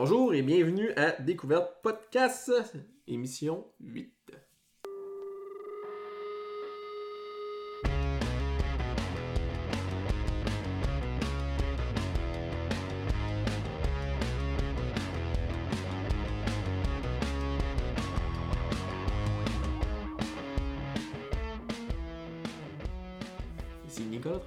Bonjour 0.00 0.32
et 0.32 0.42
bienvenue 0.42 0.92
à 0.92 1.10
Découverte 1.10 1.82
Podcast, 1.82 2.52
émission 3.08 3.66
8. 3.80 4.17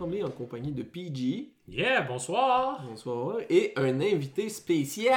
Tremblay 0.01 0.23
en 0.23 0.31
compagnie 0.31 0.71
de 0.71 0.81
PG. 0.81 1.51
Yeah, 1.67 2.01
bonsoir! 2.01 2.81
Bonsoir. 2.89 3.37
Et 3.51 3.71
un 3.75 4.01
invité 4.01 4.49
spécial. 4.49 5.13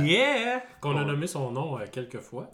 Oh 0.00 0.04
yeah! 0.04 0.62
Qu'on 0.80 0.96
a 0.96 1.04
nommé 1.04 1.26
son 1.26 1.50
nom 1.50 1.76
euh, 1.76 1.86
quelques 1.90 2.20
fois. 2.20 2.48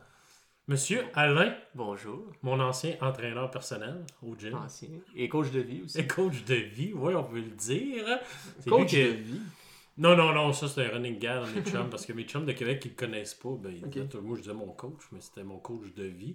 Monsieur 0.66 1.02
Alain, 1.12 1.55
Bonjour. 1.75 2.25
mon 2.41 2.59
ancien 2.59 2.97
entraîneur 3.02 3.51
personnel 3.51 4.02
au 4.27 4.34
gym. 4.34 4.55
Ancien. 4.55 4.89
Et 5.15 5.28
coach 5.28 5.51
de 5.51 5.61
vie 5.61 5.83
aussi. 5.83 5.98
Et 5.98 6.06
coach 6.06 6.42
de 6.47 6.55
vie, 6.55 6.92
oui, 6.95 7.15
on 7.15 7.23
peut 7.25 7.37
le 7.37 7.51
dire. 7.51 8.19
C'est 8.61 8.70
Coach 8.70 8.95
de 8.95 9.01
vie. 9.01 9.41
Non, 9.98 10.16
non, 10.16 10.33
non, 10.33 10.55
ça 10.55 10.69
c'est 10.69 10.87
un 10.87 10.89
running 10.89 11.19
gag 11.19 11.42
dans 11.42 11.47
mes 11.48 11.70
chums, 11.70 11.91
parce 11.91 12.06
que 12.06 12.14
mes 12.14 12.25
chums 12.25 12.47
de 12.47 12.53
Québec 12.53 12.80
qui 12.80 12.89
le 12.89 12.95
connaissent 12.95 13.34
pas, 13.34 13.51
ben, 13.61 13.75
ils 13.77 13.84
Ok. 13.84 13.91
disaient, 13.91 14.23
moi 14.23 14.37
je 14.37 14.41
disais 14.41 14.55
mon 14.55 14.69
coach, 14.73 15.03
mais 15.12 15.20
c'était 15.20 15.45
mon 15.45 15.59
coach 15.59 15.92
de 15.95 16.05
vie. 16.05 16.34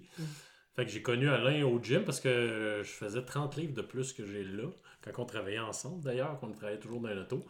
Fait 0.80 0.86
que 0.86 0.92
j'ai 0.92 1.02
connu 1.02 1.28
Alain 1.28 1.62
au 1.64 1.78
gym 1.78 2.04
parce 2.04 2.20
que 2.20 2.80
je 2.82 2.88
faisais 2.88 3.20
30 3.22 3.56
livres 3.56 3.74
de 3.74 3.82
plus 3.82 4.14
que 4.14 4.24
j'ai 4.24 4.42
là, 4.44 4.64
quand 5.04 5.22
on 5.22 5.26
travaillait 5.26 5.58
ensemble 5.58 6.02
d'ailleurs, 6.02 6.40
qu'on 6.40 6.50
travaillait 6.52 6.80
toujours 6.80 7.02
dans 7.02 7.10
l'auto. 7.10 7.44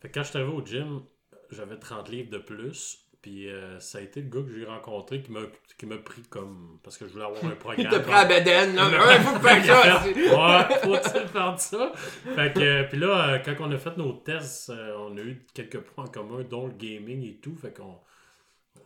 Fait 0.00 0.08
que 0.08 0.14
quand 0.14 0.22
je 0.22 0.30
suis 0.30 0.38
arrivé 0.38 0.54
au 0.54 0.64
gym, 0.64 1.02
j'avais 1.50 1.76
30 1.76 2.08
livres 2.08 2.30
de 2.30 2.38
plus. 2.38 3.00
Puis 3.20 3.50
euh, 3.50 3.78
ça 3.80 3.98
a 3.98 4.00
été 4.00 4.22
le 4.22 4.30
gars 4.30 4.40
que 4.40 4.58
j'ai 4.58 4.64
rencontré 4.64 5.20
qui 5.20 5.30
m'a 5.30 5.40
qui 5.76 5.84
m'a 5.84 5.98
pris 5.98 6.22
comme. 6.22 6.78
Parce 6.82 6.96
que 6.96 7.06
je 7.06 7.12
voulais 7.12 7.26
avoir 7.26 7.44
un 7.44 7.50
programme. 7.56 7.86
Il 7.90 7.98
te 7.98 8.02
prend 8.02 8.16
à 8.16 8.24
Beden, 8.24 8.74
là. 8.74 8.88
Ouais, 9.06 9.18
faut 9.18 9.38
faire 9.40 9.64
ça. 9.66 10.04
Ouais, 10.06 10.76
faut-il 10.82 11.28
faire 11.28 11.60
ça? 11.60 11.92
Fait 12.34 12.54
que, 12.54 12.60
euh, 12.60 12.84
puis 12.84 12.98
là, 12.98 13.28
euh, 13.28 13.38
quand 13.38 13.56
on 13.60 13.70
a 13.72 13.76
fait 13.78 13.96
nos 13.98 14.12
tests, 14.12 14.70
euh, 14.70 14.94
on 14.98 15.16
a 15.18 15.20
eu 15.20 15.44
quelques 15.52 15.80
points 15.80 16.04
en 16.04 16.08
commun, 16.08 16.44
dont 16.48 16.66
le 16.66 16.72
gaming 16.72 17.26
et 17.26 17.36
tout. 17.42 17.54
Fait 17.56 17.76
qu'on. 17.76 17.98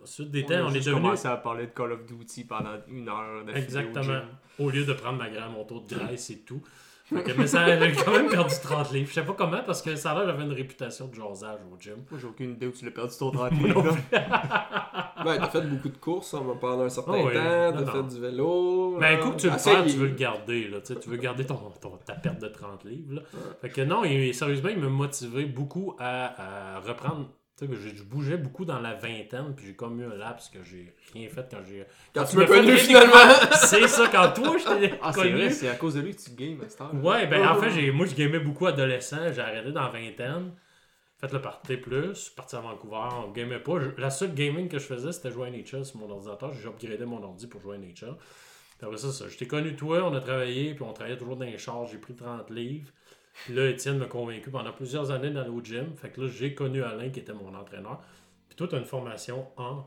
Ensuite 0.05 0.30
des 0.30 0.44
temps, 0.44 0.66
on, 0.66 0.70
est 0.72 0.78
devenu. 0.80 0.94
commencé 1.02 1.27
à 1.28 1.36
parler 1.36 1.66
de 1.66 1.72
Call 1.72 1.92
of 1.92 2.05
Duty 2.06 2.44
pendant 2.44 2.77
une 2.88 3.08
heure. 3.08 3.42
au 3.44 3.48
Exactement. 3.56 4.20
Au 4.58 4.70
lieu 4.70 4.84
de 4.84 4.92
prendre 4.92 5.19
ma 5.19 5.28
graine, 5.28 5.50
mon 5.52 5.64
taux 5.64 5.80
de 5.80 5.94
graisse 5.94 6.30
et 6.30 6.41
tout. 6.41 6.62
Que, 7.10 7.33
mais 7.36 7.47
ça 7.47 7.60
avait 7.62 7.92
quand 7.92 8.12
même 8.12 8.28
perdu 8.30 8.55
30 8.62 8.92
livres. 8.92 9.08
Je 9.10 9.14
sais 9.14 9.25
pas 9.25 9.34
comment, 9.34 9.62
parce 9.66 9.82
que 9.82 9.94
ça 9.94 10.12
a 10.12 10.14
l'air 10.14 10.27
j'avais 10.27 10.44
une 10.44 10.52
réputation 10.55 11.06
de 11.08 11.14
jasage 11.14 11.58
au 11.70 11.78
gym. 11.78 11.97
Moi, 12.10 12.19
j'ai 12.19 12.27
aucune 12.27 12.52
idée 12.52 12.66
où 12.66 12.70
tu 12.70 12.84
l'as 12.86 12.91
perdu 12.92 13.14
ton 13.19 13.30
30 13.30 13.52
livres. 13.52 13.82
Ouais, 13.82 13.98
t'as 15.38 15.48
fait 15.48 15.60
beaucoup 15.62 15.91
de 15.91 15.98
courses, 15.98 16.32
on 16.32 16.44
va 16.44 16.55
pendant 16.55 16.84
un 16.84 16.88
certain 16.88 17.12
Oh 17.14 17.27
oui. 17.27 17.34
temps, 17.34 17.72
t'as 17.84 17.92
fait 17.92 18.02
du 18.14 18.20
vélo. 18.20 18.97
Ben 18.98 19.00
là. 19.00 19.12
écoute, 19.19 19.36
tu 19.36 19.48
le 19.50 19.55
Essaye. 19.55 19.75
perds, 19.75 19.84
tu 19.86 19.97
veux 19.98 20.06
le 20.08 20.14
garder, 20.14 20.69
là, 20.69 20.78
tu 20.80 21.08
veux 21.10 21.16
garder 21.19 21.44
ton, 21.44 21.56
ton- 21.80 21.98
ta 22.06 22.14
perte 22.14 22.41
de 22.41 22.48
30 22.48 22.84
livres. 22.84 23.16
Là. 23.16 23.22
Fait 23.60 23.69
que 23.69 23.82
non, 23.82 24.02
et, 24.05 24.32
sérieusement, 24.32 24.70
il 24.70 24.78
m'a 24.78 24.88
motivé 24.88 25.44
beaucoup 25.44 25.94
à, 25.98 26.77
à 26.77 26.80
reprendre. 26.80 27.28
Tu 27.56 27.66
sais, 27.69 27.72
je 27.97 28.02
bougeais 28.02 28.36
beaucoup 28.36 28.64
dans 28.64 28.80
la 28.80 28.94
vingtaine, 28.94 29.55
puis 29.55 29.66
j'ai 29.66 29.74
comme 29.74 30.00
eu 30.00 30.05
un 30.06 30.16
laps 30.16 30.48
que 30.48 30.64
j'ai 30.64 30.92
rien 31.12 31.28
fait 31.28 31.47
quand 31.48 31.62
j'ai. 31.64 31.84
Quand 32.12 32.24
tu 32.24 32.36
m'as 32.36 32.47
connu 32.47 32.77
finalement. 32.77 33.14
C'est 33.52 33.86
ça, 33.86 34.08
quand 34.10 34.33
toi, 34.33 34.56
je 34.58 34.64
t'ai 34.88 34.94
Ah, 35.00 35.12
c'est 35.12 35.20
connu. 35.20 35.34
vrai, 35.36 35.50
c'est 35.50 35.69
à 35.69 35.77
cause 35.77 35.94
de 35.94 36.00
lui 36.00 36.16
que 36.16 36.20
tu 36.20 36.30
games 36.32 36.60
à 36.64 36.69
cette 36.69 36.80
heure. 36.80 36.92
Ouais, 37.05 37.28
ben 37.28 37.47
en 37.47 37.56
Oh. 37.56 37.60
fait, 37.62 37.70
j'ai, 37.70 37.92
moi 37.92 38.06
je 38.06 38.14
gamais 38.16 38.41
beaucoup 38.41 38.66
adolescent, 38.66 39.32
j'ai 39.32 39.41
arrêté 39.41 39.70
dans 39.70 39.82
la 39.82 39.88
vingtaine. 39.91 40.50
Fait 41.20 41.32
le 41.32 41.41
party 41.41 41.77
plus, 41.77 42.30
parti 42.30 42.56
à 42.56 42.60
Vancouver, 42.60 42.98
on 43.25 43.30
gamait 43.30 43.60
pas. 43.60 43.78
Je- 43.80 44.00
la 44.00 44.10
seule 44.10 44.34
gaming 44.34 44.69
que 44.69 44.78
je 44.80 44.84
faisais, 44.86 45.12
c'était 45.12 45.30
jouer 45.30 45.47
à 45.47 45.50
NHL 45.50 45.84
sur 45.84 45.98
mon 45.98 46.10
ordinateur. 46.10 46.52
J'ai 46.55 46.66
upgradé 46.69 47.05
mon 47.06 47.22
ordi 47.22 47.47
pour 47.47 47.60
jouer 47.60 47.77
à 47.77 47.78
NHL. 47.78 48.16
Puis 48.78 48.84
après 48.86 48.98
ça, 48.98 49.12
ça, 49.12 49.28
je 49.28 49.36
t'ai 49.36 49.47
connu 49.47 49.77
toi, 49.77 50.02
on 50.05 50.14
a 50.14 50.20
travaillé, 50.20 50.75
puis 50.75 50.82
on 50.82 50.92
travaillait 50.92 51.16
toujours 51.19 51.36
dans 51.36 51.44
les 51.47 51.56
charges, 51.58 51.92
j'ai 51.92 51.98
pris 51.98 52.15
30 52.15 52.50
livres. 52.50 52.91
Puis 53.45 53.55
là, 53.55 53.69
Étienne 53.69 53.99
m'a 53.99 54.06
convaincu 54.06 54.50
pendant 54.50 54.72
plusieurs 54.72 55.11
années 55.11 55.31
d'aller 55.31 55.50
au 55.50 55.61
gym. 55.62 55.95
Fait 55.97 56.11
que 56.11 56.21
là, 56.21 56.28
j'ai 56.28 56.55
connu 56.55 56.83
Alain 56.83 57.11
qui 57.11 57.21
était 57.21 57.33
mon 57.34 57.55
entraîneur. 57.55 58.00
Puis 58.49 58.56
toi, 58.56 58.69
tu 58.69 58.75
as 58.77 58.78
une 58.78 58.84
formation 58.84 59.47
en, 59.56 59.84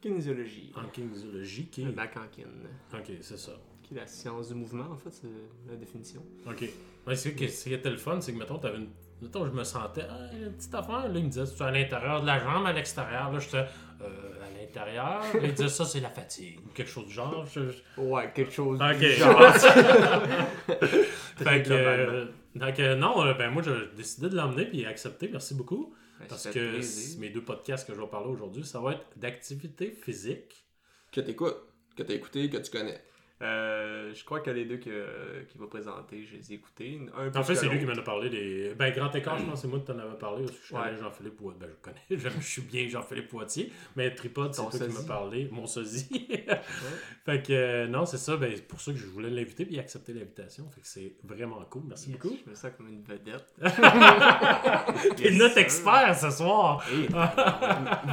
Kinésiologie. 0.00 0.72
en 0.76 0.88
kinésiologie 0.88 1.66
qui 1.68 1.84
Le 1.84 1.92
bac 1.92 2.16
en 2.16 2.26
kin. 2.34 2.48
Ok, 2.92 3.12
c'est 3.20 3.38
ça. 3.38 3.52
Qui 3.82 3.94
est 3.94 3.98
la 3.98 4.06
science 4.06 4.48
du 4.48 4.54
mouvement, 4.54 4.90
en 4.92 4.96
fait, 4.96 5.10
c'est 5.10 5.26
la 5.68 5.76
définition. 5.76 6.22
OK. 6.46 6.64
Que 7.06 7.14
ce 7.14 7.28
qui 7.64 7.72
était 7.74 7.90
le 7.90 7.96
fun, 7.96 8.20
c'est 8.20 8.32
que, 8.32 8.38
mettons, 8.38 8.58
t'avais 8.58 8.78
une. 8.78 8.88
Mettons, 9.20 9.46
je 9.46 9.52
me 9.52 9.62
sentais, 9.62 10.02
ah, 10.10 10.14
a 10.32 10.34
une 10.36 10.52
petite 10.52 10.74
affaire. 10.74 11.08
Là, 11.08 11.12
il 11.18 11.24
me 11.24 11.28
disait, 11.30 11.44
tu 11.56 11.62
à 11.62 11.70
l'intérieur 11.70 12.20
de 12.22 12.26
la 12.26 12.40
jambe, 12.40 12.66
à 12.66 12.72
l'extérieur. 12.72 13.30
Là, 13.32 13.38
j'étais, 13.38 13.56
euh, 13.58 14.42
à 14.42 14.60
l'intérieur. 14.60 15.22
Il 15.40 15.52
disait, 15.54 15.68
ça, 15.68 15.84
c'est 15.84 16.00
la 16.00 16.10
fatigue. 16.10 16.58
Ou 16.66 16.70
quelque 16.74 16.90
chose 16.90 17.06
du 17.06 17.12
genre. 17.12 17.44
Je- 17.46 18.00
Ouais, 18.00 18.32
quelque 18.34 18.52
chose 18.52 18.80
Ok. 18.82 18.98
du 18.98 19.12
genre. 19.12 19.40
Fait 21.36 21.62
que. 21.62 21.70
euh, 21.72 22.24
donc, 22.54 22.78
euh, 22.80 22.94
non, 22.94 23.24
euh, 23.24 23.34
ben, 23.34 23.50
moi, 23.50 23.62
j'ai 23.62 23.96
décidé 23.96 24.28
de 24.28 24.36
l'emmener 24.36 24.66
puis 24.66 24.84
accepté. 24.84 25.28
Merci 25.28 25.54
beaucoup. 25.54 25.94
Ben, 26.18 26.26
Parce 26.28 26.48
que 26.48 27.18
mes 27.18 27.30
deux 27.30 27.44
podcasts 27.44 27.86
que 27.86 27.94
je 27.94 28.00
vais 28.00 28.06
parler 28.06 28.30
aujourd'hui, 28.30 28.64
ça 28.64 28.80
va 28.80 28.92
être 28.92 29.06
d'activité 29.16 29.90
physique. 29.90 30.66
Que 31.10 31.20
t'écoutes, 31.20 31.56
que 31.96 32.02
t'as 32.02 32.14
écouté, 32.14 32.48
que 32.48 32.58
tu 32.58 32.70
connais. 32.70 33.02
Euh, 33.42 34.12
je 34.14 34.24
crois 34.24 34.40
que 34.40 34.50
les 34.50 34.64
deux 34.64 34.76
que- 34.76 35.42
qu'il 35.48 35.60
va 35.60 35.66
présenter, 35.66 36.22
je 36.24 36.36
les 36.36 36.52
ai 36.52 36.54
écoutés. 36.54 37.00
Un 37.18 37.34
En 37.36 37.42
fait, 37.42 37.56
c'est 37.56 37.66
lui 37.68 37.78
qui 37.80 37.84
m'en 37.86 37.92
a 37.92 38.02
parlé 38.02 38.30
des. 38.30 38.72
Ben, 38.74 38.92
Grand 38.92 39.12
Écart, 39.14 39.36
je 39.38 39.44
pense 39.46 39.54
que 39.54 39.58
c'est 39.62 39.68
moi 39.68 39.80
qui 39.80 39.86
t'en 39.86 39.98
avais 39.98 40.16
parlé. 40.18 40.44
Parce 40.44 40.56
que 40.58 40.64
je 40.66 40.72
connais 40.74 40.90
Ouais. 40.92 40.96
Jean-Philippe 41.00 41.36
Poitier. 41.36 41.58
Ben, 41.60 41.68
je 41.70 41.76
connais. 42.22 42.34
Je 42.40 42.46
suis 42.46 42.62
bien 42.62 42.88
Jean-Philippe 42.88 43.28
Poitier. 43.28 43.72
Mais 43.96 44.14
Tripod, 44.14 44.54
c'est 44.54 44.62
Ton 44.62 44.70
toi 44.70 44.86
qui 44.86 44.94
m'as 44.94 45.02
parlé. 45.04 45.48
Mon 45.50 45.66
sosie. 45.66 46.08
fait 47.26 47.42
que, 47.46 47.52
euh, 47.52 47.86
non, 47.88 48.06
c'est 48.06 48.18
ça. 48.18 48.36
Ben, 48.36 48.52
c'est 48.54 48.66
pour 48.68 48.80
ça 48.80 48.92
que 48.92 48.98
je 48.98 49.06
voulais 49.06 49.30
l'inviter. 49.30 49.64
Puis 49.64 49.74
il 49.74 49.78
a 49.78 49.82
accepté 49.82 50.12
l'invitation. 50.12 50.68
Fait 50.70 50.80
que 50.80 50.86
c'est 50.86 51.14
vraiment 51.24 51.60
cool. 51.68 51.82
Merci 51.88 52.10
Yes, 52.10 52.18
beaucoup. 52.20 52.36
Je 52.44 52.50
me 52.50 52.54
sens 52.54 52.70
comme 52.76 52.88
une 52.88 53.02
vedette. 53.02 53.52
T'es 55.16 55.24
Yes, 55.30 55.38
notre 55.38 55.58
expert 55.58 56.16
ce 56.16 56.30
soir. 56.30 56.84
Hey, 56.90 57.08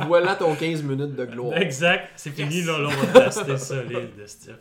voilà 0.07 0.35
ton 0.35 0.55
15 0.55 0.83
minutes 0.83 1.15
de 1.15 1.25
gloire. 1.25 1.57
Exact. 1.57 2.09
C'est 2.15 2.31
fini, 2.31 2.63
là. 2.63 2.79
Là, 2.79 2.87
on 2.89 3.05
va 3.05 3.21
tester 3.25 3.57
solide, 3.57 4.15
de 4.17 4.25
Steph. 4.25 4.53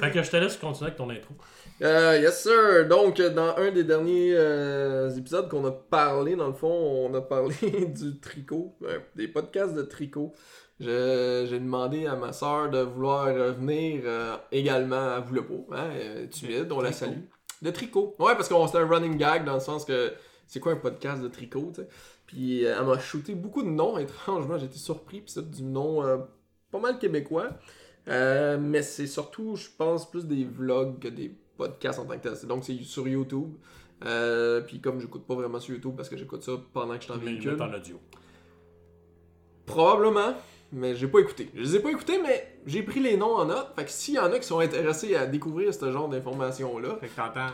Fait 0.00 0.07
que 0.10 0.22
je 0.22 0.30
te 0.30 0.36
laisse 0.36 0.56
continuer 0.56 0.88
avec 0.88 0.96
ton 0.96 1.10
intro. 1.10 1.34
Euh, 1.82 2.18
yes 2.20 2.42
sir. 2.42 2.88
Donc, 2.88 3.20
dans 3.20 3.56
un 3.56 3.70
des 3.70 3.84
derniers 3.84 4.32
euh, 4.34 5.10
épisodes 5.10 5.48
qu'on 5.48 5.64
a 5.66 5.70
parlé, 5.70 6.36
dans 6.36 6.48
le 6.48 6.52
fond, 6.52 6.68
on 6.68 7.14
a 7.14 7.20
parlé 7.20 7.54
du 7.86 8.18
tricot, 8.20 8.76
euh, 8.82 8.98
des 9.14 9.28
podcasts 9.28 9.74
de 9.74 9.82
tricot. 9.82 10.32
J'ai 10.80 11.58
demandé 11.58 12.06
à 12.06 12.14
ma 12.14 12.32
soeur 12.32 12.70
de 12.70 12.78
vouloir 12.78 13.26
revenir 13.26 14.02
euh, 14.04 14.36
également. 14.52 15.16
Elle 15.16 15.24
voulait 15.24 15.42
pas. 15.42 15.76
Hein, 15.76 16.68
on 16.70 16.80
la 16.80 16.92
salue. 16.92 17.20
De 17.62 17.70
tricot. 17.70 18.14
Ouais, 18.20 18.34
parce 18.34 18.48
qu'on 18.48 18.66
c'était 18.66 18.78
un 18.78 18.86
running 18.86 19.16
gag 19.16 19.44
dans 19.44 19.54
le 19.54 19.60
sens 19.60 19.84
que 19.84 20.12
c'est 20.46 20.60
quoi 20.60 20.72
un 20.72 20.76
podcast 20.76 21.20
de 21.20 21.28
tricot, 21.28 21.72
tu 21.74 21.80
sais? 21.82 21.88
Puis 22.26 22.62
elle 22.62 22.84
m'a 22.84 22.98
shooté 22.98 23.34
beaucoup 23.34 23.62
de 23.62 23.68
noms. 23.68 23.98
Étrangement, 23.98 24.58
j'ai 24.58 24.66
été 24.66 24.78
surpris. 24.78 25.20
Puis 25.20 25.32
c'est 25.32 25.50
du 25.50 25.62
nom 25.62 26.04
euh, 26.04 26.18
pas 26.70 26.78
mal 26.78 26.98
québécois. 26.98 27.48
Euh, 28.08 28.58
mais 28.60 28.82
c'est 28.82 29.06
surtout, 29.06 29.56
je 29.56 29.68
pense, 29.76 30.10
plus 30.10 30.26
des 30.26 30.44
vlogs 30.44 30.98
que 30.98 31.08
des 31.08 31.34
podcasts 31.56 31.98
en 31.98 32.04
tant 32.04 32.16
que 32.18 32.28
tel. 32.28 32.48
Donc 32.48 32.64
c'est 32.64 32.76
sur 32.82 33.06
YouTube. 33.06 33.52
Euh, 34.04 34.60
puis 34.60 34.80
comme 34.80 35.00
j'écoute 35.00 35.26
pas 35.26 35.34
vraiment 35.34 35.58
sur 35.58 35.74
YouTube 35.74 35.94
parce 35.96 36.08
que 36.08 36.16
j'écoute 36.16 36.42
ça 36.42 36.52
pendant 36.72 36.94
que 36.94 37.00
je 37.00 37.04
suis 37.04 37.12
en 37.12 37.16
Mais 37.16 37.32
véhicule. 37.32 37.56
met 37.56 37.62
en 37.62 37.74
audio. 37.74 38.00
Probablement, 39.66 40.34
mais 40.72 40.94
j'ai 40.94 41.08
pas 41.08 41.18
écouté. 41.18 41.50
Je 41.54 41.60
les 41.60 41.76
ai 41.76 41.80
pas 41.80 41.90
écoutés, 41.90 42.18
mais 42.22 42.58
j'ai 42.64 42.82
pris 42.82 43.00
les 43.00 43.16
noms 43.16 43.34
en 43.36 43.44
note. 43.44 43.68
Fait 43.76 43.84
que 43.84 43.90
s'il 43.90 44.14
y 44.14 44.18
en 44.18 44.32
a 44.32 44.38
qui 44.38 44.46
sont 44.46 44.60
intéressés 44.60 45.14
à 45.16 45.26
découvrir 45.26 45.74
ce 45.74 45.90
genre 45.90 46.08
d'informations-là, 46.08 46.96
fait 47.00 47.08
que 47.08 47.16
t'entends. 47.16 47.52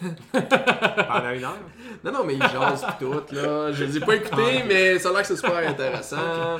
Pendant 0.32 1.30
une 1.30 1.44
heure. 1.44 1.58
Non, 2.04 2.12
non, 2.12 2.24
mais 2.24 2.34
ils 2.34 2.42
jasent 2.42 2.84
pis 2.84 3.04
tout, 3.04 3.34
là. 3.34 3.72
Je 3.72 3.84
les 3.84 3.96
ai 3.96 4.00
pas 4.00 4.14
écoutés, 4.16 4.62
mais 4.68 4.98
ça 5.00 5.08
a 5.08 5.12
l'air 5.12 5.22
que 5.22 5.26
c'est 5.28 5.36
super 5.36 5.56
intéressant. 5.68 6.58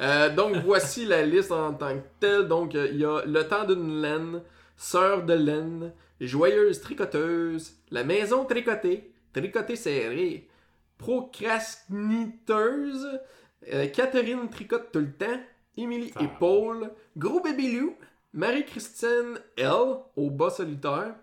Euh, 0.00 0.28
donc, 0.34 0.56
voici 0.64 1.04
la 1.04 1.24
liste 1.24 1.52
en 1.52 1.72
tant 1.74 1.96
que 1.96 2.04
telle. 2.20 2.48
Donc, 2.48 2.74
euh, 2.74 2.88
il 2.90 2.98
y 2.98 3.04
a 3.04 3.22
Le 3.26 3.46
temps 3.48 3.64
d'une 3.64 4.00
laine, 4.00 4.42
Sœur 4.76 5.24
de 5.24 5.34
laine, 5.34 5.92
Joyeuse 6.20 6.80
tricoteuse, 6.80 7.74
La 7.90 8.04
maison 8.04 8.44
tricotée, 8.44 9.12
Tricoté 9.32 9.76
serré, 9.76 10.48
Procrastiteuse, 10.98 13.20
euh, 13.72 13.86
Catherine 13.88 14.48
tricote 14.50 14.90
tout 14.92 15.00
le 15.00 15.12
temps, 15.12 15.40
Émilie 15.76 16.12
Ah. 16.16 16.24
et 16.24 16.28
Paul, 16.38 16.90
Gros 17.16 17.40
bébé 17.40 17.70
loup, 17.72 17.96
Marie-Christine 18.32 19.38
L, 19.56 19.72
au 20.16 20.30
bas 20.30 20.50
solitaire, 20.50 21.14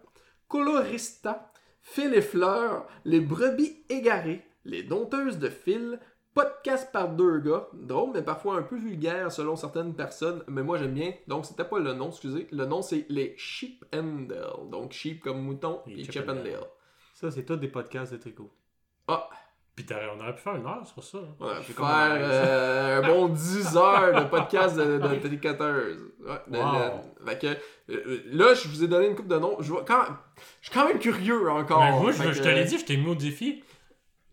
Colorista, 0.48 1.52
Fil 1.82 2.14
et 2.14 2.22
fleurs, 2.22 2.88
Les 3.06 3.20
brebis 3.20 3.84
égarées, 3.90 4.44
Les 4.66 4.84
dompteuses 4.84 5.40
de 5.40 5.50
fil, 5.50 6.00
Podcast 6.36 6.90
par 6.92 7.08
deux 7.08 7.40
gars, 7.40 7.68
drôle 7.74 8.12
mais 8.14 8.22
parfois 8.22 8.58
un 8.58 8.62
peu 8.62 8.76
vulgaire 8.78 9.32
selon 9.32 9.56
certaines 9.56 9.94
personnes, 9.96 10.44
mais 10.48 10.64
moi 10.64 10.78
j'aime 10.78 10.94
bien. 10.94 11.14
Donc 11.28 11.46
c'était 11.46 11.64
pas 11.64 11.80
le 11.80 11.94
nom, 11.94 12.10
excusez. 12.10 12.48
Le 12.52 12.66
nom 12.66 12.82
c'est 12.82 13.06
les 13.08 13.34
Sheep 13.38 13.86
and 13.96 14.28
Dale. 14.28 14.70
Donc 14.70 14.92
sheep 14.92 15.22
comme 15.24 15.42
mouton 15.42 15.80
et 15.88 16.04
Chip 16.04 16.28
and 16.30 16.44
Dale. 16.44 16.60
Ça, 17.14 17.32
c'est 17.32 17.44
tout 17.44 17.56
des 17.56 17.70
podcasts 17.70 18.12
de 18.12 18.18
tricot. 18.18 18.52
Ah, 19.08 19.30
Puis 19.78 19.86
on 20.14 20.20
aurait 20.20 20.36
pu 20.36 20.42
faire 20.42 20.56
une 20.58 20.66
heure 20.66 20.86
sur 20.86 21.02
ça. 21.02 21.20
hein. 21.20 21.36
On 21.40 21.46
va 21.46 21.62
J'ai 21.62 21.72
faire 21.72 21.86
un 21.86 22.18
euh, 22.18 23.02
un 23.02 23.08
bon 23.08 23.28
10 23.30 23.78
heures 23.78 24.22
de 24.22 24.28
podcast 24.30 24.76
de, 24.76 24.98
de 24.98 25.16
tricoteuse. 25.26 26.12
Ouais, 26.20 26.34
de- 26.48 26.58
Wow. 26.58 26.66
de- 27.24 27.30
fait 27.30 27.40
que, 27.40 27.94
euh, 27.94 28.22
là, 28.26 28.54
je 28.54 28.68
vous 28.68 28.84
ai 28.84 28.88
donné 28.90 29.08
une 29.08 29.16
coupe 29.16 29.30
de 29.30 29.38
noms. 29.38 29.56
Je, 29.62 29.72
vois 29.72 29.86
quand, 29.88 30.04
je 30.60 30.68
suis 30.70 30.78
quand 30.78 30.86
même 30.86 31.00
curieux 31.00 31.50
encore. 31.50 31.80
Mais 31.80 31.92
Ben, 31.92 32.00
moi, 32.02 32.12
je, 32.12 32.32
je 32.34 32.42
te 32.44 32.48
l'ai 32.50 32.66
dit, 32.66 32.78
je 32.78 32.84
t'ai 32.86 32.98
mis 32.98 33.08
au 33.08 33.16
défi. 33.16 33.64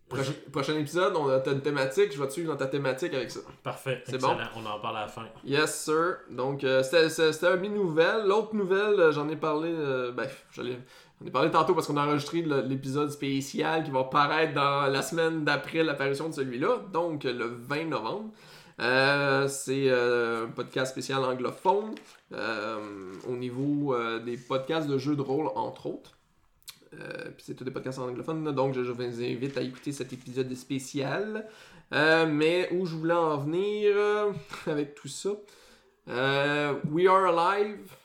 Prochain, 0.09 0.33
prochain 0.51 0.75
épisode, 0.77 1.13
on 1.15 1.27
a 1.29 1.41
une 1.49 1.61
thématique. 1.61 2.11
Je 2.13 2.19
vais 2.21 2.27
te 2.27 2.33
suivre 2.33 2.51
dans 2.51 2.57
ta 2.57 2.67
thématique 2.67 3.13
avec 3.15 3.31
ça. 3.31 3.39
Parfait, 3.63 4.03
C'est 4.05 4.15
excellent. 4.15 4.37
On 4.55 4.65
en 4.65 4.79
parle 4.79 4.97
à 4.97 5.01
la 5.01 5.07
fin. 5.07 5.25
Yes, 5.43 5.85
sir. 5.85 6.17
Donc, 6.29 6.63
euh, 6.63 6.83
c'était 6.83 7.09
c'était- 7.09 7.33
c'était 7.33 7.55
une 7.65 7.73
nouvelle. 7.73 8.27
L'autre 8.27 8.53
nouvelle, 8.53 8.99
euh, 8.99 9.11
j'en 9.11 9.27
ai 9.29 9.35
parlé. 9.35 9.69
euh, 9.73 10.11
ben, 10.11 10.27
j'en 10.51 10.63
ai 10.65 11.31
parlé 11.31 11.49
tantôt 11.49 11.73
parce 11.73 11.87
qu'on 11.87 11.97
a 11.97 12.05
enregistré 12.05 12.41
l'épisode 12.43 13.09
spécial 13.09 13.83
qui 13.83 13.91
va 13.91 14.03
paraître 14.03 14.53
dans 14.53 14.85
la 14.91 15.01
semaine 15.01 15.43
d'après 15.45 15.83
l'apparition 15.83 16.29
de 16.29 16.33
celui-là, 16.35 16.79
donc 16.91 17.23
le 17.23 17.45
20 17.45 17.85
novembre. 17.85 18.29
Euh, 18.81 19.47
c'est 19.47 19.89
un 19.89 20.47
podcast 20.55 20.91
spécial 20.91 21.23
anglophone 21.23 21.95
au 23.27 23.35
niveau 23.35 23.95
des 24.19 24.37
podcasts 24.37 24.87
de 24.87 24.97
jeux 24.97 25.15
de 25.15 25.21
rôle, 25.21 25.47
entre 25.55 25.87
autres. 25.87 26.11
Euh, 26.99 27.31
c'est 27.37 27.55
tous 27.55 27.63
des 27.63 27.71
podcasts 27.71 27.99
anglophones, 27.99 28.43
là, 28.45 28.51
donc 28.51 28.73
je, 28.73 28.81
vous 28.81 29.01
invite 29.01 29.57
à 29.57 29.61
écouter 29.61 29.91
cet 29.91 30.13
épisode 30.13 30.53
spécial. 30.55 31.47
Euh, 31.93 32.25
mais 32.25 32.69
où 32.71 32.85
je 32.85 32.95
voulais 32.95 33.13
en 33.13 33.37
venir 33.37 33.91
euh, 33.95 34.31
avec 34.67 34.95
tout 34.95 35.07
ça? 35.07 35.31
We 36.07 37.07
Are 37.07 37.25
Alive, 37.25 37.95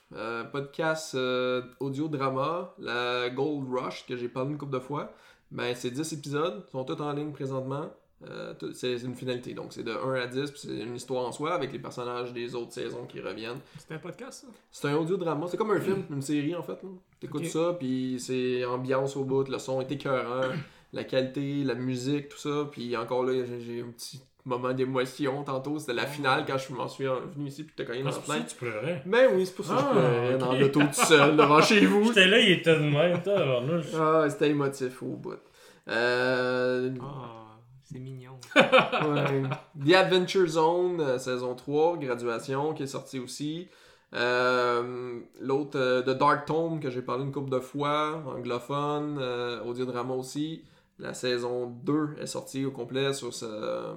podcast 0.52 1.14
euh, 1.14 1.62
audio-drama, 1.81 2.75
la 2.79 3.31
Gold 3.31 3.67
Rush 3.70 4.06
que 4.06 4.17
j'ai 4.17 4.29
parlé 4.29 4.50
une 4.50 4.58
couple 4.58 4.75
de 4.75 4.79
fois. 4.79 5.12
Ben, 5.50 5.75
c'est 5.75 5.91
10 5.91 6.12
épisodes, 6.12 6.64
ils 6.67 6.70
sont 6.70 6.84
tous 6.84 7.00
en 7.02 7.12
ligne 7.12 7.32
présentement. 7.32 7.91
Euh, 8.29 8.53
c'est 8.75 8.94
une 9.03 9.15
finalité, 9.15 9.55
donc 9.55 9.67
c'est 9.73 9.85
de 9.85 9.93
1 9.93 10.15
à 10.15 10.26
10, 10.26 10.50
puis 10.50 10.61
c'est 10.61 10.76
une 10.81 10.97
histoire 10.97 11.25
en 11.25 11.31
soi 11.31 11.55
avec 11.55 11.73
les 11.73 11.79
personnages 11.79 12.32
des 12.32 12.55
autres 12.56 12.73
saisons 12.73 13.06
qui 13.06 13.20
reviennent. 13.20 13.61
C'était 13.79 13.94
un 13.94 13.99
podcast, 13.99 14.41
ça? 14.44 14.49
C'est 14.73 14.88
un 14.88 14.97
audio-drama, 14.97 15.47
c'est 15.49 15.56
comme 15.56 15.70
un 15.70 15.81
film, 15.81 16.03
une 16.11 16.20
série 16.23 16.55
en 16.56 16.62
fait. 16.62 16.79
T'écoutes 17.20 17.43
Ok. 17.43 17.47
ça, 17.47 17.76
puis 17.79 18.17
c'est 18.19 18.65
ambiance 18.65 19.17
au 19.17 19.23
bout, 19.25 19.49
le 19.49 19.59
son 19.61 19.81
est 19.81 19.93
écœurant, 19.93 20.49
la 20.93 21.05
qualité, 21.05 21.62
la 21.62 21.75
musique, 21.75 22.29
tout 22.31 22.38
ça. 22.38 22.69
Puis 22.73 22.97
encore 22.97 23.23
là, 23.23 23.35
j'ai 23.61 23.82
un 23.82 23.91
petit 23.93 24.20
moment 24.44 24.73
d'émotion 24.73 25.44
tantôt. 25.44 25.79
C'était 25.79 25.93
la 25.93 26.06
finale 26.06 26.44
quand 26.44 26.59
je 26.59 26.73
m'en 26.73 26.88
suis 26.88 27.05
venu 27.05 27.47
ici, 27.49 27.62
puis 27.62 27.75
t'as 27.76 27.85
cogné 27.85 28.03
dans 28.03 28.09
Ah, 28.11 28.12
c'est 28.26 28.44
que 28.44 28.50
tu 28.50 28.56
pleurais. 28.56 29.03
Ben 29.06 29.29
oui, 29.35 29.47
c'est 29.47 29.55
pour 29.55 29.65
ça 29.65 29.75
que 29.75 29.79
Ah, 29.81 29.93
je 29.94 29.99
pleurais 30.00 30.38
dans 30.38 30.53
ok. 30.55 30.59
l'auto 30.61 30.81
tout 30.81 30.93
seul 31.06 31.37
devant 31.37 31.62
chez 31.62 31.87
vous. 31.87 32.05
J'étais 32.09 32.26
là, 32.26 32.38
il 32.41 32.50
était 32.50 32.75
de 32.75 32.81
même. 32.81 33.20
Ah, 33.97 34.26
c'était 34.29 34.50
émotif 34.50 35.03
au 35.05 35.15
bout. 35.17 35.35
Euh, 35.88 36.91
Ah, 37.00 37.44
c'est 37.90 37.99
mignon. 37.99 38.38
ouais. 38.56 39.43
The 39.87 39.94
Adventure 39.94 40.46
Zone, 40.46 41.00
euh, 41.00 41.19
saison 41.19 41.55
3, 41.55 41.96
graduation, 41.99 42.75
qui 42.75 42.82
est 42.82 42.87
sorti 42.88 43.19
aussi. 43.19 43.69
Euh, 44.14 45.20
L'autre, 45.40 45.79
euh, 45.79 46.02
The 46.02 46.19
Dark 46.19 46.46
Tome, 46.46 46.81
que 46.81 46.90
j'ai 46.90 47.02
parlé 47.02 47.25
une 47.25 47.32
couple 47.32 47.50
de 47.50 47.61
fois, 47.61 48.23
anglophone, 48.26 49.19
euh, 49.20 49.62
audiodrama 49.64 50.14
aussi. 50.14 50.64
La 50.99 51.14
saison 51.14 51.67
2 51.85 52.17
est 52.20 52.26
sortie 52.26 52.64
au 52.64 52.73
complet 52.73 53.12
sur 53.14 53.32
ce, 53.32 53.44
euh, 53.46 53.94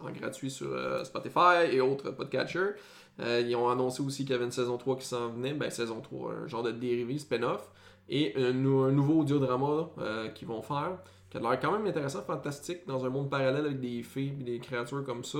en 0.00 0.10
gratuit 0.12 0.50
sur 0.50 0.68
euh, 0.72 1.02
Spotify 1.04 1.72
et 1.72 1.80
autres 1.80 2.10
podcatchers. 2.12 2.74
Euh, 3.18 3.42
ils 3.44 3.56
ont 3.56 3.68
annoncé 3.68 4.02
aussi 4.02 4.24
qu'il 4.24 4.32
y 4.32 4.34
avait 4.34 4.44
une 4.44 4.52
saison 4.52 4.76
3 4.76 4.96
qui 4.96 5.06
s'en 5.06 5.30
venait. 5.30 5.54
Ben, 5.54 5.70
saison 5.70 6.00
3, 6.00 6.32
un 6.44 6.46
genre 6.46 6.62
de 6.62 6.70
dérivé, 6.70 7.18
spin-off. 7.18 7.70
Et 8.08 8.34
un, 8.36 8.50
un 8.50 8.92
nouveau 8.92 9.20
audiodrama 9.22 9.90
euh, 9.98 10.28
qu'ils 10.28 10.46
vont 10.46 10.62
faire, 10.62 10.98
qui 11.38 11.44
a 11.46 11.50
l'air 11.50 11.60
quand 11.60 11.72
même 11.72 11.86
intéressant, 11.86 12.22
fantastique, 12.22 12.86
dans 12.86 13.04
un 13.04 13.10
monde 13.10 13.30
parallèle 13.30 13.66
avec 13.66 13.80
des 13.80 14.02
fées 14.02 14.34
et 14.40 14.44
des 14.44 14.58
créatures 14.58 15.04
comme 15.04 15.24
ça. 15.24 15.38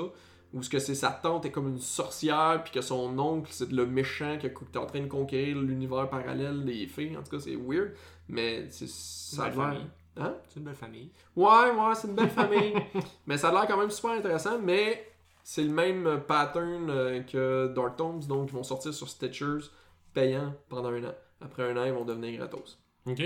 Où 0.53 0.63
ce 0.63 0.71
que 0.71 0.79
c'est 0.79 0.95
sa 0.95 1.11
tante 1.11 1.45
est 1.45 1.51
comme 1.51 1.69
une 1.69 1.81
sorcière, 1.81 2.63
puis 2.63 2.73
que 2.73 2.81
son 2.81 3.19
oncle 3.19 3.51
c'est 3.53 3.73
le 3.73 3.85
méchant 3.85 4.39
qui 4.39 4.47
est 4.47 4.77
en 4.77 4.87
train 4.87 5.01
de 5.01 5.09
conquérir 5.09 5.59
l'univers 5.59 6.09
parallèle 6.09 6.65
des 6.65 6.87
fées. 6.87 7.17
En 7.17 7.23
tout 7.23 7.31
cas, 7.31 7.41
c'est 7.41 7.57
weird. 7.57 7.93
Mais 8.29 8.69
c'est 8.71 8.89
ça 8.89 9.45
a 9.45 9.51
l'air-. 9.51 9.87
Hein? 10.19 10.35
C'est 10.49 10.61
une 10.61 10.67
belle 10.67 10.75
famille. 10.75 11.11
Ouais, 11.35 11.71
ouais, 11.71 11.95
c'est 11.95 12.09
une 12.09 12.15
belle 12.15 12.31
famille. 12.31 12.75
mais 13.27 13.37
ça 13.37 13.49
a 13.49 13.53
l'air 13.53 13.67
quand 13.67 13.77
même 13.77 13.91
super 13.91 14.13
intéressant, 14.13 14.59
mais 14.59 15.13
c'est 15.43 15.63
le 15.63 15.73
même 15.73 16.23
pattern 16.27 16.89
euh, 16.89 17.23
que 17.23 17.73
Dark 17.75 17.97
Tomes, 17.97 18.25
donc 18.25 18.49
ils 18.49 18.55
vont 18.55 18.63
sortir 18.63 18.95
sur 18.95 19.09
Stitchers 19.09 19.71
payant 20.15 20.55
pendant 20.69 20.91
un 20.91 21.05
an. 21.05 21.15
Après 21.41 21.71
un 21.71 21.77
an, 21.77 21.85
ils 21.85 21.93
vont 21.93 22.05
devenir 22.05 22.39
gratos. 22.39 22.79
Ok. 23.07 23.23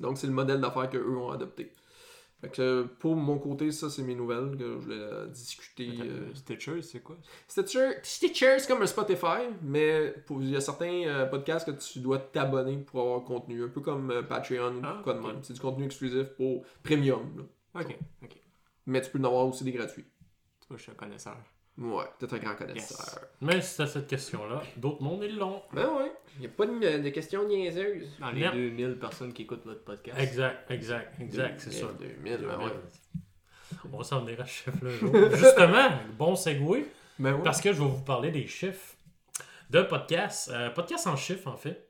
Donc 0.00 0.16
c'est 0.16 0.26
le 0.26 0.32
modèle 0.32 0.60
d'affaires 0.60 0.88
qu'eux 0.88 1.16
ont 1.16 1.30
adopté. 1.30 1.70
Fait 2.40 2.48
que 2.48 2.62
euh, 2.62 2.84
pour 3.00 3.16
mon 3.16 3.38
côté, 3.38 3.70
ça 3.70 3.90
c'est 3.90 4.02
mes 4.02 4.14
nouvelles 4.14 4.56
que 4.56 4.64
je 4.64 4.78
voulais 4.78 4.96
euh, 4.98 5.26
discuter. 5.26 5.90
Attends, 5.92 6.04
euh. 6.08 6.34
Stitcher, 6.34 6.82
c'est 6.82 7.00
quoi? 7.00 7.16
Stitcher, 7.46 7.90
Stitcher 8.02 8.56
c'est 8.58 8.66
comme 8.66 8.80
un 8.82 8.86
Spotify, 8.86 9.48
mais 9.62 10.14
pour- 10.26 10.40
il 10.42 10.50
y 10.50 10.56
a 10.56 10.60
certains 10.60 11.04
euh, 11.06 11.26
podcasts 11.26 11.66
que 11.70 11.78
tu 11.78 11.98
dois 12.00 12.18
t'abonner 12.18 12.78
pour 12.78 13.00
avoir 13.02 13.24
contenu, 13.24 13.62
un 13.64 13.68
peu 13.68 13.80
comme 13.82 14.10
euh, 14.10 14.22
Patreon 14.22 14.76
ou 14.76 14.80
Ah, 14.82 15.00
quoi 15.04 15.14
de 15.14 15.18
ok. 15.18 15.26
même. 15.26 15.42
C'est 15.42 15.52
du 15.52 15.60
contenu 15.60 15.84
exclusif 15.84 16.28
pour 16.36 16.64
premium. 16.82 17.20
là. 17.36 17.80
Ok, 17.82 17.96
ok. 18.22 18.36
Mais 18.86 19.02
tu 19.02 19.10
peux 19.10 19.18
en 19.20 19.24
avoir 19.24 19.46
aussi 19.46 19.64
des 19.64 19.72
gratuits. 19.72 20.04
Tu 20.60 20.68
vois, 20.68 20.76
je 20.78 20.82
suis 20.82 20.92
un 20.92 20.94
connaisseur. 20.94 21.36
Ouais, 21.80 22.04
peut-être 22.18 22.34
un 22.34 22.38
grand 22.38 22.54
connaisseur. 22.56 23.20
Mais 23.40 23.60
c'est 23.62 23.82
à 23.84 23.86
cette 23.86 24.06
question-là. 24.06 24.62
D'autres 24.76 25.02
mondes, 25.02 25.22
ils 25.24 25.36
l'ont. 25.36 25.62
Ben 25.72 25.86
ouais, 25.88 26.12
il 26.36 26.40
n'y 26.40 26.46
a 26.46 26.50
pas 26.50 26.66
de, 26.66 27.02
de 27.02 27.08
questions 27.08 27.46
niaiseuses. 27.48 28.10
Dans 28.20 28.30
les 28.30 28.40
Merde. 28.40 28.54
2000 28.54 28.98
personnes 28.98 29.32
qui 29.32 29.42
écoutent 29.42 29.64
votre 29.64 29.82
podcast. 29.82 30.18
Exact, 30.20 30.70
exact, 30.70 31.18
exact, 31.20 31.60
c'est 31.60 31.72
ça. 31.72 31.86
2000, 31.98 32.36
ben 32.38 32.58
ouais. 32.58 32.72
On 33.92 33.96
va 33.98 34.04
s'en 34.04 34.20
venir 34.20 34.40
à 34.42 34.44
ce 34.44 34.50
chiffre-là. 34.50 34.90
un 34.90 34.94
jour. 34.98 35.14
Justement, 35.36 35.90
bon 36.18 36.36
segway, 36.36 36.84
Ben 37.18 37.34
ouais. 37.34 37.42
parce 37.42 37.62
que 37.62 37.72
je 37.72 37.78
vais 37.78 37.88
vous 37.88 38.02
parler 38.04 38.30
des 38.30 38.46
chiffres 38.46 38.94
de 39.70 39.80
podcast. 39.82 40.50
Euh, 40.52 40.68
podcast 40.70 41.06
en 41.06 41.16
chiffres, 41.16 41.48
en 41.48 41.56
fait. 41.56 41.86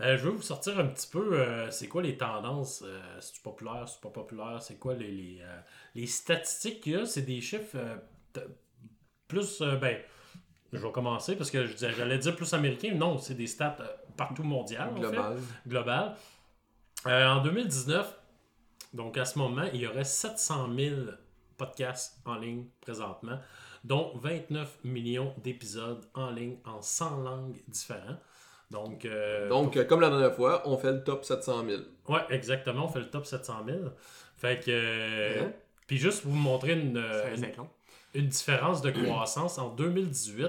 Euh, 0.00 0.18
je 0.18 0.24
veux 0.24 0.30
vous 0.32 0.42
sortir 0.42 0.78
un 0.78 0.86
petit 0.86 1.08
peu, 1.08 1.38
euh, 1.38 1.70
c'est 1.70 1.86
quoi 1.88 2.02
les 2.02 2.16
tendances, 2.16 2.82
euh, 2.86 3.00
c'est-tu 3.20 3.40
populaire, 3.42 3.86
c'est 3.86 4.00
pas 4.00 4.08
populaire, 4.08 4.58
c'est 4.62 4.78
quoi 4.78 4.94
les, 4.94 5.10
les, 5.10 5.38
euh, 5.42 5.60
les 5.94 6.06
statistiques 6.06 6.80
qu'il 6.80 6.92
y 6.92 6.96
a, 6.96 7.04
c'est 7.06 7.20
des 7.22 7.40
chiffres 7.42 7.76
euh, 7.76 7.96
plus, 9.30 9.60
euh, 9.62 9.76
ben, 9.76 9.96
je 10.72 10.78
vais 10.78 10.92
commencer 10.92 11.36
parce 11.36 11.50
que 11.50 11.66
je 11.66 11.72
disais- 11.72 11.92
j'allais 11.92 12.18
dire 12.18 12.36
plus 12.36 12.52
américain, 12.54 12.92
non, 12.94 13.18
c'est 13.18 13.34
des 13.34 13.46
stats 13.46 13.76
euh, 13.80 13.86
partout 14.16 14.42
mondiales, 14.42 14.90
en 14.90 14.94
fait 14.96 15.00
Global. 15.00 15.36
global. 15.66 16.14
Euh, 17.06 17.26
en 17.28 17.42
2019, 17.42 18.14
donc 18.92 19.16
à 19.16 19.24
ce 19.24 19.38
moment, 19.38 19.64
il 19.72 19.80
y 19.80 19.86
aurait 19.86 20.04
700 20.04 20.68
000 20.76 20.94
podcasts 21.56 22.18
en 22.26 22.34
ligne 22.36 22.66
présentement, 22.80 23.38
dont 23.84 24.12
29 24.16 24.78
millions 24.84 25.34
d'épisodes 25.42 26.04
en 26.14 26.30
ligne 26.30 26.56
en 26.64 26.82
100 26.82 27.18
langues 27.22 27.56
différentes. 27.68 28.18
Donc, 28.70 29.04
euh, 29.04 29.48
Donc, 29.48 29.84
comme 29.86 30.00
la 30.00 30.10
dernière 30.10 30.34
fois, 30.34 30.62
on 30.66 30.76
fait 30.78 30.92
le 30.92 31.02
top 31.02 31.24
700 31.24 31.64
000. 31.66 31.82
ouais, 32.08 32.20
exactement, 32.30 32.84
on 32.84 32.88
fait 32.88 33.00
le 33.00 33.10
top 33.10 33.26
700 33.26 33.64
000. 33.66 33.78
Fait 34.36 34.62
que. 34.62 34.70
euh? 34.70 35.48
Puis 35.86 35.98
juste 35.98 36.22
pour 36.22 36.30
vous 36.30 36.38
montrer 36.38 36.74
une, 36.74 36.94
Ça 37.02 37.30
une, 37.34 37.56
long. 37.56 37.68
Une 38.14 38.26
différence 38.28 38.82
de 38.82 38.90
croissance, 38.90 39.58
en 39.58 39.68
2018, 39.74 40.48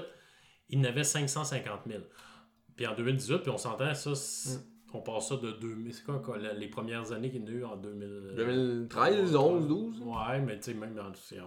il 0.70 0.78
y 0.78 0.82
en 0.82 0.84
avait 0.88 1.04
550 1.04 1.80
000. 1.86 2.00
Puis 2.76 2.86
en 2.86 2.94
2018, 2.94 3.38
puis 3.38 3.50
on 3.50 3.58
s'entend, 3.58 3.94
ça, 3.94 4.10
Mm. 4.10 4.58
on 4.94 5.00
passe 5.00 5.28
ça 5.28 5.36
de 5.36 5.52
2000. 5.52 5.92
C'est 5.94 6.04
quoi, 6.04 6.20
les 6.56 6.68
premières 6.68 7.12
années 7.12 7.30
qu'il 7.30 7.40
y 7.40 7.44
en 7.44 7.46
a 7.48 7.50
eu 7.50 7.64
en 7.64 7.76
2000, 7.76 8.34
2013, 8.36 9.34
11, 9.36 9.66
12. 9.68 10.00
Ouais, 10.00 10.40
mais 10.40 10.56
tu 10.58 10.64
sais, 10.72 10.74
même 10.74 10.94
dans. 10.94 11.04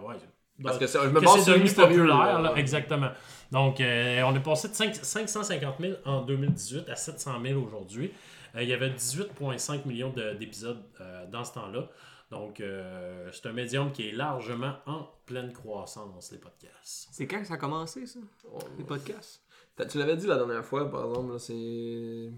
Ouais, 0.08 0.14
Parce 0.62 0.78
que 0.78 0.86
ça, 0.86 1.00
je 1.04 1.08
me 1.10 1.20
base 1.20 1.44
c'est 1.44 1.52
devenu 1.52 1.70
populaire, 1.72 2.40
là. 2.40 2.54
exactement. 2.56 3.10
Donc, 3.52 3.80
euh, 3.80 4.22
on 4.24 4.34
est 4.34 4.40
passé 4.42 4.68
de 4.68 4.74
5 4.74 4.94
550 4.94 5.74
000 5.80 5.94
en 6.04 6.22
2018 6.22 6.88
à 6.88 6.96
700 6.96 7.40
000 7.42 7.60
aujourd'hui. 7.60 8.12
Euh, 8.54 8.62
il 8.62 8.68
y 8.68 8.72
avait 8.72 8.90
18,5 8.90 9.84
millions 9.84 10.10
de- 10.10 10.32
d'épisodes 10.34 10.82
euh, 11.00 11.26
dans 11.30 11.44
ce 11.44 11.52
temps-là. 11.54 11.88
Donc, 12.30 12.60
euh, 12.60 13.30
c'est 13.32 13.46
un 13.46 13.52
médium 13.52 13.92
qui 13.92 14.08
est 14.08 14.12
largement 14.12 14.74
en 14.86 15.06
pleine 15.26 15.52
croissance, 15.52 16.32
les 16.32 16.38
podcasts. 16.38 17.08
C'est 17.12 17.26
quand 17.26 17.40
que 17.40 17.46
ça 17.46 17.54
a 17.54 17.56
commencé, 17.56 18.04
ça? 18.06 18.18
On- 18.52 18.58
Les 18.78 18.84
podcasts? 18.84 19.42
T'as- 19.76 19.86
Tu 19.86 19.98
l'avais 19.98 20.16
dit 20.16 20.26
la 20.26 20.36
dernière 20.36 20.64
fois, 20.64 20.90
par 20.90 21.04
exemple, 21.08 21.38
c'est. 21.38 22.30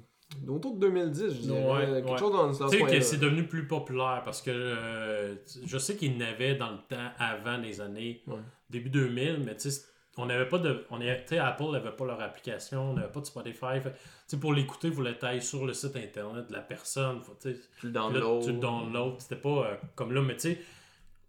Autour 0.47 0.75
de 0.75 0.80
2010, 0.80 1.28
je 1.33 1.40
dirais. 1.40 1.64
Ouais, 1.73 1.87
quelque 1.87 2.11
ouais. 2.11 2.18
chose 2.18 2.33
dans, 2.33 2.52
ce 2.52 2.64
Tu 2.64 2.78
sais 2.78 2.85
que 2.85 3.00
c'est 3.00 3.16
devenu 3.16 3.47
plus 3.49 3.66
populaire 3.66 4.21
parce 4.26 4.42
que 4.42 4.50
euh, 4.50 5.37
je 5.64 5.78
sais 5.78 5.97
qu'il 5.97 6.18
n'avait 6.18 6.54
dans 6.54 6.71
le 6.73 6.78
temps 6.87 7.11
avant 7.18 7.57
les 7.57 7.80
années 7.80 8.23
Ouais. 8.26 8.37
début 8.68 8.90
2000, 8.90 9.42
mais 9.47 9.57
tu 9.57 9.71
sais, 9.71 9.87
on 10.18 10.26
n'avait 10.26 10.48
pas 10.48 10.58
de. 10.58 10.84
On 10.90 11.00
est, 11.00 11.32
Apple 11.38 11.70
n'avait 11.72 11.92
pas 11.92 12.04
leur 12.04 12.20
application, 12.20 12.90
on 12.90 12.94
n'avait 12.94 13.12
pas 13.12 13.20
de 13.20 13.26
Spotify. 13.26 13.80
Fait, 13.80 14.37
pour 14.37 14.52
l'écouter, 14.52 14.88
il 14.88 14.94
fallait 14.94 15.25
aller 15.25 15.40
sur 15.40 15.64
le 15.64 15.72
site 15.72 15.96
internet 15.96 16.48
de 16.48 16.52
la 16.52 16.60
personne. 16.60 17.20
Faut, 17.22 17.37
tu 17.40 17.48
le 17.48 17.54
puis 17.78 17.92
là, 17.92 18.00
download. 18.00 18.44
tu 18.44 18.52
le 18.52 18.58
download. 18.58 19.14
C'était 19.20 19.40
pas 19.40 19.48
euh, 19.48 19.76
comme 19.94 20.12
là, 20.12 20.20
mais 20.20 20.34
tu 20.34 20.40
sais, 20.40 20.60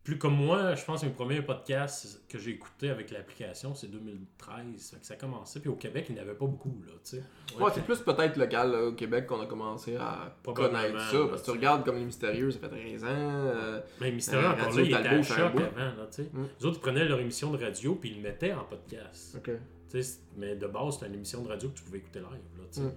plus 0.03 0.17
comme 0.17 0.35
moi, 0.35 0.73
je 0.75 0.83
pense 0.85 1.01
que 1.01 1.05
mes 1.05 1.11
premiers 1.11 1.41
podcasts 1.41 2.21
que 2.27 2.39
j'ai 2.39 2.51
écoutés 2.51 2.89
avec 2.89 3.11
l'application, 3.11 3.75
c'est 3.75 3.87
2013. 3.91 4.91
Fait 4.91 4.99
que 4.99 5.05
ça 5.05 5.13
a 5.13 5.17
commencé. 5.17 5.59
Puis 5.59 5.69
au 5.69 5.75
Québec, 5.75 6.05
il 6.09 6.15
n'y 6.15 6.19
en 6.21 6.23
avait 6.23 6.33
pas 6.33 6.45
beaucoup, 6.47 6.81
là, 6.87 6.93
tu 7.03 7.17
sais. 7.17 7.23
Ouais, 7.59 7.69
c'est 7.73 7.83
plus 7.83 7.99
peut-être 7.99 8.37
local 8.37 8.71
là, 8.71 8.83
au 8.85 8.93
Québec 8.93 9.27
qu'on 9.27 9.41
a 9.41 9.45
commencé 9.45 9.95
à 9.97 10.35
connaître 10.43 10.99
ça. 11.11 11.17
là, 11.19 11.27
Parce 11.27 11.41
que 11.41 11.45
tu 11.45 11.51
regardes 11.51 11.85
comme 11.85 11.97
les 11.97 12.05
mystérieux, 12.05 12.49
ça 12.49 12.59
fait 12.59 12.69
13 12.69 13.03
ans. 13.03 13.07
euh, 13.09 13.81
Mais 14.01 14.11
Mystérieux, 14.11 14.47
Euh, 14.47 14.51
encore 14.53 14.75
là, 14.75 14.81
il 14.81 14.87
était 14.87 14.95
à 15.07 15.21
choc 15.21 15.37
avant, 15.39 15.77
là. 15.77 16.07
Mm. 16.17 16.45
Les 16.59 16.65
autres, 16.65 16.77
ils 16.77 16.81
prenaient 16.81 17.05
leur 17.05 17.19
émission 17.19 17.51
de 17.51 17.63
radio, 17.63 17.95
puis 17.95 18.09
ils 18.11 18.15
le 18.17 18.21
mettaient 18.23 18.53
en 18.53 18.63
podcast. 18.63 19.37
Mais 20.37 20.55
de 20.55 20.67
base, 20.67 20.93
c'était 20.95 21.07
une 21.07 21.15
émission 21.15 21.41
de 21.43 21.49
radio 21.49 21.69
que 21.69 21.77
tu 21.77 21.83
pouvais 21.83 21.97
écouter 21.99 22.19
live, 22.19 22.29
là, 22.57 22.63
tu 22.71 22.79
sais. 22.79 22.87
Mm. 22.87 22.93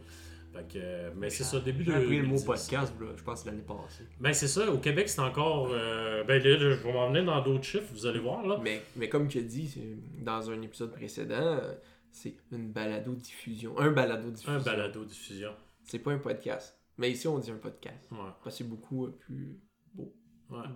Fait 0.52 0.68
que, 0.70 1.10
mais 1.14 1.30
c'est 1.30 1.44
ça, 1.44 1.60
début 1.60 1.82
de. 1.84 1.92
J'ai 1.92 1.96
appris 1.96 2.16
le 2.18 2.24
mot 2.24 2.36
2010. 2.36 2.44
podcast, 2.44 2.94
là, 3.00 3.06
je 3.16 3.22
pense, 3.22 3.44
l'année 3.46 3.62
passée. 3.62 4.04
Ben, 4.20 4.32
c'est 4.34 4.48
ça. 4.48 4.70
Au 4.70 4.78
Québec, 4.78 5.08
c'est 5.08 5.20
encore. 5.20 5.68
euh, 5.72 6.24
ben, 6.24 6.42
là, 6.42 6.58
je 6.58 6.66
vais 6.68 6.92
m'en 6.92 7.08
venir 7.08 7.24
dans 7.24 7.40
d'autres 7.40 7.64
chiffres, 7.64 7.88
vous 7.92 8.06
allez 8.06 8.18
voir, 8.18 8.46
là. 8.46 8.58
Mais, 8.62 8.82
mais 8.96 9.08
comme 9.08 9.28
tu 9.28 9.38
as 9.38 9.42
dit 9.42 9.74
dans 10.20 10.50
un 10.50 10.60
épisode 10.60 10.92
précédent, 10.92 11.34
euh, 11.36 11.74
c'est 12.10 12.34
une 12.50 12.70
balado-diffusion. 12.70 13.78
Un 13.78 13.90
balado-diffusion. 13.92 14.52
Un 14.52 14.60
balado 14.60 15.04
diffusion. 15.04 15.52
C'est 15.84 15.98
pas 16.00 16.12
un 16.12 16.18
podcast. 16.18 16.78
Mais 16.98 17.10
ici, 17.10 17.26
on 17.26 17.38
dit 17.38 17.50
un 17.50 17.56
podcast. 17.56 18.10
Ouais. 18.12 18.18
Parce 18.44 18.56
que 18.56 18.64
c'est 18.64 18.68
beaucoup 18.68 19.06
euh, 19.06 19.16
plus 19.20 19.58
ouais. 19.96 20.06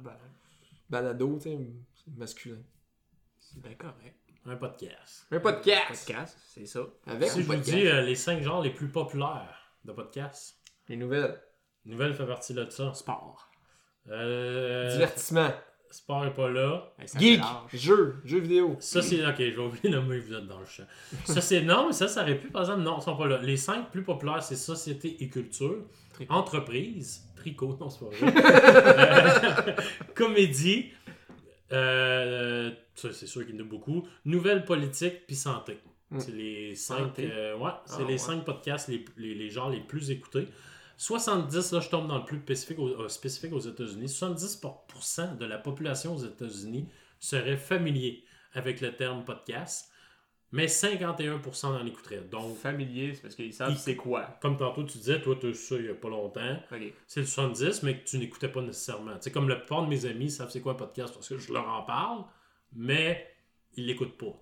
Ben, 0.02 0.16
balado, 0.88 1.36
tu 1.36 1.50
sais, 1.50 1.58
c'est 1.94 2.16
masculin. 2.16 2.62
c'est 3.38 3.60
bien 3.60 3.74
correct. 3.74 4.16
Un 4.48 4.56
podcast. 4.56 5.26
Un 5.32 5.40
podcast! 5.40 5.88
Podcast, 6.06 6.38
c'est 6.54 6.66
ça. 6.66 6.86
Avec 7.04 7.28
Si 7.30 7.40
un 7.40 7.42
je 7.42 7.46
vous 7.48 7.56
dis 7.56 7.86
euh, 7.88 8.02
les 8.02 8.14
cinq 8.14 8.42
genres 8.42 8.62
les 8.62 8.70
plus 8.70 8.88
populaires 8.88 9.65
de 9.86 9.92
podcasts, 9.92 10.56
Les 10.88 10.96
nouvelles. 10.96 11.40
Nouvelle 11.84 12.14
fait 12.14 12.26
partie 12.26 12.52
de 12.54 12.68
ça. 12.68 12.92
Sport. 12.94 13.48
Euh, 14.08 14.90
Divertissement. 14.92 15.50
sport 15.90 16.26
est 16.26 16.34
pas 16.34 16.48
là. 16.50 16.92
Ça 17.06 17.18
Geek. 17.18 17.40
Jeux. 17.72 18.16
Jeux 18.24 18.40
vidéo. 18.40 18.76
Ça, 18.80 19.02
c'est. 19.02 19.24
Ok, 19.24 19.36
je 19.38 19.44
vais 19.44 19.58
oublier 19.58 19.90
de 19.90 19.96
nommer, 19.96 20.18
vous 20.18 20.34
êtes 20.34 20.46
dans 20.46 20.58
le 20.58 20.66
champ. 20.66 20.84
Ça, 21.24 21.40
c'est. 21.40 21.62
Non, 21.62 21.86
mais 21.86 21.92
ça, 21.92 22.08
ça 22.08 22.22
aurait 22.22 22.38
pu, 22.38 22.48
par 22.48 22.62
exemple. 22.62 22.82
Non, 22.82 22.98
ils 22.98 23.02
sont 23.02 23.16
pas 23.16 23.26
là. 23.26 23.38
Les 23.42 23.56
cinq 23.56 23.90
plus 23.90 24.02
populaires, 24.02 24.42
c'est 24.42 24.56
société 24.56 25.16
et 25.22 25.28
culture, 25.28 25.84
Tricot. 26.14 26.34
entreprise, 26.34 27.22
tricot, 27.36 27.76
non, 27.80 27.88
c'est 27.88 28.00
pas 28.00 28.30
vrai. 28.30 29.76
Comédie, 30.14 30.92
euh, 31.72 32.70
ça, 32.94 33.12
c'est 33.12 33.26
sûr 33.26 33.46
qu'il 33.46 33.54
y 33.56 33.58
en 33.58 33.64
a 33.64 33.68
beaucoup. 33.68 34.06
Nouvelles 34.24 34.64
politiques, 34.64 35.26
puis 35.26 35.36
santé. 35.36 35.78
Mm. 36.16 36.20
C'est 36.20 36.32
les 36.32 36.74
cinq. 36.74 36.98
Santé. 36.98 37.30
euh, 37.32 37.56
ouais, 37.56 37.70
c'est 37.86 37.96
Ah, 37.96 38.04
les 38.04 38.04
ouais. 38.12 38.18
cinq 38.18 38.44
podcasts, 38.44 38.88
les, 38.88 39.04
les, 39.16 39.34
les 39.34 39.50
genres 39.50 39.70
les 39.70 39.80
plus 39.80 40.10
écoutés. 40.10 40.48
70, 40.98 41.72
là, 41.72 41.80
je 41.80 41.88
tombe 41.90 42.08
dans 42.08 42.18
le 42.18 42.24
plus 42.24 42.38
spécifique 42.38 42.78
aux, 42.78 42.88
euh, 42.88 43.08
spécifique 43.08 43.52
aux 43.52 43.60
États-Unis. 43.60 44.08
70% 44.08 45.36
de 45.36 45.44
la 45.46 45.58
population 45.58 46.14
aux 46.14 46.24
États-Unis 46.24 46.88
serait 47.20 47.56
familier 47.56 48.24
avec 48.54 48.80
le 48.80 48.94
terme 48.96 49.24
podcast, 49.24 49.90
mais 50.52 50.66
51% 50.68 51.66
en 51.66 51.84
écouterait. 51.84 52.22
Donc, 52.30 52.56
Familier, 52.56 53.14
c'est 53.14 53.20
parce 53.22 53.34
qu'ils 53.34 53.52
savent 53.52 53.76
c'est 53.76 53.96
quoi. 53.96 54.38
comme 54.40 54.56
tantôt 54.56 54.84
tu 54.84 54.96
disais, 54.98 55.20
toi, 55.20 55.36
tu 55.38 55.48
as 55.50 55.54
ça 55.54 55.74
il 55.76 55.82
n'y 55.82 55.88
a 55.90 55.94
pas 55.94 56.08
longtemps. 56.08 56.56
C'est 57.06 57.20
le 57.20 57.26
70, 57.26 57.82
mais 57.82 57.98
que 57.98 58.04
tu 58.08 58.16
n'écoutais 58.18 58.48
pas 58.48 58.62
nécessairement. 58.62 59.20
Sais, 59.20 59.30
comme 59.30 59.48
la 59.50 59.56
plupart 59.56 59.82
de 59.84 59.88
mes 59.90 60.06
amis 60.06 60.30
savent 60.30 60.50
c'est 60.50 60.60
quoi 60.62 60.72
un 60.72 60.76
podcast 60.76 61.12
parce 61.12 61.28
que 61.28 61.36
je 61.36 61.52
leur 61.52 61.68
en 61.68 61.82
parle, 61.82 62.24
mais 62.72 63.26
ils 63.76 63.86
l'écoutent 63.86 64.16
pas. 64.16 64.40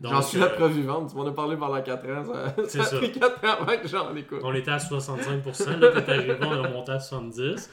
J'en 0.00 0.20
suis 0.22 0.38
la 0.38 0.46
euh, 0.46 0.56
preuve 0.56 0.72
vivante. 0.72 1.10
Tu 1.10 1.16
m'en 1.16 1.26
as 1.26 1.32
parlé 1.32 1.56
pendant 1.56 1.80
4 1.80 2.08
ans. 2.10 2.24
Ça, 2.24 2.54
C'est 2.68 2.78
ça 2.78 2.82
a 2.82 2.86
ça. 2.86 2.96
pris 2.98 3.12
4 3.12 3.44
ans 3.44 3.56
avant 3.62 3.78
que 3.80 3.88
j'en 3.88 4.14
écoute. 4.16 4.40
On 4.42 4.52
était 4.54 4.70
à 4.72 4.78
65%, 4.78 5.78
là, 5.78 6.00
t'es 6.02 6.12
arrivé, 6.12 6.36
on 6.40 6.64
a 6.64 6.68
monté 6.68 6.92
à 6.92 6.98
70%. 6.98 7.68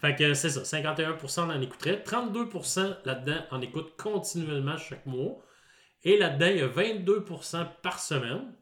Fait 0.00 0.16
que 0.16 0.34
c'est 0.34 0.50
ça, 0.50 0.62
51% 0.62 1.40
en 1.42 1.60
écouterait, 1.60 2.02
32% 2.04 2.96
là-dedans 3.04 3.40
en 3.52 3.60
écoute 3.60 3.92
continuellement 3.96 4.76
chaque 4.76 5.06
mois. 5.06 5.38
Et 6.04 6.18
là-dedans, 6.18 6.46
il 6.50 6.56
y 6.56 6.60
a 6.60 6.68
22% 6.68 7.66
par 7.82 8.00
semaine. 8.00 8.52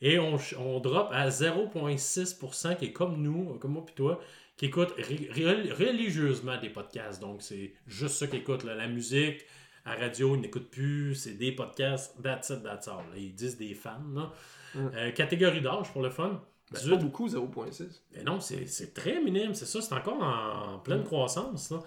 Et 0.00 0.18
on, 0.18 0.36
on 0.58 0.80
drop 0.80 1.10
à 1.12 1.28
0,6% 1.28 2.76
qui 2.76 2.86
est 2.86 2.92
comme 2.92 3.22
nous, 3.22 3.56
comme 3.60 3.72
moi 3.72 3.84
puis 3.86 3.94
toi, 3.94 4.18
qui 4.56 4.66
écoute 4.66 4.92
religieusement 4.98 6.58
des 6.60 6.68
podcasts. 6.70 7.20
Donc, 7.20 7.42
c'est 7.42 7.74
juste 7.86 8.16
ça 8.16 8.26
qu'ils 8.26 8.40
écoutent. 8.40 8.64
là. 8.64 8.74
La 8.74 8.88
musique, 8.88 9.44
à 9.84 9.94
radio, 9.94 10.34
ils 10.36 10.40
n'écoutent 10.42 10.70
plus. 10.70 11.14
C'est 11.14 11.34
des 11.34 11.52
podcasts, 11.52 12.14
that's 12.22 12.50
it, 12.50 12.62
that's 12.62 12.88
all. 12.88 12.98
là. 13.12 13.16
Ils 13.16 13.34
disent 13.34 13.56
des 13.56 13.74
fans. 13.74 13.98
là. 14.14 14.30
Mm. 14.74 14.88
Euh, 14.94 15.10
catégorie 15.12 15.60
d'âge 15.60 15.92
pour 15.92 16.02
le 16.02 16.10
fun. 16.10 16.28
Ben, 16.70 16.78
c'est 16.78 16.84
18 16.84 16.90
pas 16.90 17.02
beaucoup, 17.02 17.28
0.6. 17.28 17.84
mais 18.14 18.22
non, 18.22 18.40
c'est 18.40 18.66
c'est 18.66 18.94
très 18.94 19.20
minime, 19.20 19.54
c'est 19.54 19.66
ça, 19.66 19.82
c'est 19.82 19.92
encore 19.94 20.22
en, 20.22 20.74
en 20.74 20.78
pleine 20.78 21.04
croissance. 21.04 21.70
là. 21.70 21.80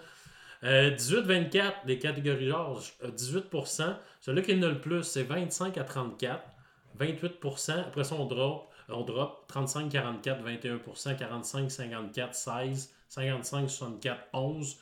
Euh, 0.64 0.90
18-24, 0.90 1.72
les 1.86 1.98
catégories 1.98 2.48
d'âge, 2.48 2.94
euh, 3.04 3.10
18%. 3.10 3.96
Celui 4.20 4.42
qui 4.42 4.54
en 4.54 4.62
a 4.62 4.68
le 4.68 4.80
plus, 4.80 5.02
c'est 5.02 5.22
25 5.24 5.76
à 5.78 5.84
34. 5.84 6.42
28%. 6.98 7.78
Après 7.80 8.04
ça, 8.04 8.14
on 8.14 8.24
drop, 8.24 8.70
on 8.88 9.02
drop 9.02 9.50
35-44, 9.52 10.42
21%, 10.42 11.16
45-54, 11.18 12.32
16, 12.32 12.94
55-64, 13.10 14.16
11. 14.32 14.76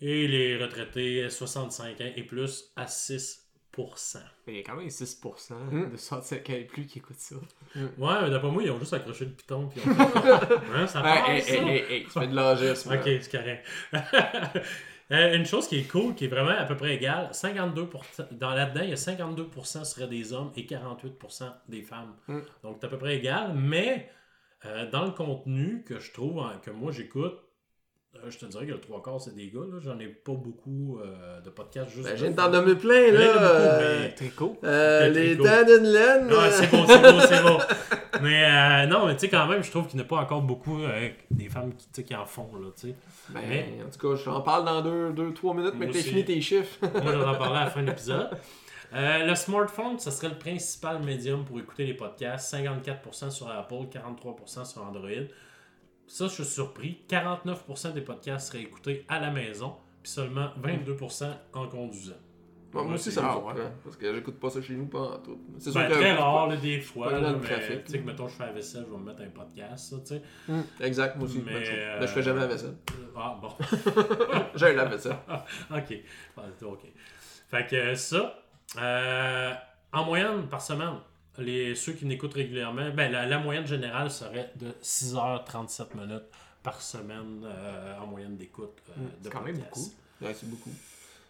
Et 0.00 0.28
les 0.28 0.56
retraités, 0.56 1.28
65 1.28 2.00
ans 2.00 2.12
et 2.16 2.22
plus, 2.22 2.70
à 2.76 2.84
6%. 2.86 3.38
Mais 4.46 4.52
il 4.54 4.56
y 4.56 4.60
a 4.60 4.62
quand 4.62 4.76
même 4.76 4.88
6% 4.88 5.54
Hmm. 5.70 5.90
de 5.92 5.96
65 5.96 6.50
ans 6.50 6.52
et 6.54 6.64
plus 6.64 6.86
qui 6.86 6.98
écoutent 6.98 7.16
ça. 7.18 7.36
Ouais, 7.76 8.22
mais 8.22 8.30
d'après 8.30 8.50
moi, 8.50 8.62
ils 8.62 8.70
ont 8.70 8.78
juste 8.78 8.92
accroché 8.94 9.24
le 9.26 9.30
piton. 9.32 9.68
Puis 9.68 9.80
ils 9.84 9.90
ont 9.90 9.94
fait- 9.94 10.54
Hein, 10.74 10.86
ça 10.86 11.00
Hey, 11.00 11.22
passe, 11.22 11.28
hey, 11.30 11.42
ça? 11.42 11.62
hey, 11.62 11.68
hey, 11.68 11.92
hey, 11.92 12.04
tu 12.04 12.10
fais 12.10 12.26
de 12.26 12.34
l'âgisme. 12.34 12.92
Ok, 12.94 13.02
c'est 13.04 13.30
correct. 13.30 13.66
Euh, 15.10 15.34
une 15.36 15.46
chose 15.46 15.66
qui 15.66 15.78
est 15.78 15.90
cool, 15.90 16.14
qui 16.14 16.26
est 16.26 16.28
vraiment 16.28 16.50
à 16.50 16.64
peu 16.66 16.76
près 16.76 16.96
égale, 16.96 17.30
52%, 17.32 18.28
dans 18.32 18.50
là-dedans, 18.50 18.82
il 18.82 18.90
y 18.90 18.92
a 18.92 18.96
52% 18.96 19.82
seraient 19.86 20.06
des 20.06 20.34
hommes 20.34 20.52
et 20.54 20.64
48% 20.66 21.50
des 21.66 21.80
femmes. 21.80 22.14
Mm. 22.26 22.40
Donc, 22.62 22.76
c'est 22.78 22.84
à 22.86 22.90
peu 22.90 22.98
près 22.98 23.16
égal, 23.16 23.54
mais 23.54 24.10
euh, 24.66 24.84
dans 24.90 25.06
le 25.06 25.12
contenu 25.12 25.82
que 25.82 25.98
je 25.98 26.12
trouve, 26.12 26.40
hein, 26.40 26.60
que 26.62 26.70
moi 26.70 26.92
j'écoute, 26.92 27.38
je 28.28 28.38
te 28.38 28.46
dirais 28.46 28.66
que 28.66 28.72
le 28.72 28.80
trois 28.80 29.02
quarts, 29.02 29.20
c'est 29.20 29.34
des 29.34 29.48
gars. 29.48 29.60
là. 29.60 29.78
J'en 29.80 29.98
ai 29.98 30.06
pas 30.08 30.32
beaucoup 30.32 30.98
euh, 30.98 31.40
de 31.40 31.50
podcasts 31.50 31.90
juste. 31.90 32.08
Ben, 32.08 32.16
je 32.16 32.22
viens 32.24 32.30
de 32.32 32.40
femmes. 32.40 32.52
t'en 32.52 32.60
nommer 32.60 32.74
plein, 32.74 33.12
là. 33.12 33.32
beaucoup, 33.32 33.44
euh, 33.44 33.98
mais- 34.02 34.14
Tricot. 34.14 34.58
euh, 34.64 35.06
Le 35.08 35.12
les 35.12 35.26
tricot. 35.36 35.44
Dan 35.44 35.64
and 35.68 35.82
Len. 35.84 36.26
Ouais, 36.26 36.32
euh, 36.34 36.50
c'est 36.50 36.70
bon, 36.70 36.84
c'est 36.86 36.98
bon, 37.02 37.20
c'est 37.20 37.42
bon. 37.42 37.58
Mais 38.22 38.44
euh, 38.44 38.86
non, 38.86 39.06
mais 39.06 39.14
tu 39.14 39.20
sais, 39.20 39.28
quand 39.28 39.46
même, 39.46 39.62
je 39.62 39.70
trouve 39.70 39.86
qu'il 39.86 39.96
n'y 39.96 40.02
a 40.04 40.08
pas 40.08 40.16
encore 40.16 40.42
beaucoup 40.42 40.82
euh, 40.82 41.08
des 41.30 41.48
femmes 41.48 41.72
qui, 41.74 41.84
tu 41.86 41.90
sais, 41.92 42.02
qui 42.04 42.16
en 42.16 42.26
font, 42.26 42.48
là, 42.60 42.68
tu 42.74 42.88
sais. 42.88 42.94
Ben, 43.28 43.40
Mais- 43.48 43.68
en 43.86 43.90
tout 43.90 44.08
cas, 44.08 44.16
je 44.18 44.24
t'en 44.24 44.40
parle 44.40 44.64
dans 44.64 44.80
2-3 44.80 44.82
deux, 44.82 45.12
deux, 45.12 45.34
trois 45.34 45.54
minutes, 45.54 45.74
mais 45.78 45.86
que 45.86 45.92
t'as 45.92 45.98
aussi. 46.00 46.08
fini 46.08 46.24
tes 46.24 46.40
chiffres. 46.40 46.78
Moi, 46.82 47.12
j'en 47.12 47.32
ai 47.34 47.38
parlé 47.38 47.58
à 47.58 47.64
la 47.66 47.70
fin 47.70 47.82
de 47.82 47.86
l'épisode. 47.88 48.30
Euh, 48.94 49.26
le 49.26 49.34
smartphone, 49.34 49.98
ce 49.98 50.10
serait 50.10 50.30
le 50.30 50.38
principal 50.38 51.02
médium 51.02 51.44
pour 51.44 51.58
écouter 51.60 51.84
les 51.84 51.92
podcasts. 51.92 52.54
54% 52.54 53.28
sur 53.30 53.50
Apple, 53.50 53.74
43% 53.92 54.64
sur 54.64 54.82
Android. 54.82 55.10
Ça, 56.08 56.26
je 56.26 56.32
suis 56.32 56.44
surpris. 56.44 57.02
49% 57.08 57.92
des 57.92 58.00
podcasts 58.00 58.48
seraient 58.48 58.62
écoutés 58.62 59.04
à 59.08 59.20
la 59.20 59.30
maison, 59.30 59.76
puis 60.02 60.10
seulement 60.10 60.48
22% 60.62 61.26
en 61.52 61.68
conduisant. 61.68 62.14
Bon, 62.72 62.84
moi 62.84 62.94
aussi, 62.94 63.10
ça 63.10 63.22
me 63.22 63.30
surprend. 63.30 63.54
ouais. 63.54 63.72
Parce 63.82 63.96
que 63.96 64.14
j'écoute 64.14 64.38
pas 64.38 64.50
ça 64.50 64.60
chez 64.60 64.74
nous, 64.74 64.86
pas 64.86 64.98
en 64.98 65.18
tout. 65.20 65.38
C'est 65.58 65.72
Ben, 65.72 65.88
très 65.88 66.12
rare, 66.14 66.48
là, 66.48 66.56
des 66.56 66.80
fois. 66.82 67.10
là, 67.18 67.32
mais, 67.32 67.40
trafic, 67.48 67.84
que 67.84 67.96
mettons, 67.98 68.28
je 68.28 68.34
fais 68.34 68.44
la 68.46 68.52
vaisselle, 68.52 68.84
je 68.86 68.92
vais 68.92 68.98
me 68.98 69.04
mettre 69.04 69.22
un 69.22 69.30
podcast, 69.30 69.88
ça, 69.90 69.96
tu 70.00 70.06
sais. 70.06 70.22
Hum, 70.50 70.62
exact, 70.80 71.16
moi 71.16 71.24
aussi. 71.26 71.42
Mais, 71.46 71.52
même 71.54 71.64
chose. 71.64 71.74
euh, 71.78 71.98
Ben, 72.00 72.06
je 72.06 72.12
fais 72.12 72.22
jamais 72.22 72.40
la 72.40 72.46
vaisselle. 72.46 72.74
Ah, 73.16 73.38
bon. 73.40 73.48
J'ai 74.54 74.66
un 74.66 74.72
lave-vaisselle. 74.74 75.16
ok. 75.70 75.94
Ah, 76.36 76.42
ok. 76.62 76.86
Fait 77.50 77.66
que 77.66 77.94
ça, 77.94 78.34
euh, 78.78 79.52
en 79.94 80.04
moyenne 80.04 80.46
par 80.48 80.60
semaine, 80.60 80.96
les, 81.38 81.74
ceux 81.74 81.92
qui 81.92 82.04
n'écoutent 82.06 82.34
régulièrement, 82.34 82.90
ben, 82.90 83.10
la, 83.10 83.26
la 83.26 83.38
moyenne 83.38 83.66
générale 83.66 84.10
serait 84.10 84.52
de 84.56 84.72
6h37 84.82 85.96
minutes 85.96 86.24
par 86.62 86.80
semaine 86.82 87.42
euh, 87.44 87.98
en 88.00 88.06
moyenne 88.06 88.36
d'écoute 88.36 88.76
euh, 88.90 89.00
Mm, 89.00 89.08
c'est 89.22 89.30
quand 89.32 89.42
même 89.42 89.58
beaucoup. 89.58 89.92
Ouais, 90.20 90.34
c'est 90.34 90.48
beaucoup. 90.50 90.70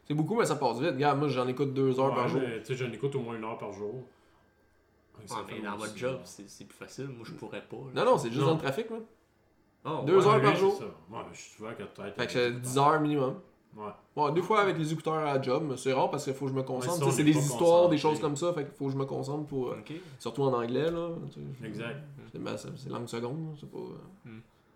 C'est 0.06 0.14
beaucoup, 0.14 0.36
mais 0.38 0.46
ça 0.46 0.56
passe 0.56 0.78
vite. 0.80 0.92
Regarde, 0.94 1.18
moi, 1.18 1.28
j'en 1.28 1.46
écoute 1.46 1.74
2 1.74 2.00
heures 2.00 2.14
par 2.14 2.28
jour. 2.28 2.40
Tu 2.60 2.64
sais, 2.64 2.74
j'en 2.74 2.90
écoute 2.92 3.14
au 3.14 3.20
moins 3.20 3.36
une 3.36 3.44
heure 3.44 3.58
par 3.58 3.72
jour. 3.72 3.92
Donc, 3.92 5.26
ça 5.28 5.36
Ouais, 5.36 5.40
fait 5.46 5.54
mais 5.60 5.66
dans 5.68 5.76
votre 5.76 5.96
job, 5.96 6.20
c'est 6.24 6.48
c'est 6.48 6.64
plus 6.64 6.76
facile. 6.78 7.08
Moi, 7.08 7.24
je 7.26 7.32
pourrais 7.32 7.60
pas. 7.62 7.76
là. 7.94 8.04
Non, 8.04 8.12
non, 8.12 8.18
c'est 8.18 8.28
juste 8.28 8.40
Non. 8.40 8.46
dans 8.48 8.54
le 8.54 8.60
trafic, 8.60 8.88
moi. 8.88 9.00
Oh, 9.84 10.02
Deux 10.06 10.16
ouais. 10.18 10.26
heures 10.26 10.36
oui, 10.36 10.42
par 10.42 10.54
c'est 10.54 10.60
jour. 10.60 10.78
ça. 10.78 10.84
Ouais, 11.16 11.22
je 11.32 11.38
suis 11.38 11.50
souvent 11.56 11.70
que 11.72 11.82
peut-être. 11.82 12.16
Fait 12.16 12.26
que 12.26 12.32
c'est 12.32 12.52
10 12.52 12.78
heures 12.78 13.00
minimum. 13.00 13.40
Ouais. 13.76 13.92
Bon, 14.16 14.30
des 14.30 14.42
fois 14.42 14.62
avec 14.62 14.76
les 14.78 14.92
écouteurs 14.92 15.14
à 15.14 15.34
la 15.34 15.42
job, 15.42 15.74
c'est 15.76 15.92
rare 15.92 16.10
parce 16.10 16.24
qu'il 16.24 16.34
faut 16.34 16.46
que 16.46 16.50
je 16.50 16.56
me 16.56 16.62
concentre. 16.62 17.12
c'est 17.12 17.20
est 17.20 17.24
des 17.24 17.36
histoires, 17.36 17.88
des 17.88 17.98
choses 17.98 18.20
comme 18.20 18.36
ça, 18.36 18.52
fait 18.52 18.64
qu'il 18.64 18.74
faut 18.74 18.86
que 18.86 18.92
je 18.92 18.96
me 18.96 19.04
concentre 19.04 19.46
pour. 19.46 19.68
euh, 19.68 19.76
surtout 20.18 20.42
en 20.42 20.52
anglais, 20.52 20.90
là. 20.90 21.10
Exact. 21.64 21.98
C'est 22.32 22.88
langue 22.88 23.08
seconde, 23.08 23.56
c'est 23.60 23.70
pas. 23.70 23.78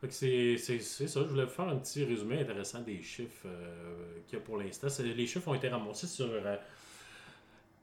que 0.06 0.12
c'est 0.12 0.56
ça. 0.58 1.20
Je 1.22 1.28
voulais 1.28 1.44
vous 1.44 1.50
faire 1.50 1.68
un 1.68 1.76
petit 1.76 2.04
résumé 2.04 2.40
intéressant 2.40 2.80
des 2.80 3.02
chiffres 3.02 3.46
euh, 3.46 4.18
qu'il 4.26 4.38
y 4.38 4.42
a 4.42 4.44
pour 4.44 4.56
l'instant. 4.56 4.88
Les 5.00 5.26
chiffres 5.26 5.48
ont 5.48 5.54
été 5.54 5.68
ramassés 5.68 6.06
sur 6.06 6.26
euh, 6.26 6.56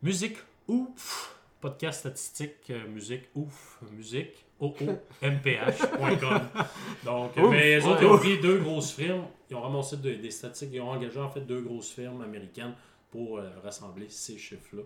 Musique 0.02 0.38
Ouf, 0.68 1.36
podcast 1.60 2.02
statistique, 2.02 2.70
euh, 2.70 2.88
musique 2.88 3.24
ouf, 3.36 3.80
musique. 3.92 4.46
oomph.com. 4.60 4.98
Donc, 7.06 7.38
euh, 7.38 7.42
Ouf, 7.42 7.52
mais 7.52 7.78
les 7.78 7.86
autres, 7.86 8.00
ouais. 8.02 8.06
ils 8.08 8.12
ont 8.12 8.18
pris 8.18 8.40
deux 8.40 8.58
grosses 8.60 8.92
firmes. 8.92 9.26
Ils 9.50 9.56
ont 9.56 9.62
ramassé 9.62 9.98
de- 9.98 10.14
des 10.16 10.32
statistiques. 10.32 10.70
Ils 10.74 10.82
ont 10.82 10.90
engagé 10.92 11.20
en 11.20 11.30
fait 11.30 11.42
deux 11.42 11.62
grosses 11.62 11.92
firmes 11.92 12.22
américaines 12.22 12.74
pour 13.12 13.38
euh, 13.40 13.50
rassembler 13.64 14.08
ces 14.10 14.38
chiffres-là. 14.38 14.84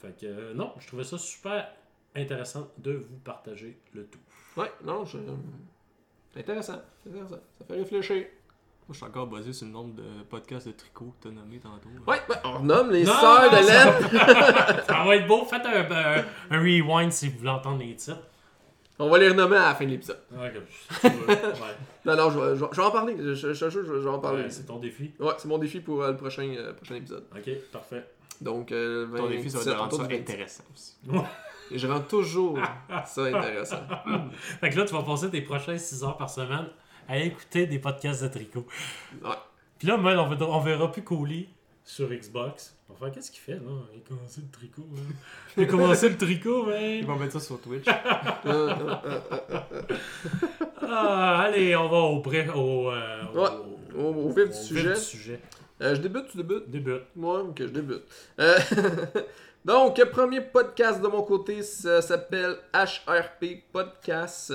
Fait 0.00 0.16
que 0.18 0.26
euh, 0.26 0.54
non, 0.54 0.72
je 0.78 0.86
trouvais 0.86 1.04
ça 1.04 1.18
super 1.18 1.68
intéressant 2.14 2.68
de 2.78 2.92
vous 2.92 3.16
partager 3.24 3.78
le 3.92 4.04
tout. 4.06 4.18
Ouais, 4.56 4.70
non, 4.84 5.04
je... 5.04 5.18
c'est 6.32 6.40
intéressant. 6.40 6.80
C'est 7.02 7.10
intéressant. 7.10 7.40
Ça 7.58 7.64
fait 7.66 7.74
réfléchir. 7.74 8.26
Moi, 8.86 8.92
je 8.92 8.96
suis 8.98 9.06
encore 9.06 9.26
basé 9.26 9.52
sur 9.54 9.66
le 9.66 9.72
nombre 9.72 9.94
de 9.94 10.04
podcasts 10.28 10.66
de 10.66 10.72
tricot 10.72 11.14
que 11.18 11.28
tu 11.28 11.34
as 11.34 11.36
nommé 11.40 11.58
tantôt. 11.58 11.88
Ouais, 12.06 12.18
ouais, 12.28 12.36
on 12.44 12.58
renomme 12.58 12.90
les 12.90 13.04
Non, 13.04 13.12
sœurs 13.14 13.50
de 13.50 13.56
non, 13.56 13.62
laine. 13.66 14.82
Ça 14.86 15.04
va 15.04 15.16
être 15.16 15.26
beau. 15.26 15.44
Faites 15.46 15.64
un, 15.64 15.90
un- 15.90 16.24
un 16.50 16.58
rewind 16.60 17.10
si 17.10 17.28
vous 17.30 17.38
voulez 17.38 17.50
entendre 17.50 17.78
les 17.78 17.96
titres. 17.96 18.18
On 18.98 19.08
va 19.10 19.18
les 19.18 19.28
renommer 19.28 19.56
à 19.56 19.68
la 19.70 19.74
fin 19.74 19.84
de 19.84 19.90
l'épisode. 19.90 20.20
Ouais, 20.32 20.52
comme-. 20.52 21.12
Ouais. 21.24 21.36
Non, 22.04 22.16
non, 22.16 22.30
je 22.30 22.38
vais, 22.38 22.56
je 22.56 22.60
vais- 22.64 22.70
je 22.70 22.76
vais 22.76 22.86
en 22.86 22.90
parler. 22.90 23.16
Je, 23.18 23.34
je, 23.34 23.52
je, 23.52 23.68
je- 23.70 23.82
je 23.82 23.92
vais 23.92 24.08
en 24.08 24.18
parler. 24.20 24.42
Ouais, 24.44 24.50
c'est 24.50 24.66
ton 24.66 24.76
défi. 24.78 25.12
Ouais, 25.18 25.32
c'est 25.38 25.48
mon 25.48 25.58
défi 25.58 25.80
pour 25.80 26.02
euh, 26.02 26.10
le 26.12 26.16
prochain, 26.16 26.48
euh, 26.56 26.72
prochain 26.74 26.94
épisode. 26.96 27.24
Ok, 27.36 27.50
parfait. 27.72 28.04
Donc, 28.40 28.70
euh, 28.72 29.06
Ton 29.16 29.28
défi, 29.28 29.50
ça 29.50 29.58
va 29.58 29.64
27, 29.64 29.72
te 29.74 29.78
rendre 29.78 29.92
autour 29.94 30.02
ça 30.02 30.06
du 30.08 30.14
27. 30.16 30.30
intéressant 30.34 30.64
aussi. 30.74 30.96
Et 31.70 31.78
je 31.78 31.86
rends 31.86 32.00
toujours 32.00 32.58
ça 33.06 33.24
intéressant. 33.24 33.80
Fait 34.60 34.70
que 34.70 34.78
là, 34.78 34.84
tu 34.84 34.92
vas 34.94 35.02
passer 35.02 35.30
tes 35.30 35.40
prochains 35.40 35.78
6 35.78 36.04
heures 36.04 36.16
par 36.16 36.28
semaine 36.30 36.66
à 37.08 37.18
écouter 37.18 37.66
des 37.66 37.78
podcasts 37.78 38.22
de 38.22 38.28
tricot. 38.28 38.66
Ouais. 39.24 39.30
Puis 39.78 39.88
là, 39.88 39.96
man, 39.96 40.18
on 40.18 40.28
verra, 40.28 40.46
on 40.50 40.60
verra 40.60 40.92
plus 40.92 41.02
Cooley 41.02 41.48
sur 41.84 42.08
Xbox. 42.08 42.74
On 42.88 42.94
va 42.94 42.98
faire 42.98 43.12
qu'est-ce 43.14 43.30
qu'il 43.30 43.40
fait 43.40 43.52
là? 43.52 43.60
Il 43.94 43.98
a 44.00 44.08
commencé 44.08 44.40
le 44.40 44.48
tricot, 44.50 44.86
man. 44.90 45.04
Il 45.56 45.62
a 45.64 45.66
commencé 45.66 46.08
le 46.08 46.16
tricot, 46.16 46.66
Ils 46.72 47.04
man. 47.06 47.06
vont 47.06 47.16
mettre 47.22 47.32
ça 47.34 47.40
sur 47.40 47.60
Twitch. 47.60 47.84
Ah, 50.86 51.40
allez, 51.42 51.74
on 51.76 51.88
va 51.88 51.96
au 51.98 52.20
bref. 52.20 52.50
Au, 52.54 52.90
euh, 52.90 53.22
au, 53.34 53.38
Ouais, 53.38 53.48
au- 53.96 54.28
au 54.28 54.32
vif 54.32 54.48
du 54.48 54.54
sujet. 54.54 54.94
sujet. 54.96 55.40
euh, 55.80 55.94
je 55.94 56.00
débute, 56.00 56.28
tu 56.30 56.36
débutes? 56.36 56.70
Début. 56.70 56.98
Moi, 57.16 57.42
ok, 57.42 57.56
je 57.58 57.64
débute. 57.66 58.02
Euh, 58.38 58.56
Donc, 59.64 59.96
le 59.96 60.04
premier 60.04 60.42
podcast 60.42 61.00
de 61.00 61.08
mon 61.08 61.22
côté, 61.22 61.62
ça 61.62 62.02
s'appelle 62.02 62.56
HRP 62.74 63.62
Podcast, 63.72 64.52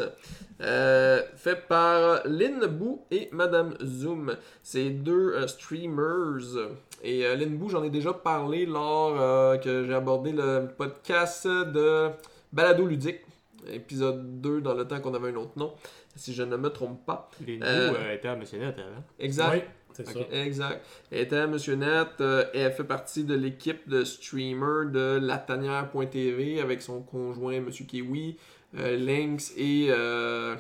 euh, 0.61 1.23
fait 1.35 1.67
par 1.67 2.21
Lynn 2.25 2.63
Bou 2.67 3.01
et 3.09 3.27
Madame 3.31 3.73
Zoom. 3.83 4.35
C'est 4.61 4.91
deux 4.91 5.33
euh, 5.33 5.47
streamers. 5.47 6.69
Et 7.03 7.25
euh, 7.25 7.35
Lynn 7.35 7.57
Bou, 7.57 7.69
j'en 7.69 7.83
ai 7.83 7.89
déjà 7.89 8.13
parlé 8.13 8.67
lors 8.67 9.19
euh, 9.19 9.57
que 9.57 9.83
j'ai 9.85 9.95
abordé 9.95 10.31
le 10.31 10.67
podcast 10.77 11.47
de 11.47 12.09
Balado 12.53 12.85
Ludique, 12.85 13.21
épisode 13.67 14.41
2 14.41 14.61
dans 14.61 14.75
le 14.75 14.87
temps 14.87 14.99
qu'on 14.99 15.15
avait 15.15 15.29
un 15.31 15.35
autre 15.37 15.57
nom, 15.57 15.73
si 16.15 16.35
je 16.35 16.43
ne 16.43 16.55
me 16.55 16.69
trompe 16.69 17.03
pas. 17.07 17.31
Euh, 17.47 17.57
euh, 17.63 18.13
étaient 18.13 18.27
à 18.27 18.35
Monsieur 18.35 18.59
Net 18.59 18.75
avant. 18.77 19.03
Exact. 19.17 19.53
Oui, 19.53 19.61
c'est 19.93 20.08
Ok, 20.08 20.27
ça. 20.29 20.36
exact. 20.38 20.86
Elle 21.12 21.22
était 21.22 21.38
à 21.38 21.48
Monsieur 21.48 21.75
Net. 21.75 22.08
euh, 22.22 22.46
elle 22.53 22.72
fait 22.72 22.84
partie 22.84 23.24
de 23.24 23.36
l'équipe 23.36 23.88
de 23.89 24.03
streamers 24.03 24.86
de 24.91 25.19
latanière.tv 25.22 26.62
avec 26.62 26.81
son 26.81 27.01
conjoint 27.01 27.60
Monsieur 27.60 27.86
Kiwi, 27.86 28.38
euh, 28.77 28.98
Lynx 28.98 29.53
et 29.58 29.88
euh, 29.89 30.55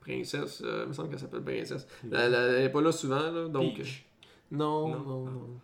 Princesse. 0.00 0.62
euh, 0.64 0.82
il 0.84 0.88
me 0.88 0.92
semble 0.92 1.10
qu'elle 1.10 1.18
s'appelle 1.18 1.42
Princesse. 1.42 1.86
Elle, 2.04 2.18
elle- 2.18 2.34
elle 2.34 2.64
est 2.64 2.68
pas 2.70 2.80
là 2.80 2.92
souvent, 2.92 3.30
là, 3.30 3.48
donc. 3.48 3.76
Peach. 3.76 4.04
Non, 4.50 4.88
Non? 4.88 4.98
non, 5.00 5.24
non. 5.24 5.60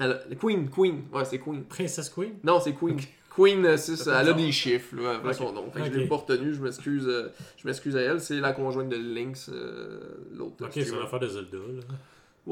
Elle- 0.00 0.36
Queen, 0.40 0.68
Queen. 0.70 1.02
Ouais, 1.12 1.24
c'est 1.24 1.38
Queen. 1.38 1.64
Princess 1.64 2.08
Queen? 2.08 2.34
Non, 2.42 2.58
c'est 2.60 2.72
Queen. 2.74 2.96
Queen, 3.36 3.64
euh, 3.64 3.76
c'est 3.76 3.94
ça, 3.96 4.22
elle 4.22 4.30
a 4.30 4.32
des 4.32 4.50
chiffres 4.50 4.96
là, 4.96 5.16
après 5.16 5.28
Ok. 5.28 5.34
son 5.36 5.52
nom. 5.52 5.70
Fait 5.70 5.80
que 5.80 5.84
je 5.86 5.90
Ok. 5.92 5.96
l'ai 5.98 6.08
pas 6.08 6.16
retenu, 6.16 6.52
je 6.52 6.60
m'excuse. 6.62 7.06
euh, 7.06 7.28
je 7.56 7.66
m'excuse 7.68 7.96
à 7.96 8.00
elle. 8.00 8.20
C'est 8.20 8.40
la 8.40 8.52
conjointe 8.52 8.88
de 8.88 8.96
Lynx, 8.96 9.48
euh, 9.52 10.00
l'autre. 10.32 10.56
Ok, 10.64 10.70
c'est 10.72 10.80
streamer. 10.82 10.98
une 11.00 11.04
affaire 11.06 11.20
de 11.20 11.28
Zelda. 11.28 11.58
Là. 11.58 11.82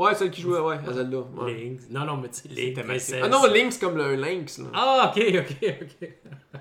Ouais, 0.01 0.15
celle 0.15 0.31
qui 0.31 0.41
jouait, 0.43 0.61
ouais, 0.61 0.77
à 0.87 0.93
Zelda. 0.93 1.19
ouais. 1.19 1.55
Lynx. 1.55 1.85
Non, 1.91 2.05
non, 2.05 2.17
mais 2.19 2.29
tu 2.29 2.35
sais, 2.41 2.49
Lynx. 2.49 2.57
thématique. 2.75 2.85
Princess. 2.87 3.21
Ah 3.23 3.29
non, 3.29 3.45
Lynx 3.47 3.79
comme 3.79 3.97
le 3.97 4.15
lynx. 4.15 4.59
Là. 4.59 4.65
Ah, 4.73 5.13
ok, 5.17 5.23
ok, 5.41 5.75
ok. 5.83 6.11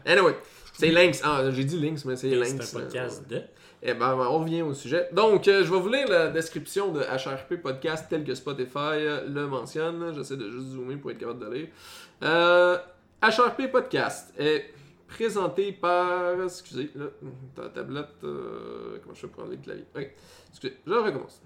Anyway, 0.05 0.35
c'est 0.73 0.89
Lynx. 0.91 1.21
Ah, 1.23 1.43
j'ai 1.51 1.63
dit 1.63 1.79
Lynx, 1.79 2.03
mais 2.05 2.15
c'est 2.15 2.29
C'est 2.29 2.35
Lynx. 2.35 2.75
un 2.75 2.79
podcast 2.79 3.23
euh, 3.31 3.35
de. 3.39 3.41
Eh 3.83 3.93
ben, 3.93 4.15
on 4.15 4.39
revient 4.39 4.63
au 4.63 4.73
sujet. 4.73 5.07
Donc, 5.13 5.47
euh, 5.47 5.63
je 5.63 5.71
vais 5.71 5.79
vous 5.79 5.87
lire 5.87 6.07
la 6.09 6.29
description 6.29 6.91
de 6.91 6.99
HRP 7.01 7.61
Podcast 7.61 8.07
tel 8.09 8.23
que 8.23 8.33
Spotify 8.33 8.75
euh, 8.75 9.27
le 9.27 9.45
mentionne. 9.45 10.13
J'essaie 10.15 10.35
de 10.35 10.49
juste 10.49 10.69
zoomer 10.69 10.95
pour 10.97 11.11
être 11.11 11.19
capable 11.19 11.47
de 11.47 11.53
lire. 11.53 11.67
Euh, 12.23 12.77
HRP 13.21 13.71
Podcast 13.71 14.33
est 14.39 14.65
présenté 15.07 15.71
par. 15.73 16.41
Excusez, 16.43 16.89
là, 16.95 17.05
ta 17.55 17.69
tablette. 17.69 18.07
euh, 18.23 18.97
comment 19.03 19.13
je 19.13 19.19
fais 19.21 19.27
pour 19.27 19.43
enlever 19.43 19.57
le 19.57 19.61
clavier 19.61 19.85
Oui, 19.95 20.07
excusez, 20.49 20.75
je 20.87 20.93
recommence. 20.93 21.39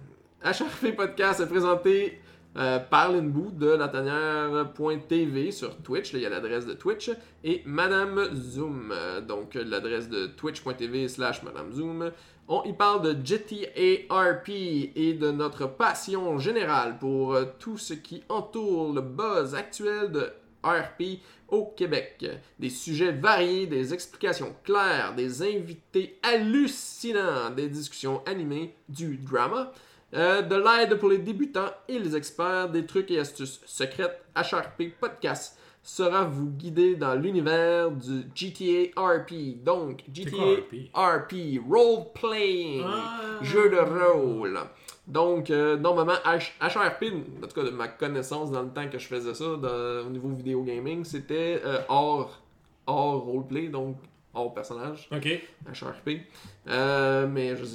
HRP 0.43 0.95
Podcast 0.97 1.39
est 1.39 1.47
présenté 1.47 2.19
euh, 2.57 2.79
par 2.79 3.11
Linbou 3.11 3.51
de 3.51 3.67
latanière.tv 3.67 5.51
sur 5.51 5.77
Twitch. 5.77 6.13
Là, 6.13 6.19
il 6.19 6.21
y 6.23 6.25
a 6.25 6.29
l'adresse 6.29 6.65
de 6.65 6.73
Twitch. 6.73 7.11
Et 7.43 7.61
Madame 7.65 8.33
Zoom. 8.33 8.91
euh, 8.91 9.21
donc, 9.21 9.53
l'adresse 9.53 10.09
de 10.09 10.25
twitch.tv 10.27 11.07
slash 11.07 11.43
Madame 11.43 11.71
Zoom. 11.71 12.11
On 12.47 12.63
y 12.63 12.73
parle 12.73 13.03
de 13.03 13.25
GTA 13.25 14.09
RP 14.09 14.49
et 14.95 15.13
de 15.13 15.31
notre 15.31 15.67
passion 15.67 16.39
générale 16.39 16.97
pour 16.97 17.35
euh, 17.35 17.45
tout 17.59 17.77
ce 17.77 17.93
qui 17.93 18.23
entoure 18.27 18.93
le 18.93 19.01
buzz 19.01 19.53
actuel 19.53 20.11
de 20.11 20.31
RP 20.63 21.21
au 21.49 21.65
Québec. 21.65 22.25
Des 22.59 22.69
sujets 22.69 23.11
variés, 23.11 23.67
des 23.67 23.93
explications 23.93 24.55
claires, 24.63 25.13
des 25.15 25.43
invités 25.43 26.19
hallucinants, 26.23 27.51
des 27.55 27.67
discussions 27.67 28.23
animées, 28.25 28.73
du 28.89 29.17
drama, 29.17 29.71
euh, 30.13 30.41
de 30.41 30.55
l'aide 30.55 30.97
pour 30.99 31.09
les 31.09 31.17
débutants 31.19 31.69
et 31.87 31.99
les 31.99 32.15
experts, 32.15 32.69
des 32.69 32.85
trucs 32.85 33.09
et 33.11 33.19
astuces 33.19 33.61
secrètes. 33.65 34.21
HRP 34.35 34.93
Podcast 34.99 35.57
sera 35.83 36.23
vous 36.25 36.47
guider 36.51 36.95
dans 36.95 37.15
l'univers 37.15 37.89
du 37.91 38.23
GTA 38.35 38.91
RP. 39.01 39.63
Donc, 39.63 40.03
GTA 40.13 40.31
quoi, 40.31 40.53
RP? 40.55 40.91
RP, 40.93 41.59
Role 41.67 42.05
Playing, 42.13 42.83
Ah. 42.85 43.19
jeu 43.41 43.69
de 43.69 43.77
rôle. 43.77 44.59
Donc, 45.07 45.49
euh, 45.49 45.77
normalement, 45.77 46.13
H- 46.23 46.51
HRP, 46.61 47.05
en 47.43 47.47
tout 47.47 47.55
cas 47.55 47.63
de 47.63 47.71
ma 47.71 47.87
connaissance 47.87 48.51
dans 48.51 48.61
le 48.61 48.69
temps 48.69 48.87
que 48.87 48.99
je 48.99 49.07
faisais 49.07 49.33
ça 49.33 49.45
dans- 49.57 50.05
au 50.07 50.09
niveau 50.11 50.29
vidéo 50.29 50.61
gaming, 50.63 51.03
c'était 51.03 51.59
euh, 51.65 51.79
hors, 51.89 52.39
hors 52.85 53.19
roleplay, 53.23 53.67
donc 53.69 53.97
hors 54.33 54.53
personnage, 54.53 55.09
Ok. 55.11 55.27
HRP. 55.73 56.21
Euh, 56.67 57.27
mais 57.27 57.55
je, 57.57 57.65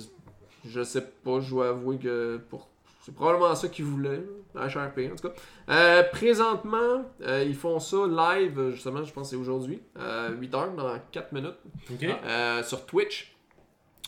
je 0.69 0.83
sais 0.83 1.03
pas, 1.03 1.41
je 1.41 1.51
dois 1.51 1.69
avouer 1.71 1.99
que 1.99 2.41
pour, 2.51 2.69
c'est 3.03 3.15
probablement 3.15 3.55
ça 3.55 3.69
qu'ils 3.69 3.85
voulaient, 3.85 4.23
HRP 4.55 5.13
en 5.13 5.17
tout 5.17 5.29
cas. 5.29 5.35
Euh, 5.69 6.03
présentement, 6.05 7.05
euh, 7.23 7.45
ils 7.47 7.55
font 7.55 7.79
ça 7.79 7.99
live, 8.07 8.71
justement, 8.71 9.05
je 9.05 9.13
pense 9.13 9.29
que 9.29 9.37
c'est 9.37 9.41
aujourd'hui, 9.41 9.81
à 9.99 10.31
8h, 10.31 10.75
dans 10.75 10.99
4 11.13 11.33
minutes. 11.33 11.59
Euh, 12.03 12.63
sur 12.63 12.85
Twitch 12.87 13.37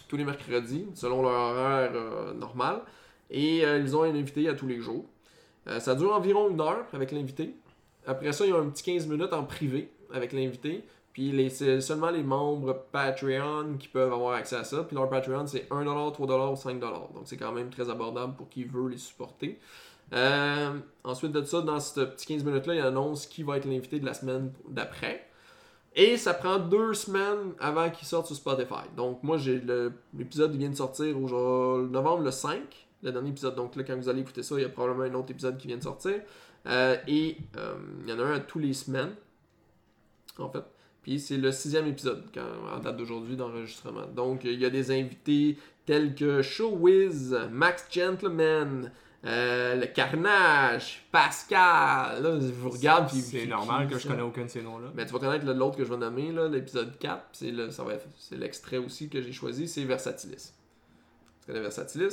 tous 0.09 0.17
les 0.17 0.25
mercredis, 0.25 0.87
selon 0.95 1.23
leur 1.23 1.33
horaire 1.33 1.93
euh, 1.95 2.33
normal. 2.33 2.81
Et 3.31 3.65
euh, 3.65 3.79
ils 3.79 3.95
ont 3.95 4.03
un 4.03 4.15
invité 4.15 4.49
à 4.49 4.55
tous 4.55 4.67
les 4.67 4.81
jours. 4.81 5.05
Euh, 5.69 5.79
ça 5.81 5.95
dure 5.95 6.15
environ 6.15 6.49
une 6.49 6.61
heure 6.61 6.87
avec 6.93 7.13
l'invité. 7.13 7.55
Après 8.07 8.33
ça, 8.33 8.47
il 8.47 8.51
y 8.51 8.55
a 8.55 8.57
un 8.57 8.71
petit 8.71 8.83
15 8.83 9.07
minutes 9.07 9.33
en 9.33 9.45
privé 9.45 9.91
avec 10.13 10.33
l'invité. 10.33 10.83
Puis 11.19 11.33
les- 11.33 11.51
c'est 11.51 11.81
seulement 11.81 12.11
les 12.11 12.23
membres 12.23 12.87
Patreon 12.93 13.77
qui 13.77 13.89
peuvent 13.89 14.13
avoir 14.13 14.35
accès 14.35 14.55
à 14.55 14.63
ça. 14.63 14.85
Puis 14.85 14.95
leur 14.95 15.09
Patreon, 15.11 15.49
c'est 15.49 15.67
1$, 15.69 16.13
3$ 16.13 16.53
ou 16.53 16.55
5$. 16.55 16.79
Donc 17.13 17.23
c'est 17.25 17.37
quand 17.37 17.51
même 17.51 17.71
très 17.71 17.91
abordable 17.91 18.37
pour 18.37 18.49
qui 18.49 18.63
veut 18.63 18.87
les 18.89 18.99
supporter. 18.99 19.59
Euh, 20.13 20.79
ensuite 21.03 21.33
de 21.33 21.43
ça, 21.43 21.61
dans 21.61 21.81
ce 21.81 22.03
petit 22.03 22.25
15 22.25 22.45
minutes-là, 22.45 22.75
il 22.77 22.81
annonce 22.83 23.27
qui 23.27 23.43
va 23.43 23.57
être 23.57 23.65
l'invité 23.65 23.99
de 23.99 24.07
la 24.07 24.15
semaine 24.15 24.53
d'après. 24.69 25.27
Et 25.97 26.17
ça 26.19 26.35
prend 26.35 26.61
deux 26.61 26.95
semaines 26.95 27.53
avant 27.59 27.91
qu'il 27.91 28.07
sorte 28.07 28.29
sur 28.29 28.37
Spotify. 28.37 28.87
Donc 28.97 29.25
moi, 29.25 29.39
j'ai 29.39 29.61
l'épisode 30.15 30.55
vient 30.55 30.71
de 30.71 30.77
sortir 30.77 31.21
au 31.21 31.79
novembre 31.81 32.23
le 32.23 32.31
5, 32.31 32.61
le 33.03 33.11
dernier 33.11 33.31
épisode. 33.31 33.57
Donc 33.57 33.75
là, 33.75 33.83
quand 33.83 33.97
vous 33.97 34.09
allez 34.09 34.21
écouter 34.21 34.45
ça, 34.45 34.55
il 34.55 34.63
y 34.63 34.65
a 34.65 34.69
probablement 34.69 35.03
un 35.03 35.19
autre 35.19 35.33
épisode 35.33 35.59
qui 35.59 35.67
vient 35.67 35.79
de 35.79 35.83
sortir. 35.83 36.21
Euh, 36.67 36.97
et 37.09 37.39
euh, 37.57 37.75
il 38.05 38.09
y 38.09 38.13
en 38.13 38.21
a 38.21 38.23
un 38.23 38.35
à 38.35 38.39
tous 38.39 38.61
les 38.61 38.73
semaines, 38.73 39.17
en 40.39 40.49
fait. 40.49 40.63
Puis 41.03 41.21
c'est 41.21 41.37
le 41.39 41.53
sixième 41.53 41.87
épisode 41.87 42.25
quand, 42.35 42.47
en 42.75 42.79
date 42.81 42.97
d'aujourd'hui 42.97 43.37
d'enregistrement. 43.37 44.07
Donc 44.07 44.45
il 44.45 44.59
y 44.59 44.65
a 44.65 44.71
des 44.71 44.91
invités 44.91 45.57
tels 45.87 46.15
que 46.15 46.43
Showwiz, 46.43 47.35
Max 47.51 47.87
Gentleman, 47.91 48.93
euh, 49.25 49.75
le 49.75 49.87
Carnage, 49.87 51.07
Pascal. 51.11 52.23
Là, 52.23 52.39
je 52.41 52.47
vous 52.53 52.71
regarde. 52.71 53.09
puis- 53.09 53.21
C'est 53.21 53.47
normal 53.47 53.87
puis 53.87 53.97
que 53.97 54.03
je 54.03 54.07
connais 54.09 54.23
aucun 54.23 54.45
de 54.45 54.49
ces 54.49 54.63
noms-là. 54.63 54.89
Mais 54.95 55.07
tu 55.07 55.13
vas 55.13 55.19
connaître 55.19 55.45
le- 55.47 55.55
l'autre 55.55 55.77
que 55.77 55.85
je 55.85 55.91
vais 55.91 55.97
nommer, 55.97 56.31
là, 56.31 56.47
l'épisode 56.49 56.97
4. 56.99 57.25
C'est 57.33 57.51
le, 57.51 57.71
ça 57.71 57.85
va 57.85 57.95
être- 57.95 58.07
c'est 58.19 58.37
l'extrait 58.37 58.77
aussi 58.77 59.09
que 59.09 59.21
j'ai 59.23 59.33
choisi, 59.33 59.67
c'est 59.67 59.85
Versatilis. 59.85 60.53
Tu 61.41 61.47
connais 61.47 61.61
Versatilis? 61.61 62.11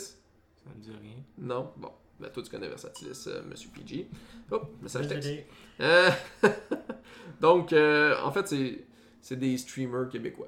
Ça 0.63 0.71
me 0.75 0.81
dit 0.81 0.91
rien. 0.91 1.17
Non? 1.37 1.71
Bon. 1.77 1.91
Ben, 2.19 2.29
toi, 2.29 2.41
tu 2.41 2.49
connais 2.49 2.69
Versatilis, 2.69 3.25
euh, 3.27 3.41
Monsieur 3.51 3.69
PG. 3.75 4.07
Hop, 4.49 4.71
message 4.81 5.07
texte. 5.09 5.29
Euh, 5.81 6.09
Donc, 7.41 7.73
euh, 7.73 8.15
en 8.23 8.31
fait, 8.31 8.47
c'est, 8.47 8.85
c'est 9.21 9.37
des 9.37 9.57
streamers 9.57 10.09
québécois. 10.09 10.47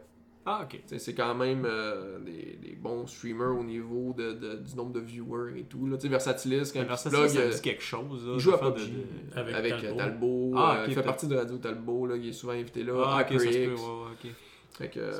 Ah, 0.50 0.62
ok. 0.64 0.80
C'est 0.98 1.14
quand 1.14 1.36
même 1.36 1.66
euh, 1.66 2.20
des, 2.20 2.58
des 2.62 2.76
bons 2.76 3.06
streamers 3.06 3.58
au 3.58 3.64
niveau 3.66 4.14
de, 4.18 4.32
de- 4.32 4.56
du 4.56 4.76
nombre 4.76 4.94
de 4.94 5.02
viewers 5.02 5.60
et 5.60 5.64
tout. 5.64 5.88
Là. 5.88 5.98
Tu 5.98 6.04
sais, 6.04 6.08
Versatilis, 6.08 6.72
quand 6.72 6.80
il 6.80 6.86
Versace, 6.88 7.12
plug, 7.12 7.28
ça 7.28 7.40
euh, 7.40 7.50
dit 7.50 7.62
quelque 7.62 7.84
chose. 7.84 8.26
Là, 8.26 8.34
il 8.36 8.40
joue 8.40 8.54
à 8.54 8.58
PUBG 8.60 8.92
de- 9.34 9.38
Avec 9.38 9.56
avec, 9.56 9.72
Talbot. 9.74 9.88
euh, 9.90 9.98
Talbot. 9.98 10.52
Ah, 10.56 10.78
euh, 10.78 10.86
il 10.88 10.94
fait 10.94 11.02
partie 11.04 11.28
de 11.28 11.36
Radio 11.36 11.58
Talbot. 11.58 12.08
Là, 12.08 12.16
il 12.16 12.30
est 12.30 12.32
souvent 12.34 12.54
invité 12.54 12.84
là. 12.84 12.94
Ah, 13.06 13.22
ok, 13.30 13.34
ça 13.34 13.40
se 13.40 13.58
peut, 13.58 13.74
ouais, 13.74 14.92
euh, 14.98 15.12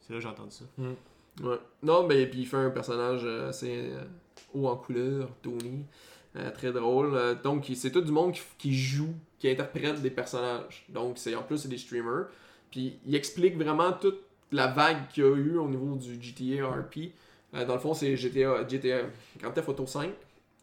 C'est 0.00 0.12
là 0.12 0.18
que 0.18 0.20
j'ai 0.20 0.28
entendu 0.28 0.50
ça. 0.52 0.64
Ouais. 1.42 1.56
Non, 1.82 2.06
mais 2.06 2.26
puis 2.26 2.40
il 2.42 2.46
fait 2.46 2.56
un 2.56 2.70
personnage 2.70 3.24
assez 3.24 3.90
haut 4.54 4.68
en 4.68 4.76
couleur, 4.76 5.28
Tony. 5.42 5.84
Euh, 6.36 6.50
très 6.50 6.72
drôle. 6.72 7.14
Euh, 7.14 7.34
donc, 7.34 7.70
c'est 7.74 7.90
tout 7.90 8.00
du 8.00 8.12
monde 8.12 8.32
qui, 8.32 8.42
qui 8.58 8.74
joue, 8.74 9.14
qui 9.38 9.48
interprète 9.48 10.02
des 10.02 10.10
personnages. 10.10 10.84
Donc, 10.88 11.18
c'est 11.18 11.34
en 11.34 11.42
plus, 11.42 11.58
c'est 11.58 11.68
des 11.68 11.78
streamers. 11.78 12.26
Puis, 12.70 12.98
il 13.06 13.14
explique 13.14 13.56
vraiment 13.56 13.92
toute 13.92 14.20
la 14.52 14.66
vague 14.66 15.08
qu'il 15.08 15.24
y 15.24 15.26
a 15.26 15.34
eu 15.34 15.56
au 15.56 15.68
niveau 15.68 15.96
du 15.96 16.22
GTA 16.22 16.68
RP. 16.68 17.12
Euh, 17.54 17.64
dans 17.64 17.74
le 17.74 17.80
fond, 17.80 17.94
c'est 17.94 18.16
GTA, 18.16 18.66
GTA 18.68 19.02
Grand 19.38 19.52
Theft 19.52 19.68
Auto 19.68 19.86
5 19.86 20.10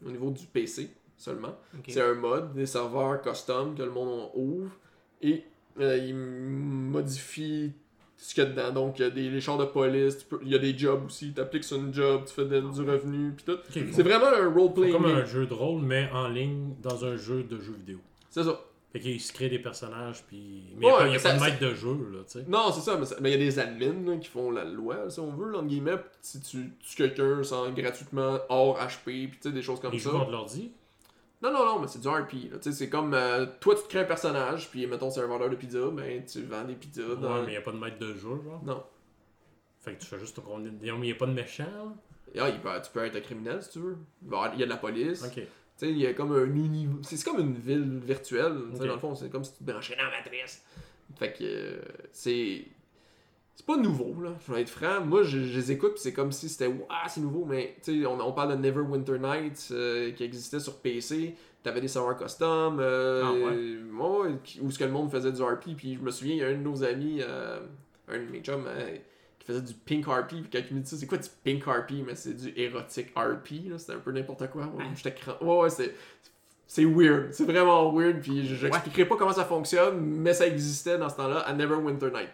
au 0.05 0.11
niveau 0.11 0.29
du 0.29 0.45
PC 0.45 0.89
seulement. 1.17 1.55
C'est 1.87 2.01
un 2.01 2.15
mode, 2.15 2.53
des 2.53 2.65
serveurs 2.65 3.21
custom 3.21 3.75
que 3.75 3.83
le 3.83 3.91
monde 3.91 4.29
ouvre 4.35 4.71
et 5.21 5.43
il 5.79 6.13
modifie 6.13 7.71
ce 8.25 8.33
qu'il 8.33 8.43
y 8.43 8.47
a 8.47 8.49
dedans. 8.49 8.71
Donc, 8.71 8.99
il 8.99 9.01
y 9.03 9.05
a 9.05 9.09
des 9.09 9.29
les 9.29 9.41
chars 9.41 9.57
de 9.57 9.65
police, 9.65 10.19
tu 10.19 10.25
peux- 10.25 10.39
il 10.43 10.49
y 10.49 10.55
a 10.55 10.59
des 10.59 10.77
jobs 10.77 11.05
aussi. 11.05 11.33
Tu 11.33 11.41
appliques 11.41 11.63
sur 11.63 11.77
une 11.77 11.93
job, 11.93 12.23
tu 12.25 12.33
fais 12.33 12.45
de- 12.45 12.59
du 12.61 12.81
revenu, 12.89 13.31
puis 13.33 13.45
tout. 13.45 13.59
Ils 13.75 13.93
C'est 13.93 14.03
vraiment 14.03 14.27
un 14.27 14.39
ils 14.49 14.53
role-playing 14.57 14.91
comme 14.93 15.05
un 15.05 15.25
jeu 15.25 15.45
de 15.45 15.53
rôle, 15.53 15.81
mais 15.81 16.09
en 16.13 16.27
ligne 16.29 16.73
dans 16.81 17.03
un 17.05 17.15
jeu 17.17 17.43
de 17.43 17.59
jeu 17.59 17.73
vidéo. 17.77 17.99
C'est 18.29 18.43
ça. 18.43 18.59
Fait 18.93 18.99
qu'ils 18.99 19.19
se 19.19 19.33
créent 19.33 19.49
des 19.49 19.57
personnages, 19.59 20.23
puis. 20.27 20.63
Mais 20.77 20.85
il 20.85 20.87
n'y 20.87 20.87
a, 20.89 20.97
pas- 20.97 21.07
y 21.07 21.15
a 21.15 21.19
ça- 21.19 21.29
pas 21.31 21.35
de 21.37 21.41
maître 21.43 21.59
de 21.59 21.73
jeu, 21.73 21.93
là, 22.13 22.19
tu 22.25 22.39
sais. 22.39 22.45
Non, 22.47 22.71
c'est 22.71 22.81
ça, 22.81 22.99
mais 23.21 23.31
il 23.31 23.31
y 23.31 23.35
a 23.35 23.43
des 23.43 23.57
admins 23.59 24.11
là, 24.11 24.17
qui 24.17 24.29
font 24.29 24.51
la 24.51 24.63
loi, 24.65 25.09
si 25.09 25.19
on 25.19 25.31
veut, 25.31 25.49
là, 25.51 25.57
entre 25.57 25.67
guillemets. 25.67 25.97
Si 26.21 26.39
tu 26.41 26.69
tues 26.79 26.95
quelqu'un 26.95 27.41
sans 27.41 27.71
gratuitement 27.71 28.37
hors 28.49 28.77
HP, 28.79 29.03
puis 29.27 29.29
tu 29.31 29.37
sais, 29.41 29.51
des 29.51 29.63
choses 29.63 29.79
comme 29.79 29.93
Ils 29.95 29.99
ça. 29.99 30.11
jouent 30.11 30.19
contre 30.19 30.31
l'ordi? 30.31 30.71
Non, 31.43 31.51
non, 31.51 31.65
non, 31.65 31.79
mais 31.79 31.87
c'est 31.87 31.99
du 31.99 32.07
RP. 32.07 32.49
là. 32.51 32.57
Tu 32.57 32.63
sais, 32.63 32.71
C'est 32.71 32.89
comme 32.89 33.13
euh, 33.13 33.45
toi, 33.59 33.75
tu 33.75 33.83
te 33.83 33.87
crées 33.89 33.99
un 33.99 34.05
personnage, 34.05 34.69
puis 34.71 34.87
mettons, 34.87 35.11
c'est 35.11 35.19
un 35.19 35.27
vendeur 35.27 35.49
de 35.49 35.55
pizza, 35.57 35.89
ben 35.91 36.23
tu 36.25 36.41
vends 36.43 36.63
des 36.63 36.75
pizzas. 36.75 37.01
Ouais, 37.03 37.15
Dans... 37.17 37.41
mais 37.41 37.47
il 37.47 37.49
n'y 37.51 37.57
a 37.57 37.61
pas 37.61 37.71
de 37.73 37.77
maître 37.77 37.99
de 37.99 38.13
jeu, 38.13 38.41
genre. 38.43 38.61
Non. 38.65 38.81
Fait 39.81 39.93
que 39.95 39.99
tu 40.01 40.07
fais 40.07 40.17
juste 40.19 40.37
ton 40.37 40.63
Il 40.63 40.71
n'y 41.01 41.11
a 41.11 41.15
pas 41.15 41.25
de 41.25 41.33
méchant, 41.33 41.65
là. 41.65 41.93
Ah, 42.45 42.49
il 42.49 42.59
peut- 42.61 42.69
tu 42.83 42.89
peux 42.91 43.03
être 43.05 43.15
un 43.17 43.21
criminel 43.21 43.61
si 43.61 43.69
tu 43.71 43.79
veux. 43.79 43.97
Il 44.23 44.31
y 44.31 44.33
avoir- 44.33 44.53
il 44.53 44.59
y 44.59 44.63
a 44.63 44.65
de 44.65 44.71
la 44.71 44.77
police. 44.77 45.23
Ok. 45.23 45.33
Tu 45.35 45.41
sais, 45.75 45.89
il 45.91 45.97
y 45.99 46.07
a 46.07 46.13
comme 46.13 46.31
un 46.31 46.45
univers. 46.45 46.95
C'est 47.03 47.21
comme 47.23 47.39
une 47.39 47.55
ville 47.55 47.99
virtuelle. 47.99 48.57
Dans 48.79 48.85
le 48.85 48.97
fond, 48.97 49.13
c'est 49.13 49.29
comme 49.29 49.43
si 49.43 49.51
tu 49.51 49.63
te 49.65 49.71
branchais 49.71 49.95
dans 49.97 50.03
la 50.05 50.11
matrice. 50.11 50.63
Fait 51.17 51.33
que 51.33 51.43
euh, 51.43 51.81
c'est. 52.11 52.65
C'est 53.55 53.65
pas 53.65 53.77
nouveau, 53.77 54.15
là. 54.21 54.31
Je 54.47 54.51
vais 54.53 54.61
être 54.61 54.69
franc. 54.69 55.01
Moi, 55.05 55.23
je, 55.23 55.39
je 55.43 55.57
les 55.59 55.71
écoute, 55.71 55.93
c'est 55.97 56.11
comme 56.13 56.31
si 56.31 56.49
c'était. 56.49 56.73
Ah, 56.89 57.07
c'est 57.07 57.21
nouveau, 57.21 57.45
mais 57.45 57.75
tu 57.83 58.01
sais, 58.01 58.05
on, 58.07 58.19
on 58.19 58.31
parle 58.33 58.51
de 58.51 58.55
Neverwinter 58.61 59.19
Nights 59.19 59.67
euh, 59.71 60.11
qui 60.11 60.23
existait 60.23 60.59
sur 60.59 60.77
PC. 60.77 61.35
T'avais 61.61 61.79
des 61.79 61.87
serveurs 61.87 62.17
custom. 62.17 62.79
euh, 62.79 63.21
Ah, 63.23 63.31
ouais. 63.31 63.41
ouais, 63.41 64.27
ouais, 64.31 64.35
où 64.61 64.71
ce 64.71 64.79
que 64.79 64.83
le 64.83 64.91
monde 64.91 65.11
faisait 65.11 65.31
du 65.31 65.41
RP. 65.41 65.75
Puis 65.77 65.95
je 65.95 65.99
me 66.01 66.09
souviens, 66.11 66.33
il 66.33 66.39
y 66.39 66.43
a 66.43 66.47
un 66.47 66.53
de 66.53 66.57
nos 66.57 66.83
amis, 66.83 67.19
euh, 67.21 67.59
un 68.09 68.17
de 68.17 68.25
mes 68.31 68.41
chums, 68.41 68.65
euh, 68.67 68.97
qui 69.39 69.45
faisait 69.47 69.61
du 69.61 69.73
pink 69.73 70.07
RP. 70.07 70.29
Puis 70.29 70.49
quand 70.51 70.59
il 70.71 70.75
me 70.75 70.81
dit 70.81 70.89
ça, 70.89 70.97
c'est 70.97 71.05
quoi 71.07 71.19
du 71.19 71.29
pink 71.43 71.63
RP 71.65 71.91
Mais 72.05 72.15
c'est 72.15 72.33
du 72.33 72.51
érotique 72.59 73.09
RP. 73.15 73.69
là. 73.69 73.77
C'était 73.77 73.93
un 73.93 73.99
peu 73.99 74.11
n'importe 74.11 74.49
quoi. 74.49 74.63
Ouais, 74.63 74.83
J'étais 74.95 75.13
cran... 75.13 75.33
Ouais, 75.41 75.61
ouais, 75.63 75.69
c'est. 75.69 75.93
C'est 76.65 76.85
weird, 76.85 77.31
c'est 77.33 77.43
vraiment 77.43 77.93
weird, 77.93 78.19
puis 78.21 78.47
je 78.47 78.55
j'expliquerai 78.55 79.05
pas 79.05 79.15
comment 79.15 79.33
ça 79.33 79.43
fonctionne, 79.45 79.99
mais 79.99 80.33
ça 80.33 80.47
existait 80.47 80.97
dans 80.97 81.07
ce 81.09 81.17
temps-là 81.17 81.39
à 81.41 81.53
Neverwinter 81.53 82.07
Night. 82.07 82.29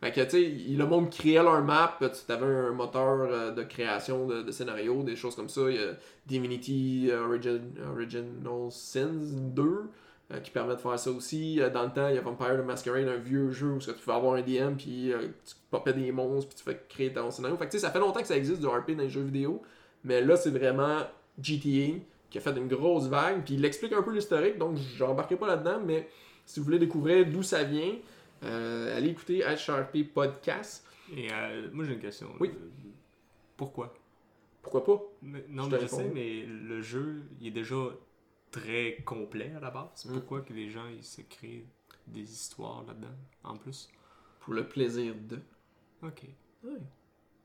Fait 0.00 0.12
que, 0.12 0.20
tu 0.22 0.30
sais, 0.30 0.74
le 0.76 0.86
monde 0.86 1.10
créait 1.10 1.42
leur 1.42 1.62
map, 1.62 1.98
tu 1.98 2.32
avais 2.32 2.46
un 2.46 2.72
moteur 2.72 3.26
euh, 3.30 3.50
de 3.52 3.62
création 3.62 4.26
de, 4.26 4.42
de 4.42 4.50
scénario, 4.50 5.02
des 5.02 5.16
choses 5.16 5.34
comme 5.34 5.48
ça. 5.48 5.62
Il 5.70 5.76
y 5.76 5.78
a 5.78 5.92
Divinity 6.26 7.10
Origin, 7.12 7.60
Original 7.92 8.70
Sins 8.70 9.52
2 9.54 9.88
euh, 10.32 10.40
qui 10.40 10.50
permet 10.50 10.74
de 10.74 10.80
faire 10.80 10.98
ça 10.98 11.10
aussi. 11.10 11.60
Euh, 11.60 11.68
dans 11.68 11.82
le 11.82 11.90
temps, 11.90 12.08
il 12.08 12.14
y 12.14 12.18
a 12.18 12.22
Vampire 12.22 12.56
the 12.56 12.64
Masquerade, 12.64 13.08
un 13.08 13.18
vieux 13.18 13.50
jeu 13.50 13.72
où 13.72 13.78
tu 13.78 13.92
pouvais 13.92 14.16
avoir 14.16 14.34
un 14.34 14.40
DM, 14.40 14.74
puis 14.74 15.12
euh, 15.12 15.28
tu 15.44 15.54
popais 15.70 15.92
des 15.92 16.12
monstres, 16.12 16.48
puis 16.48 16.56
tu 16.56 16.64
fais 16.64 16.80
créer 16.88 17.12
ton 17.12 17.30
scénario. 17.30 17.58
Fait 17.58 17.66
que, 17.66 17.72
tu 17.72 17.78
sais, 17.78 17.84
ça 17.84 17.90
fait 17.90 17.98
longtemps 17.98 18.22
que 18.22 18.26
ça 18.26 18.36
existe 18.36 18.60
du 18.60 18.66
RP 18.66 18.92
dans 18.92 19.02
les 19.02 19.10
jeux 19.10 19.20
vidéo, 19.20 19.60
mais 20.02 20.22
là, 20.22 20.36
c'est 20.36 20.50
vraiment 20.50 21.00
GTA 21.38 21.98
qui 22.30 22.38
a 22.38 22.40
fait 22.40 22.56
une 22.56 22.68
grosse 22.68 23.06
vague, 23.06 23.44
puis 23.44 23.54
il 23.54 23.64
explique 23.66 23.92
un 23.92 24.02
peu 24.02 24.12
l'historique, 24.12 24.56
donc 24.56 24.78
je 24.78 25.04
n'embarquerai 25.04 25.36
pas 25.36 25.46
là-dedans, 25.46 25.80
mais 25.84 26.08
si 26.46 26.58
vous 26.58 26.64
voulez 26.64 26.78
découvrir 26.78 27.26
d'où 27.26 27.42
ça 27.42 27.62
vient, 27.62 27.92
euh, 28.44 28.96
allez 28.96 29.10
écouter 29.10 29.42
HRP 29.42 30.12
Podcast. 30.12 30.86
Et 31.16 31.28
euh, 31.32 31.68
moi, 31.72 31.84
j'ai 31.84 31.94
une 31.94 32.00
question. 32.00 32.28
Oui. 32.40 32.50
Pourquoi? 33.56 33.94
Pourquoi 34.62 34.84
pas? 34.84 35.02
Mais- 35.22 35.44
Non, 35.48 35.64
Je 35.64 35.70
mais 35.76 35.80
je 35.82 35.86
sais, 35.86 36.10
mais 36.12 36.46
le 36.46 36.80
jeu, 36.82 37.22
il 37.40 37.48
est 37.48 37.50
déjà 37.50 37.76
très 38.50 38.96
complet 39.04 39.52
à 39.56 39.60
la 39.60 39.70
base. 39.70 40.06
Mm. 40.06 40.12
Pourquoi 40.14 40.40
que 40.40 40.52
les 40.52 40.70
gens 40.70 40.86
ils 40.88 41.04
se 41.04 41.20
créent 41.22 41.66
des 42.06 42.22
histoires 42.22 42.84
là-dedans, 42.86 43.14
en 43.44 43.56
plus? 43.56 43.88
Pour 44.40 44.54
le 44.54 44.66
plaisir 44.66 45.14
de. 45.28 45.38
Ok. 46.02 46.22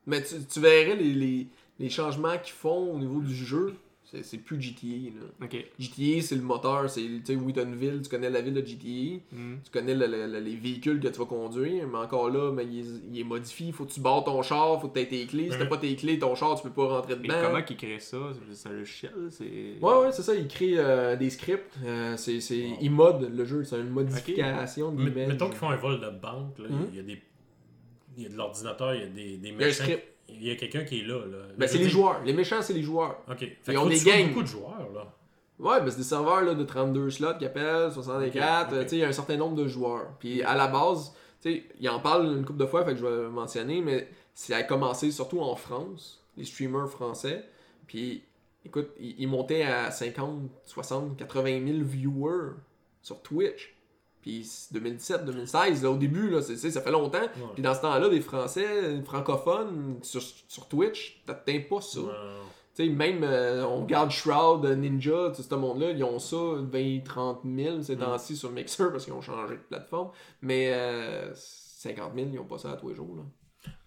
Mais 0.05 0.23
tu, 0.23 0.35
tu 0.45 0.59
verrais 0.59 0.95
les, 0.95 1.13
les, 1.13 1.47
les 1.77 1.89
changements 1.89 2.37
qu'ils 2.37 2.53
font 2.53 2.93
au 2.93 2.97
niveau 2.97 3.21
du 3.21 3.35
jeu, 3.35 3.75
c'est 4.23 4.37
plus 4.39 4.61
GTA. 4.61 5.11
Là. 5.15 5.45
Ok. 5.45 5.65
GTA, 5.79 6.21
c'est 6.21 6.35
le 6.35 6.41
moteur, 6.41 6.89
c'est, 6.89 7.01
tu 7.01 7.21
sais, 7.25 7.35
oui, 7.35 7.53
t'as 7.53 7.63
une 7.63 7.75
ville, 7.75 8.01
tu 8.01 8.09
connais 8.09 8.29
la 8.29 8.41
ville 8.41 8.53
de 8.53 8.65
GTA, 8.65 9.19
Hmm. 9.31 9.57
tu 9.63 9.71
connais 9.71 9.93
le- 9.93 10.07
le- 10.07 10.27
le- 10.27 10.39
les 10.39 10.55
véhicules 10.55 10.99
que 10.99 11.07
tu 11.07 11.19
vas 11.19 11.25
conduire, 11.25 11.87
mais 11.87 11.97
encore 11.97 12.29
là, 12.29 12.51
mais 12.51 12.65
il, 12.65 12.79
est, 12.79 13.01
il 13.13 13.19
est 13.19 13.23
modifié, 13.23 13.71
faut 13.71 13.85
que 13.85 13.91
tu 13.91 13.99
barres 13.99 14.23
ton 14.23 14.41
char, 14.41 14.81
faut 14.81 14.87
que 14.87 14.93
tu 14.95 14.99
aies 15.01 15.07
tes 15.07 15.25
clés, 15.25 15.49
si 15.51 15.57
t'as 15.57 15.63
Mhm. 15.63 15.69
pas 15.69 15.77
tes 15.77 15.95
clés, 15.95 16.17
ton 16.19 16.33
char, 16.35 16.55
tu 16.55 16.63
peux 16.67 16.73
pas 16.73 16.87
rentrer 16.87 17.15
Mais 17.15 17.27
dedans. 17.27 17.35
comment 17.43 17.61
qu'ils 17.61 17.77
créent 17.77 17.99
ça? 17.99 18.17
C'est 18.51 18.69
un 18.69 18.73
logiciel 18.73 19.11
C'est. 19.31 19.45
Ouais, 19.81 19.93
ouais, 19.99 20.11
c'est 20.11 20.23
ça, 20.23 20.33
il 20.35 20.47
crée 20.47 20.73
euh, 20.77 21.15
des 21.15 21.29
scripts, 21.29 21.75
euh, 21.85 22.17
c'est, 22.17 22.39
c'est, 22.41 22.65
Wow. 22.65 22.77
il 22.81 22.91
mode 22.91 23.35
le 23.35 23.45
jeu, 23.45 23.63
c'est 23.63 23.79
une 23.79 23.89
modification 23.89 24.91
de 24.91 24.97
Mais- 25.03 25.09
l'image. 25.09 25.27
Mettons 25.27 25.47
qu'ils 25.49 25.57
font 25.57 25.69
un 25.69 25.75
vol 25.75 25.99
de 25.99 26.09
banque, 26.09 26.57
là, 26.59 26.67
Mhm. 26.69 26.87
il 26.91 26.95
y 26.97 26.99
a 26.99 27.03
des. 27.03 27.21
Il 28.17 28.23
y 28.23 28.25
a 28.25 28.29
de 28.29 28.35
l'ordinateur, 28.35 28.93
il 28.95 29.01
y 29.01 29.03
a 29.03 29.07
des, 29.07 29.37
des 29.37 29.37
Il 29.37 29.45
y 29.47 29.51
a 29.51 29.53
un 29.53 29.57
méchants. 29.57 29.83
Il 30.35 30.47
y 30.47 30.51
a 30.51 30.55
quelqu'un 30.55 30.83
qui 30.83 31.01
est 31.01 31.03
là. 31.05 31.25
là. 31.25 31.37
Ben, 31.57 31.67
c'est 31.67 31.77
les 31.77 31.89
joueurs, 31.89 32.21
les 32.23 32.33
méchants, 32.33 32.61
c'est 32.61 32.73
les 32.73 32.83
joueurs. 32.83 33.17
Ok. 33.29 33.39
Fait 33.39 33.73
Ils 33.73 33.77
ont 33.77 33.87
des 33.87 33.99
gangs. 33.99 34.29
beaucoup 34.29 34.43
de 34.43 34.47
joueurs, 34.47 34.89
là. 34.93 35.13
Ouais, 35.59 35.81
ben 35.81 35.89
c'est 35.89 35.97
des 35.97 36.03
serveurs 36.03 36.41
là, 36.41 36.53
de 36.53 36.63
32 36.63 37.09
slots 37.09 37.33
qui 37.37 37.45
appellent, 37.45 37.91
64, 37.91 38.67
Ok, 38.69 38.73
euh, 38.73 38.85
il 38.93 38.97
y 38.97 39.03
a 39.03 39.07
un 39.09 39.11
certain 39.11 39.35
nombre 39.35 39.55
de 39.55 39.67
joueurs. 39.67 40.07
Puis 40.17 40.41
à 40.41 40.55
la 40.55 40.67
base, 40.67 41.13
tu 41.41 41.51
sais, 41.51 41.63
il 41.81 41.89
en 41.89 41.99
parle 41.99 42.27
une 42.37 42.45
couple 42.45 42.59
de 42.59 42.65
fois, 42.65 42.85
fait 42.85 42.91
que 42.93 42.97
je 42.99 43.05
vais 43.05 43.11
le 43.23 43.29
mentionner, 43.29 43.81
mais 43.81 44.07
ça 44.33 44.55
a 44.55 44.63
commencé 44.63 45.11
surtout 45.11 45.41
en 45.41 45.57
France, 45.57 46.23
les 46.37 46.45
streamers 46.45 46.87
français. 46.89 47.43
Puis 47.87 48.23
écoute, 48.65 48.91
ils, 49.01 49.15
ils 49.19 49.27
montaient 49.27 49.63
à 49.63 49.91
50, 49.91 50.49
60, 50.65 51.17
80 51.17 51.65
000 51.67 51.79
viewers 51.83 52.53
sur 53.01 53.21
Twitch. 53.21 53.75
Puis 54.21 54.49
2017, 54.71 55.25
2016, 55.25 55.83
là, 55.83 55.91
au 55.91 55.97
début, 55.97 56.29
là, 56.29 56.41
ça 56.41 56.81
fait 56.81 56.91
longtemps. 56.91 57.19
Ouais. 57.21 57.53
Puis 57.53 57.63
dans 57.63 57.73
ce 57.73 57.81
temps-là, 57.81 58.09
des 58.09 58.21
Français 58.21 58.65
euh, 58.67 59.01
francophones 59.03 59.99
sur, 60.01 60.21
sur 60.47 60.67
Twitch, 60.67 61.21
t'atteins 61.25 61.61
pas 61.69 61.81
ça. 61.81 62.01
Ouais. 62.01 62.07
Tu 62.75 62.85
sais, 62.85 62.89
même, 62.91 63.23
euh, 63.23 63.65
on 63.65 63.81
regarde 63.81 64.11
Shroud, 64.11 64.65
euh, 64.65 64.75
Ninja, 64.75 65.31
tout 65.35 65.41
ce 65.41 65.55
monde-là, 65.55 65.91
ils 65.91 66.03
ont 66.03 66.19
ça, 66.19 66.37
20, 66.37 67.03
30 67.03 67.41
000 67.45 67.81
ces 67.81 67.95
Mm. 67.95 67.99
temps-ci 67.99 68.35
sur 68.37 68.51
Mixer 68.51 68.91
parce 68.91 69.05
qu'ils 69.05 69.13
ont 69.13 69.21
changé 69.21 69.55
de 69.55 69.61
plateforme. 69.61 70.11
Mais 70.41 70.71
euh, 70.73 71.31
50 71.33 72.13
000, 72.15 72.27
ils 72.31 72.35
n'ont 72.35 72.45
pas 72.45 72.57
ça 72.57 72.71
à 72.71 72.75
tous 72.75 72.89
les 72.89 72.95
jours. 72.95 73.15
Là. 73.15 73.23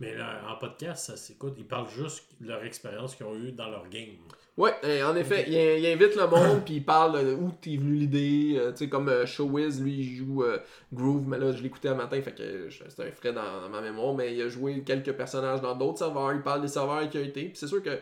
Mais 0.01 0.15
là, 0.15 0.43
en 0.51 0.57
podcast, 0.57 1.07
ça 1.07 1.17
s'écoute. 1.17 1.55
Ils 1.59 1.67
parlent 1.67 1.89
juste 1.89 2.25
de 2.41 2.49
leur 2.49 2.63
expérience 2.65 3.15
qu'ils 3.15 3.27
ont 3.27 3.35
eue 3.37 3.53
dans 3.53 3.69
leur 3.71 3.89
game. 3.89 4.17
Ouais, 4.59 4.75
euh, 4.85 5.11
en 5.11 5.17
effet, 5.17 5.45
il, 5.49 5.55
il 5.55 5.87
invite 5.87 6.15
le 6.15 6.27
monde, 6.27 6.63
puis 6.65 6.75
il 6.75 6.85
parle 6.85 7.25
de 7.25 7.33
où 7.33 7.51
t'es 7.53 7.77
venu 7.77 7.95
l'idée. 7.95 8.55
euh, 8.59 8.71
tu 8.73 8.79
sais, 8.79 8.89
comme 8.89 9.09
euh, 9.09 9.25
Showwiz, 9.25 9.81
lui, 9.81 9.95
il 10.01 10.17
joue 10.17 10.43
euh, 10.45 10.59
Groove, 10.93 11.27
mais 11.27 11.39
là, 11.39 11.53
je 11.53 11.63
l'écoutais 11.63 11.89
un 11.89 11.95
matin, 11.95 12.21
fait 12.21 12.35
que 12.35 12.69
c'était 12.71 13.05
un 13.05 13.11
frais 13.13 13.33
dans, 13.33 13.63
dans 13.63 13.69
ma 13.71 13.81
mémoire, 13.81 14.15
mais 14.15 14.35
il 14.35 14.43
a 14.43 14.49
joué 14.49 14.83
quelques 14.85 15.13
personnages 15.15 15.63
dans 15.63 15.75
d'autres 15.75 15.99
serveurs, 15.99 16.35
il 16.35 16.43
parle 16.43 16.61
des 16.61 16.69
serveurs 16.69 17.09
qui 17.09 17.17
ont 17.17 17.23
été, 17.25 17.45
puis 17.47 17.57
c'est 17.57 17.67
sûr 17.67 17.83
que 17.83 17.99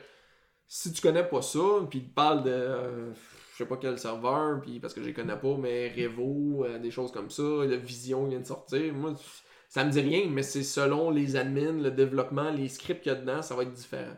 si 0.69 0.93
tu 0.93 1.01
connais 1.03 1.25
pas 1.25 1.43
ça, 1.43 1.61
puis 1.89 2.01
il 2.01 2.11
parle 2.11 2.43
de, 2.45 2.51
euh, 2.51 3.13
je 3.53 3.59
sais 3.59 3.67
pas 3.67 3.77
quel 3.77 3.99
serveur, 3.99 4.61
puis 4.61 4.81
parce 4.81 4.93
que 4.95 5.03
je 5.03 5.07
les 5.07 5.15
connais 5.15 5.37
pas, 5.37 5.57
mais 5.57 5.93
Revo, 5.97 6.67
des 6.83 6.91
choses 6.91 7.13
comme 7.13 7.31
ça, 7.31 7.43
la 7.43 7.77
Vision 7.77 8.27
vient 8.27 8.41
de 8.41 8.47
sortir, 8.47 8.93
moi, 8.95 9.15
ça 9.73 9.85
me 9.85 9.91
dit 9.93 10.01
rien, 10.01 10.27
mais 10.29 10.43
c'est 10.43 10.65
selon 10.65 11.11
les 11.11 11.37
admins, 11.37 11.73
le 11.73 11.93
développement, 11.93 12.51
les 12.51 12.67
scripts 12.69 13.03
qu'il 13.05 13.13
y 13.13 13.15
a 13.15 13.19
dedans, 13.19 13.41
ça 13.41 13.55
va 13.55 13.63
être 13.63 13.73
différent. 13.73 14.13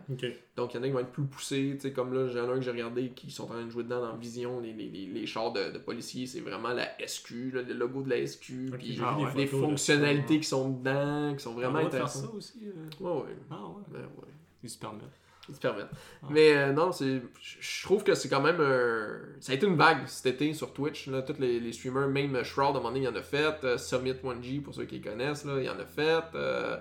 Donc, 0.57 0.73
il 0.73 0.79
y 0.79 0.81
en 0.81 0.83
a 0.83 0.87
qui 0.87 0.93
vont 0.93 0.99
être 1.01 1.12
plus 1.12 1.25
poussés. 1.27 1.73
Tu 1.75 1.81
sais, 1.81 1.93
comme 1.93 2.15
là, 2.15 2.27
j'en 2.29 2.47
ai 2.49 2.53
un 2.53 2.55
que 2.55 2.62
j'ai 2.62 2.71
regardé 2.71 3.11
qui 3.11 3.31
sont 3.31 3.45
en 3.45 3.49
train 3.49 3.65
de 3.67 3.69
jouer 3.71 3.85
dedans 3.85 4.01
dans 4.01 4.17
Vision. 4.17 4.61
Les, 4.61 4.73
les, 4.73 4.88
les, 4.88 5.07
les 5.07 5.27
chars 5.27 5.53
de, 5.53 5.71
de 5.71 5.79
policiers, 5.79 6.27
c'est 6.27 6.41
vraiment 6.41 6.71
la 6.71 6.88
SQ, 7.07 7.53
là, 7.53 7.61
le 7.62 7.75
logo 7.75 8.03
de 8.03 8.09
la 8.11 8.27
SQ. 8.27 8.71
Puis 8.79 8.95
j'ai 8.95 9.03
ah 9.05 9.19
ouais. 9.19 9.35
des 9.35 9.45
de 9.45 9.51
fonctionnalités 9.51 10.41
qui 10.41 10.49
sont 10.49 10.71
dedans, 10.71 11.35
qui 11.37 11.43
sont 11.43 11.53
vraiment 11.53 11.81
On 11.81 11.85
va 11.85 11.91
faire 11.91 12.05
intéressantes. 12.07 12.23
ça 12.31 12.35
aussi. 12.35 12.67
euh. 12.67 13.05
Ouais, 13.05 13.23
ouais. 13.23 13.37
Ah 13.51 13.67
ouais. 13.67 13.83
Ben, 13.91 14.01
ouais. 14.01 14.33
Ils 14.62 14.71
se 14.71 14.79
permettent. 14.79 15.21
Ils 15.48 15.55
se 15.55 15.61
permettent. 15.61 15.90
Ah. 16.22 16.26
Mais 16.31 16.57
euh, 16.57 16.72
non. 16.72 16.90
Je 16.92 17.83
trouve 17.85 18.05
que 18.05 18.14
c'est 18.14 18.28
quand 18.28 18.40
même 18.40 18.61
un. 18.61 19.18
Ça 19.40 19.52
a 19.52 19.55
été 19.55 19.66
une 19.66 19.76
vague 19.76 20.07
cet 20.07 20.35
été 20.35 20.55
sur 20.55 20.72
Twitch. 20.72 21.09
Là, 21.09 21.22
tous 21.22 21.40
les, 21.40 21.59
les 21.59 21.72
streamers, 21.72 22.09
même 22.09 22.42
Shroud, 22.44 22.66
à 22.66 22.70
un 22.70 22.72
moment 22.74 22.90
donné, 22.90 23.02
il 23.02 23.09
en 23.09 23.16
a 23.16 23.22
fait. 23.22 23.64
Euh, 23.64 23.76
Summit 23.78 24.12
1G, 24.12 24.62
pour 24.62 24.74
ceux 24.74 24.85
qui 24.85 24.96
les 24.96 25.00
connaissent, 25.00 25.44
là, 25.44 25.61
il 25.61 25.68
en 25.68 25.78
a 25.78 25.87
fait. 25.87 26.24
Euh, 26.35 26.76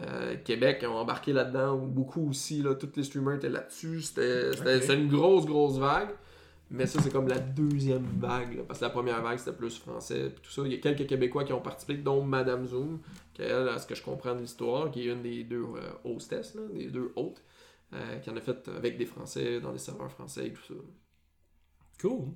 Euh, 0.00 0.36
Québec 0.44 0.84
ont 0.88 0.94
embarqué 0.94 1.32
là-dedans, 1.32 1.76
beaucoup 1.76 2.28
aussi, 2.28 2.62
là, 2.62 2.74
tous 2.76 2.92
les 2.94 3.02
streamers 3.02 3.34
étaient 3.36 3.48
là-dessus. 3.48 4.02
C'était 4.02 4.94
une 4.94 5.08
grosse, 5.08 5.44
grosse 5.44 5.78
vague. 5.78 6.10
Mais 6.70 6.86
ça, 6.86 7.00
c'est 7.02 7.10
comme 7.10 7.26
la 7.28 7.38
deuxième 7.38 8.04
vague, 8.18 8.58
là, 8.58 8.62
parce 8.68 8.78
que 8.78 8.84
la 8.84 8.90
première 8.90 9.22
vague, 9.22 9.38
c'était 9.38 9.56
plus 9.56 9.78
français, 9.78 10.30
puis 10.30 10.42
tout 10.42 10.50
ça. 10.50 10.62
Il 10.66 10.72
y 10.72 10.74
a 10.74 10.78
quelques 10.78 11.06
Québécois 11.08 11.44
qui 11.44 11.54
ont 11.54 11.62
participé, 11.62 11.94
dont 11.94 12.22
Madame 12.22 12.66
Zoom, 12.66 13.00
qui, 13.32 13.40
elle, 13.40 13.68
à 13.68 13.78
ce 13.78 13.86
que 13.86 13.94
je 13.94 14.02
comprends 14.02 14.34
de 14.34 14.40
l'histoire, 14.40 14.90
qui 14.90 15.08
est 15.08 15.12
une 15.12 15.22
des 15.22 15.44
deux 15.44 15.64
hostesses, 16.04 16.54
là, 16.54 16.62
des 16.74 16.88
deux 16.88 17.10
hôtes, 17.16 17.42
euh, 17.94 18.16
qui 18.18 18.30
en 18.30 18.36
a 18.36 18.40
fait 18.40 18.68
avec 18.68 18.98
des 18.98 19.06
Français, 19.06 19.60
dans 19.60 19.72
des 19.72 19.78
serveurs 19.78 20.10
français 20.10 20.46
et 20.48 20.52
tout 20.52 20.62
ça. 20.62 20.74
Cool. 22.00 22.28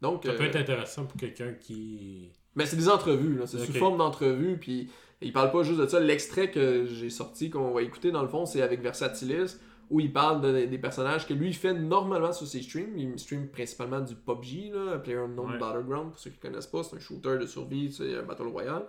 Donc, 0.00 0.24
Ça 0.24 0.32
peut 0.32 0.42
euh, 0.42 0.46
être 0.46 0.56
intéressant 0.56 1.04
pour 1.06 1.18
quelqu'un 1.20 1.52
qui. 1.54 2.32
mais 2.54 2.66
c'est 2.66 2.76
des 2.76 2.88
entrevues, 2.88 3.36
là. 3.36 3.46
C'est 3.46 3.58
sous 3.58 3.72
forme 3.72 3.98
d'entrevues, 3.98 4.58
puis 4.58 4.90
il 5.20 5.32
parle 5.32 5.50
pas 5.52 5.62
juste 5.62 5.78
de 5.80 5.86
ça. 5.86 6.00
L'extrait 6.00 6.50
que 6.50 6.86
j'ai 6.86 7.10
sorti, 7.10 7.50
qu'on 7.50 7.72
va 7.72 7.82
écouter 7.82 8.10
dans 8.10 8.22
le 8.22 8.28
fond, 8.28 8.46
c'est 8.46 8.62
avec 8.62 8.80
Versatilis, 8.80 9.58
où 9.90 10.00
il 10.00 10.12
parle 10.12 10.40
de- 10.40 10.64
des 10.66 10.78
personnages 10.78 11.26
que 11.26 11.34
lui 11.34 11.48
il 11.48 11.54
fait 11.54 11.74
normalement 11.74 12.32
sur 12.32 12.46
ses 12.46 12.62
streams. 12.62 12.96
Il 12.96 13.18
stream 13.18 13.48
principalement 13.50 14.00
du 14.00 14.14
PUBG, 14.14 14.70
là, 14.72 14.98
PlayerUnknown 14.98 15.52
Ouais. 15.52 15.58
Battleground, 15.58 16.10
pour 16.12 16.18
ceux 16.20 16.30
qui 16.30 16.38
connaissent 16.38 16.66
pas, 16.68 16.82
c'est 16.82 16.96
un 16.96 17.00
shooter 17.00 17.38
de 17.38 17.46
survie, 17.46 17.92
c'est 17.92 18.16
un 18.16 18.22
Battle 18.22 18.46
Royale. 18.48 18.86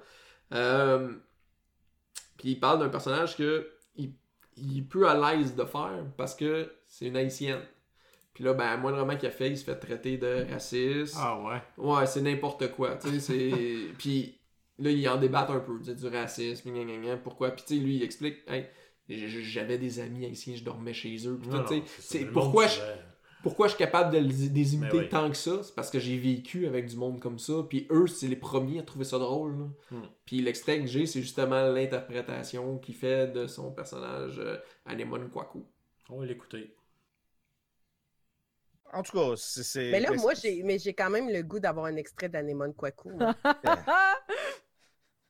Euh, 0.53 1.11
puis 2.37 2.51
il 2.51 2.59
parle 2.59 2.79
d'un 2.79 2.89
personnage 2.89 3.35
que 3.35 3.67
il, 4.57 4.71
il 4.73 4.79
est 4.79 4.81
peu 4.81 5.07
à 5.07 5.35
l'aise 5.35 5.55
de 5.55 5.65
faire 5.65 6.05
parce 6.17 6.35
que 6.35 6.71
c'est 6.87 7.07
une 7.07 7.17
haïtienne. 7.17 7.61
Puis 8.33 8.43
là, 8.43 8.53
ben, 8.53 8.77
moindrement 8.77 9.17
qu'il 9.17 9.27
a 9.27 9.31
fait, 9.31 9.49
il 9.49 9.57
se 9.57 9.63
fait 9.63 9.75
traiter 9.75 10.17
de 10.17 10.45
raciste. 10.51 11.15
Ah 11.17 11.39
ouais. 11.41 11.61
Ouais, 11.77 12.05
c'est 12.05 12.21
n'importe 12.21 12.71
quoi, 12.71 12.95
tu 12.95 13.09
sais, 13.09 13.19
c'est... 13.19 13.93
Puis 13.97 14.39
là, 14.79 14.89
ils 14.89 15.07
en 15.09 15.17
débattent 15.17 15.49
un 15.49 15.59
peu, 15.59 15.77
tu 15.79 15.85
sais, 15.85 15.95
du 15.95 16.07
racisme, 16.07 16.71
gna, 16.71 16.83
gna, 16.83 16.97
gna, 16.97 17.17
pourquoi, 17.17 17.51
puis 17.51 17.63
tu 17.67 17.75
sais, 17.75 17.81
lui, 17.81 17.97
il 17.97 18.03
explique, 18.03 18.37
hey, 18.47 18.67
j'avais 19.09 19.77
des 19.77 19.99
amis 19.99 20.25
haïtiens, 20.25 20.55
je 20.55 20.63
dormais 20.63 20.93
chez 20.93 21.27
eux, 21.27 21.37
puis 21.39 21.49
Non, 21.49 21.63
non, 21.63 22.31
pourquoi 22.31 22.67
je, 22.67 22.79
pourquoi 23.43 23.67
je 23.67 23.73
suis 23.73 23.79
capable 23.79 24.13
de 24.13 24.19
les, 24.19 24.73
imiter 24.75 24.97
oui. 24.97 25.09
tant 25.09 25.29
que 25.29 25.37
ça, 25.37 25.63
c'est 25.63 25.73
parce 25.73 25.89
que 25.89 25.99
j'ai 25.99 26.17
vécu 26.17 26.67
avec 26.67 26.87
du 26.87 26.95
monde 26.95 27.19
comme 27.19 27.39
ça, 27.39 27.53
puis 27.67 27.87
eux, 27.89 28.07
c'est 28.07 28.27
les 28.27 28.35
premiers 28.35 28.79
à 28.79 28.83
trouver 28.83 29.05
ça 29.05 29.17
drôle. 29.17 29.69
Hmm. 29.89 30.01
Puis 30.25 30.41
l'extrait 30.41 30.79
que 30.79 30.87
j'ai, 30.87 31.05
c'est 31.05 31.21
justement 31.21 31.67
l'interprétation 31.67 32.77
qu'il 32.77 32.95
fait 32.95 33.27
de 33.27 33.47
son 33.47 33.71
personnage 33.71 34.39
euh, 34.39 34.57
Anemone 34.85 35.29
Kwaku. 35.29 35.65
On 36.09 36.19
va 36.19 36.25
l'écouter. 36.25 36.75
En 38.93 39.03
tout 39.03 39.17
cas, 39.17 39.35
c'est. 39.37 39.91
Mais 39.91 39.99
là, 40.01 40.11
moi, 40.11 40.33
j'ai, 40.33 40.63
mais 40.63 40.77
j'ai 40.77 40.93
quand 40.93 41.09
même 41.09 41.29
le 41.29 41.41
goût 41.43 41.59
d'avoir 41.59 41.85
un 41.85 41.95
extrait 41.95 42.29
d'Anemone 42.29 42.73
Kwaku. 42.73 43.11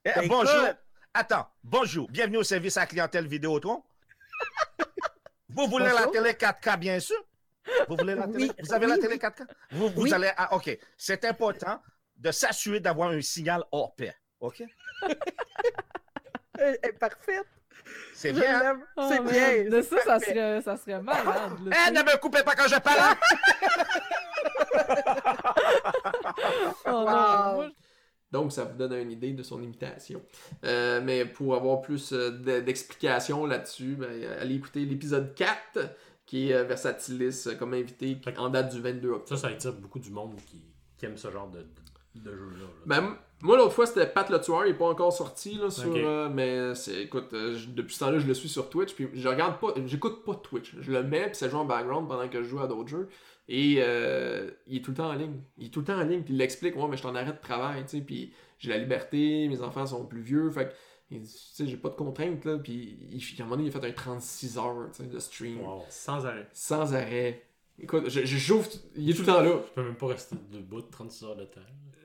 Eh, 0.04 0.10
Ben, 0.16 0.28
bonjour. 0.28 0.68
Attends, 1.14 1.46
bonjour. 1.64 2.10
Bienvenue 2.10 2.38
au 2.38 2.44
service 2.44 2.76
à 2.76 2.88
clientèle 2.88 3.28
Vidéotron. 3.28 3.84
Vous 5.50 5.68
voulez 5.68 5.86
la 5.86 6.08
télé 6.08 6.32
4K, 6.32 6.80
bien 6.80 7.00
sûr? 7.00 7.24
Vous 7.88 7.96
voulez 7.98 8.16
la 8.16 8.28
télé? 8.28 8.46
Oui, 8.46 8.52
Vous 8.64 8.74
avez 8.74 8.88
la 8.88 8.98
télé 8.98 9.14
oui. 9.14 9.20
4K? 9.20 9.46
Vous, 9.72 9.90
vous 9.90 10.02
Oui. 10.04 10.14
allez. 10.14 10.32
ah, 10.38 10.56
OK. 10.56 10.78
C'est 10.98 11.24
important 11.26 11.82
de 12.18 12.32
s'assurer 12.32 12.80
d'avoir 12.80 13.10
un 13.12 13.22
signal 13.22 13.64
hors 13.72 13.96
pair. 13.96 14.14
OK? 14.40 14.64
Elle 16.60 16.78
est 16.84 16.94
parfaite. 17.00 17.46
C'est 18.14 18.32
bien. 18.34 18.62
hein? 18.74 18.80
Oh, 18.96 19.10
c'est 19.12 19.22
bien. 19.24 19.70
De 19.70 19.82
c'est 19.82 19.96
ça, 20.00 20.04
ça 20.06 20.20
serait, 20.20 20.62
ça 20.62 20.78
serait 20.78 21.02
malade. 21.02 21.54
Eh, 21.68 21.74
sais. 21.74 21.92
ne 21.92 22.02
me 22.04 22.18
coupez 22.20 22.44
pas 22.44 22.56
quand 22.56 22.68
je 22.68 22.80
parle! 22.80 23.16
Oh, 26.86 27.06
Wow. 27.08 27.66
Donc, 28.32 28.54
ça 28.54 28.64
vous 28.64 28.78
donne 28.78 28.94
une 28.94 29.12
idée 29.12 29.34
de 29.34 29.44
son 29.44 29.62
imitation. 29.62 30.22
Euh, 30.64 31.02
mais 31.04 31.26
pour 31.26 31.54
avoir 31.56 31.82
plus 31.82 32.14
euh, 32.14 32.32
de- 32.32 32.62
d'explications 32.62 33.46
là-dessus, 33.46 33.96
ben, 34.00 34.10
allez 34.40 34.56
écouter 34.56 34.86
l'épisode 34.86 35.34
4, 35.36 35.90
qui 36.32 36.50
est 36.50 36.54
euh, 36.54 36.64
Versatilis 36.64 37.44
euh, 37.48 37.56
comme 37.56 37.74
invité, 37.74 38.16
qui- 38.18 38.38
en 38.38 38.50
date 38.50 38.74
du 38.74 38.80
22 38.80 39.10
octobre. 39.10 39.28
Ça, 39.28 39.50
ça 39.50 39.54
attire 39.54 39.74
beaucoup 39.74 40.00
du 40.00 40.12
monde 40.12 40.34
qui, 40.46 40.64
qui 40.98 41.06
aime 41.06 41.18
ce 41.18 41.30
genre 41.30 41.50
de, 41.52 41.60
jeu-là. 42.16 42.60
là. 42.62 42.66
Ben, 42.86 43.16
moi, 43.42 43.58
l'autre 43.58 43.74
fois, 43.74 43.86
c'était 43.86 44.08
Pat 44.08 44.30
le 44.30 44.40
Tueur, 44.40 44.66
il 44.66 44.70
est 44.70 44.74
pas 44.78 44.86
encore 44.86 45.12
sorti, 45.12 45.56
là, 45.56 45.70
sur, 45.70 45.92
euh, 45.94 46.30
mais 46.34 46.74
c'est, 46.76 47.04
écoute, 47.04 47.34
euh, 47.34 47.56
je- 47.58 47.68
depuis 47.70 47.94
ce 47.94 48.00
temps-là, 48.00 48.20
je 48.20 48.28
le 48.28 48.34
suis 48.34 48.48
sur 48.48 48.70
Twitch, 48.70 48.94
puis 48.94 49.10
je 49.14 49.28
regarde 49.28 49.60
pas, 49.60 49.74
j'écoute 49.86 50.24
pas 50.24 50.36
Twitch. 50.36 50.74
Je 50.80 50.92
le 50.92 51.04
mets, 51.04 51.26
puis 51.28 51.36
ça 51.36 51.50
joue 51.50 51.58
en 51.58 51.66
background 51.66 52.08
pendant 52.08 52.30
que 52.30 52.42
je 52.44 52.48
joue 52.48 52.60
à 52.62 52.68
d'autres 52.68 52.88
jeux, 52.90 53.10
et 53.50 53.76
euh, 53.80 54.50
il 54.68 54.78
est 54.78 54.82
tout 54.82 54.92
le 54.92 54.98
temps 54.98 55.10
en 55.10 55.14
ligne. 55.16 55.42
Il 55.58 55.66
est 55.68 55.70
tout 55.70 55.80
le 55.82 55.86
temps 55.86 55.98
en 56.00 56.04
ligne, 56.04 56.22
puis 56.24 56.34
il 56.34 56.38
l'explique, 56.38 56.78
ouais, 56.78 56.86
mais 56.88 56.96
je 56.96 57.02
suis 57.02 57.10
en 57.10 57.16
arrêt 57.16 57.34
de 57.34 57.42
travail, 57.42 57.84
tu 57.84 57.98
sais, 57.98 58.02
puis 58.02 58.32
j'ai 58.58 58.70
la 58.70 58.78
liberté, 58.78 59.50
mes 59.50 59.62
enfants 59.62 59.86
sont 59.86 60.06
plus 60.06 60.22
vieux, 60.22 60.50
fait 60.50 60.68
que, 60.70 60.74
il 61.12 61.22
dit, 61.22 61.32
tu 61.34 61.38
sais, 61.56 61.68
j'ai 61.68 61.78
pas 61.78 61.90
de 61.90 61.96
contraintes, 61.96 62.46
là, 62.46 62.58
puis 62.58 62.98
il, 63.12 63.20
à 63.20 63.44
un 63.44 63.46
moment 63.46 63.58
donné, 63.58 63.70
il 63.70 63.76
a 63.76 63.80
fait 63.80 63.88
un 63.88 63.92
36 63.92 64.58
heures, 64.58 64.90
tu 64.96 65.04
sais, 65.04 65.10
de 65.10 65.20
stream, 65.20 65.62
Wow. 65.62 65.84
Sans 65.90 66.26
arrêt. 66.26 66.48
sans 66.54 66.94
arrêt. 66.94 67.46
Écoute, 67.80 68.10
je, 68.10 68.26
je 68.26 68.38
j'ouvre, 68.38 68.70
il 68.96 69.10
est 69.10 69.14
tout 69.14 69.22
le 69.22 69.26
temps 69.28 69.42
là. 69.42 69.60
Je 69.68 69.74
peux 69.74 69.84
même 69.84 69.96
pas 69.96 70.08
rester 70.08 70.36
debout 70.52 70.82
de 70.82 70.88
36 70.92 71.26
heures 71.26 71.36
de 71.36 71.46
temps. 71.46 71.62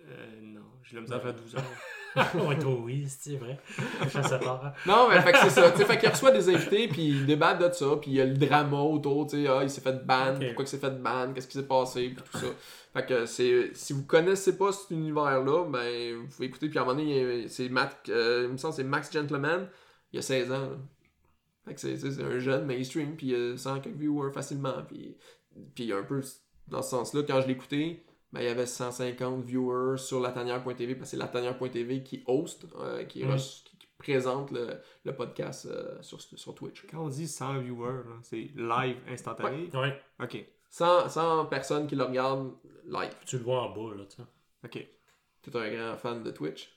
Euh, 0.09 0.41
non, 0.43 0.63
j'ai 0.83 0.97
la 0.97 1.03
misère 1.03 1.19
à 1.19 1.21
faire 1.21 1.35
12 1.35 1.55
heures. 1.57 1.63
ouais, 2.35 2.59
toi, 2.59 2.75
oui, 2.83 3.07
c'est 3.09 3.37
vrai. 3.37 3.59
Je 4.03 4.23
sais 4.23 4.39
pas. 4.39 4.75
Non, 4.87 5.09
mais 5.09 5.21
fait 5.21 5.33
que 5.33 5.39
c'est 5.39 5.51
ça. 5.51 5.71
Tu 5.71 5.79
sais, 5.79 5.85
fait 5.85 5.99
qu'il 5.99 6.09
reçoit 6.09 6.31
des 6.31 6.49
invités, 6.49 6.89
puis 6.89 7.09
il 7.09 7.27
débat 7.27 7.55
de 7.55 7.73
ça, 7.73 7.87
puis 8.01 8.13
il 8.13 8.17
y 8.17 8.21
a 8.21 8.25
le 8.25 8.35
drama 8.37 8.79
autour, 8.81 9.27
tu 9.27 9.43
sais, 9.43 9.49
ah, 9.49 9.61
il 9.63 9.71
s'est 9.71 9.81
fait 9.81 10.05
ban, 10.05 10.35
Ok. 10.35 10.47
pourquoi 10.47 10.65
il 10.65 10.69
s'est 10.69 10.79
fait 10.79 11.03
ban, 11.03 11.33
qu'est-ce 11.35 11.47
qui 11.47 11.59
s'est 11.59 11.67
passé, 11.67 12.11
puis 12.15 12.25
tout 12.33 12.39
ça. 12.39 12.47
Fait 12.95 13.05
que 13.07 13.27
c'est, 13.27 13.71
si 13.75 13.93
vous 13.93 14.05
connaissez 14.05 14.57
pas 14.57 14.73
cet 14.73 14.91
univers-là, 14.91 15.65
ben, 15.69 16.17
vous 16.17 16.27
pouvez 16.29 16.47
écouter, 16.47 16.69
puis 16.69 16.79
à 16.79 16.83
un 16.83 16.85
moment 16.87 16.99
donné, 16.99 17.47
c'est 17.49 17.69
Matt, 17.69 17.99
euh, 18.09 18.45
il 18.47 18.53
me 18.53 18.57
semble 18.57 18.73
c'est 18.75 18.85
Max 18.85 19.13
Gentleman, 19.13 19.69
il 20.13 20.19
a 20.19 20.23
16 20.23 20.53
ans, 20.53 20.61
là. 20.61 20.77
Fait 21.67 21.75
que 21.75 21.81
c'est, 21.81 21.97
c'est 21.97 22.23
un 22.23 22.39
jeune 22.39 22.65
mainstream, 22.65 23.17
puis 23.17 23.27
il 23.29 23.53
a 23.53 23.59
100 23.59 23.81
quelques 23.81 23.97
viewers 23.97 24.33
facilement, 24.33 24.83
puis, 24.89 25.17
puis 25.75 25.93
un 25.93 26.03
peu 26.05 26.23
dans 26.69 26.81
ce 26.81 26.91
sens-là, 26.91 27.23
quand 27.27 27.41
je 27.43 27.51
écouté, 27.51 28.05
ben, 28.37 28.43
il 28.43 28.47
y 28.47 28.51
avait 28.51 28.67
150 28.67 29.45
viewers 29.45 29.99
sur 29.99 30.21
latanière.tv, 30.21 30.95
parce 30.95 31.11
que 31.11 31.17
c'est 31.17 31.23
latanière.tv 31.23 32.03
qui 32.03 32.23
host, 32.27 32.67
euh, 32.79 33.05
qui, 33.05 33.25
Mm. 33.25 33.37
qui- 33.37 33.65
qui 33.79 33.87
présente 33.99 34.51
le, 34.51 34.79
le 35.05 35.15
podcast 35.15 35.67
euh, 35.67 36.01
sur, 36.03 36.21
sur 36.21 36.55
Twitch. 36.55 36.85
Quand 36.91 37.05
on 37.05 37.09
dit 37.09 37.27
100 37.27 37.61
viewers, 37.61 38.03
c'est 38.23 38.51
live 38.55 38.97
instantané? 39.09 39.69
Ouais, 39.75 40.01
Ok. 40.23 40.45
100, 40.71 41.09
100 41.09 41.47
personnes 41.47 41.87
qui 41.87 41.97
le 41.97 42.05
regardent 42.05 42.53
live. 42.87 43.13
tu 43.25 43.39
le 43.39 43.45
vois 43.45 43.63
en 43.63 43.71
bas, 43.71 43.95
là, 43.97 44.05
tu 44.05 44.17
sais. 44.17 44.23
Ok. 44.65 44.87
T'es 45.43 45.57
un 45.57 45.71
grand 45.71 45.97
fan 45.97 46.23
de 46.23 46.31
Twitch? 46.33 46.73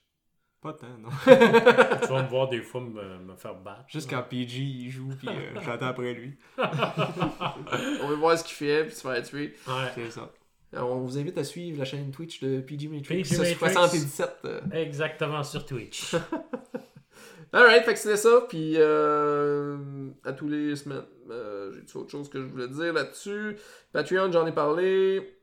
Pas 0.62 0.74
tant, 0.74 0.88
non. 1.00 1.10
Tu 1.26 2.08
vas 2.08 2.24
me 2.24 2.28
voir 2.30 2.48
des 2.50 2.62
fois 2.62 2.82
me, 2.82 3.17
me 3.19 3.36
faire 3.36 3.56
battre. 3.56 3.86
Juste 3.88 4.10
quand 4.10 4.22
PG 4.24 4.60
il 4.62 4.89
joue, 4.89 5.10
puis 5.17 5.28
euh, 5.30 5.60
j'attends 5.65 5.88
après 5.88 6.13
lui. 6.13 6.38
On 6.58 8.08
veut 8.08 8.15
voir 8.15 8.38
ce 8.38 8.43
qu'il 8.43 8.56
fait, 8.56 8.86
puis 8.86 8.93
se 8.95 9.02
faire 9.02 9.22
tuer. 9.24 9.56
Ouais. 9.67 9.91
C'est 9.95 10.12
ça. 10.12 10.30
Alors, 10.74 10.92
on 10.92 11.00
vous 11.00 11.18
invite 11.18 11.38
à 11.38 11.44
suivre 11.44 11.80
la 11.80 11.86
chaîne 11.86 12.12
Twitch 12.12 12.42
de 12.42 12.62
PG 12.62 12.88
Matrix. 12.88 13.24
PG 13.24 13.38
Matrix. 13.38 13.56
77. 13.74 14.30
euh. 14.46 14.62
Exactement, 14.72 15.44
sur 15.44 15.66
Twitch. 15.66 16.16
Alright, 17.52 17.84
fait 17.84 17.94
que 17.94 18.00
c'était 18.00 18.18
ça. 18.18 18.46
Puis 18.48 18.74
euh, 18.78 20.10
à 20.24 20.34
tous 20.34 20.48
les 20.48 20.76
semaines, 20.76 21.06
euh, 21.32 21.82
j'ai 21.88 21.98
autre 21.98 22.12
chose 22.12 22.30
que 22.30 22.40
je 22.40 22.46
voulais 22.46 22.68
dire 22.68 22.94
là-dessus. 22.94 23.58
Patreon, 23.92 24.32
j'en 24.32 24.46
ai 24.46 24.52
parlé. 24.52 25.36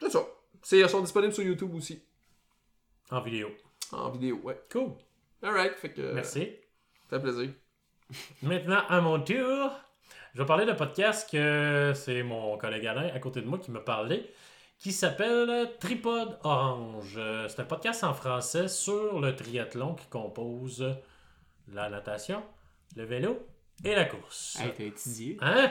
C'est 0.00 0.10
ça. 0.10 0.20
C'est, 0.62 0.78
ils 0.78 0.88
sont 0.88 1.00
disponibles 1.00 1.32
sur 1.34 1.42
YouTube 1.42 1.74
aussi. 1.74 2.00
en 3.10 3.20
vidéo. 3.20 3.48
En 3.90 4.10
vidéo, 4.10 4.40
ouais. 4.44 4.60
Cool. 4.70 4.92
Alright, 5.42 5.74
fait 5.74 5.90
que. 5.90 6.12
Merci. 6.12 6.50
Ça 7.10 7.18
fait 7.18 7.22
plaisir. 7.22 7.50
Maintenant, 8.42 8.82
à 8.88 9.00
mon 9.00 9.20
tour, 9.20 9.72
je 10.34 10.40
vais 10.40 10.46
parler 10.46 10.66
d'un 10.66 10.74
podcast 10.74 11.30
que 11.30 11.92
c'est 11.94 12.22
mon 12.22 12.56
collègue 12.58 12.86
Alain 12.86 13.08
à 13.14 13.18
côté 13.20 13.40
de 13.40 13.46
moi 13.46 13.58
qui 13.58 13.70
m'a 13.70 13.80
parlé, 13.80 14.28
qui 14.78 14.90
s'appelle 14.92 15.70
Tripod 15.78 16.38
Orange. 16.42 17.14
Euh, 17.16 17.48
C'est 17.48 17.60
un 17.60 17.64
podcast 17.64 18.02
en 18.04 18.14
français 18.14 18.66
sur 18.68 19.20
le 19.20 19.34
triathlon 19.36 19.94
qui 19.94 20.06
compose 20.06 20.84
la 21.72 21.88
natation, 21.88 22.42
le 22.96 23.04
vélo 23.04 23.46
et 23.84 23.94
la 23.94 24.04
course. 24.04 24.58
Hey, 24.60 24.88
étudié. 24.88 25.36
Hein? 25.40 25.70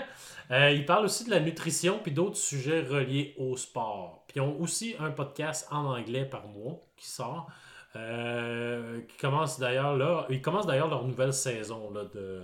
Euh, 0.51 0.71
ils 0.71 0.85
parlent 0.85 1.05
aussi 1.05 1.25
de 1.25 1.29
la 1.31 1.39
nutrition 1.41 1.99
puis 2.01 2.11
d'autres 2.13 2.37
sujets 2.37 2.81
reliés 2.81 3.33
au 3.37 3.57
sport. 3.57 4.23
Puis 4.27 4.37
ils 4.37 4.41
ont 4.41 4.59
aussi 4.61 4.95
un 4.99 5.11
podcast 5.11 5.67
en 5.71 5.85
anglais 5.85 6.25
par 6.25 6.47
mois 6.47 6.79
qui 6.95 7.07
sort. 7.09 7.49
euh, 7.95 9.01
qui 9.07 9.17
commence 9.17 9.59
d'ailleurs 9.59 9.95
là. 9.95 10.25
Ils 10.29 10.41
commencent 10.41 10.65
d'ailleurs 10.65 10.87
leur 10.89 11.05
nouvelle 11.05 11.33
saison 11.33 11.91
là, 11.93 12.05
de, 12.05 12.41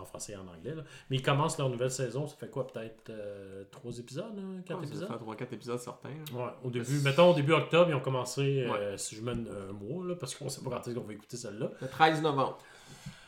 en 0.00 0.04
français 0.06 0.32
et 0.32 0.36
en 0.36 0.46
anglais. 0.48 0.74
là. 0.74 0.82
Mais 1.10 1.16
ils 1.16 1.22
commencent 1.22 1.58
leur 1.58 1.68
nouvelle 1.68 1.90
saison, 1.90 2.26
ça 2.26 2.36
fait 2.36 2.48
quoi, 2.50 2.66
peut-être 2.66 3.10
euh, 3.10 3.64
trois 3.70 3.98
épisodes, 3.98 4.38
hein, 4.38 4.62
quatre 4.66 4.80
Ouais, 4.80 4.86
épisodes? 4.86 5.08
fait 5.08 5.44
3-4 5.44 5.54
épisodes 5.54 5.78
certains. 5.78 6.08
là. 6.08 6.38
Ouais, 6.44 6.50
au 6.64 6.70
début, 6.70 7.00
mettons 7.04 7.30
au 7.30 7.34
début 7.34 7.52
octobre, 7.52 7.90
ils 7.90 7.94
ont 7.94 8.00
commencé, 8.00 8.64
euh, 8.68 8.96
si 8.96 9.16
je 9.16 9.22
mène 9.22 9.46
un 9.68 9.72
mois, 9.72 10.04
là, 10.06 10.14
parce 10.16 10.34
qu'on 10.34 10.48
sait 10.48 10.62
pas 10.62 10.70
quand 10.70 10.86
est-ce 10.88 10.94
qu'on 10.98 11.04
va 11.04 11.12
écouter 11.12 11.36
celle-là. 11.36 11.70
Le 11.80 11.88
13 11.88 12.22
novembre. 12.22 12.58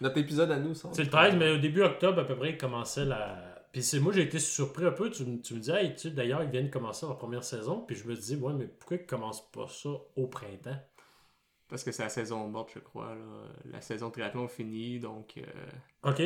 Notre 0.01 0.19
épisode 0.19 0.51
à 0.51 0.59
nous, 0.59 0.75
ça. 0.75 0.89
C'est 0.93 1.05
le 1.05 1.11
13, 1.11 1.37
mais 1.37 1.53
au 1.53 1.59
début 1.59 1.83
octobre, 1.83 2.19
à 2.21 2.25
peu 2.25 2.35
près, 2.37 2.51
il 2.51 2.59
commençait 2.59 3.05
la. 3.05 3.39
Puis 3.73 3.83
c'est 3.83 4.01
moi, 4.01 4.13
j'ai 4.13 4.23
été 4.23 4.39
surpris 4.39 4.85
un 4.85 4.91
peu. 4.91 5.09
Tu, 5.11 5.25
me- 5.25 5.41
tu 5.41 5.55
me 5.55 5.61
dis, 5.61 5.71
hey, 5.71 5.95
tu 5.95 6.11
d'ailleurs, 6.11 6.43
ils 6.43 6.51
viennent 6.51 6.67
de 6.67 6.73
commencer 6.73 7.07
leur 7.07 7.17
première 7.17 7.43
saison. 7.45 7.81
Puis 7.87 7.97
je 7.97 8.07
me 8.07 8.15
dis, 8.15 8.37
ouais, 8.37 8.53
mais 8.53 8.67
pourquoi 8.67 8.97
ils 8.99 9.07
commencent 9.07 9.51
pas 9.51 9.67
ça 9.69 9.89
au 10.17 10.27
printemps? 10.27 10.77
Parce 11.69 11.85
que 11.85 11.91
c'est 11.93 12.03
la 12.03 12.11
saison 12.11 12.47
morte, 12.49 12.71
je 12.75 12.81
crois. 12.81 13.15
là. 13.15 13.49
La 13.71 13.81
saison 13.81 14.09
de 14.09 14.13
triathlon 14.13 14.47
finie, 14.47 14.99
donc 15.01 15.39
euh, 15.39 16.11
OK. 16.11 16.23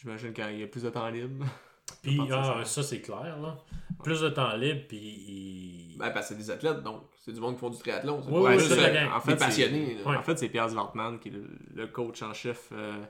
J'imagine 0.00 0.32
qu'il 0.32 0.58
y 0.60 0.62
a 0.62 0.66
plus 0.66 0.82
de 0.82 0.90
temps 0.90 1.08
libre. 1.08 1.44
Puis, 2.02 2.16
Je 2.28 2.32
ah, 2.32 2.58
ça- 2.60 2.64
ça, 2.64 2.82
c'est 2.82 3.00
clair, 3.00 3.38
là. 3.40 3.56
Plus 4.04 4.20
de 4.20 4.28
temps 4.28 4.54
libre, 4.54 4.82
puis... 4.88 5.96
Ben, 5.98 6.10
parce 6.10 6.28
que 6.28 6.34
c'est 6.34 6.38
des 6.38 6.50
athlètes, 6.50 6.82
donc 6.82 7.02
c'est 7.24 7.32
du 7.32 7.40
monde 7.40 7.54
qui 7.54 7.60
font 7.60 7.70
du 7.70 7.78
triathlon. 7.78 8.22
c'est 8.22 8.30
Oui, 8.30 8.56
la 8.56 8.88
euh, 8.88 8.94
gang. 8.94 9.12
En 9.12 9.20
fait. 9.20 10.04
Ouais. 10.06 10.16
En 10.16 10.22
fait, 10.22 10.38
c'est 10.38 10.48
Pierre 10.48 10.68
Zwartman 10.68 11.18
qui 11.18 11.28
est 11.28 11.32
le, 11.32 11.46
le 11.74 11.86
coach 11.88 12.22
en 12.22 12.32
chef 12.34 12.68
euh, 12.72 13.02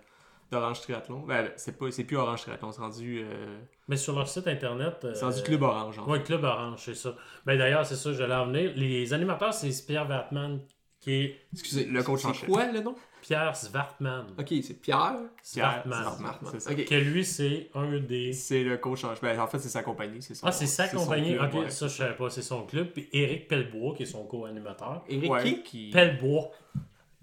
d'Orange 0.50 0.80
Triathlon. 0.80 1.20
Ben, 1.26 1.50
c'est 1.56 1.76
pas, 1.76 1.90
c'est 1.90 2.04
plus 2.04 2.16
Orange 2.16 2.42
Triathlon, 2.42 2.72
c'est 2.72 2.80
rendu, 2.80 3.22
euh, 3.22 3.58
Mais 3.88 3.96
sur 3.96 4.14
leur 4.14 4.28
site 4.28 4.46
internet... 4.46 5.06
c'est 5.14 5.24
rendu 5.24 5.42
Club 5.42 5.62
Orange. 5.62 5.98
En 5.98 6.04
fait. 6.06 6.10
Oui, 6.12 6.22
Club 6.22 6.44
Orange, 6.44 6.78
c'est 6.78 6.94
ça. 6.94 7.14
Ben, 7.44 7.58
d'ailleurs, 7.58 7.84
c'est 7.84 7.96
ça, 7.96 8.12
j'allais 8.12 8.34
en 8.34 8.46
venir. 8.46 8.72
Les 8.76 9.12
animateurs, 9.12 9.52
c'est 9.52 9.86
Pierre 9.86 10.06
Vartman, 10.06 10.60
qui 11.00 11.12
est 11.12 11.40
Excusez, 11.52 11.84
Le 11.84 12.02
coach 12.02 12.24
en 12.24 12.32
c'est 12.34 12.40
chef. 12.40 12.48
quoi 12.48 12.66
le 12.70 12.80
nom? 12.80 12.94
Pierre 13.20 13.54
Zwartman. 13.56 14.26
Ok, 14.38 14.46
c'est 14.62 14.80
Pierre? 14.80 15.16
Zwartman. 15.44 16.02
Zwartman, 16.02 16.34
c'est 16.52 16.60
ça. 16.60 16.70
Ok. 16.72 16.84
Que 16.84 16.94
lui, 16.94 17.24
c'est 17.24 17.68
un 17.74 17.98
des... 17.98 18.32
C'est 18.32 18.62
le 18.62 18.76
coach 18.78 19.02
en 19.04 19.10
chef. 19.10 19.20
Ben, 19.22 19.38
en 19.40 19.46
fait, 19.48 19.58
c'est 19.58 19.68
sa 19.68 19.82
compagnie. 19.82 20.22
C'est 20.22 20.34
son- 20.34 20.46
Ah, 20.46 20.52
c'est 20.52 20.66
sa 20.66 20.88
compagnie. 20.88 21.34
club, 21.36 21.52
ok, 21.54 21.60
ouais. 21.64 21.70
ça, 21.70 21.88
je 21.88 21.96
savais 21.96 22.14
pas, 22.14 22.30
c'est 22.30 22.42
son 22.42 22.62
club. 22.64 22.88
Puis 22.92 23.08
Éric 23.12 23.48
Pellebois, 23.48 23.94
qui 23.96 24.04
est 24.04 24.06
son 24.06 24.24
co-animateur. 24.24 25.04
Eric 25.08 25.30
Ouais, 25.30 25.42
qui? 25.42 25.62
Qui... 25.62 25.90
Pellebois. 25.90 26.50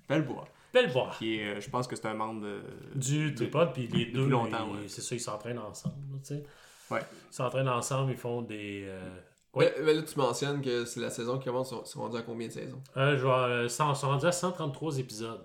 Pellebois. 0.07 0.45
Pellebois. 0.71 1.11
Qui 1.17 1.37
est, 1.37 1.45
euh, 1.55 1.61
je 1.61 1.69
pense 1.69 1.87
que 1.87 1.95
c'est 1.95 2.05
un 2.07 2.13
membre 2.13 2.41
de... 2.41 2.61
Du 2.95 3.33
Tripod, 3.33 3.71
puis 3.73 3.83
les 3.83 3.87
depuis 3.87 4.11
deux, 4.11 4.27
longtemps, 4.27 4.67
ils- 4.73 4.81
ouais. 4.81 4.87
c'est 4.87 5.01
ça, 5.01 5.15
ils 5.15 5.19
s'entraînent 5.21 5.59
ensemble, 5.59 5.95
là, 6.11 6.19
tu 6.19 6.35
sais. 6.35 6.43
Ouais. 6.91 6.99
Ils 7.31 7.33
s'entraînent 7.33 7.69
ensemble, 7.69 8.11
ils 8.11 8.17
font 8.17 8.41
des... 8.41 8.83
euh, 8.85 9.17
Oui. 9.55 9.65
Mais, 9.77 9.83
mais 9.83 9.93
là, 9.93 10.01
tu 10.03 10.17
mentionnes 10.19 10.61
que 10.61 10.85
c'est 10.85 10.99
la 10.99 11.09
saison 11.09 11.37
qui 11.39 11.45
commence. 11.45 11.71
Ils 11.71 11.89
sont 11.89 12.01
rendus 12.01 12.17
à 12.17 12.21
combien 12.21 12.47
de 12.47 12.53
saisons? 12.53 12.81
Euh, 12.97 13.17
euh, 13.23 13.67
ça- 13.69 13.87
ils 13.89 13.95
sont 13.95 14.07
rendus 14.09 14.25
à 14.25 14.31
133 14.31 14.99
épisodes. 14.99 15.41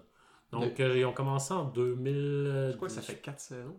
Donc, 0.52 0.80
euh, 0.80 0.98
ils 0.98 1.04
ont 1.06 1.12
commencé 1.12 1.54
en 1.54 1.64
2000... 1.64 2.70
Je 2.72 2.76
crois 2.76 2.88
que 2.88 2.94
ça 2.94 3.02
fait 3.02 3.14
4 3.16 3.38
saisons. 3.40 3.76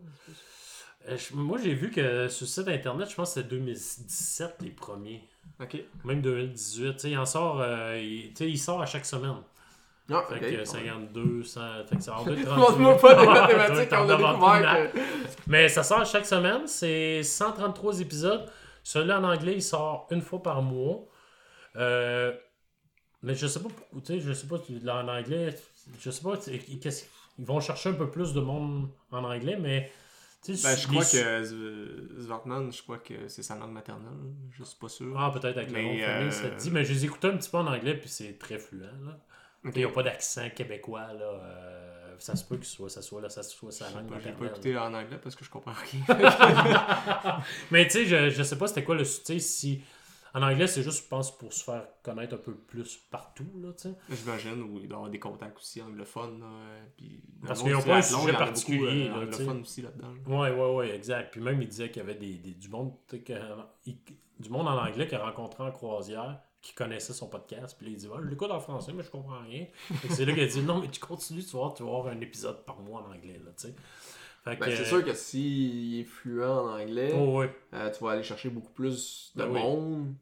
Euh, 1.08 1.16
je- 1.18 1.34
moi, 1.34 1.58
j'ai 1.62 1.74
vu 1.74 1.90
que 1.90 2.28
sur 2.28 2.44
le 2.44 2.48
site 2.48 2.68
internet, 2.68 3.10
je 3.10 3.14
pense 3.14 3.34
que 3.34 3.40
c'était 3.40 3.48
2017 3.56 4.56
les 4.62 4.70
premiers. 4.70 5.22
Ok. 5.60 5.76
Même 6.04 6.22
2018. 6.22 6.92
Tu 6.92 6.98
sais, 6.98 7.10
il 7.10 7.18
en 7.18 7.26
sort, 7.26 7.60
euh, 7.60 7.98
il, 8.00 8.32
il 8.40 8.58
sort 8.58 8.80
à 8.80 8.86
chaque 8.86 9.04
semaine. 9.04 9.34
Ah, 10.10 10.24
Fait 10.28 10.34
ok. 10.36 10.40
que 10.40 10.46
Ouais. 10.58 10.64
52, 10.64 11.42
100, 11.44 11.60
fait 11.88 11.96
que 11.96 12.02
ça 12.02 12.16
en 12.18 12.24
pas 12.24 12.30
des 12.34 12.44
mathématiques, 13.26 13.92
on 13.92 14.08
a 14.08 14.16
découvert 14.16 14.92
que. 14.92 14.98
Mais 15.46 15.68
ça 15.68 15.82
sort 15.82 16.04
chaque 16.06 16.26
semaine. 16.26 16.66
C'est 16.66 17.22
133 17.22 18.00
épisodes. 18.00 18.46
Celui-là 18.82 19.20
en 19.20 19.24
anglais, 19.24 19.54
il 19.54 19.62
sort 19.62 20.06
une 20.10 20.22
fois 20.22 20.42
par 20.42 20.62
mois. 20.62 21.06
Euh, 21.76 22.32
mais 23.22 23.34
je 23.34 23.46
sais 23.46 23.60
pas 23.60 23.68
pourquoi. 23.68 24.02
Je 24.18 24.32
sais 24.32 24.46
pas. 24.46 24.56
là, 24.82 25.04
En 25.04 25.08
anglais, 25.08 25.54
je 26.00 26.10
sais 26.10 26.22
pas. 26.22 26.34
Ils 27.38 27.44
vont 27.46 27.60
chercher 27.60 27.88
un 27.90 27.94
peu 27.94 28.10
plus 28.10 28.32
de 28.34 28.40
monde 28.40 28.88
en 29.10 29.24
anglais, 29.24 29.56
mais. 29.58 29.90
Ben, 30.48 30.76
je 30.76 30.88
crois 30.88 31.04
su- 31.04 31.18
que 31.18 31.42
Z- 31.44 32.20
Zwartman, 32.22 32.72
je 32.72 32.82
crois 32.82 32.98
que 32.98 33.28
c'est 33.28 33.44
sa 33.44 33.54
langue 33.56 33.70
maternelle. 33.70 34.10
Je 34.50 34.64
suis 34.64 34.76
pas 34.76 34.88
sûr. 34.88 35.14
Ah, 35.16 35.30
peut-être 35.32 35.56
avec 35.56 35.68
le 35.68 35.72
Mais, 35.74 35.82
nom 35.84 35.94
de 35.94 36.00
famille, 36.00 36.28
euh, 36.28 36.30
ça 36.32 36.48
te 36.50 36.60
dit. 36.60 36.70
Mais 36.72 36.84
je 36.84 36.92
les 36.92 37.04
écoutais 37.04 37.28
un 37.28 37.36
petit 37.36 37.48
peu 37.48 37.58
en 37.58 37.66
anglais, 37.68 37.94
puis 37.96 38.08
c'est 38.08 38.36
très 38.38 38.58
fluent. 38.58 38.80
Là. 38.80 39.18
Ok. 39.64 39.72
Ils 39.76 39.82
n'ont 39.84 39.92
pas 39.92 40.02
d'accent 40.02 40.50
québécois. 40.50 41.12
Là. 41.12 41.24
euh, 41.24 41.91
ça 42.18 42.36
se 42.36 42.44
peut 42.44 42.56
que 42.56 42.64
ce 42.66 42.72
soit, 42.76 42.88
ça 42.90 43.02
soit, 43.02 43.20
là, 43.20 43.28
ça 43.28 43.42
soit 43.42 43.72
sa 43.72 43.88
Je 43.90 43.94
langue 43.96 44.10
J'ai 44.22 44.32
pas 44.32 44.46
écouté 44.46 44.76
en 44.78 44.92
anglais 44.94 45.18
parce 45.22 45.34
que 45.34 45.44
je 45.44 45.50
comprends 45.50 45.72
rien. 45.72 46.02
Mais 47.70 47.86
tu 47.86 47.90
sais, 47.92 48.06
je, 48.06 48.30
je 48.30 48.42
sais 48.42 48.56
pas 48.58 48.66
c'était 48.66 48.84
quoi 48.84 48.94
le. 48.94 49.04
Tu 49.04 49.10
sais, 49.24 49.38
si. 49.38 49.82
En 50.34 50.40
anglais, 50.42 50.66
c'est 50.66 50.82
juste, 50.82 51.02
je 51.04 51.08
pense, 51.08 51.36
pour 51.36 51.52
se 51.52 51.62
faire 51.62 51.86
connaître 52.02 52.34
un 52.34 52.38
peu 52.38 52.54
plus 52.54 52.96
partout, 53.10 53.44
là, 53.62 53.68
tu 53.74 53.90
sais. 53.90 53.94
J'imagine 54.10 54.62
où 54.62 54.78
il 54.80 54.88
doit 54.88 54.94
y 54.94 54.94
avoir 54.94 55.10
des 55.10 55.18
contacts 55.18 55.58
aussi 55.58 55.82
anglophones. 55.82 56.40
là, 56.40 56.46
euh, 56.46 56.84
puis 56.96 57.22
Parce 57.46 57.62
qu'ils 57.62 57.72
monde 57.72 57.80
ont 57.80 57.84
du 57.84 57.90
pas 57.90 57.96
un 57.98 58.02
sujet 58.02 58.32
particulier, 58.32 59.08
beaucoup, 59.10 59.20
euh, 59.20 59.46
là, 59.46 59.52
aussi 59.60 59.82
là-dedans. 59.82 60.08
là. 60.08 60.34
Ouais, 60.40 60.50
ouais, 60.58 60.74
ouais, 60.74 60.96
exact. 60.96 61.32
Puis 61.32 61.42
même, 61.42 61.60
il 61.60 61.68
disait 61.68 61.90
qu'il 61.90 61.98
y 61.98 62.04
avait 62.04 62.14
des, 62.14 62.38
des- 62.38 62.54
du, 62.54 62.70
monde, 62.70 62.94
du 63.12 64.48
monde 64.48 64.68
en 64.68 64.78
anglais 64.82 65.06
qu'il 65.06 65.18
a 65.18 65.24
rencontré 65.24 65.64
en 65.64 65.70
croisière 65.70 66.40
qui 66.62 66.72
connaissait 66.74 67.12
son 67.12 67.28
podcast. 67.28 67.76
Puis 67.76 67.86
là, 67.86 67.92
il 67.92 67.98
dit 67.98 68.06
Je 68.22 68.28
l'écoute 68.28 68.50
en 68.50 68.60
français, 68.60 68.92
mais 68.94 69.02
je 69.02 69.10
comprends 69.10 69.40
rien. 69.42 69.66
C'est 70.10 70.24
là 70.24 70.32
qu'il 70.32 70.42
a 70.42 70.46
dit 70.46 70.62
Non, 70.62 70.80
mais 70.80 70.88
tu 70.88 71.00
continues, 71.00 71.44
tu 71.44 71.56
vas 71.56 71.72
tu 71.76 71.82
vas 71.82 71.88
avoir 71.90 72.06
un 72.08 72.20
épisode 72.20 72.64
par 72.64 72.78
mois 72.80 73.02
en 73.02 73.12
anglais, 73.12 73.40
là, 73.44 73.50
tu 73.58 73.66
sais. 73.68 73.74
Ben, 74.44 74.56
c'est 74.60 74.84
sûr 74.84 75.04
que 75.04 75.14
s'il 75.14 76.00
est 76.00 76.04
fluent 76.04 76.42
en 76.44 76.68
anglais, 76.80 77.12
Oh, 77.16 77.38
ouais. 77.38 77.54
euh, 77.74 77.90
tu 77.90 78.02
vas 78.02 78.12
aller 78.12 78.24
chercher 78.24 78.48
beaucoup 78.48 78.72
plus 78.72 79.32
de 79.36 79.42
Ben 79.44 79.50
oui. 79.50 79.60
monde. 79.60 80.14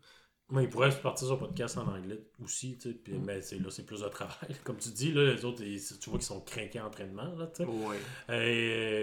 Mais 0.53 0.65
il 0.65 0.69
pourrait 0.69 0.91
partir 1.01 1.29
son 1.29 1.37
podcast 1.37 1.79
en 1.79 1.87
anglais 1.87 2.19
aussi, 2.43 2.77
tu 2.77 2.91
sais. 2.91 2.99
Mais 3.25 3.41
c'est, 3.41 3.59
là, 3.61 3.71
c'est 3.71 3.87
plus 3.87 4.01
de 4.01 4.09
travail. 4.09 4.35
Comme 4.65 4.77
tu 4.79 4.89
dis, 4.91 5.13
là, 5.13 5.23
les 5.33 5.45
autres, 5.45 5.63
ils- 5.63 5.81
tu 6.01 6.11
vois 6.11 6.19
qu'ils 6.19 6.27
sont 6.27 6.41
craqués 6.41 6.81
en 6.81 6.87
entraînement, 6.89 7.33
là, 7.39 7.47
tu 7.47 7.65
sais. 7.65 7.69
Ouais. 7.71 7.97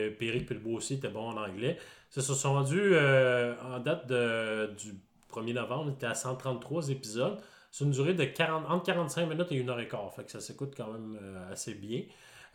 Et 0.09 0.11
puis 0.17 0.27
Eric 0.27 0.47
Pilbeau 0.47 0.71
aussi 0.73 0.95
était 0.95 1.09
bon 1.09 1.29
en 1.29 1.37
anglais. 1.37 1.77
Ça 2.09 2.21
se 2.21 2.33
sont 2.35 2.53
rendus 2.53 2.79
euh, 2.93 3.55
en 3.63 3.79
date 3.79 4.07
de, 4.07 4.73
du 4.77 4.93
1er 5.41 5.53
novembre, 5.53 5.91
il 5.91 5.93
était 5.93 6.05
à 6.07 6.15
133 6.15 6.89
épisodes. 6.89 7.39
C'est 7.71 7.83
une 7.85 7.91
durée 7.91 8.13
de 8.13 8.25
40, 8.25 8.65
entre 8.69 8.85
45 8.85 9.27
minutes 9.27 9.51
et 9.51 9.61
1 9.61 9.69
heure 9.69 9.79
et 9.79 9.87
quart. 9.87 10.13
Fait 10.13 10.29
ça 10.29 10.39
s'écoute 10.39 10.73
quand 10.75 10.91
même 10.91 11.17
euh, 11.21 11.51
assez 11.51 11.73
bien. 11.75 12.03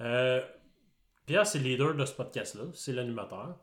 Euh, 0.00 0.40
Pierre, 1.26 1.46
c'est 1.46 1.58
le 1.58 1.64
leader 1.64 1.94
de 1.94 2.04
ce 2.04 2.14
podcast-là. 2.14 2.64
C'est 2.74 2.92
l'animateur. 2.92 3.56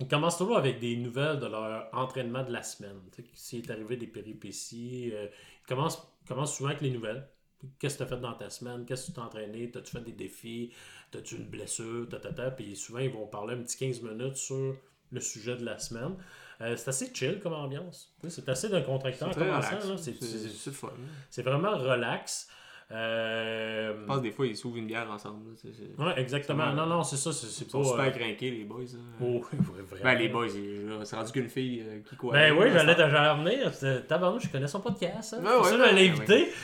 Il 0.00 0.08
commence 0.08 0.36
toujours 0.36 0.58
avec 0.58 0.78
des 0.78 0.96
nouvelles 0.96 1.38
de 1.38 1.46
leur 1.46 1.88
entraînement 1.94 2.44
de 2.44 2.52
la 2.52 2.62
semaine. 2.62 3.00
S'il 3.34 3.64
est 3.64 3.70
arrivé 3.70 3.96
des 3.96 4.06
péripéties. 4.06 5.10
euh, 5.14 5.28
il 5.62 5.66
commence, 5.66 6.02
commence 6.28 6.56
souvent 6.56 6.70
avec 6.70 6.82
les 6.82 6.90
nouvelles. 6.90 7.26
Qu'est-ce 7.78 7.94
que 7.94 8.04
tu 8.04 8.04
as 8.04 8.16
fait 8.16 8.20
dans 8.20 8.34
ta 8.34 8.50
semaine? 8.50 8.84
Qu'est-ce 8.84 9.02
que 9.02 9.06
tu 9.08 9.12
t'es 9.14 9.20
entraîné? 9.20 9.70
T'as-tu 9.70 9.92
fait 9.92 10.02
des 10.02 10.12
défis? 10.12 10.72
T'as-tu 11.10 11.36
une 11.36 11.46
blessure? 11.48 12.08
Ta, 12.08 12.18
ta. 12.18 12.50
Puis 12.50 12.76
souvent, 12.76 12.98
ils 12.98 13.10
vont 13.10 13.26
parler 13.26 13.54
un 13.54 13.62
petit 13.62 13.78
15 13.78 14.02
minutes 14.02 14.36
sur 14.36 14.76
le 15.10 15.20
sujet 15.20 15.56
de 15.56 15.64
la 15.64 15.78
semaine. 15.78 16.16
Euh, 16.62 16.74
c'est 16.76 16.88
assez 16.88 17.10
chill 17.12 17.38
comme 17.40 17.52
ambiance. 17.52 18.12
C'est 18.28 18.48
assez 18.48 18.68
commençant. 19.38 19.70
relax. 19.70 19.88
là. 19.88 19.96
C'est- 19.98 20.12
fun. 20.72 20.88
C'est 21.30 21.42
vraiment 21.42 21.76
relax. 21.76 22.48
Euh, 22.92 23.94
Je 24.00 24.04
pense 24.06 24.18
que 24.18 24.22
des 24.22 24.30
fois, 24.30 24.46
ils 24.46 24.56
s'ouvrent 24.56 24.76
une 24.76 24.86
bière 24.86 25.10
ensemble. 25.10 25.56
c'est- 25.56 25.68
Ouais, 26.02 26.18
exactement. 26.20 26.72
Non, 26.72 26.86
non, 26.86 27.02
c'est 27.02 27.16
ça. 27.16 27.32
C'est 27.32 27.64
pas. 27.64 27.70
sont 27.72 27.84
super 27.84 28.06
euh, 28.06 28.10
les 28.50 28.64
boys. 28.64 28.84
oh, 29.20 29.24
oui, 29.52 29.58
vraiment. 29.90 30.04
Ben, 30.04 30.14
les 30.14 30.28
boys, 30.28 30.46
c'est 31.04 31.16
rendu 31.16 31.32
qu'une 31.32 31.48
fille 31.48 31.82
euh, 31.84 32.00
qui 32.08 32.16
quoi. 32.16 32.32
Ben 32.34 32.52
oui, 32.52 32.68
j'allais 32.72 32.94
j'allais 32.96 33.30
revenir. 33.30 34.06
Tabarnou, 34.06 34.38
je 34.38 34.48
connais 34.48 34.68
son 34.68 34.80
podcast. 34.80 35.34
Hein? 35.34 35.42
Ouais, 35.42 35.50
c'est 35.64 35.72
ouais, 35.72 35.78
ça, 35.78 35.92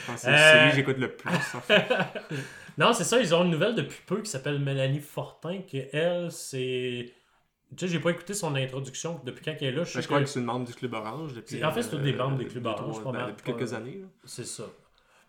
pense 0.07 0.15
que 0.15 0.21
C'est 0.21 0.37
celui 0.59 0.71
que 0.71 0.77
j'écoute 0.77 0.99
le 0.99 1.13
plus. 1.15 1.31
en 1.31 1.61
fait. 1.61 1.85
Non, 2.79 2.95
c'est 2.95 3.05
ça, 3.05 3.21
ils 3.21 3.35
ont 3.35 3.45
une 3.45 3.51
nouvelle 3.51 3.75
depuis 3.75 4.01
peu 4.07 4.23
qui 4.23 4.31
s'appelle 4.31 4.59
Mélanie 4.59 5.01
Fortin, 5.01 5.59
qui 5.67 5.77
elle, 5.93 6.33
c'est. 6.33 7.13
Tu 7.77 7.87
sais, 7.87 7.93
j'ai 7.93 8.01
pas 8.01 8.11
écouté 8.11 8.35
son 8.35 8.55
introduction 8.55 9.21
depuis 9.25 9.45
quand 9.45 9.55
elle 9.61 9.67
est 9.69 9.73
là. 9.73 9.85
Je 9.85 9.91
sais 9.91 9.99
Ben, 9.99 10.03
je 10.03 10.07
crois 10.07 10.19
que 10.21 10.25
que 10.25 10.31
c'est 10.31 10.41
une 10.41 10.47
membre 10.47 10.67
du 10.67 10.75
Club 10.75 10.93
Orange 10.95 11.33
depuis. 11.33 11.65
En 11.65 11.71
fait, 11.73 11.83
c'est 11.83 11.91
toutes 11.91 12.03
des 12.03 12.13
membres 12.13 12.37
des 12.37 12.45
euh, 12.45 12.49
Clubs 12.49 12.67
Orange, 12.67 13.03
ben, 13.05 13.13
Depuis 13.29 13.53
pas- 13.53 13.59
quelques 13.59 13.73
années. 13.73 13.99
là. 14.01 14.07
c'est 14.25 14.45
ça. 14.47 14.65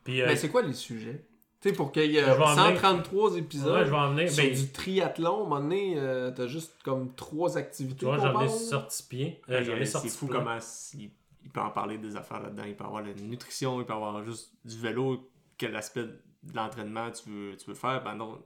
Puis, 0.04 0.22
euh, 0.22 0.26
Mais 0.28 0.36
c'est 0.36 0.50
quoi 0.50 0.62
les 0.62 0.74
sujets? 0.74 1.26
Tu 1.62 1.70
sais, 1.70 1.76
pour 1.76 1.94
qu'il 1.94 2.12
y 2.12 2.18
ait 2.18 2.22
Je 2.22 2.26
vais 2.26 2.32
en 2.44 2.54
venir. 2.56 2.80
133 2.82 3.38
épisodes 3.38 3.74
ouais, 3.74 3.86
je 3.86 3.90
vais 3.92 3.96
en 3.96 4.14
venir. 4.14 4.30
sur 4.30 4.44
Ben, 4.44 4.54
du 4.54 4.68
triathlon, 4.72 5.30
à 5.32 5.36
un 5.36 5.44
moment 5.44 5.60
donné, 5.62 5.94
euh, 5.98 6.32
t'as 6.32 6.48
juste 6.48 6.74
comme 6.84 7.14
trois 7.16 7.58
activités. 7.58 8.00
tu 8.00 8.06
vois, 8.06 8.18
qu'on 8.18 8.24
j'en 8.24 8.30
ai 8.32 8.34
parle. 8.34 8.50
sorti. 8.50 9.36
Euh, 9.50 9.86
sorti 9.86 10.10
c'est 10.10 10.18
fou 10.18 10.28
plein. 10.28 10.40
comment 10.40 10.58
il, 10.96 11.10
il 11.46 11.50
peut 11.50 11.62
en 11.62 11.70
parler 11.70 11.98
des 11.98 12.18
affaires 12.18 12.42
là-dedans. 12.42 12.64
Il 12.68 12.76
peut 12.76 12.84
avoir 12.84 13.02
la 13.02 13.14
nutrition, 13.14 13.80
il 13.80 13.86
peut 13.86 13.94
avoir 13.94 14.22
juste 14.26 14.52
du 14.66 14.78
vélo, 14.78 15.30
quel 15.58 15.74
aspect 15.78 16.04
de 16.04 16.20
l'entraînement 16.54 17.10
tu 17.12 17.30
veux, 17.30 17.56
tu 17.56 17.66
veux 17.70 17.76
faire. 17.76 18.04
Ben 18.04 18.16
non. 18.16 18.38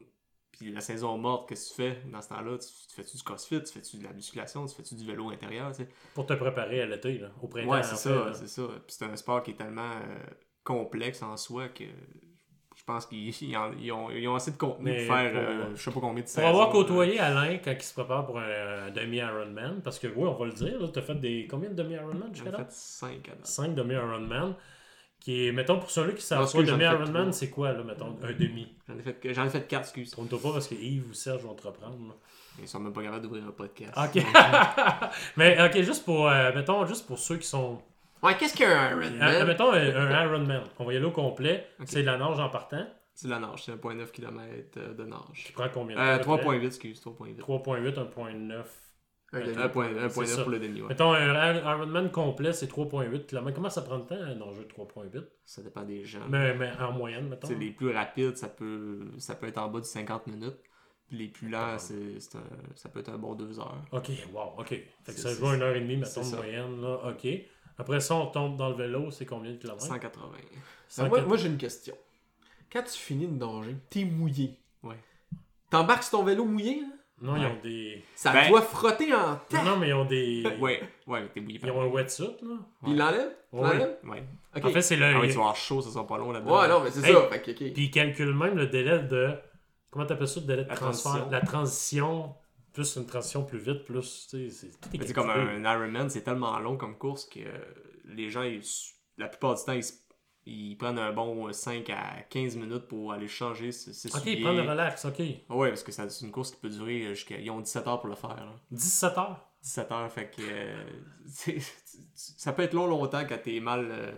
Puis 0.58 0.72
la 0.72 0.82
saison 0.82 1.18
morte, 1.18 1.48
qu'est-ce 1.50 1.70
que 1.72 1.76
tu 1.76 1.82
fais 1.90 2.02
dans 2.12 2.22
ce 2.22 2.30
temps-là? 2.30 2.58
Tu, 2.58 2.68
tu 2.88 2.96
fais-tu 2.96 3.18
du 3.18 3.24
crossfit? 3.24 3.62
Tu 3.64 3.72
fais-tu 3.74 3.98
de 3.98 4.04
la 4.04 4.14
musculation? 4.14 4.66
Tu 4.66 4.76
fais-tu 4.76 4.96
du 4.96 5.06
vélo 5.06 5.30
intérieur? 5.30 5.70
tu 5.72 5.84
sais? 5.84 5.90
Pour 6.14 6.26
te 6.26 6.34
préparer 6.34 6.82
à 6.82 6.86
l'été, 6.86 7.20
là, 7.20 7.30
au 7.42 7.48
printemps. 7.48 7.72
Ouais, 7.72 7.84
c'est 7.84 7.96
ça, 7.96 8.34
c'est 8.34 8.48
ça. 8.48 8.64
Puis 8.86 8.96
c'est 8.98 9.06
un 9.06 9.16
sport 9.16 9.44
qui 9.44 9.52
est 9.52 9.56
tellement 9.56 9.92
euh, 9.92 10.18
complexe 10.64 11.22
en 11.22 11.38
soi 11.38 11.70
que 11.70 11.84
je 12.76 12.84
pense 12.84 13.06
qu'ils 13.08 13.30
ils 13.42 13.58
en- 13.58 13.74
ils 13.74 13.92
ont, 13.92 14.10
ils 14.12 14.28
ont 14.28 14.36
assez 14.36 14.52
de 14.52 14.58
contenu 14.58 14.92
Mais 14.92 15.06
pour 15.06 15.16
faire 15.16 15.32
pour- 15.32 15.42
euh, 15.42 15.76
je 15.76 15.82
sais 15.82 15.92
pas 15.92 16.00
combien 16.00 16.24
de 16.24 16.28
saisons, 16.28 16.48
avoir 16.48 16.70
euh, 16.70 16.72
côtoyé 16.72 17.20
Alain 17.20 17.58
quand 17.58 17.72
il 17.72 17.82
se 17.82 17.94
prépare 17.94 18.26
pour 18.26 18.40
un, 18.40 18.92
demi-Ironman, 18.92 19.82
parce 19.84 19.98
que 20.00 20.08
oui, 20.08 20.28
on 20.28 20.34
va 20.36 20.46
le 20.46 20.54
dire, 20.54 20.92
tu 20.92 21.00
as 21.00 21.02
fait 21.02 21.16
des 21.16 21.48
combien 21.50 21.70
de 21.70 21.76
demi-Ironman 21.76 22.34
jusqu'à 22.34 22.52
là? 22.52 22.58
Fait 22.60 22.72
5 22.72 23.30
à 23.30 23.36
date. 23.36 23.46
5 23.48 23.76
demi-Ironman. 23.76 24.56
Qui 25.28 25.46
est, 25.48 25.52
mettons, 25.52 25.78
pour 25.78 25.92
ceux-là 25.92 26.14
qui 26.14 26.22
savent 26.22 26.50
pas, 26.50 26.64
demi-Ironman, 26.64 27.12
trois. 27.12 27.32
c'est 27.34 27.50
quoi, 27.50 27.74
là, 27.74 27.84
mettons, 27.84 28.18
un 28.24 28.32
demi? 28.32 28.74
J'en 28.88 28.98
ai 28.98 29.02
fait, 29.02 29.34
j'en 29.34 29.44
ai 29.44 29.50
fait 29.50 29.68
4, 29.68 29.82
excuse. 29.82 30.10
Trompe-toi 30.12 30.40
pas 30.42 30.54
parce 30.54 30.70
que 30.70 30.76
Yves 30.76 31.10
ou 31.10 31.14
Serge 31.14 31.42
vont 31.42 31.54
te 31.54 31.68
reprendre. 31.68 31.98
là. 32.08 32.14
Ils 32.62 32.66
sont 32.70 32.80
même 32.80 32.94
pas 32.94 33.04
capables 33.04 33.24
d'ouvrir 33.24 33.44
un 33.46 33.52
podcast. 33.52 33.92
Ok. 33.98 34.24
Mais 35.36 35.62
ok, 35.62 35.82
juste 35.82 36.06
pour, 36.06 36.30
euh, 36.30 36.54
mettons, 36.56 36.86
juste 36.86 37.06
pour 37.08 37.20
ceux 37.20 37.36
qui 37.36 37.46
sont. 37.46 37.78
Ouais, 38.24 38.38
qu'est-ce 38.38 38.56
qu'un 38.56 38.98
Euh, 38.98 39.02
Ironman 39.10 39.48
mettons 39.48 39.72
un, 39.74 39.96
un 39.96 40.24
Ironman. 40.26 40.64
On 40.80 40.86
va 40.86 40.94
y 40.94 40.96
aller 40.96 41.06
au 41.06 41.12
complet. 41.12 41.68
Ok. 41.82 41.88
C'est 41.90 42.02
de 42.04 42.06
la 42.06 42.16
nage 42.18 42.40
en 42.40 42.48
partant. 42.48 42.88
C'est 43.14 43.28
de 43.28 43.34
la 43.34 43.40
nage, 43.40 43.64
c'est 43.66 43.74
1,9 43.74 44.12
km 44.12 44.80
de 44.98 45.04
nage. 45.04 45.44
Tu 45.46 45.52
prends 45.52 45.68
combien 45.74 45.98
de 45.98 46.02
Euh, 46.02 46.24
temps 46.24 46.36
à 46.36 46.38
peu 46.38 46.44
près? 46.46 46.58
3,8, 46.60 46.66
excuse, 46.68 47.02
3,8. 47.02 47.38
3.8, 47.38 47.94
1.9. 48.16 48.64
Un 49.42 49.46
demi. 49.46 49.58
1.9 49.58 50.10
C'est 50.10 50.26
ça. 50.26 50.42
pour 50.42 50.52
le 50.52 50.60
demi, 50.60 50.82
ouais. 50.82 50.88
Mettons, 50.90 51.12
un 51.14 51.54
Ironman 51.56 52.12
complet, 52.12 52.54
c'est 52.54 52.68
3.8 52.72 53.26
km. 53.26 53.54
Comment 53.56 53.70
ça 53.70 53.82
prend 53.82 54.00
de 54.00 54.04
temps, 54.06 54.16
un 54.16 54.40
enjeu 54.42 54.64
de 54.64 54.70
3.8 54.70 55.24
Ça 55.46 55.62
dépend 55.62 55.84
des 55.84 56.04
gens. 56.04 56.22
mais, 56.30 56.54
mais 56.56 56.72
en 56.80 56.92
moyenne, 56.92 57.28
mettons. 57.30 57.48
Tu 57.48 57.54
sais, 57.54 57.60
les 57.60 57.72
plus 57.72 57.92
rapides, 57.92 58.38
ça 58.38 58.48
peut, 58.50 59.12
ça 59.18 59.36
peut 59.36 59.48
être 59.48 59.58
en 59.58 59.68
bas 59.70 59.80
de 59.80 59.86
50 59.86 60.28
minutes. 60.28 60.58
Puis 61.08 61.18
les 61.18 61.28
plus 61.30 61.48
lents, 61.50 61.78
c'est, 61.80 62.20
c'est 62.20 62.36
un- 62.38 62.44
ça 62.76 62.90
peut 62.90 63.00
être 63.00 63.10
un 63.10 63.18
bon 63.18 63.34
2 63.34 63.60
heures. 63.60 63.82
Ok, 63.94 64.10
wow, 64.34 64.54
ok. 64.58 64.68
Fait 64.70 64.84
que 65.06 65.12
ça 65.14 65.34
joue 65.34 65.48
une 65.54 65.62
heure 65.62 65.76
et 65.76 65.80
demie, 65.80 65.96
mettons, 65.98 66.22
c'est 66.22 66.32
de 66.32 66.36
moyenne, 66.36 66.82
là. 66.82 67.00
Ok. 67.10 67.28
Après 67.78 68.00
ça, 68.02 68.16
on 68.16 68.26
tombe 68.28 68.58
dans 68.58 68.70
le 68.70 68.76
vélo, 68.76 69.10
c'est 69.12 69.26
combien 69.26 69.52
de 69.52 69.58
kilomètres? 69.58 69.86
180. 69.86 70.32
Alors, 70.98 71.10
moi, 71.10 71.22
moi, 71.22 71.38
j'ai 71.38 71.48
une 71.48 71.58
question. 71.58 71.96
Quand 72.72 72.84
tu 72.84 72.92
finis 72.98 73.28
de 73.28 73.34
nager, 73.46 73.76
t'es 73.90 74.04
mouillé. 74.04 74.60
Ouais. 74.84 74.98
T'embarques 75.70 76.04
sur 76.04 76.18
ton 76.18 76.24
vélo 76.26 76.44
mouillé, 76.44 76.82
là? 76.82 76.88
Non, 77.20 77.36
ils 77.36 77.46
ont 77.46 77.58
des. 77.64 78.04
Ça 78.16 78.32
Ben- 78.32 78.48
doit 78.50 78.62
frotter 78.62 79.14
en 79.14 79.30
Non, 79.32 79.40
temps. 79.50 79.64
non, 79.64 79.78
mais 79.78 79.88
ils 79.90 79.94
ont 79.94 80.06
des. 80.06 80.44
Ouais, 80.60 80.82
ouais, 81.08 81.22
mais 81.22 81.28
t'es 81.30 81.40
bouillé 81.42 81.60
Ils 81.64 81.72
ont 81.72 81.82
un 81.82 81.88
wetsuit, 81.88 82.26
là. 82.44 82.56
Puis 82.84 82.92
il 82.92 82.98
l'enlève? 82.98 83.32
Tu 83.52 83.58
Ouais. 83.58 84.24
En 84.64 84.70
fait, 84.70 84.82
c'est 84.82 84.96
le. 84.98 85.06
Ah 85.06 85.20
oui, 85.20 85.28
tu 85.30 85.34
vas 85.36 85.40
avoir 85.42 85.56
chaud, 85.56 85.82
ça 85.82 85.90
sera 85.90 86.06
pas 86.06 86.18
long 86.18 86.32
là-dedans. 86.32 86.60
Ouais, 86.62 86.68
non, 86.68 86.82
mais 86.84 86.92
c'est 86.92 87.04
Hey. 87.08 87.14
ça. 87.16 87.28
Fait 87.30 87.42
que. 87.42 87.52
Puis 87.52 87.74
ils 87.76 87.92
calculent 87.92 88.36
même 88.36 88.56
le 88.56 88.68
délai 88.68 89.00
de. 89.00 89.34
Comment 89.90 90.06
t'appelles 90.06 90.28
ça, 90.28 90.40
le 90.42 90.46
délai 90.46 90.64
de 90.66 90.70
La 90.70 90.76
transfert? 90.76 91.12
transition. 91.14 91.32
La 91.32 91.42
transition. 91.42 92.36
Plus 92.74 92.96
une 92.98 93.08
transition 93.08 93.44
plus 93.44 93.58
vite, 93.58 93.84
plus. 93.86 94.28
Tu 94.30 94.52
sais, 94.52 94.68
c'est 95.02 95.14
comme 95.14 95.32
un 95.32 95.64
Ironman, 95.64 96.10
c'est 96.12 96.22
tellement 96.22 96.60
long 96.60 96.78
comme 96.78 96.96
course 96.96 97.26
que 97.26 97.40
les 98.06 98.30
gens, 98.30 98.44
ils- 98.44 98.62
la 99.18 99.28
plupart 99.28 99.56
du 99.56 99.64
temps, 99.64 99.72
ils, 99.74 99.84
se- 99.84 99.94
ils 100.48 100.76
prennent 100.78 100.98
un 101.00 101.12
bon 101.12 101.52
5 101.52 101.90
à 101.90 102.22
15 102.30 102.56
minutes 102.56 102.88
pour 102.88 103.12
aller 103.12 103.28
changer, 103.28 103.70
s- 103.70 104.08
Ok, 104.16 104.22
ils 104.26 104.42
prennent 104.42 104.56
le 104.58 104.70
relax, 104.70 105.06
ok. 105.06 105.20
Ouais, 105.50 105.70
parce 105.70 105.84
que 105.84 105.92
c'est 105.92 106.22
une 106.22 106.32
course 106.32 106.52
qui 106.52 106.58
peut 106.58 106.70
durer 106.70 107.08
jusqu'à. 107.16 107.38
Ils 107.38 107.50
ont 107.52 107.60
17 107.60 107.88
heures 107.88 108.00
pour 108.00 108.10
le 108.10 108.16
faire. 108.16 108.36
là. 108.36 108.54
17 108.72 109.18
heures? 109.18 109.44
17 109.62 109.92
heures, 109.92 110.12
fait 110.12 110.32
que. 110.36 110.42
euh, 110.42 110.84
ça 112.16 112.54
peut 112.54 112.64
être 112.64 112.74
long 112.74 112.88
longtemps 112.88 113.24
quand 113.28 113.38
t'es 113.44 113.60
mal, 113.60 113.88
euh, 113.92 114.12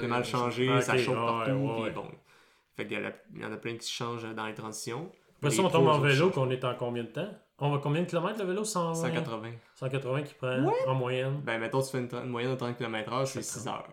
t'es 0.00 0.06
mal 0.06 0.24
changé, 0.24 0.80
ça 0.80 0.96
chauffe 0.96 1.18
ouais, 1.18 1.26
partout. 1.26 1.50
ouais, 1.52 1.80
ouais. 1.82 1.90
bon. 1.90 2.06
Fait 2.76 2.86
qu'il 2.86 2.98
y, 3.36 3.44
en 3.44 3.52
a 3.52 3.56
plein 3.56 3.76
qui 3.76 3.86
se 3.86 3.92
changent 3.92 4.32
dans 4.34 4.46
les 4.46 4.54
transitions. 4.54 5.10
Après 5.38 5.50
ça, 5.50 5.62
on 5.62 5.68
tombe 5.68 5.88
en 5.88 5.98
vélo, 5.98 6.30
qu'on 6.30 6.50
est 6.50 6.64
en 6.64 6.74
combien 6.74 7.02
de 7.04 7.08
temps? 7.08 7.28
On 7.60 7.70
va 7.72 7.78
combien 7.78 8.02
de 8.02 8.06
kilomètres 8.06 8.38
le 8.38 8.44
vélo? 8.46 8.62
100, 8.64 8.94
180. 8.94 9.50
180 9.74 10.22
qui 10.22 10.34
prend 10.34 10.56
en 10.86 10.94
moyenne. 10.94 11.40
Ben, 11.44 11.58
mettons, 11.58 11.82
tu 11.82 11.90
fais 11.90 11.98
une, 11.98 12.08
une 12.12 12.30
moyenne 12.30 12.52
de 12.52 12.56
30 12.56 12.76
km/h, 12.78 13.26
c'est 13.26 13.42
6 13.42 13.66
heures. 13.66 13.88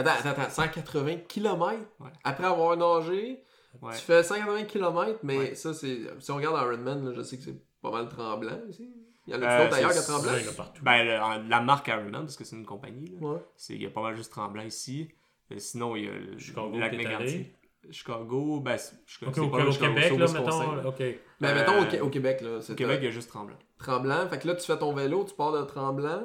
Attends, 0.00 0.28
attends, 0.28 0.42
attends. 0.42 0.50
180 0.50 1.16
km 1.28 1.80
Ouais. 2.00 2.10
après 2.24 2.44
avoir 2.44 2.76
nagé. 2.76 3.42
Ouais. 3.82 3.92
Tu 3.94 4.00
fais 4.00 4.22
180 4.22 4.64
km, 4.64 5.20
mais 5.22 5.38
Ouais. 5.38 5.54
ça, 5.54 5.72
c'est. 5.74 5.98
Si 6.18 6.30
on 6.32 6.36
regarde 6.36 6.56
Ironman, 6.60 7.04
là, 7.06 7.12
je 7.16 7.22
sais 7.22 7.36
que 7.36 7.44
c'est 7.44 7.62
pas 7.80 7.90
mal 7.90 8.08
tremblant 8.08 8.58
ici. 8.68 8.90
Il 9.26 9.34
y 9.34 9.36
en 9.36 9.42
a 9.42 9.46
Euh, 9.46 9.58
d'autres 9.58 9.70
d'ailleurs 9.76 9.92
qui 9.92 10.02
tremblant. 10.02 10.32
Ouais, 10.32 10.40
il 10.40 10.44
y 10.46 10.48
en 10.48 10.52
a 10.52 10.54
partout. 10.54 10.82
Ben, 10.82 11.04
le- 11.04 11.48
la 11.48 11.60
marque 11.60 11.86
Ironman, 11.88 12.22
parce 12.22 12.36
que 12.36 12.42
c'est 12.44 12.56
une 12.56 12.66
compagnie, 12.66 13.06
là. 13.20 13.26
Ouais. 13.28 13.38
C'est- 13.56 13.74
Il 13.74 13.82
y 13.82 13.86
a 13.86 13.90
pas 13.90 14.02
mal 14.02 14.16
juste 14.16 14.32
Tremblant 14.32 14.62
ici. 14.64 15.08
Euh, 15.52 15.56
sinon, 15.58 15.94
il 15.94 16.04
y 16.04 16.08
a 16.08 16.12
le 16.12 16.38
Chicago, 16.38 16.76
lac 16.78 16.92
Mégantic. 16.96 17.54
Chicago, 17.90 18.60
ben, 18.60 18.76
c'est- 18.76 18.96
je 19.06 19.24
Ok, 19.24 19.32
c'est 19.34 19.40
au, 19.40 19.48
pas 19.48 19.64
au 19.64 19.72
Chicago, 19.72 19.94
Québec, 19.94 20.18
là, 20.18 20.26
mettons. 20.32 20.88
Ok. 20.88 20.98
Mais 21.40 21.48
Euh, 21.48 21.54
mettons 21.54 21.82
au, 21.82 21.86
Qué- 21.86 22.00
au 22.00 22.08
Québec, 22.10 22.40
là. 22.42 22.58
Au 22.58 22.74
Québec, 22.74 22.96
euh, 22.98 23.02
il 23.02 23.04
y 23.04 23.08
a 23.08 23.10
juste 23.10 23.28
Tremblant. 23.30 23.56
tremblant. 23.78 24.28
Fait 24.28 24.38
que 24.38 24.46
là, 24.48 24.54
tu 24.54 24.66
fais 24.66 24.76
ton 24.78 24.92
vélo, 24.92 25.24
tu 25.24 25.34
pars 25.34 25.52
de 25.52 25.62
tremblant. 25.62 26.22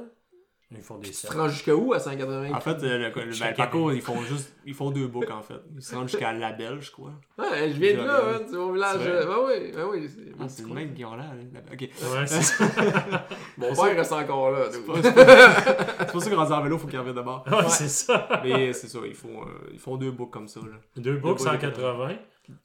Ils 0.71 0.81
font 0.81 0.97
des 0.97 1.11
Tu 1.11 1.27
te 1.27 1.31
rends 1.37 1.47
jusqu'à 1.47 1.75
où 1.75 1.93
à 1.93 1.99
180 1.99 2.51
En 2.53 2.59
fait, 2.59 2.83
euh, 2.83 2.97
le, 2.97 3.05
le- 3.07 3.11
ben, 3.13 3.31
Chaque 3.31 3.51
le 3.51 3.55
parcours, 3.55 3.93
ils 3.93 4.01
font 4.01 4.19
juste 4.23 4.51
ils 4.65 4.73
font 4.73 4.89
deux 4.91 5.07
boucles, 5.07 5.31
en 5.31 5.43
fait. 5.43 5.61
Ils 5.75 5.81
se 5.81 5.95
rendent 5.95 6.09
jusqu'à 6.09 6.33
La 6.33 6.51
Belle, 6.53 6.81
je 6.81 6.91
crois. 6.91 7.11
Ouais, 7.37 7.69
je 7.71 7.79
viens 7.79 7.93
de 7.93 7.99
là, 8.07 8.21
hein, 8.33 8.41
c'est 8.49 8.57
mon 8.57 8.71
village. 8.73 8.97
Euh, 9.01 9.25
Ben 9.25 9.37
oui, 9.45 9.71
ben 9.73 9.85
oui. 9.91 10.09
c'est 10.09 10.63
Ah, 10.63 10.67
le 10.67 10.73
même 10.73 10.93
qui 10.93 11.05
ont 11.05 11.15
là. 11.15 11.23
là- 11.53 11.61
Ok. 11.71 11.81
Ouais, 11.81 12.27
c'est 12.27 12.41
ça. 12.41 12.65
Mon 13.57 13.73
père 13.75 13.95
reste 13.95 14.11
encore 14.11 14.51
là. 14.51 14.65
C'est 14.71 14.85
pas- 14.85 15.01
pas- 15.13 16.05
pour 16.05 16.21
ça 16.21 16.29
que 16.29 16.35
rendu 16.35 16.51
en 16.51 16.61
vélo, 16.63 16.77
faut 16.79 16.87
qu'ils 16.87 16.99
reviennent 16.99 17.15
de 17.15 17.21
bord. 17.21 17.45
Ouais, 17.49 17.69
c'est 17.69 17.87
ça. 17.87 18.27
Mais 18.43 18.73
c'est 18.73 18.87
ça, 18.87 18.99
ils 19.05 19.13
font, 19.15 19.43
euh, 19.43 19.69
ils 19.71 19.79
font 19.79 19.97
deux 19.97 20.11
boucles 20.11 20.31
comme 20.31 20.47
ça. 20.47 20.59
Là. 20.61 20.77
Deux 20.97 21.17
boucles, 21.17 21.43
boucles 21.43 21.57
de 21.57 21.71
180. 21.71 22.09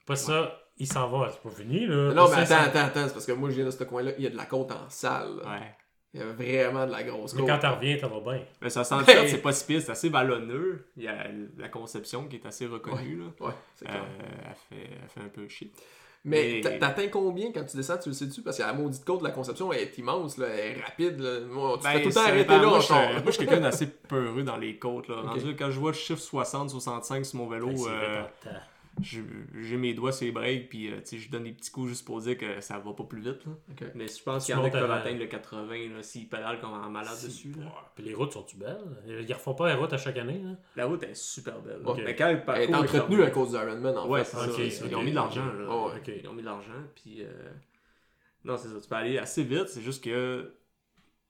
Après 0.03 0.15
ça, 0.15 0.59
il 0.77 0.87
s'en 0.87 1.07
va. 1.07 1.29
C'est 1.31 1.41
pas 1.41 1.55
fini, 1.55 1.85
là. 1.85 2.13
Non, 2.13 2.27
mais 2.29 2.37
attends, 2.37 2.55
attends, 2.65 2.79
attends. 2.79 3.07
C'est 3.07 3.13
parce 3.13 3.25
que 3.27 3.31
moi, 3.33 3.49
je 3.51 3.55
viens 3.55 3.65
de 3.65 3.71
ce 3.71 3.83
coin-là. 3.83 4.11
Il 4.17 4.23
y 4.23 4.27
a 4.27 4.31
de 4.31 4.37
la 4.37 4.45
côte 4.45 4.71
en 4.71 4.89
salle. 4.89 5.37
Ouais. 5.45 5.75
Il 6.13 6.19
y 6.19 6.23
a 6.23 6.25
vraiment 6.33 6.85
de 6.85 6.91
la 6.91 7.03
grosse 7.03 7.33
Mais 7.35 7.41
côte. 7.41 7.49
quand 7.51 7.59
t'en 7.59 7.75
reviens, 7.75 7.97
t'en 7.97 8.09
vas 8.19 8.33
bien. 8.33 8.43
Mais 8.61 8.69
ça 8.69 8.83
sent 8.83 8.95
fait, 9.05 9.27
c'est 9.29 9.41
pas 9.41 9.53
si 9.53 9.65
pire, 9.65 9.81
c'est 9.81 9.91
assez 9.93 10.09
ballonneux. 10.09 10.87
Il 10.97 11.03
y 11.03 11.07
a 11.07 11.25
la 11.57 11.69
conception 11.69 12.27
qui 12.27 12.35
est 12.35 12.45
assez 12.45 12.65
reconnue. 12.65 13.17
Là. 13.19 13.47
Ouais, 13.47 13.53
c'est 13.75 13.85
Euh, 13.87 13.91
clair. 13.91 14.03
elle, 14.19 14.77
fait, 14.77 14.89
elle 15.01 15.09
fait 15.09 15.19
un 15.21 15.29
peu 15.29 15.47
chier. 15.47 15.71
Mais 16.23 16.55
mais- 16.55 16.61
t'a- 16.61 16.77
t'atteins 16.77 17.07
combien 17.07 17.51
quand 17.51 17.63
tu 17.63 17.77
descends, 17.77 17.97
tu 17.97 18.09
le 18.09 18.13
sais-tu? 18.13 18.41
Parce 18.43 18.57
que 18.57 18.61
la 18.61 18.73
maudite 18.73 19.03
côte 19.05 19.23
la 19.23 19.31
conception 19.31 19.71
elle 19.73 19.79
est 19.83 19.97
immense, 19.97 20.37
là, 20.37 20.47
elle 20.49 20.77
est 20.77 20.81
rapide. 20.81 21.19
Là. 21.19 21.39
Moi, 21.49 21.77
tu 21.77 21.83
Ben, 21.83 21.89
fais 21.93 22.01
tout 22.01 22.07
le 22.09 22.13
temps 22.13 22.19
ça 22.21 22.27
arrêter 22.27 22.49
là 22.57 22.67
moi, 22.67 22.79
je, 22.79 22.85
char. 22.85 23.11
moi, 23.13 23.21
je 23.25 23.31
suis 23.31 23.39
quelqu'un 23.45 23.61
d'assez 23.61 23.87
peureux 23.87 24.43
dans 24.43 24.57
les 24.57 24.77
côtes. 24.77 25.07
Là. 25.07 25.21
Rendu, 25.21 25.55
quand 25.55 25.71
je 25.71 25.79
vois 25.79 25.91
le 25.91 25.97
chiffre 25.97 26.21
60-65 26.21 27.23
sur 27.23 27.37
mon 27.39 27.47
vélo, 27.47 27.69
Hey, 27.69 28.25
j'ai 29.01 29.77
mes 29.77 29.93
doigts 29.93 30.11
sur 30.11 30.25
les 30.25 30.31
breaks, 30.31 30.69
puis 30.69 30.91
euh, 30.91 30.97
tu 30.97 31.01
sais, 31.05 31.17
je 31.17 31.31
donne 31.31 31.45
des 31.45 31.53
petits 31.53 31.71
coups 31.71 31.89
juste 31.89 32.05
pour 32.05 32.19
dire 32.21 32.37
que 32.37 32.59
ça 32.59 32.77
va 32.77 32.93
pas 32.93 33.03
plus 33.05 33.21
vite. 33.21 33.45
Là. 33.45 33.51
Mais 33.95 34.07
je 34.07 34.21
pense 34.21 34.45
qu'il 34.45 34.53
y 34.53 34.57
en 34.57 34.63
a 34.63 34.69
qui 34.69 34.77
peuvent 34.77 34.91
atteindre 34.91 35.19
le 35.19 35.25
80 35.27 35.89
là, 35.95 36.03
s'ils 36.03 36.27
pédalent 36.29 36.59
comme 36.59 36.73
un 36.73 36.89
malade 36.89 37.17
dessus. 37.23 37.51
là. 37.57 37.71
Puis 37.95 38.03
les 38.03 38.13
routes 38.13 38.33
sont-tu 38.33 38.57
belles? 38.57 38.77
Ils 39.07 39.33
refont 39.33 39.55
pas 39.55 39.69
les 39.69 39.75
routes 39.75 39.93
à 39.93 39.97
chaque 39.97 40.17
année, 40.17 40.39
là? 40.43 40.51
La 40.75 40.85
route 40.85 41.01
est 41.03 41.15
super 41.15 41.59
belle. 41.61 41.81
Mais 42.05 42.15
quand 42.15 42.31
le 42.31 42.41
Elle 42.55 42.69
est 42.69 42.75
entretenue 42.75 43.23
à 43.23 43.31
cause 43.31 43.51
d'Ironman, 43.51 43.97
en 43.97 44.07
Ouais, 44.09 44.23
fait. 44.23 44.37
ça. 44.69 44.85
Ils 44.87 44.95
ont 44.95 45.01
mis 45.03 45.11
de 45.11 45.15
l'argent. 45.15 45.47
Ok. 45.95 46.11
Ils 46.21 46.27
ont 46.27 46.33
mis 46.33 46.41
de 46.41 46.47
l'argent, 46.47 46.71
puis... 46.95 47.23
euh, 47.23 47.49
Non, 48.43 48.57
c'est 48.57 48.67
ça. 48.67 48.79
Tu 48.81 48.87
peux 48.89 48.95
aller 48.95 49.17
assez 49.17 49.43
vite. 49.43 49.67
C'est 49.69 49.81
juste 49.81 50.03
que... 50.03 50.53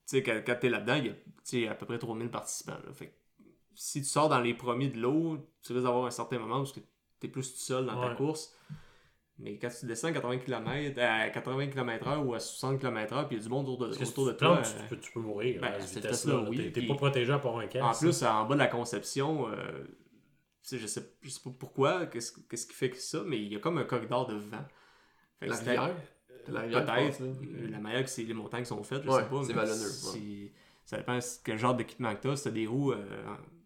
Tu 0.08 0.18
sais, 0.18 0.24
quand, 0.24 0.42
quand 0.46 0.56
t'es 0.60 0.70
là-dedans, 0.70 0.96
il 0.96 1.06
y 1.06 1.10
a 1.10 1.14
tu 1.14 1.20
sais, 1.44 1.68
à 1.68 1.76
peu 1.76 1.86
près 1.86 2.00
3000 2.00 2.30
participants. 2.30 2.74
là. 2.86 2.92
Fait 2.94 3.08
que 3.08 3.14
si 3.76 4.02
tu 4.02 4.08
sors 4.08 4.28
dans 4.30 4.42
les 4.42 4.54
premiers 4.54 4.90
de 4.90 5.00
l'eau, 5.00 5.38
tu 5.64 5.74
risques 5.74 5.86
d'avoir 5.86 6.06
un 6.06 6.12
certain 6.12 6.38
moment 6.40 6.60
où 6.62 6.66
t'es 7.22 7.28
plus 7.30 7.54
tout 7.54 7.60
seul 7.60 7.86
dans 7.86 8.02
ta 8.02 8.16
course. 8.16 8.54
Mais 9.40 9.58
quand 9.58 9.70
tu 9.70 9.86
descends 9.88 10.10
à 10.10 10.12
80 10.12 10.38
km, 10.40 11.00
à 11.02 11.30
80 11.30 11.68
km/h 11.68 12.24
ou 12.24 12.34
à 12.36 12.40
60 12.40 12.80
km/h, 12.80 13.28
puis 13.28 13.38
il 13.38 13.40
y 13.40 13.42
a 13.42 13.44
du 13.44 13.50
monde 13.50 13.68
autour 13.70 13.88
de, 13.88 13.96
Parce 13.96 14.10
autour 14.12 14.28
de 14.28 14.34
toi. 14.34 14.56
plantes, 14.58 14.76
euh, 14.78 14.82
tu, 14.84 14.88
peux, 14.90 14.98
tu 15.02 15.12
peux 15.12 15.20
mourir 15.20 15.62
ben, 15.62 15.74
à 15.74 15.80
cette 15.82 16.04
oui, 16.50 16.58
T'es- 16.58 16.64
T'es 16.66 16.80
puis- 16.82 16.88
pas 16.88 16.96
protégé 16.96 17.32
à 17.34 17.40
part 17.40 17.58
un 17.58 17.66
casque. 17.68 17.86
En 17.86 18.00
plus, 18.00 18.24
en 18.24 18.46
bas 18.46 18.54
de 18.54 18.60
la 18.60 18.68
conception, 18.68 19.48
euh, 19.50 19.56
je 20.64 20.86
sais, 20.86 21.02
je 21.24 21.30
sais 21.30 21.42
pas 21.44 21.50
pourquoi, 21.58 22.06
qu'est-ce 22.06 22.34
qui 22.68 22.74
fait 22.74 22.92
que 22.92 22.98
ça, 22.98 23.24
mais 23.26 23.38
il 23.40 23.52
y 23.52 23.56
a 23.56 23.60
comme 23.60 23.78
un 23.80 23.84
corridor 23.86 24.28
de 24.28 24.36
vent. 24.36 24.64
Fait 25.40 25.48
La 25.48 25.56
rivière? 25.56 25.96
La 26.48 26.62
Peut-être. 26.62 27.20
là. 27.20 27.28
La 27.72 27.80
manière 27.80 28.04
que 28.04 28.10
c'est- 28.10 28.24
les 28.24 28.34
montagnes 28.34 28.66
sont 28.66 28.84
faites, 28.84 29.04
je 29.04 29.10
Ouais, 29.10 29.24
sais 29.24 29.30
pas. 29.30 29.44
c'est 29.44 29.54
vallonneux, 29.54 29.90
si- 29.90 30.52
Ça 30.86 30.98
dépend 30.98 31.18
quel 31.46 31.58
genre 31.58 31.74
d'équipement 31.76 32.14
que 32.16 32.22
t'as. 32.22 32.36
Si 32.36 32.44
t'as 32.44 32.50
des 32.52 32.68
roues 32.68 32.92
euh, 32.92 32.98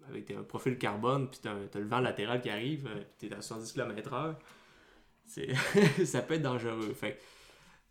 avec 0.10 0.32
un 0.32 0.44
profil 0.44 0.78
carbone, 0.78 1.30
puis 1.30 1.40
t'as 1.42 1.54
t'as 1.72 1.80
le 1.80 1.88
vent 1.88 2.00
latéral 2.00 2.42
qui 2.42 2.50
arrive, 2.50 2.88
euh, 2.88 3.02
puis 3.18 3.30
t'es 3.30 3.36
à 3.36 3.42
70 3.42 3.74
km/h, 3.74 4.36
c'est- 5.26 5.54
ça 6.06 6.22
peut 6.22 6.36
être 6.36 6.42
dangereux. 6.42 6.94
Fait 6.94 7.18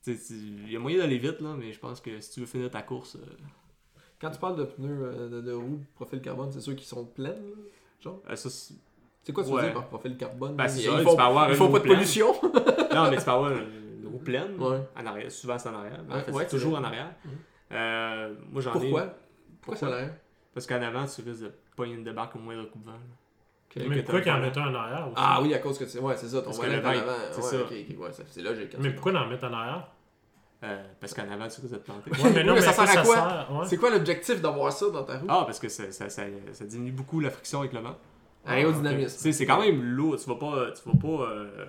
tu 0.03 0.17
tu- 0.19 0.35
il 0.35 0.73
y 0.73 0.77
a 0.77 0.79
moyen 0.79 0.99
d'aller 0.99 1.19
vite, 1.19 1.41
là, 1.41 1.55
mais 1.59 1.73
je 1.73 1.79
pense 1.79 2.01
que 2.01 2.21
si 2.21 2.31
tu 2.33 2.41
veux 2.41 2.47
finir 2.47 2.71
ta 2.71 2.83
course, 2.83 3.17
euh, 3.17 3.21
Quand 4.21 4.31
tu 4.31 4.39
parles 4.39 4.57
de 4.57 4.65
pneus 4.65 5.03
euh, 5.03 5.29
de, 5.29 5.41
de 5.41 5.53
roues 5.53 5.81
profil 5.95 6.21
carbone, 6.23 6.51
c'est 6.53 6.61
ceux 6.61 6.75
qui 6.75 6.85
sont 6.87 7.05
pleines, 7.05 7.53
genre? 8.01 8.23
euh, 8.31 8.37
c'est- 8.37 8.75
C'est 9.23 9.33
quoi 9.33 9.43
tu 9.43 9.51
veux 9.51 9.57
Ouais. 9.57 9.62
dire 9.65 9.73
par 9.75 9.87
profil 9.89 10.17
carbone? 10.19 10.55
Ben, 10.55 10.69
c'est 10.69 10.83
tu 10.83 10.89
font 10.89 10.99
roue 10.99 11.17
pas 11.17 11.79
de 11.79 11.83
pleine. 11.85 11.95
pollution? 11.97 12.33
Non, 12.95 13.11
mais 13.11 13.17
tu 13.17 13.25
peux 13.25 13.31
avoir 13.31 13.51
une 13.53 14.07
roue 14.07 14.19
pleine. 14.19 14.61
Ouais. 14.61 14.81
En 14.97 15.07
arrière, 15.07 15.33
souvent 15.33 15.59
c'est 15.59 15.69
en 15.71 15.75
arrière. 15.75 16.01
En 16.09 16.15
Ouais, 16.15 16.21
fait, 16.23 16.31
ouais, 16.33 16.45
c'est 16.45 16.51
c'est 16.51 16.57
toujours 16.57 16.79
en 16.79 16.85
arrière. 16.85 17.12
Mhm. 17.25 17.31
Euh, 17.73 18.35
moi 18.53 18.61
j'en 18.62 18.75
ai. 18.75 18.81
Pourquoi? 18.81 19.15
Pourquoi 19.62 19.77
ça 19.77 19.89
l'air? 19.91 20.15
Parce 20.53 20.67
qu'en 20.67 20.81
avant, 20.83 21.07
tu 21.07 21.23
risques 21.23 21.43
de 21.43 21.53
pogner 21.77 21.95
une 21.95 22.05
débarque 22.05 22.37
au 22.37 22.39
moindre 22.39 22.64
coup 22.70 22.79
de 22.79 22.85
vent. 22.87 22.99
Mais 23.77 24.03
pourquoi 24.03 24.20
t'as 24.20 24.22
qu'ils 24.22 24.33
en 24.33 24.37
un 24.37 24.41
mettent 24.41 24.57
un 24.57 24.68
en 24.70 24.75
arrière 24.75 25.07
aussi? 25.07 25.14
Ah 25.16 25.41
oui, 25.43 25.53
à 25.53 25.59
cause 25.59 25.77
que 25.79 25.87
c'est. 25.87 25.99
Ouais, 25.99 26.16
c'est 26.16 26.29
ça, 26.29 26.43
ton 26.43 26.51
volant 26.53 26.72
en 26.75 26.77
avant. 26.79 26.93
c'est 27.33 27.37
Ouais, 27.41 27.43
ça. 27.43 27.57
ouais, 27.99 28.11
c'est 28.29 28.43
logique. 28.43 28.77
Mais 28.79 28.89
tu- 28.91 28.95
pourquoi 28.95 29.20
en 29.20 29.27
mettre 29.27 29.45
en 29.45 29.53
arrière? 29.53 29.89
Euh, 30.62 30.83
parce 31.01 31.12
qu'en 31.12 31.22
avant, 31.31 31.49
tu 31.49 31.61
risques 31.61 31.72
de 31.72 31.77
te 31.79 31.85
planter. 31.85 32.11
Ouais, 32.11 32.31
mais 32.33 32.45
non, 32.45 32.53
Oui, 32.55 32.61
mais 32.61 32.66
mais 32.66 32.72
ça 32.72 32.72
ça, 32.72 32.87
sert 32.87 33.01
à 33.01 33.05
quoi? 33.05 33.59
ouais. 33.61 33.66
C'est 33.66 33.77
quoi 33.77 33.91
l'objectif 33.91 34.41
d'avoir 34.41 34.72
ça 34.72 34.89
dans 34.91 35.03
ta 35.03 35.18
roue? 35.18 35.27
Ah, 35.29 35.43
parce 35.45 35.59
que 35.59 35.68
ça, 35.68 35.91
ça, 35.91 36.09
ça, 36.09 36.22
ça 36.53 36.64
diminue 36.64 36.93
beaucoup 36.93 37.18
la 37.20 37.31
friction 37.31 37.61
avec 37.61 37.72
le 37.72 37.81
vent. 37.81 37.97
Aérodynamisme. 38.47 39.16
Tu 39.16 39.22
sais, 39.22 39.33
c'est 39.33 39.47
quand 39.47 39.61
même 39.61 39.83
lourd. 39.83 40.16
Tu 40.18 40.29
vas 40.29 40.37
pas, 40.37 40.70
tu 40.70 40.89
vas 40.89 40.97
pas 40.99 41.25
euh, 41.25 41.66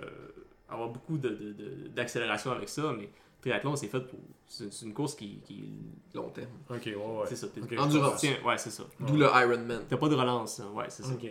avoir 0.70 0.90
beaucoup 0.90 1.18
de- 1.18 1.30
de- 1.30 1.54
de- 1.54 1.88
d'accélération 1.88 2.52
avec 2.52 2.70
ça, 2.70 2.84
mais 2.98 3.10
triathlon, 3.50 3.76
c'est 3.76 3.88
fait 3.88 4.00
pour. 4.02 4.20
C'est 4.48 4.82
une 4.84 4.94
course 4.94 5.16
qui. 5.16 5.40
qui 5.46 5.74
Long 6.14 6.30
terme. 6.30 6.48
Ok, 6.70 6.82
ouais, 6.86 6.96
ouais. 6.96 7.26
c'est 7.28 7.36
ça. 7.36 7.48
t'es- 7.48 7.62
Ok. 7.62 7.74
Endurance. 7.80 8.20
Tiens, 8.20 8.36
ouais, 8.46 8.58
c'est 8.58 8.70
ça. 8.70 8.84
D'où 9.00 9.16
le 9.18 9.26
Ironman. 9.26 9.84
T'as 9.90 9.98
pas 9.98 10.08
de 10.10 10.16
relance, 10.16 10.60
hein. 10.60 10.70
ouais, 10.74 10.86
c'est 10.90 11.04
ça. 11.04 11.14
Ok. 11.14 11.26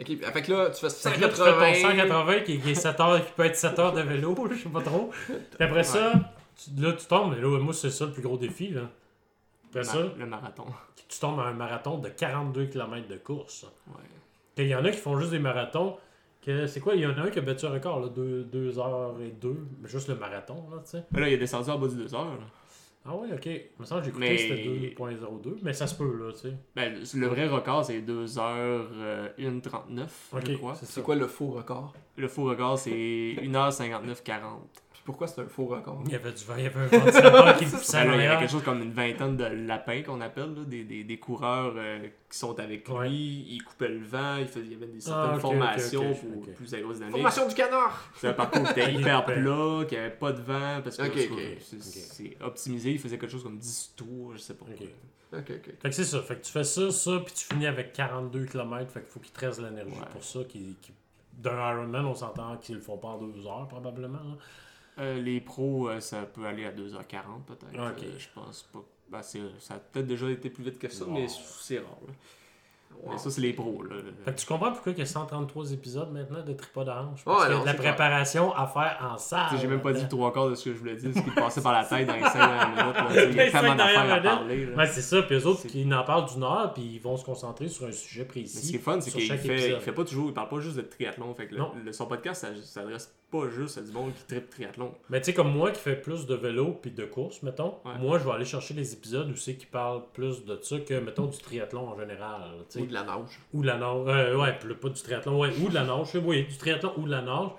Ok, 0.00 0.06
fait 0.06 0.42
que 0.42 0.52
là, 0.52 0.70
tu 0.70 0.80
fais 0.80 0.90
Fait 0.90 1.16
que 1.16 1.20
là, 1.22 1.28
tu 1.28 1.34
fais 1.34 1.42
ton 1.44 1.58
180. 1.60 1.74
180 1.74 2.40
qui, 2.40 2.60
qui 2.60 2.70
est 2.70 2.74
7 2.76 3.00
heures, 3.00 3.26
qui 3.26 3.32
peut 3.32 3.44
être 3.44 3.56
7 3.56 3.78
heures 3.80 3.92
de 3.92 4.00
vélo, 4.02 4.36
je 4.52 4.56
sais 4.62 4.68
pas 4.68 4.80
trop. 4.82 5.10
Puis 5.26 5.34
après 5.58 5.82
ça, 5.82 6.12
tu- 6.56 6.80
là, 6.80 6.92
tu 6.92 7.04
tombes, 7.06 7.34
mais 7.34 7.40
là, 7.40 7.58
moi, 7.58 7.74
c'est 7.74 7.90
ça 7.90 8.06
le 8.06 8.12
plus 8.12 8.22
gros 8.22 8.36
défi, 8.38 8.68
là. 8.68 8.82
Après 9.70 9.80
Le, 9.80 9.84
ça, 9.84 9.98
le 10.16 10.26
marathon. 10.26 10.66
tu 11.08 11.18
tombes 11.18 11.40
à 11.40 11.44
un 11.44 11.52
marathon 11.52 11.98
de 11.98 12.08
42 12.08 12.66
km 12.66 13.08
de 13.08 13.16
course. 13.16 13.66
Ouais. 13.88 13.94
Il 14.58 14.68
y 14.68 14.74
en 14.74 14.84
a 14.84 14.90
qui 14.90 14.98
font 14.98 15.18
juste 15.18 15.32
des 15.32 15.38
marathons. 15.40 15.96
Que, 16.48 16.66
c'est 16.66 16.80
quoi, 16.80 16.94
il 16.94 17.02
y 17.02 17.06
en 17.06 17.10
a 17.10 17.20
un 17.20 17.28
qui 17.30 17.38
a 17.38 17.42
battu 17.42 17.66
un 17.66 17.70
record, 17.70 18.00
là, 18.00 18.08
2 18.08 18.78
heures 18.78 19.14
et 19.20 19.32
2, 19.32 19.54
mais 19.82 19.88
juste 19.88 20.08
le 20.08 20.14
marathon, 20.16 20.64
là, 20.70 20.78
tu 20.82 20.92
sais. 20.92 21.04
Mais 21.12 21.20
là, 21.20 21.28
il 21.28 21.34
est 21.34 21.38
descendu 21.38 21.68
en 21.68 21.78
bas 21.78 21.88
du 21.88 21.96
2 21.96 22.14
heures. 22.14 22.24
là. 22.24 22.38
Ah 23.04 23.14
ouais, 23.16 23.28
ok. 23.34 23.44
Il 23.46 23.60
me 23.78 23.84
semble 23.84 24.00
que 24.00 24.04
j'ai 24.06 24.10
écouté, 24.10 24.28
Mais- 24.30 24.38
c'était 24.38 24.94
2.02, 24.96 25.58
mais 25.62 25.74
ça 25.74 25.86
se 25.86 25.94
peut, 25.94 26.16
là, 26.18 26.32
tu 26.32 26.38
sais. 26.40 26.54
Ben, 26.74 26.94
le 26.94 27.20
le 27.20 27.26
vrai 27.26 27.48
record, 27.48 27.84
c'est 27.84 28.00
2h1.39, 28.00 30.30
Ok, 30.32 30.42
je 30.50 30.56
crois. 30.56 30.74
c'est 30.74 30.86
ça. 30.86 30.92
C'est 30.94 31.02
quoi 31.02 31.16
le 31.16 31.26
faux 31.26 31.48
record? 31.48 31.92
Le 32.16 32.28
faux 32.28 32.44
record, 32.44 32.78
c'est 32.78 33.36
1h59.40. 33.42 34.60
Pourquoi 35.08 35.26
c'est 35.26 35.40
un 35.40 35.46
faux 35.46 35.64
record? 35.64 36.02
Il 36.04 36.12
y 36.12 36.16
avait 36.16 36.32
du 36.32 36.44
vent, 36.44 36.54
il 36.58 36.64
y 36.64 36.66
avait 36.66 36.80
un 36.80 36.86
ventilateur 36.86 37.56
qui 37.56 37.64
le 37.64 37.70
poussait 37.70 38.04
il 38.04 38.08
y 38.20 38.26
avait 38.26 38.38
quelque 38.40 38.50
chose 38.50 38.62
comme 38.62 38.82
une 38.82 38.92
vingtaine 38.92 39.38
de 39.38 39.44
lapins 39.44 40.02
qu'on 40.02 40.20
appelle, 40.20 40.54
là, 40.54 40.64
des, 40.66 40.84
des, 40.84 41.02
des 41.02 41.18
coureurs 41.18 41.72
euh, 41.76 42.08
qui 42.30 42.36
sont 42.38 42.60
avec 42.60 42.86
lui. 42.86 42.94
Ouais. 42.94 43.10
Ils 43.10 43.62
coupaient 43.64 43.88
le 43.88 44.04
vent, 44.04 44.36
il, 44.36 44.46
faisait, 44.46 44.66
il 44.66 44.72
y 44.72 44.74
avait 44.74 44.86
des 44.86 44.98
Ah, 45.06 45.10
certaines 45.10 45.34
ok, 45.36 45.40
formations 45.40 46.14
pour 46.14 46.52
plus 46.54 46.74
aérodynamique. 46.74 47.12
Formation 47.16 47.48
du 47.48 47.54
canard! 47.54 48.10
C'est 48.16 48.28
un 48.28 48.32
parcours 48.34 48.62
qui 48.74 48.80
était 48.80 48.92
hyper 48.92 49.24
plat, 49.24 49.84
qui 49.88 49.96
avait 49.96 50.10
pas 50.10 50.32
de 50.32 50.42
vent, 50.42 50.80
parce 50.84 50.98
que 50.98 51.04
c'est 51.70 52.36
optimisé. 52.42 52.90
Il 52.90 52.98
faisait 52.98 53.16
quelque 53.16 53.32
chose 53.32 53.42
comme 53.44 53.56
10 53.58 53.94
tours, 53.96 54.32
je 54.34 54.38
sais 54.38 54.54
pas. 54.54 54.66
Ok. 54.70 54.86
Ok, 55.32 55.38
ok. 55.56 55.74
Fait 55.80 55.88
que 55.88 55.94
c'est 55.94 56.04
ça. 56.04 56.20
Fait 56.20 56.36
que 56.36 56.44
tu 56.44 56.52
fais 56.52 56.64
ça, 56.64 56.90
ça, 56.90 57.12
puis 57.24 57.34
tu 57.34 57.44
finis 57.46 57.66
avec 57.66 57.92
42 57.94 58.44
km. 58.44 58.90
Fait 58.90 59.00
qu'il 59.00 59.08
faut 59.10 59.20
qu'il 59.20 59.32
te 59.32 59.40
reste 59.44 59.60
de 59.60 59.66
l'énergie 59.66 59.90
Ouais. 59.92 60.06
pour 60.10 60.22
ça. 60.22 60.40
Qui, 60.48 60.76
qui- 60.82 60.92
D'un 61.34 61.72
Ironman, 61.72 62.04
on 62.06 62.14
s'entend 62.14 62.56
qu'ils 62.56 62.74
le 62.76 62.80
font 62.80 62.96
pas 62.98 63.08
en 63.08 63.18
deux 63.18 63.46
heures, 63.46 63.68
probablement. 63.68 64.18
là. 64.18 64.36
Euh, 64.98 65.20
les 65.20 65.40
pros, 65.40 65.88
euh, 65.88 66.00
ça 66.00 66.22
peut 66.22 66.44
aller 66.46 66.64
à 66.64 66.72
2h40 66.72 67.44
peut-être. 67.46 67.66
Ah, 67.78 67.92
ok. 67.96 68.02
Euh, 68.04 68.10
je 68.18 68.26
pense 68.34 68.68
pas. 68.72 68.80
Ben, 69.10 69.22
c'est- 69.22 69.40
ça 69.58 69.74
a 69.74 69.78
peut-être 69.78 70.06
déjà 70.06 70.28
été 70.30 70.50
plus 70.50 70.64
vite 70.64 70.78
que 70.78 70.88
ça, 70.88 71.04
Wow. 71.04 71.12
mais 71.14 71.26
c'est 71.28 71.78
rare. 71.78 71.86
là. 72.06 72.12
Wow. 73.02 73.12
Mais 73.12 73.18
ça, 73.18 73.30
c'est 73.30 73.40
les 73.42 73.52
pros. 73.52 73.82
Là. 73.84 73.94
Fait 74.24 74.32
que 74.34 74.40
tu 74.40 74.46
comprends 74.46 74.72
pourquoi 74.72 74.90
il 74.92 74.98
y 74.98 75.02
a 75.02 75.06
133 75.06 75.72
épisodes 75.72 76.10
maintenant 76.10 76.42
de 76.42 76.52
Tripod 76.52 76.86
d'Orange? 76.86 77.20
Ouais, 77.20 77.22
Parce 77.26 77.42
qu'il 77.44 77.50
y 77.52 77.54
a 77.54 77.58
non, 77.58 77.62
de 77.62 77.66
la 77.68 77.74
préparation 77.74 78.52
à 78.54 78.66
faire 78.66 78.98
en 79.12 79.16
salle. 79.18 79.56
J'ai 79.60 79.68
même 79.68 79.80
pas 79.82 79.92
dit 79.92 80.02
le 80.02 80.08
trois 80.08 80.32
quarts 80.32 80.50
de 80.50 80.54
ce 80.56 80.64
que 80.64 80.72
je 80.72 80.78
voulais 80.78 80.96
dire, 80.96 81.12
ce 81.14 81.20
qui 81.20 81.30
passait 81.30 81.60
par 81.62 81.72
la 81.74 81.84
tête 81.84 82.08
dans 82.08 82.14
les 82.16 82.22
5 82.22 82.32
dernières 82.34 82.68
minutes. 82.70 83.28
Il 83.30 83.36
y 83.36 83.40
a 83.40 83.50
tellement 83.52 83.74
d'affaires 83.76 84.12
à 84.14 84.20
parler. 84.20 84.66
Ouais, 84.74 84.86
c'est 84.86 85.02
ça. 85.02 85.22
Puis 85.22 85.36
eux 85.36 85.46
autres, 85.46 85.66
qui 85.68 85.84
n'en 85.86 86.02
parlent 86.02 86.28
d'une 86.28 86.42
heure, 86.42 86.72
puis 86.74 86.82
ils 86.82 86.98
vont 87.00 87.16
se 87.16 87.24
concentrer 87.24 87.68
sur 87.68 87.86
un 87.86 87.92
sujet 87.92 88.24
précis. 88.24 88.56
Mais 88.56 88.62
ce 88.62 88.70
qui 88.70 88.76
est 88.76 88.80
fun, 88.80 89.00
c'est 89.00 89.10
qu'il 89.12 89.20
chaque 89.20 89.40
fait, 89.40 89.70
il 89.70 89.80
fait 89.80 89.92
pas 89.92 90.04
toujours, 90.04 90.28
il 90.28 90.34
parle 90.34 90.48
pas 90.48 90.58
juste 90.60 90.76
de 90.76 90.82
triathlon. 90.82 91.32
Fait 91.34 91.46
que 91.46 91.54
le- 91.54 91.62
le- 91.84 91.92
son 91.92 92.06
podcast, 92.06 92.40
ça 92.40 92.48
s'adresse 92.62 93.14
pas 93.30 93.48
juste 93.50 93.78
à 93.78 93.82
du 93.82 93.92
monde 93.92 94.12
qui 94.14 94.24
tripe 94.24 94.48
triathlon. 94.50 94.92
Mais 95.10 95.20
tu 95.20 95.26
sais, 95.26 95.34
comme 95.34 95.50
moi 95.52 95.70
qui 95.70 95.80
fais 95.80 95.96
plus 95.96 96.26
de 96.26 96.34
vélo 96.34 96.78
puis 96.80 96.90
de 96.90 97.04
course, 97.04 97.42
mettons, 97.42 97.74
Ouais. 97.84 97.98
moi 98.00 98.18
je 98.18 98.24
vais 98.24 98.30
aller 98.32 98.44
chercher 98.44 98.74
les 98.74 98.92
épisodes 98.94 99.30
où 99.30 99.36
c'est 99.36 99.54
qui 99.56 99.66
parlent 99.66 100.02
plus 100.14 100.44
de 100.44 100.58
ça 100.62 100.78
que, 100.80 100.94
mettons, 101.00 101.26
du 101.26 101.38
triathlon 101.38 101.88
en 101.88 101.98
général. 101.98 102.40
Ou 102.78 102.86
de 102.86 102.92
la 102.94 103.04
nage. 103.04 103.40
Ou 103.52 103.62
de 103.62 103.66
la 103.66 103.76
nage. 103.76 104.04
Euh, 104.08 104.36
ouais, 104.36 104.58
pas 104.80 104.88
du 104.88 105.02
triathlon, 105.02 105.38
ouais, 105.38 105.50
ou 105.62 105.68
de 105.68 105.74
la 105.74 105.84
nage. 105.84 106.14
Oui, 106.24 106.44
du 106.44 106.56
triathlon 106.56 106.92
ou 106.96 107.02
de 107.04 107.10
la 107.10 107.22
nage. 107.22 107.50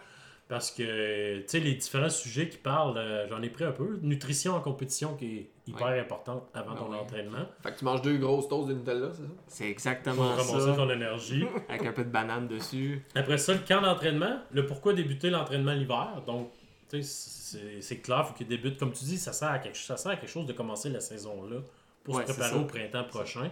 Parce 0.50 0.72
que, 0.72 1.38
tu 1.42 1.44
sais, 1.48 1.60
les 1.60 1.76
différents 1.76 2.10
sujets 2.10 2.50
qui 2.50 2.58
parlent, 2.58 2.98
euh, 2.98 3.28
j'en 3.30 3.40
ai 3.44 3.50
pris 3.50 3.64
un 3.66 3.72
peu. 3.72 4.00
Nutrition 4.02 4.56
en 4.56 4.62
compétition 4.62 5.16
qui 5.16 5.38
est 5.38 5.50
hyper 5.68 5.88
importante 6.02 6.50
avant 6.56 6.72
Ah 6.76 6.80
ton 6.80 6.92
ouais. 6.92 6.98
entraînement. 6.98 7.46
Fait 7.62 7.72
que 7.72 7.78
tu 7.78 7.86
manges 7.86 8.02
deux 8.02 8.18
grosses 8.18 8.48
toasts 8.50 8.68
de 8.70 8.74
Nutella, 8.74 9.10
c'est 9.14 9.22
ça? 9.22 9.28
C'est 9.48 9.64
Pour 9.66 9.72
exactement 9.72 10.28
ramasser 10.30 10.60
ça. 10.60 10.74
ton 10.76 10.90
énergie. 10.90 11.46
Avec 11.70 11.86
un 11.86 11.92
peu 11.94 12.04
de 12.04 12.10
banane 12.10 12.48
dessus. 12.48 13.06
Après 13.14 13.38
ça, 13.38 13.54
le 13.54 13.60
camp 13.60 13.82
d'entraînement, 13.82 14.40
le 14.52 14.66
pourquoi 14.66 14.94
débuter 14.94 15.30
l'entraînement 15.30 15.74
l'hiver. 15.74 16.24
Donc, 16.26 16.50
tu 16.90 17.04
sais, 17.04 17.60
c'est 17.82 17.98
clair, 18.00 18.22
il 18.26 18.28
faut 18.30 18.34
qu'il 18.34 18.48
débute. 18.48 18.80
Comme 18.80 18.92
tu 18.92 19.06
dis, 19.06 19.20
ça 19.20 19.34
sert, 19.34 19.52
à 19.52 19.60
quelque, 19.60 19.78
ça 19.78 19.98
sert 19.98 20.12
à 20.14 20.16
quelque 20.16 20.32
chose 20.32 20.48
de 20.48 20.54
commencer 20.54 20.90
la 20.90 21.00
saison 21.00 21.44
là 21.48 21.58
pour 22.04 22.16
Ouais, 22.16 22.26
se 22.26 22.32
préparer 22.34 22.56
au 22.58 22.66
printemps 22.66 23.04
prochain. 23.04 23.52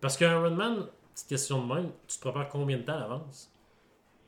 Parce 0.00 0.16
qu'un 0.16 0.30
Ironman, 0.32 0.86
petite 1.14 1.28
question 1.28 1.62
de 1.66 1.74
même, 1.74 1.90
tu 2.08 2.16
te 2.16 2.20
prépares 2.22 2.48
combien 2.48 2.78
de 2.78 2.82
temps 2.82 2.94
à 2.96 3.00
l'avance? 3.00 3.50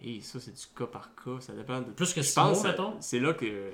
Et 0.03 0.21
ça, 0.21 0.39
c'est 0.41 0.53
du 0.53 0.67
cas 0.77 0.87
par 0.87 1.15
cas. 1.15 1.41
Ça 1.41 1.53
dépend 1.53 1.81
de. 1.81 1.91
Plus 1.93 2.13
que 2.13 2.21
Je 2.21 2.27
six 2.27 2.35
pense 2.35 2.63
mois, 2.63 2.71
mettons? 2.71 2.95
c'est 3.01 3.19
là 3.19 3.33
que 3.35 3.71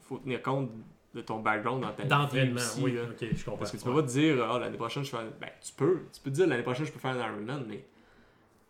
faut 0.00 0.18
tenir 0.18 0.42
compte 0.42 0.70
de 1.14 1.20
ton 1.20 1.40
background 1.40 1.82
dans 1.82 1.92
ta 1.92 2.02
vie 2.04 2.08
D'entraînement, 2.08 2.60
oui. 2.80 2.92
là. 2.92 3.02
Ok, 3.10 3.16
je 3.34 3.44
comprends. 3.44 3.58
Parce 3.58 3.70
que 3.72 3.76
tu 3.76 3.84
peux 3.84 3.94
pas 3.94 4.02
te 4.02 4.08
dire, 4.08 4.44
ah, 4.48 4.58
l'année 4.58 4.76
prochaine, 4.76 5.04
je 5.04 5.10
fais. 5.10 5.16
Ben, 5.40 5.50
tu 5.60 5.72
peux. 5.72 6.02
Tu 6.12 6.20
peux 6.20 6.30
te 6.30 6.36
dire, 6.36 6.46
l'année 6.46 6.62
prochaine, 6.62 6.86
je 6.86 6.92
peux 6.92 6.98
faire 6.98 7.10
un 7.12 7.18
Ironman, 7.18 7.64
mais. 7.68 7.84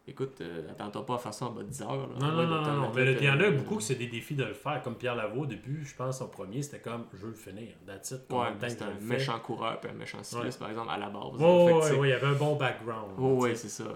Écoute, 0.08 0.40
euh, 0.40 0.68
attends-toi 0.70 1.06
pas 1.06 1.14
à 1.14 1.18
faire 1.18 1.34
ça 1.34 1.44
en 1.44 1.50
bas 1.50 1.62
de 1.62 1.68
10 1.68 1.82
heures. 1.82 2.08
là. 2.08 2.14
Non, 2.18 2.32
non, 2.32 2.46
non, 2.46 2.62
non, 2.80 2.92
Mais 2.92 3.12
il 3.12 3.22
y 3.22 3.30
en 3.30 3.38
a 3.38 3.50
beaucoup 3.50 3.76
que 3.76 3.82
c'est 3.82 3.94
des 3.94 4.08
défis 4.08 4.34
de 4.34 4.42
le 4.42 4.54
faire. 4.54 4.82
Comme 4.82 4.96
Pierre 4.96 5.14
Lavaux, 5.14 5.42
au 5.42 5.46
début, 5.46 5.84
je 5.84 5.94
pense, 5.94 6.20
en 6.20 6.26
premier, 6.26 6.62
c'était 6.62 6.80
comme 6.80 7.04
je 7.12 7.18
veux 7.18 7.28
le 7.28 7.34
finir. 7.34 7.68
That's 7.86 8.10
it. 8.12 8.22
Ouais, 8.30 8.46
je 8.60 8.84
un 8.84 9.00
méchant 9.06 9.38
coureur 9.38 9.78
puis 9.78 9.90
un 9.90 9.94
méchant 9.94 10.22
cycliste, 10.22 10.58
par 10.58 10.70
exemple, 10.70 10.90
à 10.90 10.98
la 10.98 11.10
base. 11.10 11.32
Tu 11.34 11.88
sais, 11.88 11.94
ouais, 11.98 12.08
il 12.08 12.10
y 12.10 12.14
avait 12.14 12.26
un 12.26 12.32
bon 12.32 12.56
background. 12.56 13.12
sais. 13.42 13.54
c'est 13.54 13.84
ça. 13.84 13.90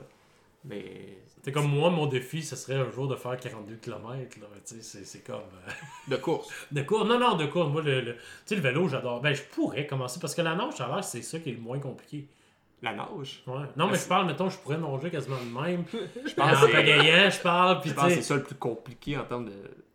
Mais. 0.64 1.18
C'est 1.42 1.52
comme 1.52 1.68
moi, 1.68 1.90
mon 1.90 2.06
défi, 2.06 2.42
ce 2.42 2.56
serait 2.56 2.76
un 2.76 2.90
jour 2.90 3.06
de 3.06 3.16
faire 3.16 3.36
42 3.36 3.74
km. 3.76 4.00
Là, 4.40 4.46
tu 4.66 4.76
sais, 4.76 4.82
c'est, 4.82 5.04
c'est 5.04 5.20
comme. 5.20 5.36
euh, 5.68 5.70
De 6.08 6.16
course. 6.16 6.48
De 6.72 6.80
cours, 6.82 7.04
non, 7.04 7.18
non, 7.18 7.36
de 7.36 7.44
cours. 7.46 7.68
Moi, 7.68 7.82
le, 7.82 8.00
le- 8.00 8.14
tu 8.14 8.20
sais, 8.46 8.56
le 8.56 8.62
vélo, 8.62 8.88
j'adore. 8.88 9.20
Ben, 9.20 9.34
je 9.34 9.42
pourrais 9.42 9.86
commencer 9.86 10.18
parce 10.20 10.34
que 10.34 10.40
la 10.42 10.54
nage, 10.54 10.74
ça 10.74 10.86
a 10.86 10.88
l'air 10.88 11.00
que 11.00 11.04
c'est 11.04 11.20
ça 11.22 11.38
qui 11.38 11.50
est 11.50 11.54
le 11.54 11.60
moins 11.60 11.78
compliqué. 11.78 12.26
La 12.80 12.94
nage? 12.94 13.42
Ouais. 13.46 13.64
Non, 13.76 13.88
mais 13.90 13.98
je 13.98 14.06
parle, 14.08 14.26
mettons, 14.26 14.48
je 14.48 14.56
pourrais 14.58 14.78
nager 14.78 15.10
quasiment 15.10 15.36
de 15.36 15.62
même. 15.68 15.84
Je 15.92 16.40
En 16.40 16.50
que 16.50 16.56
c'est- 16.66 16.72
pagayant, 16.72 17.30
je 17.30 17.40
parle, 17.40 17.80
puis 17.80 17.90
je 17.90 17.94
tu 17.94 18.00
pense 18.00 18.08
que 18.08 18.14
c'est 18.16 18.22
ça 18.22 18.34
le 18.36 18.42
plus 18.42 18.54
compliqué 18.56 19.16
en 19.18 19.24
termes 19.24 19.46
de 19.46 19.52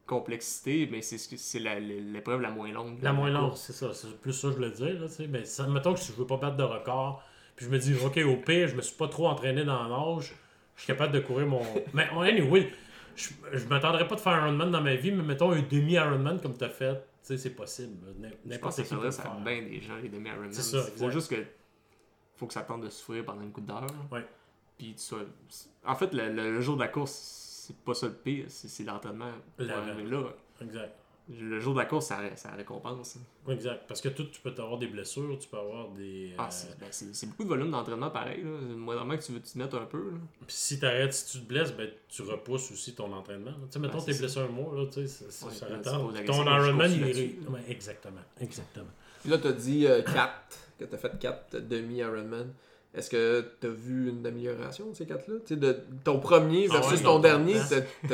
complexité, 0.07 0.87
mais 0.91 1.01
c'est 1.01 1.17
ce 1.17 1.29
que- 1.29 1.37
c'est 1.37 1.59
la- 1.59 1.79
l'épreuve 1.79 2.41
la 2.41 2.49
moins 2.49 2.71
longue. 2.71 2.97
La 3.01 3.13
moins 3.13 3.29
longue, 3.29 3.49
course. 3.49 3.61
c'est 3.67 3.73
ça. 3.73 3.93
C'est 3.93 4.19
plus 4.19 4.33
ça 4.33 4.47
que 4.47 4.53
je 4.53 4.57
voulais 4.57 4.71
dire, 4.71 4.99
là, 5.01 5.07
tu 5.07 5.13
sais. 5.15 5.27
Mais 5.27 5.45
ça, 5.45 5.67
mettons 5.67 5.93
que 5.93 5.99
si 5.99 6.11
je 6.11 6.17
veux 6.17 6.25
pas 6.27 6.37
battre 6.37 6.57
de 6.57 6.63
record, 6.63 7.23
puis 7.55 7.65
je 7.65 7.71
me 7.71 7.77
dis, 7.77 7.93
OK, 8.03 8.17
au 8.25 8.37
pire, 8.37 8.67
je 8.67 8.75
me 8.75 8.81
suis 8.81 8.95
pas 8.95 9.07
trop 9.07 9.27
entraîné 9.27 9.63
dans 9.63 9.83
la 9.83 9.89
nage, 9.89 10.33
je 10.79 10.83
suis 10.85 10.93
capable 10.93 11.13
de 11.13 11.19
courir 11.19 11.45
mon. 11.45 11.61
mais 11.93 12.07
anyway, 12.21 12.71
je, 13.15 13.29
je 13.53 13.65
m'attendrais 13.67 14.07
pas 14.07 14.15
de 14.15 14.21
faire 14.21 14.31
un 14.33 14.47
Ironman 14.47 14.71
dans 14.71 14.81
ma 14.81 14.95
vie, 14.95 15.11
mais 15.11 15.23
mettons 15.23 15.51
un 15.51 15.61
demi-Ironman 15.61 16.39
comme 16.41 16.57
tu 16.57 16.63
as 16.63 16.69
fait, 16.69 16.93
tu 16.95 16.99
sais, 17.21 17.37
c'est 17.37 17.49
possible. 17.51 17.97
N'im- 18.17 18.29
Je 18.29 18.57
pense 18.57 18.77
N'importe 18.77 18.77
que 18.77 18.81
qui 18.83 18.87
ça 18.87 18.95
s'adresse 18.95 19.19
à 19.19 19.37
bien 19.43 19.61
des 19.61 19.81
gens, 19.81 19.97
les 20.01 20.09
demi-Ironman. 20.09 20.51
C'est 20.53 20.61
ça, 20.61 20.85
Il 20.93 20.97
faut 20.99 21.09
juste 21.11 21.29
que. 21.29 21.43
faut 22.37 22.47
que 22.47 22.53
ça 22.53 22.61
tente 22.61 22.81
de 22.81 22.89
souffrir 22.89 23.25
pendant 23.25 23.41
une 23.41 23.51
coup 23.51 23.61
d'heure. 23.61 23.85
Ouais. 24.11 24.25
Puis 24.77 24.93
tu 24.95 25.03
sois. 25.03 25.19
En 25.85 25.95
fait, 25.95 26.13
le, 26.13 26.31
le- 26.31 26.51
le 26.53 26.61
jour 26.61 26.75
de 26.75 26.81
la 26.81 26.87
course, 26.87 27.11
c'est 27.67 27.75
pas 27.83 27.93
ça 27.93 28.07
le 28.07 28.13
pire, 28.13 28.45
c'est 28.47 28.83
l'entraînement 28.85 29.31
pour 29.57 29.65
L'avant. 29.65 29.81
arriver 29.91 30.03
là. 30.09 30.23
Exact. 30.61 30.95
Le 31.31 31.59
jour 31.59 31.73
de 31.75 31.79
la 31.79 31.85
course, 31.85 32.07
ça, 32.07 32.19
ça 32.35 32.49
récompense. 32.51 33.19
Exact. 33.47 33.83
Parce 33.87 34.01
que 34.01 34.09
tout, 34.09 34.23
tu 34.25 34.41
peux 34.41 34.49
avoir 34.57 34.79
des 34.79 34.87
blessures, 34.87 35.37
tu 35.39 35.47
peux 35.47 35.57
avoir 35.59 35.89
des. 35.89 36.33
Ah, 36.37 36.45
euh, 36.45 36.47
c'est 36.49 36.79
ben, 36.79 36.87
c'est- 36.89 37.13
c'est 37.13 37.27
beaucoup 37.27 37.43
de 37.43 37.49
volume 37.49 37.69
d'entraînement 37.69 38.09
pareil. 38.09 38.41
Là. 38.43 38.49
Moi, 38.75 38.95
vraiment 38.95 39.15
que 39.15 39.21
tu 39.23 39.31
veux 39.33 39.39
t'y 39.39 39.57
mettre 39.59 39.75
un 39.77 39.85
peu. 39.85 40.09
Là. 40.11 40.17
Puis 40.47 40.55
si 40.55 40.79
t'arrêtes, 40.79 41.13
si 41.13 41.31
tu 41.37 41.43
te 41.43 41.47
blesses, 41.47 41.71
ben, 41.75 41.87
tu 42.07 42.23
repousses 42.23 42.71
aussi 42.71 42.95
ton 42.95 43.13
entraînement. 43.13 43.51
Tu 43.51 43.73
sais, 43.73 43.79
mettons, 43.79 43.99
Ben, 43.99 44.05
t'es 44.05 44.17
blessé 44.17 44.39
un 44.39 44.47
mois, 44.47 44.75
là, 44.75 44.85
tu 44.87 44.93
sais, 44.93 45.07
ça, 45.07 45.25
ça, 45.29 45.45
Ouais, 45.45 45.53
ça 45.53 45.65
là, 45.69 45.71
tu 45.73 45.77
retarde. 45.89 46.05
poses 46.07 46.15
la 46.15 46.23
Ton 46.25 46.43
Ironman, 46.63 46.91
il 46.91 47.03
est... 47.19 47.35
exactement. 47.69 48.21
Exactement. 48.41 48.89
Puis 49.21 49.29
là, 49.29 49.37
t'as 49.37 49.51
dit 49.51 49.85
4, 50.05 50.33
que 50.79 50.85
t'as 50.85 50.97
fait 50.97 51.19
4 51.19 51.57
demi-Ironman. 51.67 52.53
Est-ce 52.93 53.09
que 53.11 53.41
t'as 53.59 53.67
vu 53.67 54.09
une 54.09 54.25
amélioration 54.25 54.89
de 54.89 54.95
ces 54.95 55.05
4-là? 55.05 55.35
Tu 55.45 55.53
sais, 55.53 55.55
de 55.57 55.77
ton 56.03 56.19
premier 56.19 56.65
Ah 56.69 56.73
versus 56.73 56.97
ouais, 56.99 57.03
ton 57.05 57.19
dernier, 57.19 57.53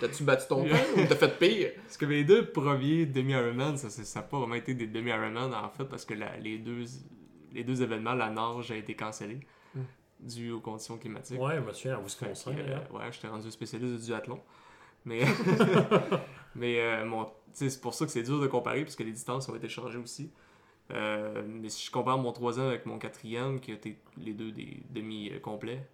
t'as-tu 0.00 0.24
battu 0.24 0.46
ton 0.46 0.62
temps 0.68 0.76
ou 0.96 1.00
t'as 1.08 1.16
fait 1.16 1.38
pire? 1.38 1.70
Parce 1.84 1.96
que 1.96 2.04
mes 2.06 2.22
deux 2.24 2.50
premiers 2.50 3.06
demi-Ironman, 3.06 3.76
ça 3.78 3.88
n'a 4.20 4.26
pas 4.26 4.38
vraiment 4.38 4.54
été 4.56 4.74
des 4.74 4.86
demi-Ironman 4.86 5.54
en 5.54 5.70
fait, 5.70 5.84
parce 5.84 6.04
que 6.04 6.12
la- 6.14 6.36
les, 6.36 6.58
deux, 6.58 6.84
les 7.54 7.64
deux 7.64 7.82
événements, 7.82 8.12
la 8.14 8.28
nage 8.30 8.70
a 8.70 8.76
été 8.76 8.94
cancellée 8.94 9.40
Hmm. 9.74 9.82
dû 10.20 10.50
aux 10.52 10.60
conditions 10.60 10.96
climatiques. 10.98 11.40
Ouais, 11.40 11.56
je 11.56 11.60
me 11.60 11.72
souviens, 11.72 11.96
à 11.98 12.00
Wisconsin, 12.00 12.54
que, 12.54 12.60
euh, 12.60 12.76
ouais, 12.98 13.04
j'étais 13.12 13.28
rendu 13.28 13.50
spécialiste 13.50 14.00
du 14.00 14.06
duathlon. 14.06 14.40
Mais, 15.04 15.20
mais 16.54 16.80
euh, 16.80 17.04
tu 17.56 17.68
c'est 17.70 17.80
pour 17.80 17.94
ça 17.94 18.04
que 18.06 18.10
c'est 18.10 18.22
dur 18.22 18.40
de 18.40 18.46
comparer, 18.46 18.82
parce 18.82 18.96
que 18.96 19.02
les 19.02 19.12
distances 19.12 19.48
ont 19.48 19.54
été 19.56 19.68
changées 19.68 19.98
aussi. 19.98 20.30
Euh, 20.90 21.42
mais 21.46 21.68
si 21.68 21.86
je 21.86 21.90
compare 21.90 22.16
mon 22.18 22.32
troisième 22.32 22.66
avec 22.66 22.86
mon 22.86 22.98
quatrième, 22.98 23.60
qui 23.60 23.72
étaient 23.72 23.96
les 24.16 24.32
deux 24.32 24.50
des 24.52 24.82
demi-complets, 24.90 25.86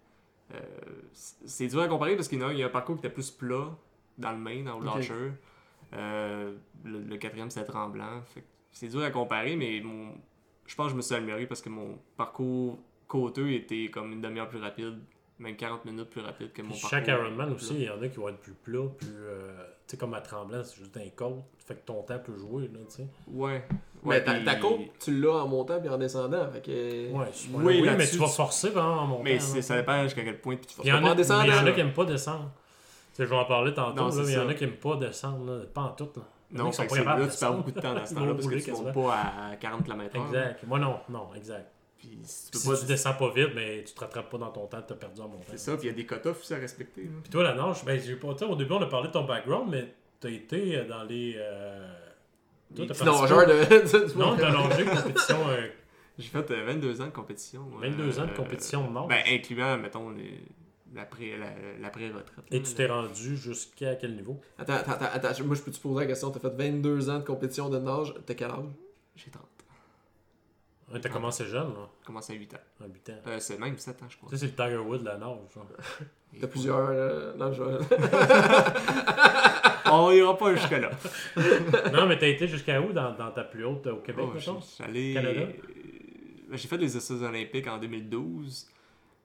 euh, 0.53 0.59
c'est 1.11 1.67
dur 1.67 1.81
à 1.81 1.87
comparer 1.87 2.15
parce 2.15 2.27
qu'il 2.27 2.39
y 2.39 2.43
en 2.43 2.47
a 2.47 2.49
un, 2.51 2.53
il 2.53 2.59
y 2.59 2.63
a 2.63 2.67
un 2.67 2.69
parcours 2.69 2.95
qui 2.95 3.05
était 3.05 3.13
plus 3.13 3.31
plat 3.31 3.75
dans 4.17 4.31
le 4.31 4.37
main, 4.37 4.63
dans 4.63 4.79
le 4.79 4.87
Ok. 4.87 4.95
lâcheur. 4.95 5.31
Euh, 5.93 6.53
le, 6.83 6.99
le 7.01 7.17
quatrième, 7.17 7.49
c'était 7.49 7.65
tremblant. 7.65 8.21
C'est 8.71 8.87
dur 8.87 9.03
à 9.03 9.09
comparer, 9.11 9.55
mais 9.55 9.81
mon, 9.83 10.13
je 10.65 10.75
pense 10.75 10.87
que 10.87 10.91
je 10.91 10.97
me 10.97 11.01
suis 11.01 11.15
amélioré 11.15 11.45
parce 11.47 11.61
que 11.61 11.69
mon 11.69 11.97
parcours 12.17 12.77
côteux 13.07 13.51
était 13.51 13.89
comme 13.91 14.11
une 14.13 14.21
demi-heure 14.21 14.47
plus 14.49 14.59
rapide, 14.59 14.99
même 15.39 15.55
40 15.55 15.85
minutes 15.85 16.09
plus 16.09 16.21
rapide 16.21 16.51
que 16.53 16.61
mon 16.61 16.69
Puis 16.71 16.81
parcours. 16.81 16.89
chaque 16.99 17.07
Ironman 17.07 17.47
plat. 17.47 17.55
aussi, 17.55 17.73
il 17.75 17.83
y 17.83 17.89
en 17.89 18.01
a 18.01 18.07
qui 18.07 18.17
vont 18.17 18.29
être 18.29 18.39
plus 18.39 18.53
plats, 18.53 18.87
plus. 18.97 19.07
euh, 19.11 19.63
tu 19.87 19.91
sais, 19.91 19.97
comme 19.97 20.13
à 20.13 20.21
Tremblant, 20.21 20.63
c'est 20.63 20.77
juste 20.77 20.95
un 20.97 21.09
côte. 21.15 21.43
Fait 21.59 21.75
que 21.75 21.85
ton 21.85 22.01
temps 22.03 22.19
peut 22.19 22.37
jouer, 22.37 22.63
là, 22.67 22.79
tu 22.89 22.95
sais. 22.95 23.07
Ouais. 23.27 23.65
Mais 24.05 24.15
Ouais, 24.15 24.23
ta, 24.23 24.39
ta 24.39 24.55
côte, 24.55 24.79
tu 24.99 25.19
l'as 25.19 25.33
en 25.43 25.47
montant 25.47 25.79
puis 25.79 25.89
en 25.89 25.97
descendant. 25.97 26.47
Fait 26.51 26.61
que... 26.61 27.11
Ouais. 27.11 27.25
Oui, 27.53 27.79
oui, 27.81 27.89
mais 27.97 28.07
tu 28.07 28.17
vas 28.17 28.27
tu- 28.27 28.31
forcer 28.33 28.69
vraiment 28.69 29.01
en 29.01 29.05
montant. 29.07 29.23
Mais 29.23 29.39
c'est- 29.39 29.61
ça 29.61 29.75
dépend 29.77 30.03
jusqu'à 30.03 30.23
quel 30.23 30.39
point 30.39 30.55
tu 30.55 30.61
Puis 30.65 30.75
il 30.83 30.87
y 30.87 30.93
en 30.93 31.01
pas 31.01 31.09
a, 31.09 31.11
en 31.11 31.15
descendant, 31.15 31.41
mais 31.43 31.49
il 31.49 31.55
y 31.55 31.59
en 31.59 31.65
a 31.65 31.71
qui 31.71 31.79
aiment 31.81 31.93
pas 31.93 32.05
descendre. 32.05 32.51
Tu 32.53 33.17
sais, 33.17 33.23
je 33.25 33.29
vais 33.29 33.35
en 33.35 33.45
parler 33.45 33.73
tantôt, 33.73 33.95
Non, 34.01 34.05
là, 34.07 34.11
c'est 34.11 34.21
mais 34.23 34.31
il 34.31 34.35
y 34.35 34.39
en 34.39 34.49
a 34.49 34.53
qui 34.53 34.63
aiment 34.65 34.71
pas 34.77 34.95
descendre, 34.97 35.51
là, 35.51 35.63
pas 35.73 35.81
en 35.81 35.89
tout. 35.89 36.09
Là. 36.15 36.21
Non, 36.51 36.71
c'est- 36.71 36.83
là, 36.83 36.87
tu 36.89 37.03
perds 37.03 37.53
beaucoup 37.53 37.71
de 37.71 37.79
temps 37.81 37.93
dans 37.95 38.05
ce 38.05 38.13
temps-là 38.13 38.33
parce 38.33 38.47
que 38.47 38.55
tu 38.55 38.71
montes 38.71 38.83
quasiment. 38.83 39.07
pas 39.07 39.13
à 39.51 39.55
40 39.55 39.83
km/h. 39.85 40.25
Exact. 40.27 40.63
Moi, 40.67 40.79
non, 40.79 40.97
non, 41.09 41.27
exact. 41.35 41.71
Puis 41.97 42.19
si 42.23 42.45
tu 42.45 42.51
peux 42.51 42.57
si 42.59 42.67
pas. 42.69 42.77
tu 42.77 42.85
descends 42.85 43.13
pas 43.13 43.29
vite, 43.31 43.49
mais 43.55 43.83
tu 43.83 43.93
te 43.93 43.99
rattrapes 44.01 44.29
pas 44.29 44.37
dans 44.37 44.49
ton 44.51 44.67
temps, 44.67 44.81
t'as 44.85 44.95
perdu 44.95 45.21
en 45.21 45.27
montant. 45.29 45.43
C'est 45.49 45.57
ça, 45.57 45.75
puis 45.77 45.87
il 45.87 45.91
y 45.91 45.93
a 45.93 45.95
des 45.95 46.05
quotas 46.05 46.31
aussi 46.31 46.53
à 46.53 46.57
respecter. 46.57 47.03
là. 47.03 47.09
Puis 47.23 47.31
toi, 47.31 47.43
la 47.43 47.53
nage, 47.55 47.83
ben, 47.85 47.99
j'ai 47.99 48.15
pas, 48.15 48.33
tu 48.33 48.39
sais, 48.39 48.45
au 48.45 48.55
début, 48.55 48.73
on 48.73 48.81
a 48.81 48.85
parlé 48.85 49.07
de 49.07 49.13
ton 49.13 49.23
background, 49.23 49.69
mais 49.71 49.87
t'as 50.19 50.29
été 50.29 50.75
euh, 50.77 50.87
dans 50.87 51.03
les. 51.03 51.35
euh, 51.37 51.87
Toi, 52.75 52.85
t'as 52.87 53.05
nageur 53.05 53.45
de. 53.47 54.07
du 54.13 54.17
Non, 54.17 54.35
t'as 54.37 54.49
longé 54.51 54.83
une 54.83 54.89
compétition, 54.89 55.37
euh, 55.49 55.67
J'ai 56.17 56.29
fait 56.29 56.49
euh, 56.51 56.65
22 56.65 57.01
ans 57.01 57.05
de 57.07 57.09
compétition. 57.11 57.61
22 57.81 58.19
ans 58.19 58.25
de 58.25 58.31
euh, 58.31 58.33
compétition 58.35 58.87
de 58.87 58.93
nage. 58.93 59.07
Ben, 59.09 59.21
incluant, 59.33 59.77
mettons, 59.77 60.09
les- 60.11 60.41
l'après- 60.93 61.37
la- 61.37 61.77
l'après-retraite. 61.81 62.45
Et 62.51 62.59
là. 62.59 62.65
tu 62.65 62.73
t'es 62.73 62.87
rendu 62.87 63.35
jusqu'à 63.35 63.95
quel 63.95 64.15
niveau? 64.15 64.39
Attends, 64.57 64.73
attends, 64.75 64.91
attends, 64.93 65.05
attends, 65.29 65.43
moi 65.43 65.55
je 65.55 65.61
peux 65.61 65.71
te 65.71 65.79
poser 65.79 65.99
la 66.01 66.05
question. 66.07 66.31
T'as 66.31 66.39
fait 66.39 66.55
22 66.55 67.09
ans 67.09 67.19
de 67.19 67.23
compétition 67.25 67.69
de 67.69 67.79
nage, 67.79 68.13
t'as 68.25 68.33
quel 68.33 68.49
âge? 68.49 68.63
J'ai 69.17 69.29
30. 69.29 69.43
Ouais, 70.93 70.99
T'as 71.01 71.09
commencé 71.09 71.45
jeune, 71.45 71.69
là, 71.69 71.89
J'ai 72.01 72.05
commencé 72.05 72.31
à 72.33 72.35
8 72.35 72.53
ans. 72.53 72.57
à 72.83 72.87
8 72.87 73.09
ans. 73.09 73.13
Euh, 73.27 73.37
c'est 73.39 73.59
même 73.59 73.77
7 73.77 74.01
ans, 74.03 74.05
je 74.07 74.17
crois. 74.17 74.29
Tu 74.29 74.37
sais, 74.37 74.45
c'est 74.47 74.57
le 74.57 74.63
Tiger 74.69 74.77
Wood 74.77 75.01
de 75.01 75.05
la 75.05 75.17
nage. 75.17 75.37
T'as 76.39 76.47
plusieurs 76.47 76.89
euh, 76.91 77.33
nageurs. 77.35 77.81
On 79.91 80.11
ira 80.11 80.37
pas 80.37 80.55
jusque-là. 80.55 80.91
non, 81.93 82.05
mais 82.07 82.17
t'as 82.17 82.27
été 82.27 82.47
jusqu'à 82.47 82.81
où 82.81 82.91
dans, 82.93 83.13
dans 83.13 83.31
ta 83.31 83.43
plus 83.43 83.65
haute 83.65 83.85
au 83.87 83.97
Québec, 83.97 84.25
Oh. 84.47 84.59
Canada? 84.77 85.39
euh, 85.41 85.45
ben, 86.49 86.57
J'ai 86.57 86.67
fait 86.67 86.77
les 86.77 86.95
Essais 86.97 87.13
Olympiques 87.21 87.67
en 87.67 87.77
2012, 87.77 88.67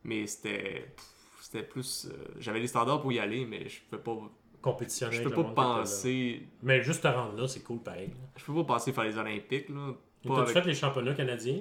mais 0.04 0.26
c'était. 0.26 0.92
C'était 1.40 1.62
plus. 1.64 2.06
euh, 2.10 2.16
J'avais 2.38 2.60
les 2.60 2.66
standards 2.68 3.00
pour 3.00 3.12
y 3.12 3.18
aller, 3.18 3.44
mais 3.44 3.68
je 3.68 3.80
peux 3.90 3.98
pas. 3.98 4.16
Compétitionner. 4.62 5.16
Je 5.16 5.22
peux 5.22 5.30
pas 5.30 5.44
penser. 5.54 6.42
Mais 6.62 6.82
juste 6.82 7.02
te 7.02 7.08
rendre 7.08 7.34
là, 7.40 7.48
c'est 7.48 7.60
cool 7.62 7.78
pareil. 7.78 8.08
là. 8.08 8.14
Je 8.36 8.44
peux 8.44 8.54
pas 8.54 8.64
penser 8.74 8.92
faire 8.92 9.04
les 9.04 9.16
Olympiques, 9.16 9.68
là. 9.70 9.94
Pas 10.26 10.42
avec- 10.42 10.52
fait 10.52 10.66
les 10.66 10.74
championnats 10.74 11.14
canadiens? 11.14 11.60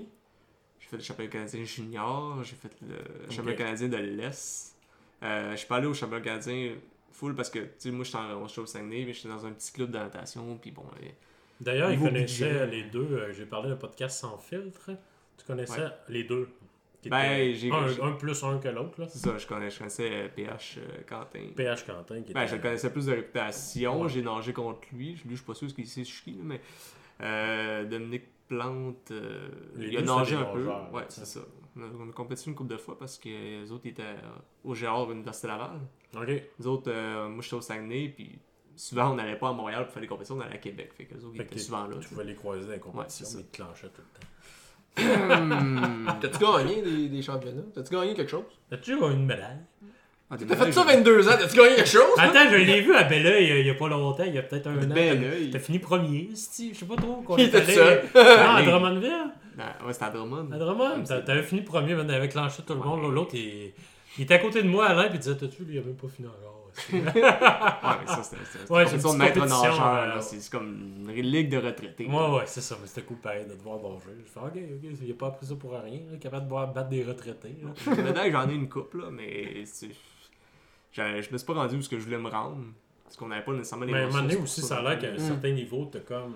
J'ai 0.80 0.88
fait 0.88 0.98
le 0.98 1.04
championnat 1.04 1.32
canadien 1.32 1.64
junior, 1.64 2.44
j'ai 2.44 2.56
fait 2.56 2.72
le 2.82 2.96
Ok. 3.26 3.32
championnat 3.32 3.54
canadien 3.58 3.88
de 3.88 3.98
l'Est. 3.98 4.76
Euh, 5.24 5.52
je 5.52 5.56
suis 5.58 5.68
pas 5.68 5.78
allé 5.78 5.88
au 5.88 5.94
championnat 5.94 6.24
canadien 6.24 6.74
full 7.12 7.36
parce 7.36 7.50
que, 7.50 7.60
tu 7.60 7.70
sais, 7.80 7.92
moi, 7.92 8.06
en- 8.16 8.48
j'étais 8.48 8.62
au 8.62 8.66
Saguenay, 8.66 9.06
mais 9.06 9.14
j'étais 9.14 9.30
dans 9.30 9.46
un 9.46 9.52
petit 9.52 9.72
club 9.72 9.92
de 9.92 9.98
natation, 9.98 10.58
puis 10.58 10.72
bon, 10.72 10.84
euh, 11.02 11.06
D'ailleurs, 11.62 11.90
connaissaient 12.00 12.50
budget. 12.50 12.68
les 12.68 12.84
deux. 12.84 13.08
euh, 13.12 13.34
J'ai 13.34 13.46
parlé 13.46 13.70
d'un 13.70 13.76
podcast 13.76 14.20
sans 14.20 14.38
filtre. 14.38 14.92
Tu 15.38 15.46
connaissais 15.46 15.88
les 16.08 16.24
deux 16.24 16.50
Ben, 17.06 17.54
j'ai- 17.56 17.72
un, 17.72 18.12
plus 18.14 18.44
un 18.44 18.60
que 18.60 18.68
l'autre. 18.68 19.00
là. 19.00 19.08
c'est 19.08 19.20
ça, 19.20 19.38
je, 19.38 19.48
connais, 19.48 19.70
je 19.70 19.78
connaissais 19.78 20.10
euh, 20.12 20.28
PH 20.36 20.78
euh, 20.80 21.02
Quentin. 21.08 21.48
PH 21.56 21.86
Quentin 21.86 22.22
qui 22.24 22.34
Ben, 22.34 22.46
je 22.46 22.56
le 22.56 22.62
connaissais 22.62 22.92
plus 22.92 23.06
de 23.06 23.14
réputation, 23.14 24.02
Ouais. 24.02 24.10
j'ai 24.10 24.22
nagé 24.22 24.52
contre 24.54 24.82
lui. 24.94 25.14
Lui, 25.14 25.22
je 25.32 25.36
suis 25.36 25.46
pas 25.46 25.54
sûr 25.54 25.70
ce 25.70 25.74
qu'il 25.76 25.88
sait 25.88 26.04
je 26.04 26.12
suis 26.14 26.24
qui, 26.24 26.40
mais 26.44 26.60
euh, 27.22 27.86
Dominique 27.86 28.26
Plante, 28.50 29.12
euh, 29.12 29.48
il 29.78 29.96
a 29.98 30.02
nagé 30.02 30.36
un 30.36 30.44
peu. 30.46 30.60
nageurs, 30.60 30.94
Ouais, 30.94 31.04
c'est 31.10 31.26
ça. 31.26 31.40
On 31.78 31.82
a, 31.82 31.86
on 32.06 32.10
a 32.10 32.14
compétition 32.14 32.52
une 32.52 32.56
couple 32.58 32.72
de 32.72 32.78
fois 32.78 32.98
parce 32.98 33.18
que 33.18 33.30
les 33.30 33.72
autres 33.72 33.86
étaient 33.88 34.02
euh, 34.04 34.30
au 34.64 34.74
Gérard 34.76 35.12
Université 35.12 35.48
Laval. 35.48 35.80
Ok. 36.16 36.28
Les 36.60 36.68
autres, 36.68 36.92
euh, 36.92 37.28
moi 37.30 37.42
j'étais 37.42 37.56
au 37.56 37.62
Saguenay, 37.62 38.10
puis 38.16 38.40
souvent 38.76 39.12
on 39.12 39.16
n'allait 39.16 39.36
pas 39.38 39.50
à 39.50 39.54
Montréal 39.54 39.84
pour 39.86 39.94
faire 39.94 40.02
des 40.02 40.08
compétitions, 40.08 40.38
on 40.38 40.42
allait 40.42 40.56
à 40.56 40.58
Québec. 40.58 40.92
Fait 40.98 41.06
que 41.06 41.14
les 41.16 41.24
autres 41.24 41.36
Fait 41.38 41.44
étaient 41.44 41.56
que 41.56 41.62
souvent 41.62 41.86
là. 41.88 41.98
tu 42.02 42.08
pouvais 42.10 42.24
les 42.24 42.36
croiser 42.36 42.66
dans 42.66 42.72
les 42.74 42.80
compétitions, 42.80 43.28
mais 43.36 43.42
ils 43.42 43.46
te 43.48 43.56
clenchaient 43.58 43.90
tout 43.90 44.02
le 44.02 44.20
temps. 44.20 44.28
T'as-tu 46.22 46.40
gagné 46.40 46.82
des, 46.82 47.10
des 47.10 47.22
championnats? 47.22 47.62
T'as-tu 47.74 47.94
gagné 47.94 48.14
quelque 48.14 48.32
chose? 48.32 48.44
As-tu 48.72 48.92
eu 48.94 48.96
une 49.02 49.26
médaille? 49.26 49.60
Ah, 50.32 50.36
T'as 50.38 50.56
fait 50.56 50.72
ça 50.72 50.86
j'ai- 50.88 50.96
22 50.98 51.28
ans, 51.28 51.32
t'as-tu 51.40 51.58
gagné 51.58 51.76
quelque 51.76 51.90
chose? 51.90 52.04
Attends, 52.18 52.50
je 52.52 52.56
l'ai 52.58 52.82
vu 52.82 52.94
à 52.96 53.04
Bella 53.04 53.40
il 53.40 53.66
y 53.66 53.70
a- 53.70 53.74
pas 53.74 53.88
longtemps, 53.88 54.24
il 54.26 54.36
y 54.36 54.38
a 54.38 54.44
peut-être 54.44 54.68
un 54.68 54.78
an. 54.78 54.94
Bel 54.94 55.50
T'as- 55.52 55.58
fini 55.60 55.80
premier, 55.80 56.30
c'ti, 56.36 56.72
je 56.74 56.80
sais 56.80 56.86
pas 56.86 56.96
trop. 56.98 57.22
qu'on 57.22 57.38
Il 57.38 57.46
était 57.46 57.64
seul. 57.66 58.04
Non, 58.14 58.22
à. 58.56 58.62
Drummondville? 58.64 59.34
Ben, 59.60 59.86
ouais, 59.86 59.94
c'était 59.94 60.06
à 60.06 60.10
Drummond. 60.10 60.52
À 60.52 60.58
Drummond, 60.58 61.04
t'a- 61.04 61.22
t'avais 61.22 61.44
fini 61.44 61.62
premier, 61.62 61.94
mais 61.96 62.14
avec 62.14 62.32
clenché 62.32 62.64
tout 62.64 62.74
le 62.74 62.80
monde. 62.80 63.14
L'autre, 63.14 63.36
il... 63.36 63.74
il 64.18 64.24
était 64.24 64.34
à 64.36 64.40
côté 64.40 64.64
de 64.64 64.68
moi, 64.70 64.88
Alain, 64.88 65.06
puis 65.10 65.16
il 65.16 65.20
disait 65.20 65.36
T'as-tu, 65.38 65.64
lui, 65.66 65.76
il 65.76 65.80
a 65.80 65.84
même 65.84 65.96
pas 65.96 66.08
fini 66.08 66.28
encore. 66.28 66.56
Ouais, 66.94 67.02
mais 67.04 68.08
ça 68.08 68.24
c'était 68.24 68.72
Ouais, 68.72 68.84
une 68.84 69.02
compétition 69.02 69.14
de 69.14 69.18
maître 69.18 69.40
nageur. 69.40 69.86
euh. 70.16 70.22
C'est 70.22 70.50
comme 70.52 70.68
une 71.10 71.12
ligue 71.22 71.50
de 71.50 71.58
retraités. 71.58 72.06
Ouais, 72.06 72.14
ouais, 72.38 72.44
c'est 72.46 72.62
ça, 72.62 72.78
mais 72.80 72.88
c'était 72.88 73.02
cool 73.02 73.18
pareil 73.18 73.46
de 73.48 73.54
te 73.56 73.62
voir 73.64 73.80
nager. 73.80 74.18
Je 74.26 74.30
fais 74.32 74.40
Ok, 74.40 74.54
ok, 74.56 74.98
il 75.04 75.12
a 75.12 75.16
pas 75.16 75.28
appris 75.28 75.46
ça 75.48 75.56
pour 75.56 75.72
rien, 75.74 76.00
capable 76.22 76.46
de 76.46 76.50
voir 76.50 76.72
battre 76.72 76.90
des 76.90 77.04
retraités. 77.04 77.56
médailles, 77.98 78.32
j'en 78.34 78.48
ai 78.50 78.54
une 78.54 78.70
coupe, 78.70 78.94
là, 78.94 79.10
mais 79.12 79.66
je 79.66 81.32
me 81.32 81.38
suis 81.38 81.46
pas 81.46 81.54
rendu 81.54 81.76
où 81.76 81.82
ce 81.82 81.90
que 81.90 82.00
je 82.00 82.06
voulais 82.06 82.18
me 82.18 82.30
rendre. 82.30 82.58
Parce 83.04 83.18
qu'on 83.18 83.28
n'avait 83.28 83.44
pas 83.44 83.54
nécessairement 83.54 83.86
les 83.86 83.92
Mais 83.92 84.00
à 84.00 84.04
un 84.04 84.08
moment 84.08 84.22
donné 84.22 84.36
aussi, 84.36 84.62
ça 84.62 84.78
a 84.78 84.82
l'air 84.84 85.00
qu'à 85.00 85.08
un 85.10 85.14
Mm. 85.16 85.18
certain 85.20 85.52
niveau, 85.52 85.90
t'as 85.92 86.00
comme. 86.00 86.36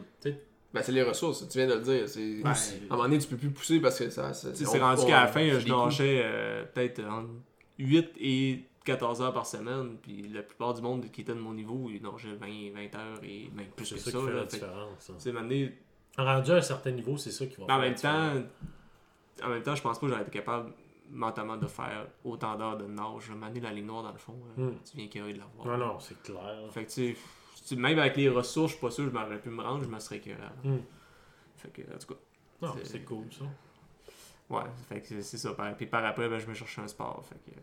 Ben, 0.74 0.82
c'est 0.82 0.92
les 0.92 1.04
ressources, 1.04 1.48
tu 1.48 1.58
viens 1.58 1.68
de 1.68 1.74
le 1.76 1.82
dire. 1.82 2.10
C'est... 2.10 2.42
Ben, 2.42 2.50
À 2.52 2.54
un 2.54 2.96
moment 2.96 3.04
donné, 3.04 3.20
tu 3.20 3.28
peux 3.28 3.38
plus 3.38 3.52
pousser 3.52 3.80
parce 3.80 4.00
que 4.00 4.10
ça. 4.10 4.34
ça 4.34 4.50
C'est 4.56 4.80
rendu 4.80 5.06
qu'à 5.06 5.22
la 5.22 5.28
fin, 5.28 5.48
je 5.60 5.68
nageais 5.68 6.22
euh, 6.24 6.64
peut-être 6.66 7.04
entre 7.06 7.30
8 7.78 8.10
et 8.20 8.64
14 8.86 9.22
heures 9.22 9.34
par 9.34 9.46
semaine. 9.46 9.98
Puis 10.02 10.28
la 10.34 10.42
plupart 10.42 10.74
du 10.74 10.82
monde 10.82 11.06
qui 11.12 11.22
était 11.22 11.34
de 11.34 11.40
mon 11.40 11.54
niveau, 11.54 11.90
ils 11.92 12.02
nageaient 12.02 12.36
20, 12.36 12.74
20 12.74 12.96
heures 13.00 13.20
et 13.24 13.50
même 13.56 13.68
plus 13.76 13.90
que 13.94 13.98
ça 14.00 14.12
ça. 14.12 14.18
qui 14.18 14.26
fait 14.26 14.32
là. 14.32 14.38
la 14.40 14.48
Fait 14.48 14.58
différence. 14.58 15.10
hein. 15.10 15.32
maintenant, 15.32 15.68
Rendu 16.16 16.52
à 16.52 16.56
un 16.56 16.62
certain 16.62 16.92
niveau, 16.92 17.18
c'est 17.18 17.32
ça 17.32 17.46
qui 17.48 17.56
va 17.60 17.66
Mais 17.68 17.74
en 17.74 17.76
faire 17.76 17.78
la 17.78 17.86
même 17.86 17.94
différence. 17.96 18.34
temps, 19.40 19.46
en 19.46 19.50
même 19.50 19.64
temps, 19.64 19.76
je 19.76 19.82
pense 19.82 19.98
pas 20.00 20.06
que 20.06 20.12
j'aurais 20.12 20.22
été 20.24 20.32
capable 20.32 20.72
mentalement 21.12 21.58
de 21.58 21.66
faire 21.68 22.08
autant 22.24 22.56
d'heures 22.56 22.78
de 22.78 22.86
nage. 22.86 23.24
Je 23.28 23.34
m'amener 23.34 23.60
la 23.60 23.72
ligne 23.72 23.86
noire 23.86 24.04
dans 24.04 24.12
le 24.12 24.18
fond. 24.18 24.36
là. 24.58 24.64
Hmm. 24.64 24.74
Tu 24.90 24.98
viens 24.98 25.06
écœuré 25.06 25.34
de 25.34 25.40
la 25.40 25.46
voir. 25.56 25.78
Non, 25.78 25.86
non, 25.86 26.00
c'est 26.00 26.22
clair. 26.24 26.56
Fait 26.72 26.86
que 26.86 26.90
tu 26.92 27.14
sais, 27.14 27.18
tu- 27.68 27.76
même 27.76 28.00
avec 28.00 28.16
les 28.18 28.30
ressources, 28.30 28.72
je 28.74 28.78
suis 28.78 28.82
pas 28.86 28.92
sûr 28.92 29.06
que 29.06 29.12
je 29.12 29.16
m'aurais 29.16 29.40
pu 29.40 29.50
me 29.50 29.62
rendre, 29.62 29.84
je 29.84 29.90
me 29.90 30.00
serais 30.00 30.18
écœuré. 30.18 30.38
Hmm. 30.64 30.78
Fait 31.58 31.70
que, 31.70 31.82
en 31.82 31.98
tout 31.98 32.14
cas, 32.14 32.74
C'est- 32.84 33.00
cool 33.06 33.26
ça. 33.32 33.46
ouais, 34.50 34.64
fait 34.90 35.02
que 35.02 35.22
c'est- 35.22 35.38
ça. 35.38 35.54
Par- 35.54 35.76
Puis 35.76 35.86
par 35.86 36.04
après, 36.06 36.30
ben, 36.30 36.40
je 36.40 36.48
me 36.48 36.54
cherchais 36.54 36.82
un 36.82 36.88
sport. 36.88 37.24
Fait 37.28 37.36
que, 37.52 37.58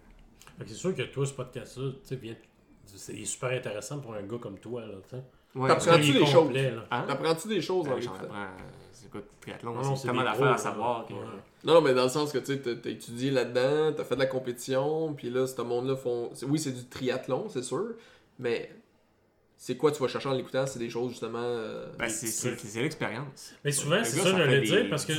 Fait 0.59 0.65
que 0.65 0.71
c'est 0.71 0.77
sûr 0.77 0.95
que 0.95 1.03
toi, 1.03 1.25
ce 1.25 1.33
podcast-là, 1.33 1.91
tu 1.93 1.99
sais, 2.03 2.17
vient- 2.17 2.37
c'est 2.85 3.25
super 3.25 3.51
intéressant 3.51 3.99
pour 4.01 4.13
un 4.15 4.23
gars 4.23 4.37
comme 4.39 4.59
toi, 4.59 4.83
là, 4.85 4.95
tu 5.09 5.17
sais. 5.17 5.23
ouais, 5.55 5.69
T'apprends-tu 5.69 6.11
est 6.11 6.13
des 6.13 6.27
choses? 6.27 6.57
Hein? 6.91 7.05
T'apprends-tu 7.09 7.49
des 7.49 7.61
choses 7.63 7.89
Ben. 7.89 8.49
C'est 8.93 9.11
quoi, 9.11 9.21
le 9.21 9.27
triathlon? 9.41 9.75
Non, 9.75 9.97
c'est 9.97 10.07
tellement 10.09 10.23
d'affaires 10.25 10.53
à 10.53 10.59
savoir. 10.59 11.01
là. 11.01 11.07
que- 11.09 11.15
Ouais. 11.15 11.21
Non, 11.65 11.75
non, 11.75 11.81
mais 11.81 11.95
dans 11.95 12.03
le 12.03 12.09
sens 12.11 12.31
que 12.33 12.39
tu 12.39 12.45
sais, 12.47 12.61
t'as 12.61 12.75
t'as 12.75 12.91
étudié 12.91 13.31
là-dedans, 13.31 13.95
t'as 13.97 14.05
fait 14.05 14.15
de 14.17 14.21
la 14.21 14.27
compétition, 14.27 15.15
puis 15.15 15.31
là, 15.31 15.47
ce 15.47 15.63
monde-là 15.63 15.97
font. 15.97 16.31
Oui, 16.47 16.59
c'est 16.59 16.73
du 16.73 16.87
triathlon, 16.87 17.49
c'est 17.49 17.63
sûr, 17.63 17.95
mais 18.39 18.71
c'est 19.63 19.77
quoi 19.77 19.93
tu 19.93 20.01
vas 20.01 20.09
chercher 20.09 20.31
en 20.31 20.33
l'écoutant? 20.33 20.67
C'est 20.67 20.79
des 20.79 20.89
choses 20.89 21.11
justement. 21.11 21.39
euh, 21.43 21.93
Ben, 21.99 22.09
c'est- 22.09 22.81
l'expérience. 22.81 23.55
Mais 23.63 23.73
souvent, 23.73 24.03
c'est 24.03 24.17
ça, 24.19 24.33
des 24.47 24.61
dire, 24.63 24.89
parce 24.89 25.05
que 25.05 25.13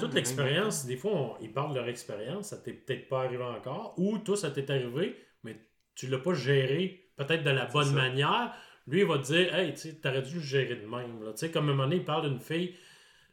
toute 0.00 0.12
l'expérience, 0.14 0.84
des 0.84 0.96
fois, 0.98 1.12
on- 1.12 1.34
ils 1.40 1.50
parlent 1.50 1.70
de 1.70 1.78
leur 1.78 1.88
expérience, 1.88 2.48
ça 2.48 2.58
t'est 2.58 2.74
peut-être 2.74 3.08
pas 3.08 3.22
arrivé 3.22 3.42
encore, 3.42 3.94
ou 3.96 4.18
toi, 4.18 4.36
ça 4.36 4.50
t'est 4.50 4.70
arrivé, 4.70 5.16
mais 5.44 5.56
tu 5.94 6.08
l'as 6.08 6.18
pas 6.18 6.34
géré 6.34 7.08
peut-être 7.16 7.42
de 7.42 7.50
la 7.50 7.64
bonne 7.64 7.86
ça. 7.86 7.92
manière. 7.92 8.52
Lui, 8.86 9.00
il 9.00 9.06
va 9.06 9.16
te 9.16 9.24
dire, 9.24 9.54
hey, 9.54 9.72
tu 9.72 9.94
t'aurais 9.94 10.20
dû 10.20 10.34
le 10.34 10.40
gérer 10.42 10.76
de 10.76 10.86
même. 10.86 11.22
là. 11.24 11.32
Tu 11.32 11.38
sais, 11.38 11.50
comme 11.50 11.68
à 11.70 11.72
un 11.72 11.74
moment 11.74 11.84
donné, 11.84 11.96
il 11.96 12.04
parle 12.04 12.28
d'une 12.28 12.40
fille, 12.40 12.74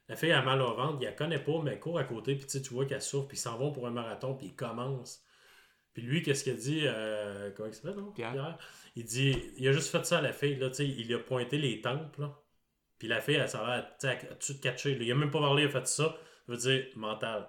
la 0.07 0.15
fille 0.15 0.31
a 0.31 0.41
mal 0.41 0.61
au 0.61 0.73
ventre, 0.75 0.97
il 1.01 1.05
la 1.05 1.11
connaît 1.11 1.39
pas, 1.39 1.59
mais 1.61 1.71
elle 1.71 1.79
court 1.81 1.99
à 1.99 2.05
côté, 2.05 2.35
puis 2.35 2.45
tu 2.45 2.51
sais, 2.51 2.61
tu 2.61 2.73
vois 2.73 2.85
qu'elle 2.85 3.01
souffre, 3.01 3.27
puis 3.27 3.35
ils 3.37 3.41
s'en 3.41 3.57
vont 3.57 3.73
pour 3.73 3.85
un 3.85 3.91
marathon, 3.91 4.33
puis 4.33 4.47
ils 4.47 4.55
commencent. 4.55 5.21
Puis 5.93 6.03
lui, 6.03 6.21
qu'est-ce 6.23 6.43
qu'il 6.43 6.53
a 6.53 6.55
dit 6.55 6.81
euh, 6.85 7.51
Comment 7.55 7.69
il 7.69 7.73
s'appelle, 7.75 7.95
non? 7.99 8.11
Pierre. 8.11 8.57
Il 8.95 9.03
dit 9.05 9.35
Il 9.57 9.67
a 9.67 9.71
juste 9.73 9.89
fait 9.91 10.05
ça 10.05 10.19
à 10.19 10.21
la 10.21 10.33
fille, 10.33 10.55
là, 10.55 10.69
tu 10.69 10.77
sais, 10.77 10.87
il 10.87 11.07
lui 11.07 11.13
a 11.15 11.19
pointé 11.19 11.57
les 11.57 11.81
tempes, 11.81 12.15
là. 12.17 12.37
Puis 12.99 13.07
la 13.07 13.19
fille, 13.21 13.35
elle 13.35 13.49
s'en 13.49 13.65
va, 13.65 13.81
tu 13.81 14.07
sais, 14.07 14.19
elle- 14.21 14.37
tu 14.39 14.55
te 14.55 14.61
catcher, 14.61 14.95
là. 14.95 15.03
Il 15.03 15.11
a 15.11 15.15
même 15.15 15.31
pas 15.31 15.39
parlé, 15.39 15.63
il 15.63 15.67
a 15.67 15.69
fait 15.69 15.87
ça. 15.87 16.03
Ça 16.47 16.51
veut 16.53 16.57
dire 16.57 16.85
mental. 16.95 17.47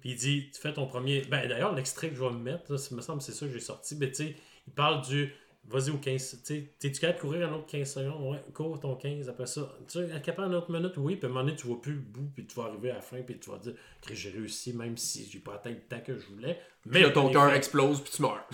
Puis 0.00 0.10
il 0.10 0.16
dit 0.16 0.50
Tu 0.54 0.60
fais 0.60 0.72
ton 0.72 0.86
premier. 0.86 1.22
Ben 1.22 1.48
d'ailleurs, 1.48 1.74
l'extrait 1.74 2.08
que 2.10 2.14
je 2.16 2.22
vais 2.22 2.30
me 2.30 2.38
mettre, 2.38 2.70
là, 2.72 2.78
ça 2.78 2.94
me 2.94 3.00
semble 3.00 3.18
que 3.18 3.24
c'est 3.24 3.32
ça 3.32 3.46
que 3.46 3.52
j'ai 3.52 3.60
sorti, 3.60 3.96
mais 3.96 4.08
tu 4.10 4.14
sais, 4.26 4.36
il 4.66 4.72
parle 4.74 5.04
du. 5.04 5.32
Vas-y 5.68 5.90
au 5.90 5.96
15. 5.96 6.30
Tu 6.30 6.38
sais, 6.42 6.74
t'es-tu 6.78 7.00
capable 7.00 7.18
de 7.18 7.22
courir 7.22 7.48
un 7.48 7.54
autre 7.54 7.66
15 7.66 7.92
secondes? 7.94 8.32
Ouais, 8.32 8.42
cours 8.52 8.80
ton 8.80 8.96
15 8.96 9.28
après 9.28 9.46
ça. 9.46 9.72
Tu 9.86 10.00
sais, 10.00 10.10
être 10.10 10.22
capable 10.22 10.48
une 10.48 10.56
autre 10.56 10.72
minute? 10.72 10.92
Oui. 10.96 11.16
Puis 11.16 11.26
à 11.26 11.30
un 11.30 11.32
moment 11.32 11.44
donné, 11.44 11.56
tu 11.56 11.68
vois 11.68 11.80
plus 11.80 11.94
le 11.94 12.00
bout, 12.00 12.28
puis 12.34 12.44
tu 12.44 12.56
vas 12.56 12.64
arriver 12.64 12.90
à 12.90 12.94
la 12.96 13.00
fin, 13.00 13.18
puis 13.22 13.38
tu 13.38 13.48
vas 13.48 13.58
dire 13.58 13.74
que 14.06 14.14
j'ai 14.14 14.30
réussi, 14.30 14.72
même 14.72 14.96
si 14.96 15.28
j'ai 15.30 15.38
pas 15.38 15.54
atteint 15.54 15.70
le 15.70 15.80
temps 15.80 16.00
que 16.04 16.18
je 16.18 16.26
voulais. 16.26 16.58
Puis 16.90 17.00
là, 17.00 17.10
ton 17.10 17.30
cœur 17.30 17.52
explose, 17.54 18.00
puis 18.00 18.12
tu 18.12 18.22
meurs. 18.22 18.44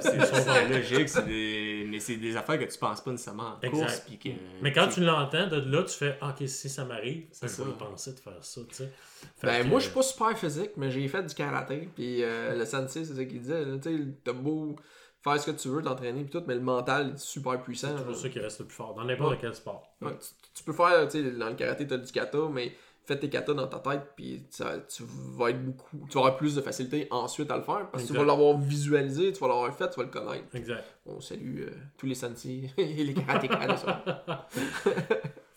C'est 0.00 0.20
c'est 0.32 0.68
logique, 0.70 1.08
c'est 1.10 1.26
des... 1.26 1.86
mais 1.90 2.00
c'est 2.00 2.16
des 2.16 2.34
affaires 2.34 2.58
que 2.58 2.64
tu 2.64 2.78
penses 2.78 3.02
pas 3.02 3.10
nécessairement 3.10 3.58
en 3.62 3.70
course. 3.70 3.82
Exact. 3.82 4.04
puis 4.06 4.18
que, 4.18 4.28
Mais 4.62 4.72
quand 4.72 4.88
tu 4.88 5.00
l'entends, 5.02 5.46
de 5.46 5.56
là, 5.56 5.82
tu 5.82 5.94
fais 5.94 6.16
Ah, 6.22 6.30
Ok, 6.30 6.48
si 6.48 6.70
ça 6.70 6.86
m'arrive, 6.86 7.26
C'est 7.32 7.48
je 7.48 7.62
vais 7.62 7.72
penser 7.78 8.14
de 8.14 8.18
faire 8.18 8.42
ça, 8.42 8.62
tu 8.66 8.74
sais. 8.76 8.90
Fait 9.36 9.46
Ben, 9.46 9.62
que, 9.64 9.68
moi, 9.68 9.78
je 9.78 9.84
suis 9.84 9.94
pas 9.94 10.02
super 10.02 10.38
physique, 10.38 10.70
mais 10.78 10.90
j'ai 10.90 11.06
fait 11.06 11.22
du 11.22 11.34
karaté, 11.34 11.90
puis 11.94 12.22
euh, 12.22 12.56
le 12.56 12.64
sensei, 12.64 13.04
c'est 13.04 13.14
ça 13.14 13.24
qu'il 13.26 13.40
disait. 13.40 13.62
Tu 13.78 13.98
sais, 13.98 14.04
t'as 14.24 14.32
beau 14.32 14.74
faire 15.22 15.40
ce 15.40 15.50
que 15.50 15.56
tu 15.56 15.68
veux, 15.68 15.82
t'entraîner, 15.82 16.22
puis 16.22 16.30
tout, 16.30 16.42
mais 16.46 16.54
le 16.54 16.60
mental 16.60 17.12
est 17.14 17.18
super 17.18 17.60
puissant. 17.62 17.88
C'est 17.96 18.02
toujours 18.04 18.16
ça 18.16 18.28
qui 18.28 18.38
reste 18.40 18.60
le 18.60 18.66
plus 18.66 18.74
fort, 18.76 18.94
dans 18.94 19.04
n'importe 19.04 19.32
Ouais. 19.32 19.38
quel 19.40 19.54
sport. 19.54 19.94
Ouais, 20.00 20.12
tu, 20.18 20.28
tu 20.54 20.64
peux 20.64 20.72
faire, 20.72 21.06
tu 21.08 21.22
sais, 21.22 21.30
dans 21.32 21.48
le 21.48 21.54
karaté, 21.54 21.86
t'as 21.86 21.96
du 21.98 22.10
kata, 22.10 22.38
mais 22.52 22.72
fais 23.04 23.18
tes 23.18 23.28
katas 23.28 23.54
dans 23.54 23.66
ta 23.66 23.78
tête, 23.80 24.02
puis 24.16 24.46
ça- 24.50 24.78
tu 24.78 25.02
vas 25.36 25.50
être 25.50 25.64
beaucoup, 25.64 26.06
tu 26.08 26.14
vas 26.14 26.20
avoir 26.20 26.36
plus 26.36 26.54
de 26.54 26.60
facilité 26.60 27.08
ensuite 27.10 27.50
à 27.50 27.56
le 27.56 27.62
faire, 27.62 27.88
parce 27.90 28.04
que 28.04 28.08
tu 28.08 28.14
vas 28.16 28.24
l'avoir 28.24 28.56
visualisé, 28.58 29.32
tu 29.32 29.40
vas 29.40 29.48
l'avoir 29.48 29.74
fait, 29.74 29.88
tu 29.90 29.96
vas 29.98 30.04
le 30.04 30.10
connaître. 30.10 30.54
Exact. 30.54 30.84
On 31.06 31.20
salue 31.20 31.62
euh, 31.62 31.70
tous 31.98 32.06
les 32.06 32.14
sensei 32.14 32.70
et 32.76 33.04
les 33.04 33.14
karatékas. 33.14 33.84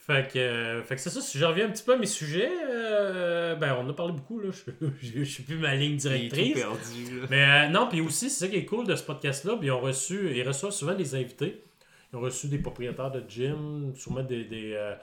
Fait 0.05 0.29
que, 0.33 0.37
euh, 0.37 0.83
fait 0.83 0.95
que 0.95 1.01
c'est 1.01 1.09
ça, 1.09 1.21
si 1.21 1.37
je 1.37 1.45
reviens 1.45 1.65
un 1.67 1.69
petit 1.71 1.83
peu 1.83 1.93
à 1.93 1.97
mes 1.97 2.05
sujets, 2.05 2.51
euh, 2.69 3.55
ben 3.55 3.77
on 3.79 3.89
a 3.89 3.93
parlé 3.93 4.11
beaucoup, 4.11 4.37
là, 4.41 4.49
je, 4.51 4.87
je, 5.01 5.19
je 5.19 5.23
suis 5.23 5.43
plus 5.43 5.57
ma 5.57 5.75
ligne 5.75 5.95
tout 5.95 6.09
directrice. 6.09 6.55
perdu. 6.55 7.21
là. 7.21 7.27
Mais 7.29 7.43
euh, 7.43 7.69
non, 7.69 7.87
puis 7.87 8.01
aussi, 8.01 8.29
c'est 8.29 8.45
ça 8.45 8.47
qui 8.51 8.57
est 8.57 8.65
cool 8.65 8.85
de 8.85 8.97
ce 8.97 9.03
podcast-là, 9.03 9.55
puis 9.55 9.67
ils 9.67 9.71
ont 9.71 9.79
reçu, 9.79 10.31
ils 10.35 10.45
reçoivent 10.45 10.73
souvent 10.73 10.93
des 10.93 11.15
invités. 11.15 11.63
Ils 12.11 12.17
ont 12.17 12.19
reçu 12.19 12.47
des 12.47 12.57
propriétaires 12.57 13.11
de 13.11 13.23
gym, 13.29 13.93
sûrement 13.95 14.23
des, 14.23 14.43
des, 14.43 14.73
euh, 14.73 14.93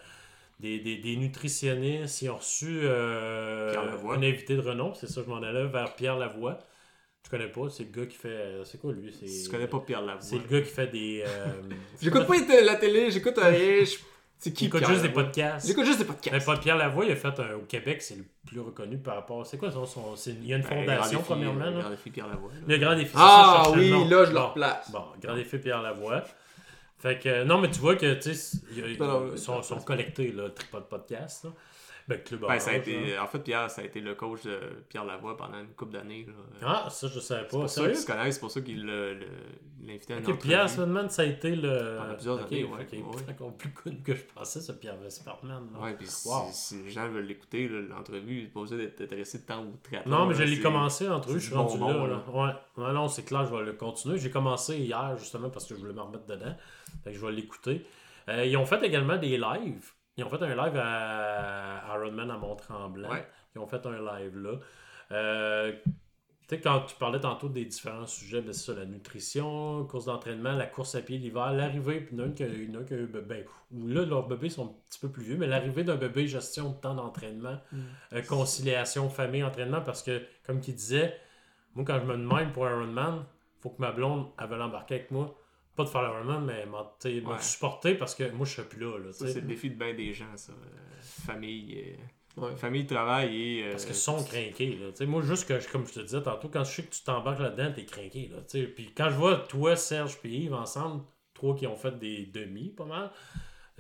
des, 0.61 0.81
des, 0.81 0.99
des 0.99 1.17
nutritionnistes. 1.17 2.21
Ils 2.21 2.29
ont 2.29 2.37
reçu 2.37 2.87
un 2.87 4.23
invité 4.23 4.55
de 4.55 4.61
renom, 4.61 4.93
c'est 4.93 5.09
ça, 5.09 5.23
je 5.25 5.31
m'en 5.31 5.43
allais 5.43 5.67
vers 5.67 5.95
Pierre 5.95 6.19
Lavoie. 6.19 6.59
Tu 7.23 7.31
connais 7.31 7.49
pas, 7.49 7.71
c'est 7.71 7.85
le 7.85 7.91
gars 7.91 8.07
qui 8.07 8.17
fait. 8.17 8.61
C'est 8.65 8.79
quoi 8.79 8.93
lui? 8.93 9.13
Si 9.13 9.45
tu 9.45 9.51
connais 9.51 9.67
pas 9.67 9.81
Pierre 9.81 10.03
Lavoie. 10.03 10.21
C'est 10.21 10.37
le 10.37 10.45
gars 10.47 10.61
qui 10.61 10.71
fait 10.73 10.87
des. 10.89 11.25
J'écoute 12.03 12.27
pas 12.27 12.35
la 12.63 12.77
télé, 12.77 13.11
j'écoute 13.11 13.39
rien. 13.39 13.85
je- 13.85 14.10
C'est 14.43 14.53
qui 14.53 14.67
écoute 14.67 14.81
Pierre 14.81 14.91
juste 14.93 15.03
des 15.03 15.11
podcasts. 15.11 15.67
J'écoute 15.67 15.85
juste 15.85 15.99
des 15.99 16.05
Mais 16.05 16.13
podcasts. 16.15 16.47
Paul 16.47 16.59
Pierre 16.61 16.77
Lavoie, 16.79 17.05
il 17.05 17.13
a 17.13 17.17
fait 17.17 17.39
un, 17.41 17.55
au 17.57 17.61
Québec, 17.69 18.01
c'est 18.01 18.17
le 18.17 18.25
plus 18.47 18.61
reconnu 18.61 18.97
par 18.97 19.17
rapport. 19.17 19.47
C'est 19.47 19.59
quoi 19.59 19.71
son. 19.71 19.85
il 20.27 20.47
y 20.47 20.55
a 20.55 20.57
une 20.57 20.63
Ben, 20.63 20.69
fondation, 20.69 21.19
Défi, 21.19 21.29
premièrement. 21.31 21.65
là. 21.67 21.71
Grand 21.83 21.91
défi 21.91 22.11
Pierre 22.11 22.29
Lavoie. 22.29 22.51
là. 22.55 22.61
Le 22.67 22.77
grand 22.79 22.97
défi. 22.97 23.13
Ah 23.17 23.63
ça, 23.67 23.71
oui, 23.73 23.91
le 23.91 23.97
là, 24.11 24.25
je 24.25 24.31
le 24.31 24.37
Bon. 24.39 24.47
replace. 24.49 24.91
Bon, 24.91 25.05
grand 25.23 25.35
défi 25.37 25.59
Pierre 25.59 25.83
Lavoie. 25.83 26.25
Fait 26.99 27.19
que, 27.19 27.29
euh, 27.29 27.45
non, 27.45 27.59
mais 27.61 27.71
tu 27.71 27.81
vois 27.81 27.97
que, 27.97 28.15
tu 28.15 28.35
sais, 28.35 28.59
ils 28.77 29.39
sont, 29.39 29.63
sont 29.63 29.81
collectés, 29.81 30.33
là, 30.33 30.49
Tripod 30.51 30.85
Podcast, 30.85 31.45
là. 31.45 31.51
Ben, 32.11 32.23
Club 32.23 32.41
Ben, 32.41 32.59
ça 32.59 32.71
a 32.73 32.75
été, 32.75 33.19
en 33.19 33.27
fait, 33.27 33.39
Pierre, 33.39 33.71
ça 33.71 33.83
a 33.83 33.85
été 33.85 34.01
le 34.01 34.15
coach 34.15 34.43
de 34.43 34.59
Pierre 34.89 35.05
Lavoie 35.05 35.37
pendant 35.37 35.61
une 35.61 35.69
couple 35.69 35.93
d'années. 35.93 36.27
Ah, 36.63 36.89
ça, 36.91 37.07
je 37.09 37.21
savais 37.21 37.43
c'est 37.43 37.57
pas. 37.57 37.61
pour 37.61 37.71
ça 37.71 37.87
qu'ils 37.87 37.97
se 37.97 38.07
connaissent, 38.07 38.35
c'est 38.35 38.41
pour 38.41 38.51
ça 38.51 38.61
qu'il 38.61 38.85
invité 39.89 40.15
à 40.15 40.19
une 40.19 40.27
Ok, 40.27 40.41
Pierre. 40.41 40.69
Svedman, 40.69 41.09
ça 41.09 41.23
a 41.23 41.25
été 41.27 41.55
le. 41.57 41.97
Pendant 41.99 42.15
plusieurs 42.15 42.35
Ok, 42.41 42.47
années, 42.53 42.65
ouais. 42.65 42.87
est 42.93 42.97
Ouais. 43.03 43.31
encore 43.31 43.57
plus 43.57 43.71
connu 43.71 44.01
que 44.03 44.15
je 44.15 44.23
pensais, 44.35 44.61
ce 44.61 44.73
Pierre 44.73 44.97
là. 45.01 45.61
Ouais, 45.81 45.95
puis 45.95 46.07
si, 46.07 46.29
Wow. 46.29 46.49
si 46.53 46.83
les 46.83 46.91
gens 46.91 47.09
veulent 47.09 47.25
l'écouter, 47.27 47.69
l'entrevue, 47.69 48.39
il 48.39 48.43
n'est 48.45 48.49
pas 48.51 48.61
obligé 48.61 48.77
d'être 48.77 49.01
intéressé 49.01 49.39
de 49.39 49.45
temps 49.45 49.63
ou 49.63 49.71
de. 49.71 50.09
Non, 50.09 50.27
mais 50.27 50.35
je 50.35 50.43
l'ai 50.43 50.57
c'est- 50.57 50.63
commencé 50.63 51.07
l'entrevue, 51.07 51.39
c'est 51.41 51.47
je 51.47 51.51
suis 51.51 51.55
rendu 51.57 51.79
bonbon, 51.79 52.07
là. 52.07 52.23
là. 52.35 52.57
Ouais. 52.77 52.85
Ouais, 52.85 52.93
non, 52.93 53.09
c'est 53.09 53.23
clair, 53.25 53.47
je 53.47 53.55
vais 53.55 53.63
le 53.65 53.73
continuer. 53.73 54.19
J'ai 54.19 54.31
commencé 54.31 54.77
hier, 54.79 55.17
justement, 55.19 55.49
parce 55.51 55.67
que 55.67 55.75
je 55.75 55.81
voulais 55.81 55.93
me 55.95 56.01
remettre 56.01 56.27
dedans. 56.27 56.55
Fait 57.05 57.13
que 57.13 57.17
je 57.19 57.25
vais 57.25 57.33
l'écouter. 57.33 57.85
Euh, 58.29 58.45
ils 58.45 58.57
ont 58.57 58.67
fait 58.67 58.83
également 58.85 59.17
des 59.17 59.39
lives. 59.39 59.93
Ils 60.21 60.25
ont 60.25 60.29
fait 60.29 60.43
un 60.43 60.55
live 60.55 60.77
à 60.77 61.83
Ironman 61.95 62.31
à 62.31 62.37
Mont-Tremblant. 62.37 63.11
Ouais. 63.11 63.27
Ils 63.55 63.59
ont 63.59 63.67
fait 63.67 63.85
un 63.87 63.99
live 63.99 64.39
là. 64.39 64.59
Euh, 65.13 65.73
tu 66.47 66.57
sais, 66.57 66.61
quand 66.61 66.81
tu 66.81 66.95
parlais 66.97 67.21
tantôt 67.21 67.49
des 67.49 67.65
différents 67.65 68.07
sujets, 68.07 68.43
ben, 68.43 68.53
c'est 68.53 68.73
ça, 68.73 68.79
la 68.79 68.85
nutrition, 68.85 69.85
course 69.87 70.05
d'entraînement, 70.05 70.53
la 70.53 70.67
course 70.67 70.95
à 70.95 71.01
pied 71.01 71.17
l'hiver, 71.17 71.53
l'arrivée, 71.53 72.01
puis 72.01 72.15
il 72.15 72.19
y 72.19 72.23
en 72.23 72.27
a 72.27 72.29
un 72.29 72.33
qui 72.33 72.43
a, 72.43 72.49
qui 72.49 72.95
eu 72.95 73.07
bébé. 73.07 73.47
Ou 73.73 73.87
là, 73.87 74.05
leurs 74.05 74.29
bébés 74.29 74.51
sont 74.51 74.67
un 74.67 74.75
petit 74.91 74.99
peu 75.01 75.09
plus 75.09 75.25
vieux, 75.25 75.37
mais 75.39 75.47
l'arrivée 75.47 75.85
d'un 75.85 75.97
bébé, 75.97 76.27
gestion 76.27 76.71
de 76.71 76.75
temps 76.75 76.95
d'entraînement, 76.95 77.59
euh, 78.13 78.21
conciliation, 78.23 79.09
famille, 79.09 79.43
entraînement, 79.43 79.81
parce 79.81 80.03
que, 80.03 80.21
comme 80.45 80.61
qu'il 80.61 80.75
disait, 80.75 81.17
moi, 81.75 81.85
quand 81.87 81.99
je 81.99 82.05
me 82.05 82.17
demande 82.17 82.53
pour 82.53 82.69
Ironman, 82.69 83.25
faut 83.61 83.71
que 83.71 83.81
ma 83.81 83.93
blonde, 83.93 84.27
elle 84.39 84.49
veuille 84.49 84.61
embarquer 84.61 84.97
avec 84.97 85.11
moi. 85.13 85.35
Pas 85.81 85.85
de 85.85 85.89
faire 85.91 86.03
l'Ironman, 86.03 86.45
mais 86.45 86.67
m'en- 86.67 87.39
supporter 87.41 87.95
parce 87.95 88.15
que 88.15 88.31
moi, 88.33 88.45
je 88.47 88.53
suis 88.53 88.63
plus 88.63 88.81
là. 88.81 88.99
là 88.99 89.13
Ça, 89.13 89.27
c'est 89.29 89.41
le 89.41 89.47
défi 89.47 89.71
de 89.71 89.77
bien 89.77 89.95
des 89.95 90.13
gens, 90.13 90.37
ça. 90.37 90.53
Euh, 90.53 91.01
famille, 91.03 91.97
euh, 92.39 92.43
Ouais. 92.43 92.55
famille, 92.57 92.87
travail 92.87 93.35
et. 93.37 93.65
euh, 93.65 93.71
Parce 93.73 93.87
que 93.87 93.93
sont 93.95 94.23
craqués. 94.23 94.77
Là. 94.81 94.91
Tu 94.91 94.97
sais, 94.97 95.07
Moi, 95.07 95.23
juste 95.23 95.49
que, 95.49 95.73
comme 95.73 95.87
je 95.87 95.95
te 95.95 96.01
disais 96.01 96.23
tantôt, 96.23 96.49
quand 96.49 96.65
je 96.65 96.71
sais 96.71 96.83
que 96.85 96.91
tu 96.95 97.03
t'embarques 97.03 97.41
là-dedans, 97.41 97.73
t'es 97.75 97.85
craqué. 97.85 98.29
Là, 98.33 98.39
tu 98.43 98.61
sais. 98.61 98.65
puis 98.67 98.93
quand 98.97 99.09
je 99.11 99.17
vois 99.17 99.37
toi, 99.37 99.75
Serge 99.77 100.19
et 100.25 100.29
Yves 100.29 100.55
ensemble, 100.55 101.03
trois 101.35 101.57
qui 101.57 101.67
ont 101.67 101.77
fait 101.77 101.99
des 101.99 102.27
demi, 102.27 102.69
pas 102.71 102.85
mal, 102.85 103.11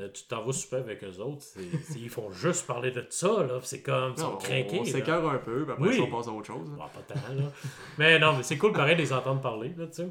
euh, 0.01 0.09
tu 0.09 0.25
t'en 0.25 0.43
vas 0.43 0.53
super 0.53 0.81
avec 0.81 1.05
eux 1.05 1.19
autres. 1.21 1.43
c'est- 1.43 1.61
c'est- 1.85 1.99
ils 2.01 2.09
font 2.11 2.31
juste 2.33 2.67
parler 2.67 2.91
de 2.91 3.07
ça. 3.11 3.45
là. 3.45 3.61
C'est 3.63 3.83
comme, 3.83 4.15
ils 4.17 4.21
sont 4.21 4.33
on, 4.35 4.37
craqués. 4.39 4.79
on 4.81 4.85
s'écœure 4.85 5.29
un 5.31 5.39
peu, 5.39 5.63
puis 5.65 5.73
après 5.73 5.89
Oui. 5.89 5.97
ça, 5.97 6.03
on 6.03 6.11
passe 6.11 6.29
à 6.29 6.33
autre 6.33 6.47
chose. 6.47 6.69
Bon, 6.71 6.77
pas 6.79 7.03
tant, 7.15 7.35
là. 7.35 7.43
Mais 7.99 8.19
non, 8.19 8.37
mais 8.37 8.43
c'est 8.43 8.59
cool 8.59 8.73
pareil 8.73 8.97
de 8.97 9.03
les 9.03 9.13
entendre 9.13 9.41
parler, 9.41 9.73
là, 9.77 9.87
tu 9.87 9.93
sais. 9.95 10.09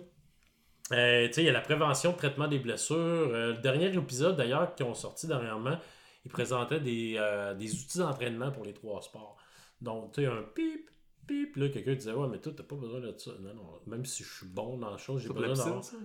Euh, 0.92 1.30
il 1.38 1.44
y 1.44 1.50
a 1.50 1.52
la 1.52 1.62
prévention, 1.62 2.14
traitement 2.14 2.48
des 2.48 2.60
blessures. 2.60 2.96
Euh, 2.98 3.54
le 3.54 3.58
dernier 3.62 3.94
épisode, 3.94 4.36
d'ailleurs, 4.38 4.74
qui 4.76 4.84
ont 4.84 4.94
sorti 4.96 5.28
dernièrement, 5.28 5.78
ils 6.26 6.32
présentaient 6.32 6.80
des, 6.80 7.16
euh, 7.18 7.54
des 7.54 7.72
outils 7.74 8.00
d'entraînement 8.00 8.52
pour 8.52 8.66
les 8.66 8.74
trois 8.74 9.02
sports. 9.02 9.38
Donc, 9.82 10.14
tu 10.14 10.22
sais, 10.22 10.28
un 10.28 10.42
pip, 10.56 10.90
pip. 11.28 11.56
Là, 11.58 11.70
quelqu'un 11.70 11.94
disait, 11.94 12.12
ouais, 12.12 12.28
mais 12.28 12.40
toi, 12.40 12.52
t'as 12.56 12.64
pas 12.64 12.76
besoin 12.76 13.00
de 13.02 13.14
ça. 13.18 13.32
Non, 13.40 13.54
non, 13.54 13.80
même 13.88 14.04
si 14.06 14.24
je 14.24 14.34
suis 14.34 14.48
bon 14.48 14.78
dans 14.78 14.90
la 14.92 14.98
chose, 14.98 15.22
j'ai 15.22 15.30
besoin 15.30 15.54
d'avoir. 15.54 15.84
ça? 15.84 15.96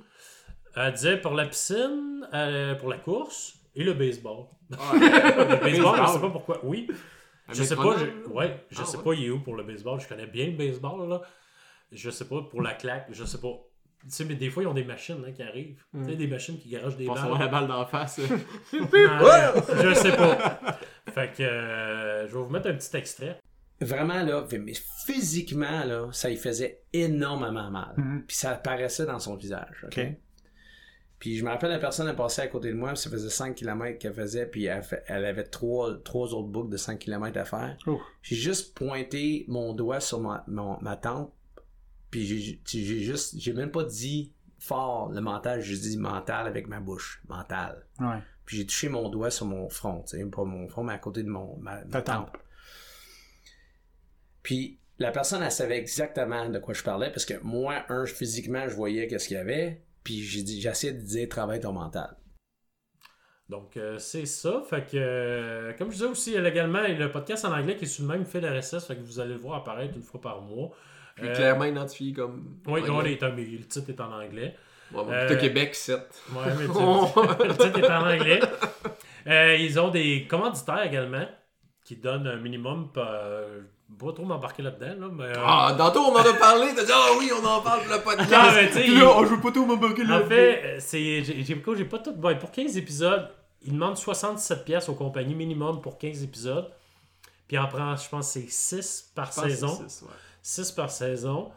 Elle 0.76 0.92
disait 0.92 1.16
pour 1.20 1.32
la 1.32 1.46
piscine, 1.46 2.26
pour 2.80 2.88
la 2.90 2.98
course 2.98 3.54
et 3.74 3.84
le 3.84 3.94
baseball. 3.94 4.46
Ah, 4.78 4.92
Le 4.94 5.60
baseball, 5.60 6.00
je 6.06 6.12
sais 6.12 6.20
pas 6.20 6.30
pourquoi. 6.30 6.60
Oui, 6.64 6.88
je 7.48 7.62
sais 7.62 7.76
pas, 7.76 7.96
je, 7.98 8.28
ouais, 8.30 8.64
je 8.70 8.80
Ah, 8.80 8.84
sais 8.84 8.96
ouais. 8.98 9.02
pas 9.04 9.14
il 9.14 9.24
est 9.24 9.30
où 9.30 9.40
pour 9.40 9.54
le 9.56 9.62
baseball. 9.62 10.00
Je 10.00 10.08
connais 10.08 10.26
bien 10.26 10.46
le 10.46 10.56
baseball, 10.56 11.08
là. 11.08 11.22
Je 11.92 12.10
sais 12.10 12.26
pas 12.28 12.42
pour 12.42 12.60
la 12.60 12.74
claque, 12.74 13.06
je 13.12 13.24
sais 13.24 13.40
pas. 13.40 13.54
Tu 14.04 14.10
sais, 14.10 14.24
mais 14.26 14.34
des 14.34 14.50
fois, 14.50 14.62
ils 14.62 14.66
ont 14.66 14.74
des 14.74 14.84
machines 14.84 15.24
hein, 15.26 15.32
qui 15.32 15.42
arrivent. 15.42 15.82
Tu 15.94 16.04
sais, 16.04 16.16
des 16.16 16.26
machines 16.26 16.58
qui 16.58 16.68
garagent 16.68 16.96
des 16.96 17.06
Pour 17.06 17.14
balles. 17.14 17.22
savoir 17.24 17.40
la 17.40 17.48
balle 17.48 17.66
d'en 17.68 17.86
face. 17.86 18.20
Non, 18.72 18.82
je 19.82 19.94
sais 19.94 20.12
pas. 20.16 20.58
Fait 21.12 21.32
que 21.36 21.42
euh, 21.42 22.26
je 22.28 22.32
vais 22.36 22.42
vous 22.42 22.50
mettre 22.50 22.68
un 22.68 22.74
petit 22.74 22.96
extrait. 22.96 23.38
Vraiment, 23.80 24.22
là, 24.22 24.46
mais 24.60 24.72
physiquement, 25.06 25.84
là, 25.84 26.08
ça 26.12 26.28
lui 26.28 26.36
faisait 26.36 26.82
énormément 26.92 27.70
mal. 27.70 27.94
Mhm. 27.96 28.24
Puis 28.26 28.36
ça 28.36 28.50
apparaissait 28.50 29.06
dans 29.06 29.18
son 29.18 29.36
visage. 29.36 29.84
OK? 29.86 30.00
Puis 31.18 31.36
je 31.38 31.44
me 31.44 31.48
rappelle, 31.50 31.70
la 31.70 31.78
personne 31.78 32.08
est 32.08 32.14
passée 32.16 32.42
à 32.42 32.48
côté 32.48 32.68
de 32.68 32.74
moi, 32.74 32.94
ça 32.96 33.08
faisait 33.08 33.30
5 33.30 33.54
km 33.54 33.98
qu'elle 33.98 34.12
faisait, 34.12 34.46
puis 34.46 34.66
elle, 34.66 34.82
fait- 34.82 35.02
elle 35.06 35.24
avait 35.24 35.44
trois, 35.44 35.96
trois 36.02 36.34
autres 36.34 36.48
boucles 36.48 36.70
de 36.70 36.76
5 36.76 36.98
km 36.98 37.38
à 37.38 37.44
faire. 37.44 37.76
J'ai 38.22 38.36
juste 38.36 38.76
pointé 38.76 39.44
mon 39.48 39.72
doigt 39.72 40.00
sur 40.00 40.20
ma, 40.20 40.44
mon- 40.48 40.78
ma 40.82 40.96
tempe, 40.96 41.32
puis 42.14 42.60
j'ai 42.64 43.00
juste, 43.00 43.40
j'ai 43.40 43.52
même 43.52 43.72
pas 43.72 43.82
dit 43.82 44.32
fort 44.60 45.10
le 45.10 45.20
mental, 45.20 45.60
j'ai 45.60 45.76
dit 45.76 45.96
mental 45.96 46.46
avec 46.46 46.68
ma 46.68 46.78
bouche, 46.78 47.20
mental. 47.28 47.84
Ouais. 47.98 48.18
Puis 48.44 48.58
j'ai 48.58 48.66
touché 48.66 48.88
mon 48.88 49.08
doigt 49.08 49.32
sur 49.32 49.46
mon 49.46 49.68
front, 49.68 50.04
tu 50.08 50.16
sais, 50.16 50.24
pas 50.26 50.44
mon 50.44 50.68
front, 50.68 50.84
mais 50.84 50.92
à 50.92 50.98
côté 50.98 51.24
de 51.24 51.28
mon 51.28 51.56
ma, 51.56 51.84
ma 51.86 52.02
tempe. 52.02 52.36
Puis 54.44 54.78
la 55.00 55.10
personne, 55.10 55.42
elle 55.42 55.50
savait 55.50 55.76
exactement 55.76 56.48
de 56.48 56.60
quoi 56.60 56.72
je 56.72 56.84
parlais, 56.84 57.10
parce 57.10 57.24
que 57.24 57.34
moi, 57.42 57.84
un, 57.88 58.06
physiquement, 58.06 58.68
je 58.68 58.76
voyais 58.76 59.08
qu'est-ce 59.08 59.26
qu'il 59.26 59.36
y 59.36 59.40
avait, 59.40 59.82
puis 60.04 60.22
j'ai 60.22 60.44
dit, 60.44 60.60
j'ai 60.60 60.68
essayé 60.68 60.92
de 60.92 61.00
dire 61.00 61.28
travaille 61.28 61.58
ton 61.58 61.72
mental. 61.72 62.16
Donc, 63.48 63.76
euh, 63.76 63.98
c'est 63.98 64.26
ça. 64.26 64.62
Fait 64.70 64.88
que, 64.88 64.96
euh, 64.96 65.72
comme 65.72 65.88
je 65.88 65.94
disais 65.94 66.06
aussi, 66.06 66.30
il 66.30 66.34
y 66.34 66.38
a 66.38 66.48
également 66.48 66.86
le 66.86 67.10
podcast 67.10 67.44
en 67.44 67.52
anglais 67.52 67.76
qui 67.76 67.86
est 67.86 67.88
sur 67.88 68.04
le 68.04 68.10
même 68.10 68.24
fil 68.24 68.46
RSS. 68.46 68.86
Fait 68.86 68.94
que 68.94 69.02
vous 69.02 69.18
allez 69.18 69.34
le 69.34 69.40
voir 69.40 69.56
apparaître 69.56 69.96
une 69.96 70.02
fois 70.04 70.20
par 70.20 70.42
mois. 70.42 70.70
Puis 71.16 71.28
Euh, 71.28 71.34
clairement 71.34 71.64
identifié 71.64 72.12
comme. 72.12 72.56
Oui, 72.66 72.80
anglais. 72.80 72.92
non, 72.92 73.02
il 73.04 73.12
est 73.12 73.22
en- 73.22 73.32
mais 73.32 73.44
le 73.44 73.64
titre 73.66 73.90
est 73.90 74.00
en 74.00 74.12
anglais. 74.12 74.56
Ouais, 74.92 75.04
bon, 75.04 75.10
Euh, 75.10 75.26
plutôt 75.26 75.40
Québec, 75.40 75.74
7. 75.74 76.00
Ouais, 76.32 76.42
mais 76.58 76.66
le 77.48 77.56
titre 77.56 77.78
est 77.78 77.90
en 77.90 78.06
anglais. 78.06 78.40
Euh, 79.26 79.56
ils 79.56 79.78
ont 79.80 79.88
des 79.88 80.26
commanditaires 80.28 80.84
également 80.84 81.26
qui 81.84 81.96
donnent 81.96 82.26
un 82.26 82.36
minimum. 82.36 82.88
euh, 82.96 83.60
pas 83.98 84.12
trop 84.12 84.24
m'embarquer 84.24 84.62
là-dedans, 84.62 85.06
là, 85.06 85.12
mais. 85.12 85.24
euh, 85.24 85.42
Ah, 85.46 85.74
tantôt 85.78 86.00
on 86.00 86.14
en 86.14 86.16
a 86.16 86.32
parlé, 86.34 86.68
t'as 86.74 86.84
dit, 86.84 86.90
ah 86.92 87.10
oui, 87.18 87.30
on 87.32 87.46
en 87.46 87.60
parle 87.60 87.82
pour 87.84 87.92
le 87.94 88.00
podcast. 88.02 88.32
Ah, 88.34 88.50
mais 88.54 88.66
tu 88.68 88.72
sais, 88.72 88.80
Puis 88.82 88.92
il- 88.92 88.98
là, 88.98 89.12
oh, 89.16 89.24
je 89.24 89.30
veux 89.34 89.40
pas 89.40 89.52
tout 89.52 89.64
m'embarquer 89.64 90.02
là. 90.04 90.20
En 90.20 90.26
fait, 90.26 90.78
c'est, 90.80 91.22
j'ai, 91.22 91.44
j'ai, 91.44 91.62
j'ai 91.76 91.84
pas 91.84 91.98
tout. 91.98 92.12
bon, 92.14 92.36
pour 92.38 92.50
15 92.50 92.76
épisodes, 92.76 93.28
ils 93.62 93.72
demandent 93.72 93.96
67 93.96 94.64
pièces 94.64 94.88
aux 94.88 94.94
compagnies 94.94 95.34
minimum 95.36 95.80
pour 95.80 95.96
15 95.98 96.22
épisodes. 96.24 96.68
Puis 97.46 97.56
en 97.58 97.68
prend, 97.68 97.94
je 97.94 98.08
pense, 98.08 98.30
c'est 98.30 98.50
6 98.50 99.12
par 99.14 99.26
Je 99.30 99.40
saison. 99.42 99.78
c'est 99.82 99.90
ça, 99.90 100.06
ouais. 100.06 100.12
6 100.44 100.72
par 100.72 100.90
saison. 100.90 101.50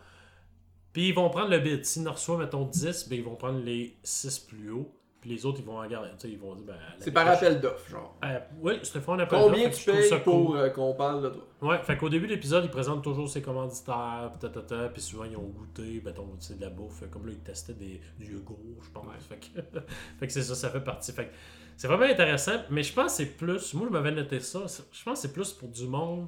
Puis 0.93 1.09
ils 1.09 1.13
vont 1.13 1.29
prendre 1.29 1.49
le 1.49 1.59
bid. 1.59 1.85
S'ils 1.85 2.07
en 2.07 2.13
reçoivent, 2.13 2.39
mettons 2.39 2.65
10, 2.65 3.09
ben, 3.09 3.19
ils 3.19 3.23
vont 3.23 3.35
prendre 3.35 3.59
les 3.59 3.97
6 4.01 4.39
plus 4.39 4.71
hauts. 4.71 4.91
Puis 5.19 5.31
les 5.31 5.45
autres, 5.45 5.59
ils 5.59 5.65
vont 5.65 5.77
en 5.77 5.87
garder. 5.87 6.09
Tu 6.11 6.19
sais, 6.19 6.29
ils 6.29 6.39
vont 6.39 6.55
dire, 6.55 6.65
ben, 6.65 6.77
C'est 6.99 7.11
par 7.11 7.27
appel 7.27 7.59
d'offres, 7.59 7.89
genre. 7.89 8.17
Euh, 8.23 8.39
oui, 8.61 8.79
c'est 8.83 8.95
le 8.95 9.01
fond 9.01 9.17
d'appel 9.17 9.39
Combien 9.39 9.67
d'offres, 9.67 9.77
tu 9.77 9.91
payes 9.91 10.09
cool. 10.09 10.21
pour 10.21 10.55
euh, 10.55 10.69
qu'on 10.69 10.93
parle 10.93 11.23
de 11.23 11.29
toi? 11.29 11.43
Ouais, 11.61 11.79
fait 11.83 11.97
qu'au 11.97 12.07
début 12.07 12.27
de 12.27 12.33
l'épisode, 12.33 12.63
ils 12.63 12.71
présentent 12.71 13.03
toujours 13.03 13.27
ses 13.27 13.41
commanditaires, 13.41 14.29
pis 14.31 14.39
tatata, 14.39 14.89
puis 14.89 15.01
souvent 15.01 15.25
ils 15.25 15.35
ont 15.35 15.49
goûté, 15.49 16.01
mettons, 16.05 16.35
tu 16.39 16.45
sais, 16.45 16.55
de 16.55 16.61
la 16.61 16.69
bouffe. 16.69 17.03
Comme 17.09 17.25
là, 17.25 17.33
ils 17.33 17.43
testaient 17.43 17.73
des, 17.73 17.99
du 18.17 18.33
yogourt, 18.33 18.83
je 18.83 18.89
pense. 18.91 19.05
Fait 19.27 19.37
que, 19.37 19.79
fait 20.19 20.27
que 20.27 20.33
c'est 20.33 20.43
ça, 20.43 20.55
ça 20.55 20.69
fait 20.69 20.83
partie. 20.83 21.11
Fait 21.11 21.25
que 21.25 21.33
c'est 21.75 21.87
vraiment 21.87 22.05
intéressant, 22.05 22.61
mais 22.69 22.83
je 22.83 22.93
pense 22.93 23.17
que 23.17 23.17
c'est 23.17 23.37
plus. 23.37 23.73
Moi, 23.73 23.87
je 23.87 23.91
m'avais 23.91 24.11
noté 24.11 24.39
ça. 24.39 24.61
Je 24.91 25.03
pense 25.03 25.21
que 25.21 25.27
c'est 25.27 25.33
plus 25.33 25.51
pour 25.51 25.69
du 25.69 25.87
monde 25.87 26.27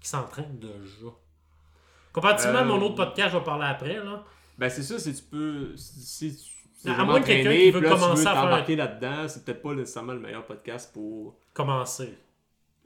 qui 0.00 0.08
s'entraîne 0.08 0.58
déjà. 0.58 1.12
Comparativement 2.12 2.58
à 2.58 2.64
mon 2.64 2.80
Euh, 2.80 2.86
autre 2.86 2.94
podcast, 2.96 3.30
je 3.32 3.38
vais 3.38 3.44
parler 3.44 3.66
après, 3.66 3.94
là. 3.96 4.24
Ben, 4.58 4.68
c'est 4.68 4.82
ça, 4.82 4.98
si 4.98 5.14
tu 5.14 5.22
peux. 5.22 5.72
Si, 5.76 6.36
tu. 6.82 6.88
À 6.90 7.04
moins 7.04 7.20
que 7.20 7.26
quelqu'un 7.26 7.50
qui 7.50 7.70
veut 7.70 7.80
là, 7.80 7.88
tu 7.90 7.94
commencer 7.94 8.22
veux 8.22 8.28
à 8.28 8.64
faire- 8.64 8.76
là-dedans, 8.76 9.28
c'est 9.28 9.44
peut-être 9.44 9.62
pas 9.62 9.74
nécessairement 9.74 10.12
le 10.14 10.20
meilleur 10.20 10.44
podcast 10.44 10.92
pour. 10.92 11.36
Commencer. 11.52 12.14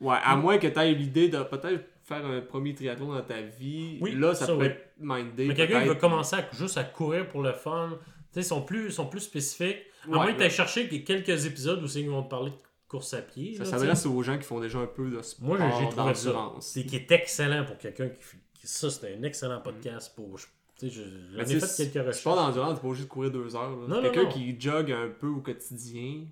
Ouais, 0.00 0.16
à 0.22 0.36
moins 0.36 0.58
que 0.58 0.66
tu 0.66 0.78
aies 0.78 0.92
l'idée 0.94 1.28
de 1.28 1.42
peut-être 1.44 1.84
faire 2.02 2.24
un 2.26 2.40
premier 2.40 2.74
triathlon 2.74 3.12
dans 3.14 3.22
ta 3.22 3.40
vie. 3.40 3.98
Oui, 4.00 4.14
là, 4.14 4.34
ça, 4.34 4.46
ça, 4.46 4.52
peut 4.52 4.58
oui. 4.60 4.66
être 4.66 4.90
mindé. 4.98 5.46
Mais 5.46 5.54
quelqu'un 5.54 5.82
qui 5.82 5.88
veut 5.88 5.94
commencer 5.94 6.36
à, 6.36 6.44
juste 6.56 6.76
à 6.76 6.84
courir 6.84 7.28
pour 7.28 7.42
le 7.42 7.52
fun, 7.52 7.90
tu 7.92 7.96
sais, 8.32 8.40
ils 8.40 8.44
sont 8.44 8.62
plus, 8.62 8.86
ils 8.86 8.92
sont 8.92 9.06
plus 9.06 9.20
spécifiques. 9.20 9.78
À 10.04 10.08
Ouais, 10.10 10.14
moins 10.16 10.32
que 10.32 10.38
tu 10.38 10.44
aies 10.44 10.50
cherché 10.50 10.88
quelques 11.04 11.46
épisodes 11.46 11.82
où 11.82 11.86
c'est 11.86 12.00
qu'ils 12.00 12.10
vont 12.10 12.24
te 12.24 12.28
parler 12.30 12.50
de 12.50 12.56
course 12.88 13.14
à 13.14 13.22
pied. 13.22 13.54
Ça 13.56 13.64
s'adresse 13.64 14.04
aux 14.06 14.22
gens 14.22 14.36
qui 14.36 14.44
font 14.44 14.60
déjà 14.60 14.78
un 14.80 14.86
peu 14.86 15.08
de 15.08 15.22
sport. 15.22 15.48
Moi, 15.48 15.58
j'ai- 15.80 15.88
trouvé 15.88 16.14
ça. 16.14 16.30
d'endurance. 16.32 16.66
C'est 16.66 16.84
qui 16.84 16.96
est 16.96 17.10
excellent 17.12 17.64
pour 17.64 17.78
quelqu'un 17.78 18.08
qui, 18.08 18.22
fait- 18.22 18.36
qui- 18.36 18.42
Ça, 18.64 18.90
c'était 18.90 19.14
un 19.18 19.22
excellent 19.22 19.60
podcast 19.60 20.12
pour. 20.16 20.38
j'en 20.38 20.86
ai 20.88 21.44
fait 21.60 21.90
quelques 21.92 22.14
Sport 22.14 22.34
recherches. 22.34 22.54
d'endurance, 22.54 22.78
c'est 22.82 22.88
pas 22.88 22.94
juste 22.94 23.08
courir 23.08 23.30
deux 23.30 23.54
heures. 23.54 23.70
là. 23.70 23.86
Non, 23.88 23.96
non, 23.96 24.02
Quelqu'un 24.02 24.26
qui 24.26 24.60
jogue 24.60 24.90
un 24.92 25.08
peu 25.08 25.28
au 25.28 25.40
quotidien, 25.40 26.26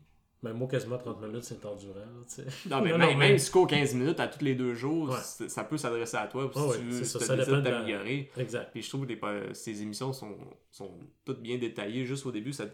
Mais 0.45 0.53
moi, 0.53 0.67
quasiment 0.67 0.99
30 0.99 1.21
minutes, 1.23 1.45
c'est 1.45 1.65
endurant. 1.65 1.95
là. 2.01 2.45
Non, 2.69 2.81
mais 2.83 2.91
Non, 2.91 2.99
même, 2.99 3.01
non, 3.01 3.07
mais- 3.19 3.29
même 3.29 3.39
si 3.39 3.47
tu 3.47 3.53
cours 3.53 3.67
15 3.69 3.95
minutes 3.95 4.19
à 4.19 4.27
tous 4.27 4.45
les 4.45 4.57
deux 4.57 4.75
jours, 4.75 5.11
Ouais. 5.11 5.49
ça 5.49 5.63
peut 5.63 5.77
s'adresser 5.77 6.17
à 6.17 6.27
toi. 6.27 6.51
si 6.53 6.79
tu 6.81 6.85
veux, 6.87 7.05
ça, 7.05 7.37
la- 7.37 7.45
t'améliorer. 7.63 8.29
Exact. 8.37 8.71
Puis 8.73 8.83
je 8.83 8.89
trouve 8.89 9.07
que 9.07 9.13
les 9.13 9.55
ces 9.55 9.83
émissions 9.83 10.13
sont, 10.13 10.37
sont 10.73 10.99
toutes 11.25 11.41
bien 11.41 11.59
détaillées. 11.59 12.05
Juste 12.05 12.27
au 12.27 12.33
début, 12.33 12.53
ça, 12.53 12.65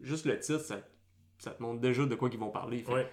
juste 0.00 0.24
le 0.24 0.38
titre, 0.40 0.60
ça, 0.60 0.80
ça 1.38 1.50
te 1.50 1.62
montre 1.62 1.80
déjà 1.82 2.06
de 2.06 2.14
quoi 2.14 2.30
ils 2.32 2.38
vont 2.38 2.50
parler. 2.50 2.82
Ouais. 2.88 3.06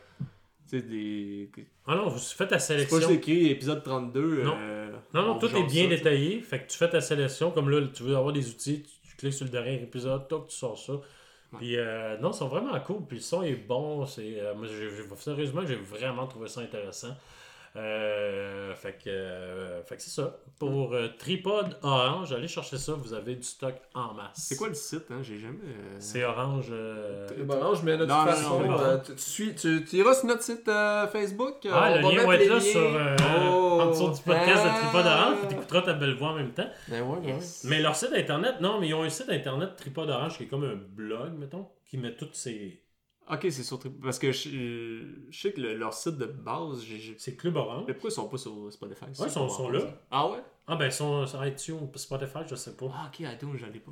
Sais, 0.68 0.82
des. 0.82 1.50
Ah 1.86 1.96
non, 1.96 2.08
vous 2.10 2.18
faites 2.18 2.50
ta 2.50 2.58
C'est 2.60 2.76
pas 2.76 2.82
sélection. 2.90 3.10
écrit 3.12 3.50
épisode 3.52 3.84
32. 3.84 4.44
Non. 4.44 4.56
euh, 4.60 4.92
Non, 5.14 5.22
non, 5.22 5.36
on 5.36 5.40
tout 5.40 5.56
est 5.56 5.64
bien 5.64 5.84
ça, 5.84 5.90
détaillé. 5.90 6.42
Fait 6.42 6.60
que 6.60 6.72
tu 6.72 6.78
fais 6.78 6.90
ta 6.90 7.02
sélection. 7.02 7.52
Comme 7.52 7.70
là, 7.70 7.86
tu 7.94 8.04
veux 8.04 8.16
avoir 8.18 8.34
des 8.34 8.50
outils, 8.50 8.82
tu, 8.82 9.10
tu 9.10 9.16
cliques 9.16 9.34
sur 9.34 9.46
le 9.46 9.52
dernier 9.52 9.76
épisode, 9.84 10.28
toc, 10.28 10.48
tu 10.48 10.56
sors 10.56 10.78
ça. 10.78 10.94
Puis 11.58 11.78
euh, 11.78 12.18
non, 12.18 12.32
ils 12.32 12.34
sont 12.36 12.48
vraiment 12.48 12.78
cool. 12.80 13.06
Puis 13.08 13.18
le 13.18 13.24
son 13.24 13.44
est 13.44 13.56
bon. 13.56 14.06
C'est, 14.08 14.40
euh, 14.40 14.56
moi, 14.56 14.68
sérieusement, 15.18 15.62
j'ai 15.68 15.76
vraiment 15.76 16.26
trouvé 16.28 16.48
ça 16.48 16.62
intéressant. 16.62 17.16
Euh, 17.78 18.74
fait 18.76 18.94
que, 19.04 19.10
euh, 19.10 19.84
fait 19.84 19.98
que 19.98 20.02
c'est 20.02 20.10
ça. 20.10 20.38
Pour 20.60 20.94
euh, 20.94 21.10
Tripod 21.20 21.78
Orange, 21.84 22.32
allez 22.32 22.48
chercher 22.48 22.78
ça. 22.78 22.94
Vous 22.94 23.14
avez 23.14 23.36
du 23.36 23.44
stock 23.44 23.76
en 23.94 24.14
masse. 24.14 24.32
C'est 24.36 24.56
quoi 24.56 24.70
le 24.70 24.74
site, 24.74 25.06
hein? 25.12 25.20
J'ai 25.22 25.38
jamais. 25.40 25.58
euh, 25.66 25.96
C'est 26.00 26.24
Orange. 26.24 26.70
ben, 26.72 27.58
Orange, 27.58 27.84
mais 27.84 27.98
de 27.98 28.06
toute 28.06 28.14
façon, 28.14 28.62
non, 28.64 28.78
non. 28.78 29.00
tu, 29.06 29.14
tu 29.16 29.22
suis, 29.22 29.56
tu, 29.56 29.84
tu 29.84 29.98
iras 29.98 30.14
sur 30.14 30.26
notre 30.28 30.44
site 30.44 30.68
euh, 30.70 31.08
Facebook. 31.08 31.68
Ah, 31.70 31.92
on 31.92 31.96
le 31.98 32.02
va 32.04 32.12
lien 32.14 32.28
va 32.28 32.36
être 32.36 32.48
là 32.48 32.54
liens. 32.56 32.60
sur, 32.62 32.80
euh, 32.82 33.16
Oh. 33.50 33.82
en 33.82 33.90
dessous 33.90 34.10
du 34.12 34.22
podcast 34.22 34.64
de 34.64 34.70
Ah. 34.70 34.80
Tripod 34.82 35.06
Orange. 35.06 35.38
Tu 35.50 35.56
écouteras 35.56 35.82
ta 35.82 35.94
belle 35.94 36.16
voix 36.16 36.30
en 36.30 36.36
même 36.36 36.52
temps. 36.54 36.70
Ben 36.88 37.02
ouais, 37.02 37.18
ben 37.22 37.36
ouais. 37.36 37.40
Mais 37.66 37.82
leur 37.82 37.96
site 37.96 38.14
internet, 38.14 38.56
non, 38.62 38.80
mais 38.80 38.88
ils 38.88 38.94
ont 38.94 39.04
un 39.04 39.10
site 39.10 39.30
internet 39.30 39.72
Tripod 39.76 40.10
Orange 40.10 40.38
qui 40.38 40.44
est 40.44 40.48
comme 40.48 40.64
un 40.64 40.76
blog, 40.76 41.34
mettons, 41.38 41.68
qui 41.90 41.98
met 41.98 42.16
toutes 42.16 42.36
ces. 42.36 42.82
Ok, 43.32 43.40
c'est 43.50 43.64
sur. 43.64 43.80
Trip- 43.80 44.00
Parce 44.04 44.20
que 44.20 44.32
je, 44.32 44.50
je 45.32 45.40
sais 45.40 45.52
que 45.52 45.60
le- 45.62 45.76
leur 45.76 45.94
site 45.94 46.18
de 46.18 46.26
base, 46.26 46.84
j'ai. 46.84 46.98
j'ai- 47.00 47.16
C'est 47.18 47.36
Club 47.36 47.56
Orange. 47.56 47.86
Mais 47.88 47.94
pourquoi 47.94 48.10
ils 48.12 48.14
sont 48.14 48.28
pas 48.28 48.38
sur 48.38 48.72
Spotify? 48.72 49.06
Ouais, 49.06 49.12
C'est 49.14 49.26
ils 49.26 49.30
sont, 49.32 49.70
là. 49.70 49.80
ça. 49.80 49.88
Ah 50.12 50.28
ouais? 50.30 50.38
Ah, 50.68 50.76
ben, 50.76 50.86
ils 50.86 50.92
sont 50.92 51.26
sur 51.28 51.46
iTunes, 51.46 51.90
Spotify, 51.96 52.40
je 52.48 52.56
sais 52.56 52.76
pas. 52.76 52.86
Ah, 52.92 53.08
ok, 53.12 53.20
iTunes, 53.22 53.56
j'en 53.56 53.68
ai 53.68 53.80
pas. 53.80 53.92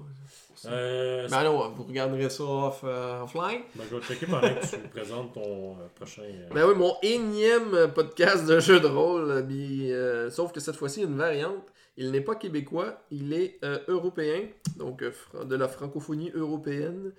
ça. 0.55 0.69
Euh, 0.71 1.27
Ben 1.29 1.43
non, 1.43 1.69
vous 1.69 1.84
regarderez 1.84 2.29
ça 2.29 2.43
off, 2.43 2.81
euh, 2.84 3.21
offline. 3.21 3.61
ben, 3.75 3.84
je 3.89 3.95
vais 3.95 4.01
checker 4.03 4.25
pendant 4.27 4.53
que 4.53 4.67
tu 4.67 4.77
présentes 4.89 5.34
ton 5.34 5.77
euh, 5.79 5.88
prochain. 5.95 6.23
euh, 6.23 6.49
Ben 6.53 6.67
oui, 6.67 6.73
mon 6.75 6.95
énième 7.03 7.91
podcast 7.93 8.47
de 8.47 8.59
jeu 8.59 8.79
de 8.79 8.88
rôle, 8.88 9.29
euh, 9.29 9.41
bi- 9.41 9.91
euh, 9.91 10.29
sauf 10.31 10.51
que 10.51 10.59
cette 10.59 10.75
fois-ci, 10.75 11.01
une 11.03 11.15
variante. 11.17 11.65
Il 11.95 12.09
n'est 12.09 12.21
pas 12.21 12.34
québécois, 12.34 13.03
il 13.11 13.34
est 13.34 13.59
euh, 13.63 13.77
européen, 13.88 14.47
donc 14.77 15.03
euh, 15.03 15.11
fran- 15.11 15.43
de 15.45 15.55
la 15.55 15.67
francophonie 15.67 16.31
européenne. 16.34 17.11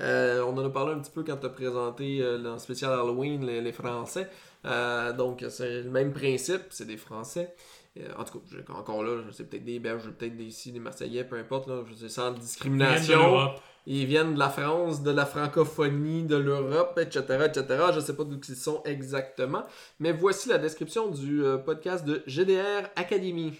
Euh, 0.00 0.42
on 0.42 0.56
en 0.56 0.64
a 0.64 0.70
parlé 0.70 0.94
un 0.94 0.98
petit 0.98 1.10
peu 1.10 1.22
quand 1.22 1.36
tu 1.36 1.46
as 1.46 1.50
présenté 1.50 2.22
euh, 2.22 2.38
dans 2.38 2.54
le 2.54 2.58
spécial 2.58 2.92
Halloween 2.92 3.44
les, 3.44 3.60
les 3.60 3.72
Français. 3.72 4.28
Euh, 4.64 5.12
donc 5.12 5.44
c'est 5.48 5.82
le 5.82 5.90
même 5.90 6.12
principe, 6.12 6.62
c'est 6.70 6.86
des 6.86 6.96
Français. 6.96 7.54
Euh, 7.98 8.08
en 8.18 8.24
tout 8.24 8.40
cas, 8.40 8.72
encore 8.72 9.02
là, 9.02 9.22
c'est 9.32 9.48
peut-être 9.48 9.64
des 9.64 9.78
Belges, 9.78 10.04
peut-être 10.18 10.36
des 10.36 10.44
ici, 10.44 10.72
des 10.72 10.78
Marseillais, 10.78 11.24
peu 11.24 11.36
importe, 11.36 11.68
là, 11.68 11.82
je 11.88 11.94
sais, 11.94 12.08
sans 12.08 12.30
discrimination. 12.30 13.50
Ils 13.86 14.06
viennent 14.06 14.34
de 14.34 14.38
la 14.38 14.50
France, 14.50 15.02
de 15.02 15.10
la 15.10 15.26
francophonie, 15.26 16.22
de 16.24 16.36
l'Europe, 16.36 16.98
etc., 17.02 17.46
etc. 17.46 17.64
Je 17.90 17.96
ne 17.96 18.00
sais 18.00 18.14
pas 18.14 18.24
d'où 18.24 18.38
ils 18.48 18.54
sont 18.54 18.82
exactement. 18.84 19.62
Mais 19.98 20.12
voici 20.12 20.48
la 20.50 20.58
description 20.58 21.08
du 21.08 21.42
podcast 21.64 22.04
de 22.04 22.22
GDR 22.26 22.88
Academy 22.94 23.54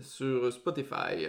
sur 0.00 0.52
Spotify. 0.52 1.28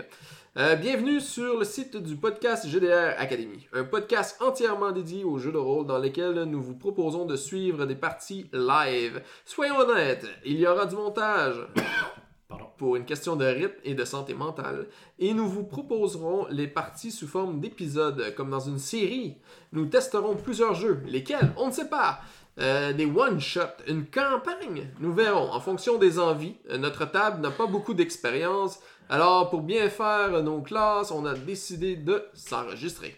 Euh, 0.58 0.76
bienvenue 0.76 1.20
sur 1.20 1.60
le 1.60 1.66
site 1.66 1.98
du 1.98 2.16
podcast 2.16 2.68
GDR 2.68 3.14
Academy, 3.18 3.68
un 3.74 3.84
podcast 3.84 4.38
entièrement 4.42 4.92
dédié 4.92 5.24
aux 5.24 5.38
jeux 5.38 5.52
de 5.52 5.58
rôle 5.58 5.86
dans 5.86 5.98
lesquels 5.98 6.44
nous 6.44 6.62
vous 6.62 6.76
proposons 6.76 7.26
de 7.26 7.36
suivre 7.36 7.86
des 7.86 7.96
parties 7.96 8.50
live. 8.54 9.22
Soyons 9.46 9.78
honnêtes, 9.80 10.26
il 10.46 10.60
y 10.60 10.68
aura 10.68 10.86
du 10.86 10.96
montage, 10.96 11.56
Pardon. 12.48 12.68
pour 12.78 12.96
une 12.96 13.06
question 13.06 13.36
de 13.36 13.46
rythme 13.46 13.80
et 13.84 13.96
de 13.96 14.06
santé 14.06 14.34
mentale. 14.34 14.88
Et 15.20 15.34
nous 15.34 15.50
vous 15.50 15.64
proposerons 15.64 16.48
les 16.50 16.68
parties 16.68 17.12
sous 17.12 17.28
forme 17.28 17.60
d'épisodes, 17.60 18.34
comme 18.36 18.52
dans 18.52 18.60
une 18.60 18.80
série. 18.80 19.38
Nous 19.74 19.88
testerons 19.88 20.36
plusieurs 20.36 20.76
jeux, 20.76 21.02
lesquels, 21.06 21.52
on 21.58 21.68
ne 21.68 21.74
sait 21.74 21.90
pas. 21.90 22.22
Euh, 22.60 22.94
des 22.94 23.08
one-shots, 23.08 23.82
une 23.88 24.06
campagne, 24.06 24.88
nous 25.00 25.12
verrons 25.12 25.52
en 25.52 25.60
fonction 25.60 25.98
des 25.98 26.20
envies. 26.20 26.56
Euh, 26.70 26.78
Notre 26.78 27.06
table 27.06 27.42
n'a 27.42 27.50
pas 27.50 27.66
beaucoup 27.66 27.96
d'expérience, 27.96 28.80
alors 29.10 29.50
pour 29.50 29.62
bien 29.62 29.90
faire 29.90 30.44
nos 30.44 30.62
classes, 30.62 31.10
on 31.10 31.26
a 31.26 31.34
décidé 31.34 31.96
de 31.96 32.24
s'enregistrer. 32.36 33.16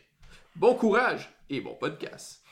Bon 0.56 0.74
courage 0.74 1.36
et 1.50 1.60
bon 1.60 1.76
podcast. 1.76 2.44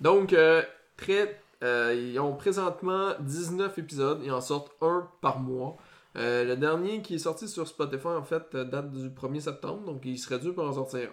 Donc, 0.00 0.32
euh, 0.32 0.62
très, 0.96 1.40
euh, 1.62 1.94
ils 1.94 2.18
ont 2.18 2.34
présentement 2.34 3.12
19 3.20 3.78
épisodes, 3.78 4.20
ils 4.24 4.32
en 4.32 4.40
sortent 4.40 4.72
un 4.80 5.08
par 5.20 5.38
mois. 5.38 5.76
Le 6.16 6.56
dernier 6.56 7.00
qui 7.02 7.14
est 7.14 7.18
sorti 7.18 7.48
sur 7.48 7.66
Spotify, 7.68 8.08
en 8.08 8.24
fait, 8.24 8.54
date 8.54 8.90
du 8.90 9.10
1er 9.10 9.40
septembre, 9.40 9.84
donc 9.84 10.02
il 10.04 10.18
serait 10.18 10.40
dû 10.40 10.52
pour 10.52 10.64
en 10.64 10.72
sortir 10.72 11.08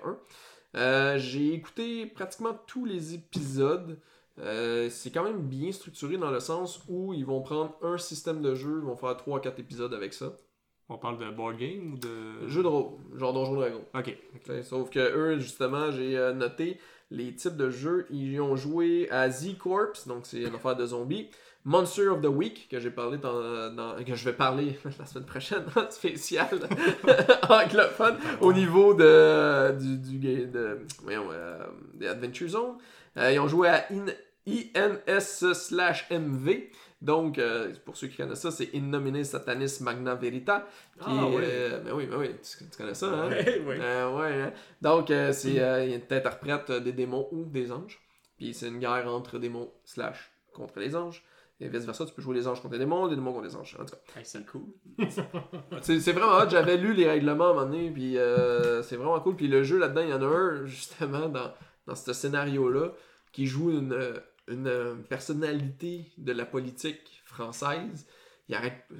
un. 0.74 1.18
J'ai 1.18 1.54
écouté 1.54 2.08
pratiquement 2.08 2.58
tous 2.66 2.84
les 2.84 3.14
épisodes. 3.14 3.98
Euh, 4.42 4.90
c'est 4.90 5.12
quand 5.12 5.24
même 5.24 5.42
bien 5.42 5.72
structuré 5.72 6.18
dans 6.18 6.32
le 6.32 6.40
sens 6.40 6.82
où 6.88 7.14
ils 7.14 7.26
vont 7.26 7.42
prendre 7.42 7.78
un 7.82 7.98
système 7.98 8.42
de 8.42 8.56
jeu, 8.56 8.80
ils 8.82 8.86
vont 8.86 8.96
faire 8.96 9.16
3-4 9.16 9.60
épisodes 9.60 9.94
avec 9.94 10.14
ça. 10.14 10.34
On 10.88 10.98
parle 10.98 11.18
de 11.20 11.30
board 11.30 11.58
game 11.58 11.94
ou 11.94 11.98
de. 11.98 12.48
Jeu 12.48 12.64
de 12.64 12.68
rôle, 12.68 12.98
genre 13.16 13.34
Donjon 13.34 13.56
Dragon. 13.56 13.82
Ok. 13.94 14.18
Sauf 14.64 14.90
que 14.90 15.00
eux, 15.00 15.40
justement, 15.40 15.92
j'ai 15.92 16.18
euh, 16.18 16.34
noté 16.34 16.80
les 17.12 17.36
types 17.36 17.58
de 17.58 17.70
jeux. 17.70 18.08
Ils 18.10 18.40
ont 18.42 18.56
joué 18.56 19.08
à 19.12 19.30
Z-Corps, 19.30 19.94
donc 20.08 20.22
c'est 20.26 20.42
une 20.42 20.56
affaire 20.56 20.76
de 20.76 20.86
zombies. 20.88 21.28
Monster 21.66 22.08
of 22.08 22.22
the 22.22 22.28
Week, 22.28 22.68
que 22.72 22.80
j'ai 22.80 22.90
parlé 22.90 23.18
dans, 23.18 23.70
dans- 23.76 24.04
que 24.04 24.16
je 24.16 24.24
vais 24.26 24.34
parler 24.34 24.80
la 25.00 25.06
semaine 25.06 25.26
prochaine, 25.26 25.64
en 25.76 25.92
spécial 25.92 26.48
anglophone, 27.50 28.18
au 28.42 28.54
niveau 28.54 28.94
de, 28.94 29.78
du, 29.78 29.98
du 29.98 30.48
de, 30.48 30.80
voyons, 31.04 31.26
euh, 31.32 31.60
des 31.96 32.08
Adventure 32.08 32.48
Zone. 32.50 32.78
Euh, 33.18 33.32
ils 33.32 33.40
ont 33.40 33.48
joué 33.48 33.68
à 33.68 33.86
In- 33.92 34.06
INS 34.76 35.54
slash 35.54 36.10
MV. 36.12 36.70
Donc, 37.02 37.38
euh, 37.38 37.74
pour 37.86 37.95
ceux 37.95 38.08
qui 38.08 38.18
connaissent 38.18 38.41
ça, 38.41 38.52
c'est 38.52 38.72
In 38.76 38.82
Nomine 38.82 39.24
Satanis 39.24 39.78
Magna 39.82 40.16
Verita. 40.16 40.68
Qui 40.97 41.06
Ah, 41.06 41.26
euh, 41.32 41.80
ben 41.80 41.93
oui, 41.93 42.06
ben 42.08 42.18
oui, 42.18 42.32
tu, 42.43 42.66
tu 42.70 42.78
connais 42.78 42.93
ça, 42.93 43.08
hein? 43.08 43.30
Ouais, 43.30 43.60
ouais. 43.60 43.78
Euh, 43.80 44.18
ouais, 44.18 44.41
hein? 44.41 44.54
Donc, 44.82 45.08
c'est, 45.32 45.54
il 45.88 45.93
interprète 45.93 46.72
des 46.72 46.91
démons 46.91 47.28
ou 47.32 47.45
des 47.45 47.72
anges. 47.72 48.00
Puis 48.38 48.54
c'est 48.54 48.68
une 48.68 48.80
guerre 48.80 49.08
entre 49.08 49.38
démons 49.38 49.72
slash 49.86 50.32
contre 50.54 50.80
les 50.80 50.95
anges. 50.95 51.24
Et 51.62 51.68
vice 51.68 51.84
versa, 51.84 52.06
tu 52.06 52.14
peux 52.14 52.22
jouer 52.22 52.36
les 52.36 52.47
anges 52.47 52.62
contre 52.62 52.74
les 52.74 52.80
démons, 52.80 53.06
les 53.06 53.16
démons 53.16 53.34
contre 53.34 53.47
les 53.47 53.56
anges. 53.56 53.76
En 53.80 53.86
tout 53.86 53.95
cas, 53.95 54.20
Hey, 54.20 54.26
c'est 54.26 54.45
cool. 54.45 54.64
c'est, 55.82 56.12
vraiment 56.12 56.38
hot. 56.38 56.50
J'avais 56.50 56.78
lu 56.78 56.93
les 56.93 57.06
règlements 57.06 57.47
à 57.47 57.52
un 57.52 57.54
moment 57.54 57.66
donné, 57.66 57.91
puis 57.91 58.18
c'est 58.84 58.95
vraiment 58.97 59.20
cool. 59.22 59.36
Puis 59.36 59.47
le 59.47 59.64
jeu 59.64 59.78
là-dedans, 59.78 60.02
il 60.02 60.10
y 60.10 60.14
en 60.14 60.22
a 60.22 60.26
un, 60.26 60.66
justement, 60.66 61.28
dans, 61.30 61.54
dans 61.86 61.95
ce 61.95 62.12
scénario-là, 62.14 62.91
qui 63.32 63.45
joue 63.45 63.72
une, 63.72 63.93
une 64.50 64.68
euh, 64.68 64.95
personnalité 64.95 66.12
de 66.18 66.32
la 66.32 66.45
politique 66.45 67.22
française. 67.26 68.08
Il 68.47 68.56
arrête. 68.56 68.84
euh, 68.91 68.95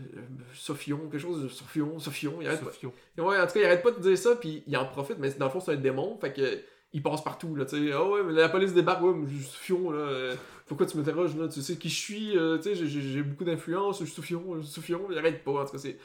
Sophion, 0.54 1.10
quelque 1.10 1.18
chose 1.20 1.43
de 1.43 1.47
Sophion, 1.50 2.00
Sophion, 2.00 2.38
il 2.41 2.47
arrête 2.47 2.60
pas. 2.64 2.72
Sophio. 2.72 2.93
Ouais, 3.18 3.39
en 3.39 3.47
tout 3.47 3.54
cas, 3.54 3.60
il 3.60 3.66
arrête 3.66 3.82
pas 3.84 3.91
de 3.91 4.00
dire 4.00 4.18
ça, 4.18 4.36
puis 4.36 4.64
il 4.68 4.78
en 4.78 4.86
profite, 4.86 5.18
mais 5.20 5.32
dans 5.32 5.45
le 5.45 5.52
fond, 5.52 5.60
c'est 5.60 5.74
un 5.74 5.76
démon, 5.78 6.18
fait 6.22 6.34
que 6.34 6.62
il 6.93 7.04
passe 7.04 7.24
partout, 7.24 7.56
là, 7.56 7.66
tu 7.66 7.88
sais. 7.88 7.91
Ah 7.93 8.04
ouais, 8.08 8.24
mais 8.24 8.34
la 8.34 8.50
police 8.50 8.74
débarque, 8.74 9.02
ouais, 9.04 9.14
mais 9.14 9.28
je 9.28 9.36
suis 9.38 9.43
Soufion, 9.45 9.91
là. 9.91 10.00
euh, 10.00 10.36
Pourquoi 10.66 10.86
tu 10.88 10.97
m'interroges, 10.97 11.36
là? 11.36 11.47
Tu 11.47 11.62
sais 11.62 11.78
qui 11.78 11.89
je 11.89 11.95
suis, 11.95 12.38
euh, 12.38 12.58
tu 12.58 12.76
sais, 12.76 12.88
j'ai 12.88 13.22
beaucoup 13.24 13.43
d'influence, 13.43 14.00
je 14.00 14.06
suis 14.06 14.14
Soufion, 14.14 14.56
je 14.58 14.62
suis 14.62 14.72
Soufion, 14.74 15.08
il 15.12 15.18
arrête 15.18 15.43
pas, 15.43 15.52
en 15.52 15.66
tout 15.66 15.72
cas, 15.74 15.78
c'est. 15.80 15.97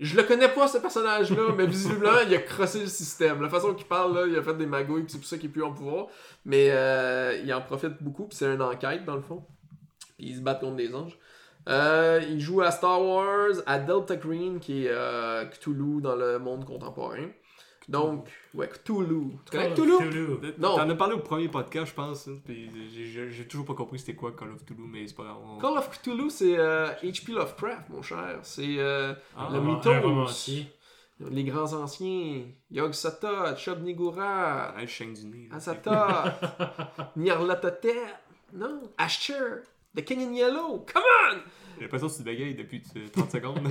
Je 0.00 0.16
le 0.16 0.24
connais 0.24 0.48
pas, 0.48 0.66
ce 0.66 0.78
personnage-là, 0.78 1.52
mais 1.56 1.66
visiblement, 1.66 2.18
il 2.26 2.34
a 2.34 2.38
crossé 2.38 2.80
le 2.80 2.86
système. 2.86 3.40
La 3.40 3.48
façon 3.48 3.74
qu'il 3.74 3.86
parle, 3.86 4.14
là, 4.14 4.26
il 4.26 4.36
a 4.36 4.42
fait 4.42 4.54
des 4.54 4.66
magouilles, 4.66 5.04
c'est 5.06 5.18
pour 5.18 5.26
ça 5.26 5.36
qu'il 5.36 5.50
est 5.50 5.52
plus 5.52 5.62
en 5.62 5.72
pouvoir. 5.72 6.08
Mais 6.44 6.70
euh, 6.70 7.40
il 7.44 7.54
en 7.54 7.60
profite 7.60 8.02
beaucoup, 8.02 8.24
puis 8.24 8.36
c'est 8.36 8.52
une 8.52 8.62
enquête, 8.62 9.04
dans 9.04 9.14
le 9.14 9.22
fond. 9.22 9.44
Puis 10.16 10.28
ils 10.30 10.36
se 10.36 10.40
battent 10.40 10.60
contre 10.60 10.76
des 10.76 10.94
anges. 10.94 11.16
Euh, 11.68 12.20
il 12.28 12.40
joue 12.40 12.60
à 12.60 12.70
Star 12.70 13.00
Wars, 13.02 13.54
à 13.66 13.78
Delta 13.78 14.16
Green, 14.16 14.58
qui 14.58 14.86
est 14.86 14.90
euh, 14.90 15.44
Cthulhu 15.46 16.00
dans 16.00 16.16
le 16.16 16.38
monde 16.38 16.64
contemporain. 16.64 17.28
Donc, 17.88 18.28
ouais, 18.54 18.68
Cthulhu. 18.68 19.32
Tu 19.44 19.50
connais 19.50 19.74
Cthulhu? 19.74 19.98
Cthulhu. 19.98 20.52
Non. 20.58 20.76
T'en 20.76 20.88
as 20.88 20.94
parlé 20.94 21.14
au 21.14 21.18
premier 21.18 21.48
podcast, 21.48 21.90
je 21.90 21.94
pense. 21.94 22.28
hein, 22.28 22.38
puis 22.44 22.70
j'ai- 23.30 23.44
toujours 23.46 23.66
pas 23.66 23.74
compris 23.74 23.98
c'était 23.98 24.14
quoi 24.14 24.32
Call 24.32 24.52
of 24.52 24.64
Cthulhu, 24.64 24.84
mais 24.88 25.06
c'est 25.06 25.14
pas 25.14 25.24
grave. 25.24 25.36
on- 25.44 25.58
Call 25.58 25.76
of 25.78 25.90
Cthulhu, 25.90 26.30
c'est 26.30 26.56
euh, 26.58 26.88
H.P. 27.02 27.32
Lovecraft, 27.32 27.88
mon 27.90 28.00
cher. 28.02 28.38
C'est 28.42 28.76
euh, 28.78 29.12
Ah, 29.36 29.48
le 29.52 29.60
mythos. 29.60 29.90
Les 31.30 31.44
grands 31.44 31.72
anciens. 31.74 32.42
Yog 32.70 32.92
Sothoth, 32.92 33.56
Chob 33.58 33.82
Nigura, 33.82 34.74
là. 34.76 35.54
Azathoth, 35.54 36.32
Nyarlathotep, 37.16 37.94
non, 38.52 38.80
Asher, 38.98 39.62
The 39.96 40.02
King 40.04 40.22
in 40.28 40.32
Yellow. 40.34 40.84
Come 40.92 41.02
on! 41.30 41.36
J'ai 41.76 41.82
l'impression 41.82 42.08
que 42.08 42.14
tu 42.16 42.22
bégayes 42.24 42.54
depuis 42.54 42.82
euh, 42.96 43.06
30 43.12 43.30
secondes. 43.30 43.60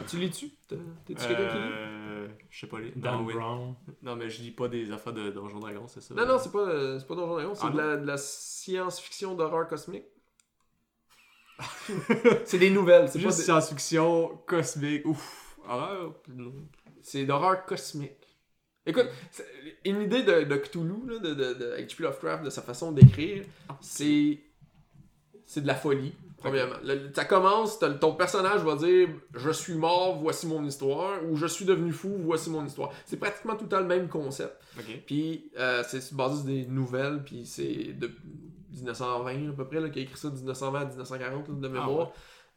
Ah, 0.00 0.04
tu 0.08 0.16
lis-tu 0.18 0.50
T'es-tu 0.68 1.14
quelqu'un 1.14 1.48
qui 1.48 1.56
lit? 1.56 1.70
Euh, 1.72 2.28
Je 2.50 2.60
sais 2.60 2.66
pas 2.66 2.80
les. 2.80 2.90
Dan 2.92 3.18
non, 3.18 3.24
oui. 3.24 3.34
Brown. 3.34 3.74
Non, 4.02 4.16
mais 4.16 4.28
je 4.28 4.42
lis 4.42 4.50
pas 4.50 4.68
des 4.68 4.90
affaires 4.90 5.12
de 5.12 5.30
Donjon 5.30 5.60
Dragon, 5.60 5.86
c'est 5.86 6.00
ça? 6.00 6.14
Non, 6.14 6.26
non, 6.26 6.38
c'est 6.38 6.50
pas, 6.52 6.58
euh, 6.68 6.98
c'est 6.98 7.06
pas 7.06 7.14
Donjon 7.14 7.34
Dragon, 7.34 7.54
c'est 7.54 7.66
Ah, 7.66 7.70
de, 7.70 7.78
la, 7.78 7.96
de 7.96 8.06
la 8.06 8.16
science-fiction 8.16 9.34
d'horreur 9.34 9.68
cosmique. 9.68 10.04
c'est 12.44 12.58
des 12.58 12.70
nouvelles, 12.70 13.08
c'est 13.08 13.20
juste 13.20 13.38
des- 13.38 13.44
science-fiction, 13.44 14.38
cosmique, 14.46 15.06
ouf. 15.06 15.56
Horreur? 15.66 16.14
C'est 17.00 17.24
d'horreur 17.24 17.64
cosmique. 17.64 18.12
Écoute, 18.86 19.06
c'est- 19.30 19.46
une 19.84 20.02
idée 20.02 20.22
de, 20.24 20.42
de 20.42 20.56
Cthulhu, 20.56 21.06
là, 21.06 21.18
de, 21.18 21.32
de, 21.34 21.54
de 21.54 21.76
H.P. 21.78 22.02
Lovecraft, 22.02 22.44
de 22.44 22.50
sa 22.50 22.62
façon 22.62 22.92
d'écrire, 22.92 23.44
c'est. 23.80 24.40
C'est 25.46 25.60
de 25.60 25.66
la 25.66 25.74
folie, 25.74 26.14
premièrement. 26.44 26.76
Le- 26.84 27.10
ça 27.14 27.24
commence, 27.24 27.78
ton 28.00 28.14
personnage 28.14 28.60
va 28.62 28.76
dire 28.76 29.08
Je 29.34 29.50
suis 29.50 29.74
mort, 29.74 30.16
voici 30.20 30.46
mon 30.46 30.64
histoire, 30.64 31.24
ou 31.28 31.36
Je 31.36 31.46
suis 31.46 31.64
devenu 31.64 31.92
fou, 31.92 32.16
voici 32.20 32.50
mon 32.50 32.64
histoire. 32.64 32.90
C'est 33.06 33.18
pratiquement 33.18 33.56
tout 33.56 33.64
le 33.64 33.70
temps 33.70 33.80
le 33.80 33.86
même 33.86 34.08
concept. 34.08 34.54
Puis 35.06 35.50
euh, 35.58 35.82
c'est 35.88 36.14
basé 36.14 36.36
sur 36.36 36.44
des 36.44 36.66
nouvelles, 36.66 37.22
puis 37.24 37.44
c'est 37.46 37.92
de 37.94 38.10
1920 38.72 39.50
à 39.50 39.52
peu 39.56 39.64
près, 39.66 39.80
là, 39.80 39.88
qui 39.88 40.00
a 40.00 40.02
écrit 40.02 40.16
ça 40.16 40.28
de 40.30 40.34
1920 40.36 40.80
à 40.80 40.84
1940 40.84 41.48
là, 41.48 41.54
de 41.54 41.68
mémoire. 41.68 42.10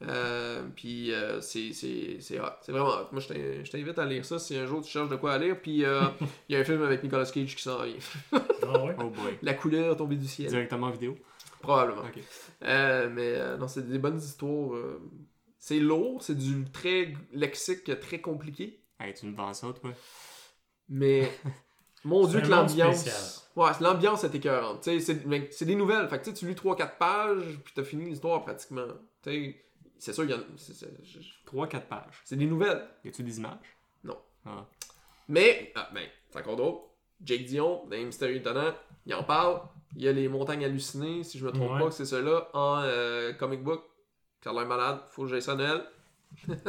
Euh, 0.08 0.62
puis 0.76 1.12
euh, 1.12 1.42
c'est 1.42 1.74
c'est 1.74 2.18
c'est 2.20 2.40
hot. 2.40 2.44
C'est 2.62 2.72
vraiment 2.72 2.90
hot. 2.90 3.08
Moi, 3.12 3.20
je 3.20 3.70
t'invite 3.72 3.98
à 3.98 4.06
lire 4.06 4.24
ça 4.26 4.38
si 4.38 4.56
un 4.56 4.68
jour 4.68 4.82
tu 4.84 4.92
cherches 4.92 5.10
de 5.10 5.16
quoi 5.16 5.34
à 5.34 5.38
lire. 5.40 5.60
Puis 5.60 5.84
euh, 5.84 6.02
il 6.50 6.54
y 6.54 6.56
a 6.56 6.60
un 6.60 6.64
film 6.64 6.84
avec 6.84 7.02
Nicolas 7.04 7.26
Cage 7.26 7.56
qui 7.56 7.64
s'en 7.64 7.82
vient. 7.84 7.96
Ah 8.32 8.84
ouais? 8.86 8.96
Oh 9.00 9.10
boy. 9.10 9.40
La 9.42 9.56
couleur 9.56 9.96
tombée 9.98 10.16
du 10.18 10.28
ciel. 10.28 10.50
Directement 10.50 10.88
en 10.88 10.92
vidéo? 10.92 11.18
Probablement. 11.68 12.04
Euh, 12.64 13.10
mais 13.12 13.34
euh, 13.36 13.58
non, 13.58 13.68
c'est 13.68 13.88
des 13.88 14.00
bonnes 14.00 14.18
histoires. 14.20 14.74
euh, 14.74 15.02
c'est 15.60 15.80
lourd, 15.80 16.24
c'est 16.24 16.36
du 16.38 16.64
très 16.72 17.14
lexique, 17.32 18.00
très 18.00 18.22
compliqué. 18.22 18.82
Hey, 19.00 19.14
tu 19.14 19.26
me 19.26 19.36
vends 19.36 19.54
ça, 19.54 19.68
toi? 19.74 19.92
Mais 20.90 21.30
mon 22.06 22.24
C'est 22.24 22.30
dieu 22.30 22.40
un 22.40 22.42
que 22.44 22.48
monde 22.48 22.70
l'ambiance. 22.70 23.50
Ouais, 23.56 23.74
c'est- 23.74 23.84
l'ambiance 23.84 24.24
est 24.24 24.34
écœurante. 24.36 24.82
Tu 24.84 24.92
sais, 24.92 25.00
c'est 25.02 25.26
mais 25.26 25.50
c'est 25.52 25.66
des 25.66 25.76
nouvelles. 25.76 26.08
Fait 26.08 26.20
que 26.20 26.24
tu 26.26 26.30
sais, 26.30 26.36
tu 26.38 26.48
lis 26.48 26.56
3-4 26.56 26.98
pages, 26.98 27.60
puis 27.66 27.74
t'as 27.76 27.84
fini 27.84 28.06
l'histoire 28.10 28.44
pratiquement. 28.44 28.88
Tu 29.22 29.30
sais, 29.32 29.66
c'est 30.00 30.14
sûr, 30.14 30.24
il 30.24 30.30
y 30.32 30.34
en 30.34 30.40
c'est- 30.56 30.74
c'est- 30.74 30.98
je- 31.04 31.20
je- 31.20 31.34
3-4 31.46 31.88
pages. 31.88 32.22
c'est 32.24 32.38
des 32.38 32.46
nouvelles. 32.46 32.88
Y 33.04 33.10
a-tu 33.10 33.24
des 33.24 33.38
images? 33.40 33.58
Non. 34.04 34.18
Ah. 34.46 34.66
Mais, 35.28 35.74
ah, 35.76 35.90
ben, 35.94 36.08
c'est 36.30 36.40
encore 36.40 36.56
drôle. 36.56 36.78
Jake 37.22 37.46
Dion, 37.46 37.84
dans 37.86 37.98
les 37.98 38.06
Mystérieux 38.06 38.38
Étonnants, 38.38 38.74
il 39.06 39.14
en 39.16 39.24
parle. 39.24 39.60
Il 39.96 40.04
y 40.04 40.08
a 40.08 40.12
les 40.12 40.28
montagnes 40.28 40.66
hallucinées, 40.66 41.24
si 41.24 41.38
je 41.40 41.46
me 41.46 41.52
trompe 41.52 41.72
Ouais. 41.72 41.80
pas, 41.80 41.92
c'est 41.92 42.06
cela, 42.06 42.50
en 42.54 42.82
euh, 42.84 43.34
comic 43.34 43.64
book. 43.64 43.82
Ça 44.44 44.52
a 44.52 44.54
l'air 44.54 44.66
malade. 44.68 45.00
Faut 45.12 45.24
que 45.24 45.30
j'aille 45.30 45.42
ça 45.42 45.54
à 45.54 45.56
Noël. 45.56 45.82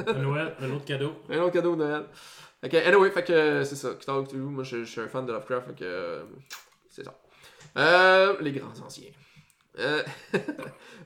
À 0.07 0.12
Noël, 0.14 0.55
un 0.61 0.71
autre 0.71 0.85
cadeau. 0.85 1.12
Un 1.29 1.39
autre 1.41 1.53
cadeau 1.53 1.73
de 1.77 1.85
Noël. 1.85 2.05
Ok, 2.64 2.75
anyway, 2.75 3.11
fait 3.11 3.25
que 3.25 3.33
euh, 3.33 3.64
c'est 3.64 3.77
ça. 3.77 3.91
Cthulhu, 3.95 4.41
moi 4.43 4.64
je, 4.64 4.79
je 4.85 4.91
suis 4.91 5.01
un 5.01 5.09
fan 5.09 5.27
de 5.27 5.33
Lovecraft, 5.33 5.66
fait 5.69 5.75
que 5.75 5.85
euh, 5.85 6.23
c'est 6.89 7.05
ça. 7.05 7.14
Euh, 7.77 8.37
les 8.41 8.53
grands 8.53 8.73
anciens. 8.85 9.11
Euh, 9.79 10.03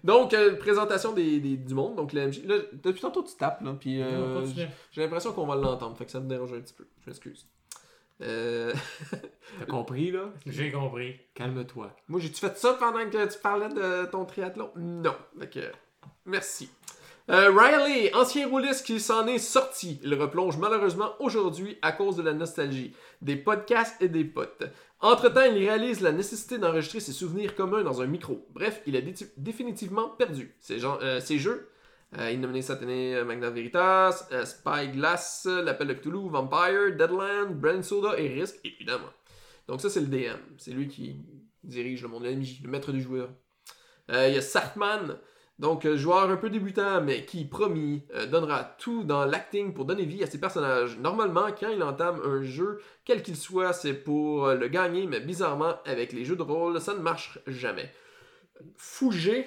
donc, 0.05 0.33
euh, 0.35 0.57
présentation 0.57 1.13
des, 1.13 1.41
des- 1.41 1.57
du 1.57 1.75
monde, 1.75 1.97
donc. 1.97 2.13
Là, 2.13 2.27
depuis 2.29 3.01
tantôt 3.01 3.23
tu 3.23 3.37
tapes, 3.37 3.61
là, 3.63 3.75
puis 3.79 4.01
euh, 4.03 4.45
j'ai 4.93 5.03
l'impression 5.03 5.33
qu'on 5.33 5.47
va 5.47 5.57
l'entendre, 5.57 5.97
fait 5.97 6.07
que 6.07 6.11
ça 6.11 6.21
me 6.21 6.29
dérange 6.29 6.53
un 6.53 6.61
petit 6.61 6.75
peu. 6.75 6.87
Je 7.05 7.11
m'excuse. 7.11 7.47
Euh, 8.23 8.73
T'as 9.59 9.67
compris, 9.67 10.11
là? 10.11 10.31
J'ai 10.47 10.71
compris. 10.73 11.17
Calme-toi. 11.35 11.95
moi, 12.09 12.21
j'ai-tu 12.21 12.41
fait 12.41 12.57
ça 12.57 12.75
pendant 12.75 13.05
que 13.11 13.33
tu 13.33 13.39
parlais 13.39 13.69
de 13.69 14.07
ton 14.11 14.25
triathlon? 14.25 14.71
Non. 14.77 15.15
Que, 15.51 15.71
merci. 16.25 16.71
Euh, 17.31 17.51
Riley, 17.57 18.13
ancien 18.15 18.49
rouliste 18.49 18.85
qui 18.85 18.99
s'en 18.99 19.27
est 19.27 19.39
sorti, 19.39 20.01
il 20.03 20.15
replonge 20.15 20.57
malheureusement 20.59 21.13
aujourd'hui 21.21 21.79
à 21.81 21.93
cause 21.93 22.17
de 22.17 22.23
la 22.23 22.33
nostalgie, 22.33 22.95
des 23.21 23.37
podcasts 23.37 24.01
et 24.03 24.09
des 24.09 24.25
potes. 24.25 24.65
Entre-temps, 25.01 25.43
il 25.45 25.59
réalise 25.59 26.01
la 26.01 26.13
nécessité 26.13 26.59
d'enregistrer 26.59 27.01
ses 27.01 27.13
souvenirs 27.13 27.55
communs 27.55 27.83
dans 27.83 28.03
un 28.03 28.07
micro. 28.07 28.45
Bref, 28.51 28.83
il 28.87 28.97
a 28.97 29.01
dé- 29.01 29.15
définitivement 29.37 30.09
perdu 30.09 30.55
ses, 30.61 30.79
gens- 30.79 30.99
euh, 31.03 31.21
ses 31.21 31.39
jeux. 31.39 31.69
Euh, 32.19 32.31
il 32.31 32.39
a 32.39 32.41
nominé 32.43 32.61
cette 32.61 32.83
année 32.83 33.15
euh, 33.15 33.25
Magna 33.25 33.49
Veritas, 33.49 34.29
euh, 34.33 34.45
Spyglass, 34.45 35.47
L'Appel 35.47 35.89
de 35.89 35.95
Cthulhu, 35.95 36.29
Vampire, 36.29 36.95
Deadland, 36.95 37.55
Brand 37.55 37.83
Soda 37.83 38.19
et 38.19 38.29
Risk, 38.29 38.57
évidemment. 38.65 39.11
Donc 39.67 39.81
ça, 39.81 39.89
c'est 39.89 40.01
le 40.01 40.07
DM. 40.07 40.39
C'est 40.59 40.73
lui 40.73 40.89
qui 40.89 41.17
dirige 41.65 42.03
le 42.03 42.09
monde, 42.09 42.25
MJ, 42.25 42.61
le 42.63 42.69
maître 42.69 42.93
du 42.93 43.01
joueur. 43.01 43.31
Il 44.09 44.35
y 44.35 44.37
a 44.37 44.43
Sartman, 44.43 45.17
donc 45.59 45.89
joueur 45.95 46.29
un 46.29 46.37
peu 46.37 46.51
débutant, 46.51 47.01
mais 47.01 47.25
qui, 47.25 47.47
promis, 47.47 48.03
donnera 48.31 48.65
tout 48.79 49.05
dans 49.05 49.25
l'acting 49.25 49.73
pour 49.73 49.87
donner 49.87 50.05
vie 50.05 50.23
à 50.23 50.27
ses 50.27 50.41
personnages. 50.41 50.99
Normalement, 50.99 51.47
quand 51.59 51.71
il 51.71 51.83
entame 51.83 52.21
un 52.27 52.43
jeu, 52.43 52.81
quel 53.07 53.23
qu'il 53.23 53.37
soit, 53.37 53.73
c'est 53.73 53.95
pour 53.95 54.49
le 54.49 54.69
gagner, 54.69 55.07
mais 55.07 55.21
bizarrement, 55.21 55.77
avec 55.87 56.13
les 56.13 56.27
jeux 56.27 56.37
de 56.37 56.43
rôle, 56.43 56.79
ça 56.81 56.93
ne 56.95 56.99
marche 56.99 57.39
jamais. 57.47 57.91
Fouger 58.77 59.47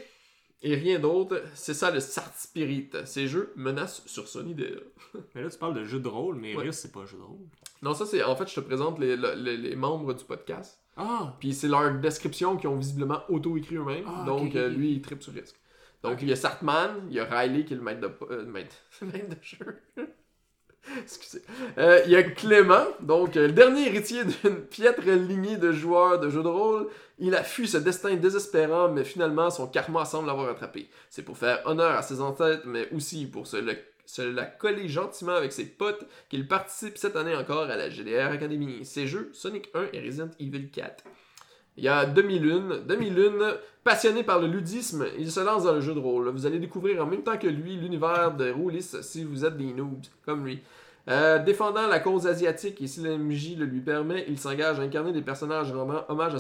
et 0.72 0.76
rien 0.76 1.00
d'autre, 1.00 1.42
c'est 1.54 1.74
ça 1.74 1.92
le 1.92 2.00
Sart 2.00 2.34
Spirit. 2.36 2.90
Ces 3.06 3.28
jeux 3.28 3.54
menacent 3.56 4.04
sur 4.06 4.28
son 4.28 4.48
idée. 4.48 4.76
Mais 5.36 5.44
là, 5.44 5.50
tu 5.50 5.58
parles 5.58 5.76
de 5.76 5.86
jeu 5.86 6.00
de 6.00 6.08
rôle, 6.08 6.36
mais 6.36 6.56
Ouais. 6.56 6.72
C'est 6.72 6.92
pas 6.92 7.02
un 7.02 7.06
jeu 7.06 7.18
de 7.18 7.24
rôle. 7.24 7.38
Non, 7.82 7.94
ça 7.94 8.06
c'est 8.06 8.24
en 8.24 8.36
fait, 8.36 8.50
je 8.50 8.56
te 8.56 8.60
présente 8.62 9.00
les, 9.00 9.16
les- 9.16 9.58
les 9.58 9.76
membres 9.76 10.14
du 10.14 10.24
podcast. 10.26 10.80
Ah! 10.98 11.36
Puis 11.40 11.54
c'est 11.54 11.68
leur 11.68 11.94
description 12.00 12.58
qu'ils 12.58 12.70
ont 12.70 12.78
visiblement 12.78 13.22
auto-écrit 13.30 13.76
eux-mêmes. 13.76 14.06
Ah, 14.08 14.24
donc 14.26 14.56
euh, 14.56 14.70
lui, 14.70 14.92
il 14.94 15.02
tripe 15.02 15.22
sur 15.24 15.34
risque. 15.34 15.56
Donc 16.04 16.22
il 16.22 16.28
y 16.30 16.32
a 16.32 16.36
Sartman, 16.36 17.08
il 17.10 17.16
y 17.16 17.20
a 17.20 17.26
Riley 17.26 17.66
qui 17.66 17.74
est 17.74 17.78
le 17.78 17.82
maître 17.84 18.02
de, 18.02 18.12
euh, 18.32 18.46
maître, 18.46 18.76
le 19.02 19.08
maître 19.08 19.30
de 19.30 19.36
jeu. 19.42 19.82
Excusez. 21.02 21.42
Euh, 21.78 22.02
il 22.06 22.12
y 22.12 22.16
a 22.16 22.24
Clément, 22.24 22.86
donc 23.00 23.38
euh, 23.38 23.48
le 23.48 23.54
dernier 23.54 23.88
héritier 23.88 24.24
d'une 24.24 24.62
piètre 24.70 25.02
lignée 25.06 25.58
de 25.58 25.72
joueurs 25.72 26.20
de 26.20 26.30
jeux 26.30 26.44
de 26.44 26.48
rôle. 26.48 26.88
Il 27.20 27.34
a 27.36 27.44
fui 27.44 27.68
ce 27.68 27.78
destin 27.78 28.16
désespérant, 28.16 28.90
mais 28.90 29.04
finalement 29.04 29.50
son 29.50 29.68
karma 29.68 30.06
semble 30.06 30.28
l'avoir 30.28 30.48
rattrapé. 30.48 30.90
C'est 31.10 31.24
pour 31.24 31.38
faire 31.38 31.62
honneur 31.66 31.92
à 31.92 32.02
ses 32.02 32.22
ancêtres, 32.22 32.64
mais 32.66 32.90
aussi 32.92 33.26
pour 33.26 33.48
se, 33.48 33.58
se 34.06 34.22
la 34.22 34.46
coller 34.46 34.88
gentiment 34.88 35.36
avec 35.36 35.52
ses 35.52 35.66
potes 35.66 36.06
qu'il 36.30 36.48
participe 36.48 36.98
cette 36.98 37.16
année 37.16 37.36
encore 37.36 37.70
à 37.70 37.76
la 37.76 37.90
GDR 37.90 38.32
Academy. 38.32 38.86
Ses 38.86 39.08
jeux 39.08 39.30
Sonic 39.34 39.70
1 39.74 39.88
et 39.94 40.02
Resident 40.02 40.32
Evil 40.40 40.70
4. 40.70 41.04
Il 41.78 41.84
y 41.84 41.88
a 41.88 42.06
Demi-Lune. 42.06 42.84
Demi-Lune, 42.88 43.56
passionné 43.84 44.24
par 44.24 44.40
le 44.40 44.48
ludisme, 44.48 45.06
il 45.18 45.32
se 45.32 45.42
lance 45.42 45.64
dans 45.64 45.74
le 45.74 45.82
jeu 45.82 45.94
de 45.94 46.00
rôle. 46.00 46.30
Vous 46.30 46.46
allez 46.46 46.60
découvrir 46.60 47.04
en 47.04 47.06
même 47.06 47.24
temps 47.24 47.38
que 47.38 47.48
lui 47.48 47.76
l'univers 47.76 48.34
de 48.36 48.52
Roulis 48.52 48.96
si 49.02 49.24
vous 49.24 49.46
êtes 49.46 49.58
des 49.58 49.74
noobs, 49.74 50.06
comme 50.26 50.46
lui. 50.46 50.62
Euh, 51.08 51.38
défendant 51.38 51.86
la 51.86 52.00
cause 52.00 52.26
asiatique 52.26 52.82
et 52.82 52.88
si 52.88 53.02
l'MJ 53.02 53.58
le 53.58 53.66
lui 53.66 53.82
permet, 53.82 54.26
il 54.28 54.40
s'engage 54.40 54.80
à 54.80 54.82
incarner 54.82 55.12
des 55.12 55.22
personnages 55.22 55.72
rendant 55.72 56.04
hommage 56.10 56.34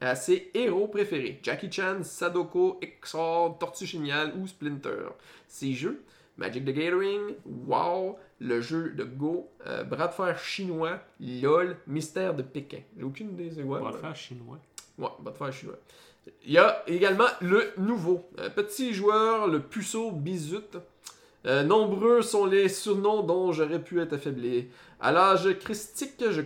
à 0.00 0.14
ses 0.14 0.50
héros 0.52 0.88
préférés. 0.88 1.40
Jackie 1.42 1.72
Chan, 1.72 2.02
Sadoko, 2.02 2.78
Exor, 2.82 3.56
Tortue 3.58 3.86
Géniale 3.86 4.34
ou 4.38 4.46
Splinter. 4.46 5.08
Ces 5.48 5.72
jeux, 5.72 6.02
Magic 6.38 6.64
the 6.64 6.70
Gathering, 6.70 7.34
WoW, 7.44 8.18
le 8.40 8.60
jeu 8.60 8.90
de 8.90 9.04
Go, 9.04 9.48
euh, 9.66 9.84
bras 9.84 10.08
de 10.08 10.12
fer 10.12 10.38
chinois, 10.38 10.98
LOL, 11.20 11.76
Mystère 11.86 12.34
de 12.34 12.42
Pékin. 12.42 12.80
J'ai 12.96 13.04
aucune 13.04 13.30
idée 13.30 13.50
c'est 13.54 13.62
quoi. 13.62 13.80
Mais- 13.80 13.92
le 13.92 13.98
faire 13.98 14.16
chinois. 14.16 14.58
Ouais, 14.98 15.08
bras 15.20 15.32
de 15.32 15.36
fer 15.38 15.52
chinois. 15.52 15.76
Il 16.44 16.52
y 16.52 16.58
a 16.58 16.82
également 16.88 17.28
le 17.40 17.72
nouveau. 17.78 18.28
Un 18.38 18.50
petit 18.50 18.92
joueur, 18.92 19.46
le 19.46 19.60
puceau 19.60 20.10
Bizut. 20.10 20.76
Euh, 21.46 21.62
nombreux 21.62 22.22
sont 22.22 22.44
les 22.46 22.68
surnoms 22.68 23.22
dont 23.22 23.52
j'aurais 23.52 23.80
pu 23.80 24.00
être 24.00 24.14
affaibli. 24.14 24.66
À 25.00 25.12
l'âge 25.12 25.56
christique, 25.60 26.22
je 26.30 26.40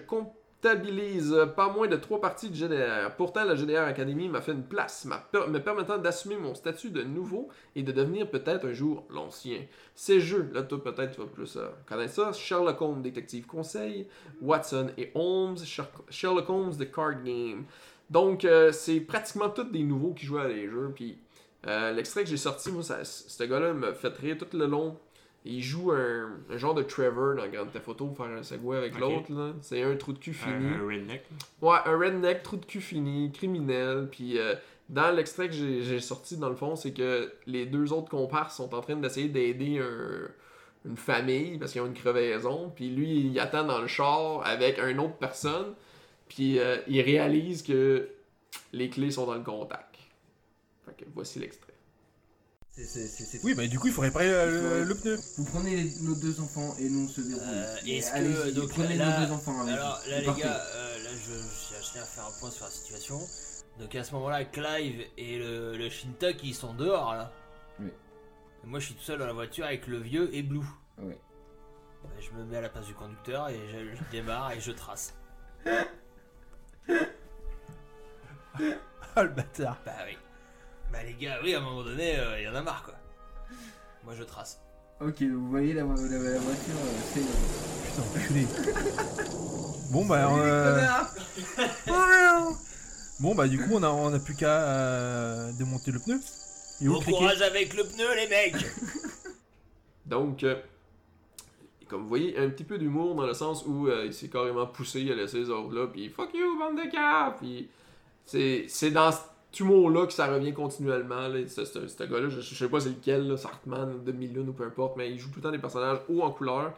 comptabilise 0.62 1.34
pas 1.56 1.68
moins 1.68 1.88
de 1.88 1.96
trois 1.96 2.20
parties 2.20 2.50
de 2.50 2.54
GDR. 2.54 3.14
Pourtant, 3.16 3.44
la 3.44 3.54
GDR 3.54 3.82
Academy 3.82 4.28
m'a 4.28 4.40
fait 4.40 4.52
une 4.52 4.62
place, 4.64 5.06
me 5.06 5.58
permettant 5.58 5.98
d'assumer 5.98 6.36
mon 6.36 6.54
statut 6.54 6.90
de 6.90 7.02
nouveau 7.02 7.48
et 7.74 7.82
de 7.82 7.92
devenir 7.92 8.28
peut-être 8.28 8.66
un 8.66 8.72
jour 8.72 9.04
l'ancien. 9.10 9.60
Ces 9.94 10.20
jeux, 10.20 10.50
là, 10.52 10.62
toi 10.62 10.82
peut-être 10.82 11.12
tu 11.14 11.20
vas 11.20 11.26
plus 11.26 11.56
euh, 11.56 11.68
connaître 11.88 12.14
ça. 12.14 12.32
Sherlock 12.32 12.80
Holmes, 12.80 13.02
détective 13.02 13.46
conseil, 13.46 14.06
Watson 14.40 14.90
et 14.98 15.10
Holmes, 15.14 15.56
Sher- 15.64 15.88
Sherlock 16.08 16.48
Holmes, 16.48 16.72
The 16.78 16.90
Card 16.90 17.22
Game. 17.24 17.64
Donc, 18.10 18.44
euh, 18.44 18.72
c'est 18.72 19.00
pratiquement 19.00 19.48
tous 19.50 19.64
des 19.64 19.82
nouveaux 19.82 20.12
qui 20.12 20.26
jouent 20.26 20.38
à 20.38 20.48
des 20.48 20.68
jeux. 20.68 20.90
Puis, 20.94 21.18
euh, 21.66 21.92
l'extrait 21.92 22.24
que 22.24 22.28
j'ai 22.30 22.36
sorti, 22.36 22.70
moi, 22.72 22.82
ce 22.82 23.44
gars-là 23.44 23.72
me 23.72 23.92
fait 23.92 24.14
rire 24.16 24.36
tout 24.38 24.56
le 24.56 24.66
long. 24.66 24.98
Il 25.44 25.62
joue 25.62 25.90
un, 25.92 26.30
un 26.50 26.56
genre 26.58 26.74
de 26.74 26.82
Trevor 26.82 27.34
dans 27.36 27.48
Grand 27.48 27.66
Theft 27.66 27.88
Auto, 27.88 28.12
faire 28.14 28.26
un 28.26 28.42
segway 28.42 28.76
avec 28.76 28.98
l'autre. 28.98 29.32
là. 29.32 29.52
C'est 29.62 29.82
un 29.82 29.96
trou 29.96 30.12
de 30.12 30.18
cul 30.18 30.34
fini. 30.34 30.52
un 30.74 30.86
redneck. 30.86 31.24
Ouais, 31.62 31.78
un 31.86 31.96
redneck, 31.98 32.42
trou 32.42 32.56
de 32.58 32.66
cul 32.66 32.80
fini, 32.82 33.32
criminel. 33.32 34.08
Puis 34.10 34.38
euh, 34.38 34.54
dans 34.90 35.10
l'extrait 35.14 35.46
que 35.48 35.54
j'ai 35.54 35.82
j'ai 35.82 36.00
sorti, 36.00 36.36
dans 36.36 36.50
le 36.50 36.56
fond, 36.56 36.76
c'est 36.76 36.92
que 36.92 37.32
les 37.46 37.64
deux 37.64 37.90
autres 37.92 38.10
comparses 38.10 38.56
sont 38.56 38.74
en 38.74 38.82
train 38.82 38.96
d'essayer 38.96 39.28
d'aider 39.28 39.78
un- 39.78 40.28
une 40.84 40.96
famille 40.96 41.56
parce 41.58 41.72
qu'ils 41.72 41.80
ont 41.80 41.86
une 41.86 41.94
crevaison. 41.94 42.70
Puis 42.74 42.90
lui, 42.90 43.20
il 43.32 43.40
attend 43.40 43.64
dans 43.64 43.80
le 43.80 43.86
char 43.86 44.42
avec 44.46 44.78
une 44.78 44.98
autre 45.00 45.16
personne. 45.16 45.72
Puis 46.28 46.58
euh, 46.58 46.76
il 46.86 47.00
réalise 47.00 47.62
que 47.62 48.08
les 48.74 48.90
clés 48.90 49.10
sont 49.10 49.24
dans 49.26 49.34
le 49.34 49.42
contact. 49.42 49.96
Fait 50.84 50.92
que 50.96 51.04
voici 51.14 51.38
l'extrait. 51.38 51.69
Oui, 53.42 53.54
bah 53.54 53.66
du 53.66 53.78
coup, 53.78 53.88
il 53.88 53.92
faut 53.92 54.00
réparer 54.00 54.30
euh, 54.32 54.78
le, 54.80 54.84
le 54.84 54.94
pneu. 54.94 55.18
Vous 55.36 55.44
prenez 55.44 55.76
les- 55.76 56.00
nos 56.00 56.14
deux 56.14 56.40
enfants 56.40 56.74
et 56.78 56.88
nous 56.88 57.04
on 57.04 57.08
se 57.08 57.20
déroule. 57.20 57.42
Euh, 57.44 57.76
Est-ce 57.86 58.10
que 58.12 58.50
donc 58.52 58.70
prenez 58.70 58.96
là, 58.96 59.20
nos 59.20 59.26
deux 59.26 59.32
enfants 59.32 59.60
avec 59.62 59.74
alors 59.74 60.00
là 60.08 60.18
les 60.20 60.24
partez. 60.24 60.42
gars, 60.42 60.62
euh, 60.74 61.02
là 61.04 61.10
je, 61.10 61.32
je, 61.32 61.98
à 62.00 62.04
faire 62.04 62.26
un 62.26 62.38
point 62.38 62.50
sur 62.50 62.64
la 62.64 62.70
situation. 62.70 63.20
Donc 63.78 63.94
à 63.94 64.04
ce 64.04 64.12
moment-là, 64.14 64.44
Clive 64.44 65.04
et 65.18 65.38
le, 65.38 65.76
le 65.76 65.90
Shintok 65.90 66.42
ils 66.42 66.54
sont 66.54 66.72
dehors 66.74 67.14
là. 67.14 67.32
Oui. 67.80 67.88
Et 68.64 68.66
moi 68.66 68.78
je 68.78 68.86
suis 68.86 68.94
tout 68.94 69.02
seul 69.02 69.18
dans 69.18 69.26
la 69.26 69.32
voiture 69.34 69.64
avec 69.66 69.86
le 69.86 69.98
vieux 69.98 70.34
et 70.34 70.42
Blue. 70.42 70.60
Oui. 70.98 71.14
Bah, 72.04 72.10
Je 72.20 72.30
me 72.38 72.44
mets 72.44 72.56
à 72.58 72.60
la 72.62 72.68
place 72.70 72.86
du 72.86 72.94
conducteur 72.94 73.48
et 73.50 73.58
je, 73.72 73.96
je 73.96 74.10
démarre 74.10 74.52
et 74.52 74.60
je 74.60 74.70
trace. 74.72 75.14
Ah, 79.16 79.22
le 79.24 79.30
bâtard. 79.30 79.76
Bah 79.84 79.92
oui. 80.06 80.16
Bah 80.92 80.98
les 81.04 81.14
gars, 81.14 81.38
oui 81.42 81.54
à 81.54 81.58
un 81.58 81.60
moment 81.62 81.82
donné, 81.82 82.16
il 82.38 82.44
y 82.44 82.48
en 82.48 82.54
a 82.54 82.62
marre 82.62 82.82
quoi. 82.84 82.94
Moi 84.04 84.14
je 84.16 84.22
trace. 84.24 84.60
Ok, 85.00 85.22
vous 85.22 85.48
voyez 85.48 85.72
la, 85.72 85.82
la- 85.82 85.88
la 85.88 86.38
voiture, 86.38 86.74
euh, 86.76 87.00
c'est. 87.14 87.20
Putain, 87.86 88.02
enculé. 88.22 88.46
Bon, 89.90 90.04
bah. 90.06 90.30
euh, 90.38 90.86
Bon, 93.18 93.34
bah, 93.34 93.48
du 93.48 93.58
coup, 93.58 93.70
on 93.72 93.82
a, 93.82 93.88
on 93.88 94.12
a 94.14 94.20
plus 94.20 94.36
qu'à 94.36 94.62
euh, 94.62 95.50
démonter 95.58 95.90
le 95.90 95.98
pneu. 95.98 96.20
Et 96.80 96.86
Bon 96.86 97.00
cliquer 97.00 97.18
courage 97.18 97.42
avec 97.42 97.74
le 97.74 97.82
pneu 97.84 98.06
les 98.14 98.28
mecs 98.28 98.54
Donc, 100.06 100.44
euh, 100.44 100.54
comme 101.88 102.02
vous 102.02 102.08
voyez, 102.08 102.38
un 102.38 102.48
petit 102.50 102.62
peu 102.62 102.78
d'humour 102.78 103.16
dans 103.16 103.26
le 103.26 103.34
sens 103.34 103.64
où 103.66 103.88
euh, 103.88 104.04
il 104.06 104.14
s'est 104.14 104.28
carrément 104.28 104.66
poussé 104.66 105.10
à 105.10 105.14
laisser 105.16 105.38
les 105.40 105.50
autres 105.50 105.74
là, 105.74 105.88
puis 105.88 106.08
fuck 106.08 106.30
you, 106.34 106.56
bande 106.58 106.76
de 106.76 106.88
cap! 106.90 107.38
Puis 107.40 107.68
c'est 108.24 108.66
c'est 108.68 108.92
dans 108.92 109.10
humour-là 109.58 110.06
que 110.06 110.12
ça 110.12 110.26
revient 110.32 110.52
continuellement. 110.52 111.26
Là. 111.28 111.46
Ce, 111.48 111.64
ce- 111.64 111.88
ce 111.88 112.02
gars-là, 112.04 112.28
je, 112.28 112.40
je 112.40 112.54
sais 112.54 112.68
pas 112.68 112.78
c'est 112.80 112.90
lequel, 112.90 113.26
là, 113.26 113.36
Sartman, 113.36 114.04
Demi-Lune 114.04 114.48
ou 114.50 114.52
peu 114.52 114.64
importe, 114.64 114.96
mais 114.96 115.10
il 115.10 115.18
joue 115.18 115.28
tout 115.30 115.36
le 115.38 115.42
temps 115.42 115.50
des 115.50 115.58
personnages 115.58 115.98
hauts 116.08 116.22
en 116.22 116.30
couleur, 116.30 116.72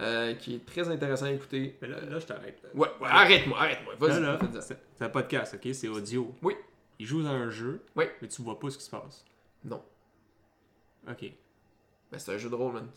euh, 0.00 0.34
qui 0.34 0.56
est 0.56 0.66
très 0.66 0.88
intéressant 0.88 1.26
à 1.26 1.30
écouter. 1.32 1.76
Mais 1.80 1.88
là, 1.88 2.00
là 2.00 2.18
je 2.18 2.26
t'arrête. 2.26 2.60
là. 2.64 2.68
Ouais, 2.74 2.88
ouais, 3.00 3.08
arrête-moi, 3.08 3.58
arrête-moi, 3.58 3.94
Là, 3.94 3.98
vas-y. 4.08 4.22
là, 4.22 4.38
fais-le. 4.38 4.60
c'est 4.60 5.04
un 5.04 5.08
podcast, 5.08 5.54
ok? 5.62 5.72
C'est 5.74 5.88
audio. 5.88 6.34
Oui. 6.42 6.54
Il 6.98 7.06
joue 7.06 7.22
dans 7.22 7.28
un 7.30 7.50
jeu, 7.50 7.82
Oui. 7.94 8.04
mais 8.22 8.28
tu 8.28 8.42
vois 8.42 8.58
pas 8.58 8.70
ce 8.70 8.78
qui 8.78 8.84
se 8.84 8.90
passe. 8.90 9.24
Non. 9.64 9.82
Ok. 11.08 11.30
Ben, 12.10 12.18
c'est 12.18 12.34
un 12.34 12.38
jeu 12.38 12.48
de 12.50 12.54
rôle, 12.54 12.72
man. 12.72 12.88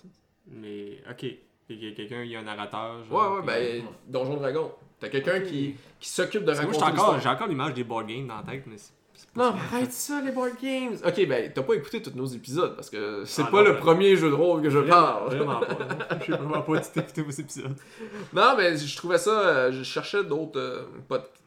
Mais, 0.48 1.02
ok. 1.10 1.26
Il 1.72 1.84
y 1.84 1.92
a 1.92 1.94
quelqu'un, 1.94 2.24
il 2.24 2.32
y 2.32 2.36
a 2.36 2.40
un 2.40 2.44
narrateur. 2.44 3.02
Ouais, 3.02 3.08
genre, 3.10 3.36
ouais, 3.40 3.46
ben, 3.46 3.84
Donjon 4.08 4.38
Dragon. 4.38 4.72
T'as 5.00 5.10
quelqu'un 5.10 5.40
qui, 5.42 5.76
qui 6.00 6.10
s'occupe 6.10 6.44
de 6.44 6.52
moi, 6.52 6.56
raconter 6.56 6.78
j'ai 6.80 6.84
encore, 6.84 6.94
l'histoire. 6.96 7.22
j'ai 7.22 7.30
encore 7.30 7.48
l'image 7.48 7.74
des 7.76 7.84
board 7.84 8.08
games 8.08 8.28
dans 8.28 8.38
la 8.38 8.44
tête, 8.44 8.64
mais 8.68 8.78
c'est. 8.78 8.92
Non, 9.40 9.54
mais 9.54 9.60
arrête 9.78 9.92
ça, 9.94 10.22
les 10.22 10.32
board 10.32 10.52
games! 10.62 10.96
Ok, 11.06 11.28
ben, 11.28 11.52
t'as 11.54 11.64
pas 11.64 11.74
écouté 11.74 12.02
tous 12.02 12.12
nos 12.16 12.26
épisodes 12.28 12.76
parce 12.76 12.90
que 12.90 13.24
c'est 13.26 13.42
Ah, 13.44 13.50
pas 13.50 13.58
non, 13.60 13.64
le 13.70 13.72
ouais. 13.72 13.78
premier 13.80 14.16
jeu 14.16 14.30
de 14.30 14.36
rôle 14.36 14.62
que 14.62 14.70
je 14.70 14.78
Vraiment, 14.78 14.96
parle. 14.96 15.36
Vraiment 15.36 15.60
pas. 15.62 15.68
là. 16.10 16.20
J'ai 16.26 16.32
vraiment 16.34 16.62
pas 16.62 16.76
écouté 16.78 17.22
vos 17.22 17.32
épisodes. 17.32 17.76
Non, 18.34 18.54
mais 18.58 18.78
je 18.78 18.98
trouvais 18.98 19.18
ça. 19.18 19.32
euh, 19.48 19.72
je 19.72 19.84
cherchais 19.84 20.24
d'autres. 20.24 20.60
euh, 20.60 20.82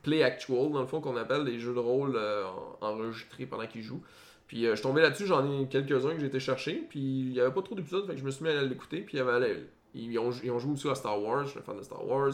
play 0.02 0.22
actual, 0.24 0.72
dans 0.72 0.80
le 0.80 0.86
fond, 0.88 1.00
qu'on 1.00 1.16
appelle 1.16 1.44
des 1.44 1.60
jeux 1.60 1.74
de 1.74 1.78
rôle 1.78 2.14
euh, 2.16 2.42
en- 2.80 2.86
enregistrés 2.88 3.46
pendant 3.46 3.66
qu'ils 3.68 3.82
jouent. 3.82 4.02
Puis 4.48 4.66
euh, 4.66 4.74
je 4.74 4.82
tombé 4.82 5.00
là-dessus, 5.00 5.26
j'en 5.26 5.44
ai 5.48 5.68
quelques-uns 5.68 6.14
que 6.14 6.18
j'ai 6.20 6.26
été 6.26 6.40
chercher. 6.40 6.84
Puis 6.90 6.98
il 6.98 7.32
y 7.32 7.40
avait 7.40 7.52
pas 7.52 7.62
trop 7.62 7.74
d'épisodes, 7.76 8.04
fait 8.06 8.14
que 8.14 8.18
je 8.18 8.24
me 8.24 8.30
suis 8.32 8.42
mis 8.44 8.50
à 8.50 8.62
l'écouter. 8.62 8.98
Puis 9.02 9.14
il 9.14 9.18
y 9.18 9.20
avait, 9.20 9.62
ils, 9.94 10.18
ont, 10.18 10.30
ils 10.42 10.50
ont 10.50 10.58
joué 10.58 10.72
aussi 10.72 10.88
à 10.88 10.94
Star 10.94 11.20
Wars, 11.22 11.44
je 11.44 11.50
suis 11.50 11.58
un 11.58 11.62
fan 11.62 11.76
de 11.76 11.82
Star 11.82 12.06
Wars. 12.06 12.32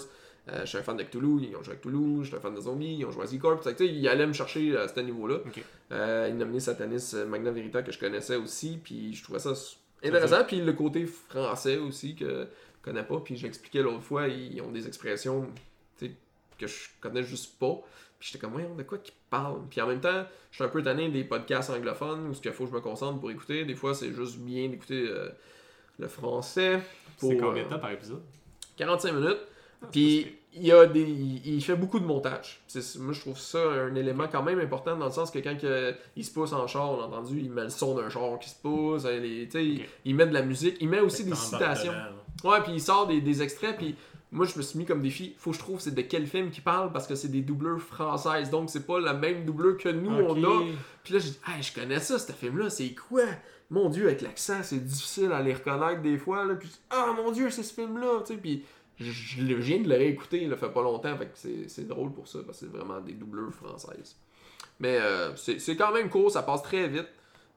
Euh, 0.50 0.60
je 0.62 0.66
suis 0.66 0.78
un 0.78 0.82
fan 0.82 0.96
de 0.96 1.02
Cthulhu, 1.02 1.42
ils 1.42 1.56
ont 1.56 1.62
joué 1.62 1.74
à 1.74 1.76
Cthulhu, 1.76 2.22
je 2.22 2.28
suis 2.28 2.36
un 2.36 2.40
fan 2.40 2.54
de 2.54 2.60
zombies, 2.60 2.96
ils 2.98 3.04
ont 3.04 3.10
joué 3.10 3.24
à 3.24 3.26
Z-Corp. 3.26 3.68
Ils 3.80 4.08
allaient 4.08 4.26
me 4.26 4.32
chercher 4.32 4.76
à 4.76 4.88
ce 4.88 4.98
niveau-là. 5.00 5.36
Ok. 5.46 5.62
Euh, 5.92 6.26
ils 6.30 6.36
nominaient 6.36 6.60
Satanis 6.60 7.10
euh, 7.14 7.26
Magna 7.26 7.50
Verita 7.50 7.82
que 7.82 7.92
je 7.92 7.98
connaissais 7.98 8.36
aussi, 8.36 8.78
puis 8.82 9.14
je 9.14 9.22
trouvais 9.22 9.40
ça 9.40 9.52
intéressant. 10.02 10.44
Puis 10.44 10.60
le 10.60 10.72
côté 10.72 11.06
français 11.06 11.76
aussi 11.76 12.14
que 12.14 12.46
je 12.78 12.82
connais 12.82 13.02
pas, 13.02 13.20
puis 13.20 13.36
j'expliquais 13.36 13.82
l'autre 13.82 14.02
fois, 14.02 14.28
ils 14.28 14.60
ont 14.62 14.70
des 14.70 14.86
expressions 14.86 15.46
que 16.58 16.66
je 16.66 16.88
connais 17.00 17.22
juste 17.22 17.58
pas. 17.58 17.80
Puis 18.18 18.30
j'étais 18.32 18.40
comme, 18.40 18.52
voyons, 18.52 18.74
de 18.74 18.82
quoi 18.82 18.98
qu'ils 18.98 19.14
parlent? 19.30 19.62
Puis 19.70 19.80
en 19.80 19.86
même 19.86 20.00
temps, 20.00 20.24
je 20.50 20.56
suis 20.56 20.64
un 20.64 20.68
peu 20.68 20.82
tanné 20.82 21.08
des 21.08 21.22
podcasts 21.24 21.70
anglophones 21.70 22.26
où 22.28 22.34
ce 22.34 22.40
qu'il 22.40 22.50
faut 22.52 22.64
que 22.64 22.70
je 22.70 22.74
me 22.74 22.80
concentre 22.80 23.20
pour 23.20 23.30
écouter. 23.30 23.64
Des 23.64 23.76
fois, 23.76 23.94
c'est 23.94 24.12
juste 24.12 24.38
bien 24.38 24.68
d'écouter 24.68 25.06
euh, 25.08 25.28
le 25.98 26.08
français. 26.08 26.80
C'est 27.16 27.36
pour, 27.36 27.48
combien 27.48 27.62
de 27.62 27.66
euh, 27.66 27.70
temps 27.70 27.78
par 27.78 27.90
épisode? 27.90 28.22
45 28.76 29.12
minutes. 29.12 29.38
Ah, 29.82 29.86
Puis 29.90 30.34
il 30.54 30.66
y 30.66 30.72
a 30.72 30.86
des 30.86 31.02
il, 31.02 31.54
il 31.56 31.62
fait 31.64 31.76
beaucoup 31.76 31.98
de 32.00 32.04
montage. 32.04 32.60
C'est- 32.66 32.98
moi 32.98 33.12
je 33.12 33.20
trouve 33.20 33.38
ça 33.38 33.58
un 33.60 33.94
élément 33.94 34.26
quand 34.30 34.42
même 34.42 34.58
important 34.60 34.96
dans 34.96 35.06
le 35.06 35.12
sens 35.12 35.30
que 35.30 35.38
quand 35.38 35.56
que, 35.58 35.94
il 36.16 36.24
se 36.24 36.32
pousse 36.32 36.52
en 36.52 36.66
char, 36.66 36.90
on 36.90 37.00
a 37.02 37.06
entendu, 37.06 37.38
il 37.40 37.50
met 37.50 37.64
le 37.64 37.68
son 37.70 37.94
d'un 37.94 38.08
char 38.08 38.38
qui 38.40 38.48
se 38.50 38.56
pousse, 38.60 39.04
euh, 39.04 39.18
les- 39.20 39.44
tu 39.46 39.50
sais, 39.52 39.64
il, 39.64 39.84
il 40.04 40.14
met 40.14 40.26
de 40.26 40.34
la 40.34 40.42
musique, 40.42 40.76
il 40.80 40.88
met 40.88 41.00
aussi 41.00 41.24
des 41.24 41.34
citations. 41.34 41.92
Ouais, 42.44 42.60
puis 42.62 42.72
il 42.72 42.80
sort 42.80 43.06
des, 43.08 43.20
des 43.20 43.42
extraits, 43.42 43.76
puis 43.76 43.94
moi 44.30 44.46
je 44.46 44.56
me 44.58 44.62
suis 44.62 44.78
mis 44.78 44.84
comme 44.84 45.00
défi, 45.00 45.34
faut 45.38 45.50
que 45.50 45.56
je 45.56 45.62
trouve 45.62 45.80
c'est 45.80 45.94
de 45.94 46.02
quel 46.02 46.26
film 46.26 46.50
qu'il 46.50 46.62
parle 46.62 46.92
parce 46.92 47.06
que 47.06 47.14
c'est 47.14 47.28
des 47.28 47.40
doubleurs 47.40 47.80
françaises, 47.80 48.50
donc 48.50 48.68
c'est 48.70 48.86
pas 48.86 49.00
la 49.00 49.14
même 49.14 49.44
doubleur 49.44 49.76
que 49.76 49.88
nous 49.88 50.10
on 50.10 50.34
a. 50.44 50.62
Puis 51.04 51.14
là, 51.14 51.20
j'ai 51.20 51.30
dit, 51.30 51.38
hey, 51.48 51.62
je 51.62 51.72
connais 51.74 52.00
ça, 52.00 52.18
ce 52.18 52.32
film-là, 52.32 52.68
c'est 52.70 52.94
quoi? 52.94 53.22
Mon 53.70 53.88
Dieu, 53.90 54.06
avec 54.06 54.22
l'accent, 54.22 54.62
c'est 54.62 54.82
difficile 54.84 55.32
à 55.32 55.42
les 55.42 55.52
reconnaître 55.54 56.00
des 56.02 56.16
fois. 56.18 56.44
Là. 56.44 56.54
Puis, 56.54 56.70
ah, 56.90 57.12
mon 57.16 57.30
Dieu, 57.32 57.50
c'est 57.50 57.62
ce 57.62 57.74
film-là, 57.74 58.20
tu 58.26 58.32
sais. 58.34 58.38
Puis, 58.40 58.64
je, 58.98 59.10
je 59.10 59.42
le- 59.42 59.60
je 59.60 59.66
viens 59.66 59.80
de 59.80 59.88
le 59.88 59.94
réécouter, 59.94 60.42
il 60.42 60.56
fait 60.56 60.70
pas 60.72 60.82
longtemps, 60.82 61.14
fait 61.18 61.26
que 61.26 61.68
c'est 61.68 61.86
drôle 61.86 62.12
pour 62.12 62.26
ça, 62.28 62.38
parce 62.46 62.60
que 62.60 62.66
c'est 62.66 62.72
vraiment 62.74 63.00
des 63.00 63.12
doubleurs 63.12 63.52
françaises. 63.52 64.16
Mais 64.80 64.96
euh, 65.00 65.34
c'est 65.36 65.58
c'est 65.58 65.76
quand 65.76 65.92
même 65.92 66.08
court, 66.08 66.30
ça 66.30 66.42
passe 66.42 66.62
très 66.62 66.88
vite. 66.88 67.08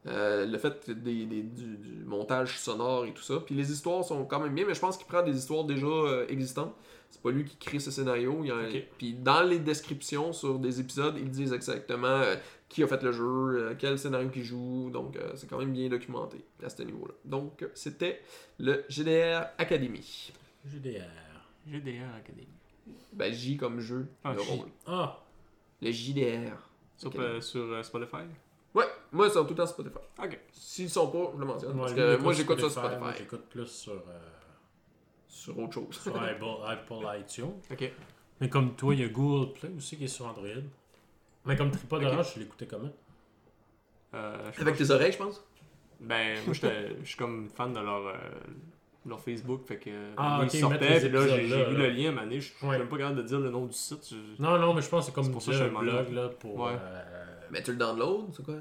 Euh, 0.08 0.46
le 0.46 0.58
fait 0.58 0.90
des, 0.90 1.26
des- 1.26 1.42
du, 1.42 1.76
du 1.76 2.04
montage 2.04 2.58
sonore 2.58 3.04
et 3.06 3.12
tout 3.14 3.22
ça. 3.22 3.38
Puis 3.44 3.54
les 3.54 3.70
histoires 3.70 4.02
sont 4.04 4.24
quand 4.24 4.40
même 4.40 4.52
bien, 4.54 4.66
mais 4.66 4.74
je 4.74 4.80
pense 4.80 4.96
qu'il 4.96 5.06
prend 5.06 5.22
des 5.22 5.36
histoires 5.36 5.62
déjà 5.64 5.86
euh, 5.86 6.26
existantes. 6.28 6.74
C'est 7.08 7.22
pas 7.22 7.30
lui 7.30 7.44
qui 7.44 7.56
crée 7.56 7.78
ce 7.78 7.92
scénario. 7.92 8.38
Il 8.42 8.48
y 8.48 8.50
a 8.50 8.56
un- 8.56 8.68
Ok. 8.68 8.82
Puis 8.98 9.12
dans 9.14 9.42
les 9.42 9.60
descriptions 9.60 10.32
sur 10.32 10.58
des 10.58 10.80
épisodes, 10.80 11.14
ils 11.18 11.30
disent 11.30 11.52
exactement 11.52 12.08
euh, 12.08 12.34
qui 12.68 12.82
a 12.82 12.88
fait 12.88 13.00
le 13.02 13.12
jeu, 13.12 13.22
euh, 13.24 13.74
quel 13.78 13.96
scénario 13.96 14.28
qui 14.30 14.42
joue. 14.42 14.90
Donc 14.92 15.14
euh, 15.16 15.30
c'est 15.36 15.48
quand 15.48 15.58
même 15.58 15.72
bien 15.72 15.88
documenté 15.88 16.38
à 16.64 16.68
ce 16.68 16.82
niveau-là. 16.82 17.14
Donc 17.24 17.64
c'était 17.74 18.22
le 18.58 18.84
GDR 18.88 19.46
Academy. 19.58 20.32
GDR. 20.66 21.04
GDR 21.68 22.12
Academy. 22.16 22.48
Ben 23.12 23.32
J 23.32 23.56
comme 23.56 23.78
jeu 23.78 24.08
Ah, 24.24 24.34
de 24.34 24.40
J. 24.40 24.48
rôle. 24.50 24.68
Ah, 24.86 25.20
Le 25.80 25.92
JDR. 25.92 26.56
Sur, 26.96 27.12
euh, 27.20 27.40
sur 27.40 27.60
euh, 27.72 27.82
Spotify? 27.84 28.24
Ouais, 28.74 28.84
moi 29.12 29.26
ils 29.26 29.32
sont 29.32 29.42
tout 29.44 29.50
le 29.50 29.54
temps 29.56 29.66
sur 29.66 29.74
Spotify. 29.74 29.98
Ok. 30.22 30.38
S'ils 30.52 30.88
sont 30.90 31.08
pas, 31.10 31.30
je 31.34 31.38
le 31.40 31.44
mentionne. 31.46 31.72
moi, 31.74 31.86
parce 31.86 31.94
que 31.94 32.32
j'écoute 32.32 32.60
ça 32.60 32.70
sur 32.70 32.82
Spotify, 32.84 33.18
j'écoute 33.18 33.44
plus 33.50 33.66
sur, 33.66 33.92
euh, 33.92 34.18
sur 35.28 35.58
autre 35.58 35.74
chose. 35.74 36.00
sur 36.00 36.16
Apple, 36.22 36.44
Apple 36.66 37.20
iTunes. 37.20 37.52
Ok. 37.70 37.92
Mais 38.40 38.48
comme 38.48 38.74
toi, 38.74 38.94
il 38.94 39.00
y 39.00 39.04
a 39.04 39.08
Google 39.08 39.52
Play 39.52 39.70
aussi 39.76 39.96
qui 39.96 40.04
est 40.04 40.08
sur 40.08 40.26
Android. 40.26 40.46
Mais 41.44 41.56
comme 41.56 41.70
Tripod. 41.70 42.02
Orange, 42.02 42.32
je 42.34 42.40
l'écoutais 42.40 42.66
comment 42.66 42.90
Euh, 44.14 44.50
je 44.50 44.56
sais 44.56 44.62
Avec 44.62 44.74
pas, 44.78 44.84
tes 44.84 44.90
oreilles, 44.90 45.12
je 45.12 45.18
pense. 45.18 45.44
Ben, 46.00 46.38
moi, 46.44 46.54
j'étais- 46.54 46.96
je 47.02 47.04
suis 47.08 47.16
comme 47.16 47.48
fan 47.48 47.72
de 47.72 47.80
leur, 47.80 48.06
euh, 48.06 48.14
leur 49.06 49.20
Facebook. 49.20 49.66
Fait 49.66 49.78
que. 49.78 49.90
Ah, 50.16 50.40
ils 50.44 50.50
sortaient, 50.50 51.00
puis 51.00 51.08
là, 51.10 51.26
j'ai 51.28 51.42
vu 51.66 51.76
le 51.76 51.90
lien, 51.90 52.12
mané. 52.12 52.40
Je 52.40 52.52
suis 52.52 52.66
Ouais. 52.66 52.78
même 52.78 52.88
pas 52.88 52.98
capable 52.98 53.16
de 53.16 53.22
dire 53.22 53.40
le 53.40 53.50
nom 53.50 53.66
du 53.66 53.72
site. 53.72 54.08
je- 54.10 54.42
Non, 54.42 54.58
non, 54.58 54.74
mais 54.74 54.82
je 54.82 54.88
pense 54.88 55.00
que 55.00 55.06
c'est 55.06 55.14
comme 55.14 55.30
pour 55.32 55.42
ça 55.42 55.52
le 55.52 55.70
blog 55.70 56.12
là, 56.12 56.28
pour. 56.28 56.60
Ouais. 56.60 56.72
euh, 56.80 57.24
Mais 57.50 57.62
tu 57.62 57.72
le 57.72 57.76
downloads, 57.78 58.28
c'est 58.34 58.44
quoi? 58.44 58.54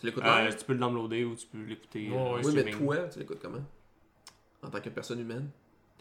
Tu 0.00 0.06
l'écoutes 0.06 0.24
Euh, 0.24 0.44
live 0.44 0.56
tu 0.56 0.64
peux 0.64 0.72
le 0.74 0.78
downloader 0.78 1.24
ou 1.24 1.34
tu 1.34 1.46
peux 1.46 1.62
l'écouter. 1.64 2.08
Ouais, 2.10 2.16
euh, 2.16 2.34
ouais, 2.36 2.40
Oui, 2.46 2.52
mais 2.54 2.70
toi, 2.70 2.96
tu 3.12 3.18
l'écoutes 3.18 3.40
comment? 3.42 3.64
En 4.62 4.68
tant 4.70 4.80
que 4.80 4.88
personne 4.90 5.20
humaine? 5.20 5.48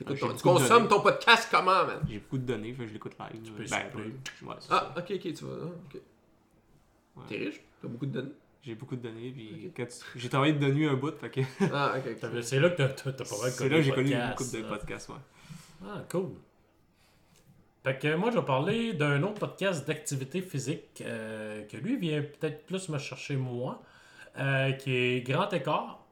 Ah, 0.06 0.14
ton- 0.14 0.34
Tu 0.36 0.44
consommes 0.44 0.88
ton 0.88 1.00
podcast 1.02 1.48
comment, 1.50 1.86
man? 1.86 2.00
J'ai 2.08 2.20
beaucoup 2.20 2.38
de 2.38 2.44
données, 2.46 2.72
fait 2.74 2.84
que 2.84 2.90
je 2.90 2.94
l'écoute 2.94 3.14
live. 3.20 3.42
Tu 3.44 3.52
peux 3.52 3.64
ben, 3.64 3.86
ouais, 3.96 4.12
Ah, 4.50 4.56
ça. 4.60 4.94
ok, 4.98 5.12
ok, 5.16 5.22
tu 5.34 5.44
vas. 5.46 5.52
ah, 5.64 5.66
ok. 5.66 6.02
Ouais. 7.16 7.24
T'es 7.28 7.38
riche? 7.38 7.62
T'as 7.82 7.88
beaucoup 7.88 8.06
de 8.06 8.12
données? 8.12 8.32
J'ai 8.64 8.76
beaucoup 8.76 8.96
de 8.98 9.02
données, 9.02 9.32
puis 9.32 9.72
quand 9.76 9.86
tu- 9.86 10.20
j'ai 10.20 10.28
travaillé 10.30 10.54
de 10.54 10.68
nuit 10.68 10.88
un 10.88 10.96
bout, 10.96 11.18
fait 11.18 11.30
que 11.30 11.42
Ah, 11.74 11.94
ok, 11.98 12.04
ok. 12.12 12.20
t'avais- 12.20 12.42
C'est 12.42 12.60
là 12.60 12.70
que 12.70 12.76
t'as- 12.76 12.88
pas 12.88 13.12
mal 13.42 13.52
c'est 13.52 13.70
là 13.70 13.78
que 13.78 13.82
j'ai 13.82 13.92
connu 13.92 14.14
beaucoup 14.30 14.44
de 14.44 14.62
podcasts, 14.64 15.10
ouais. 15.10 15.16
Ah, 15.86 16.04
cool. 16.12 16.32
Fait 17.84 17.98
que 17.98 18.16
moi, 18.16 18.32
je 18.32 18.40
vais 18.40 18.46
parler 18.46 18.94
d'un 18.94 19.24
autre 19.24 19.40
podcast 19.40 19.88
d'activité 19.88 20.42
physique 20.42 21.02
euh, 21.06 21.64
que 21.68 21.78
lui 21.78 21.96
vient 21.98 22.22
peut-être 22.22 22.66
plus 22.66 22.90
me 22.90 22.98
chercher 22.98 23.38
moi, 23.38 23.82
euh, 24.38 24.72
qui 24.74 24.94
est 24.94 25.22
Grand 25.22 25.50
Écart, 25.54 26.04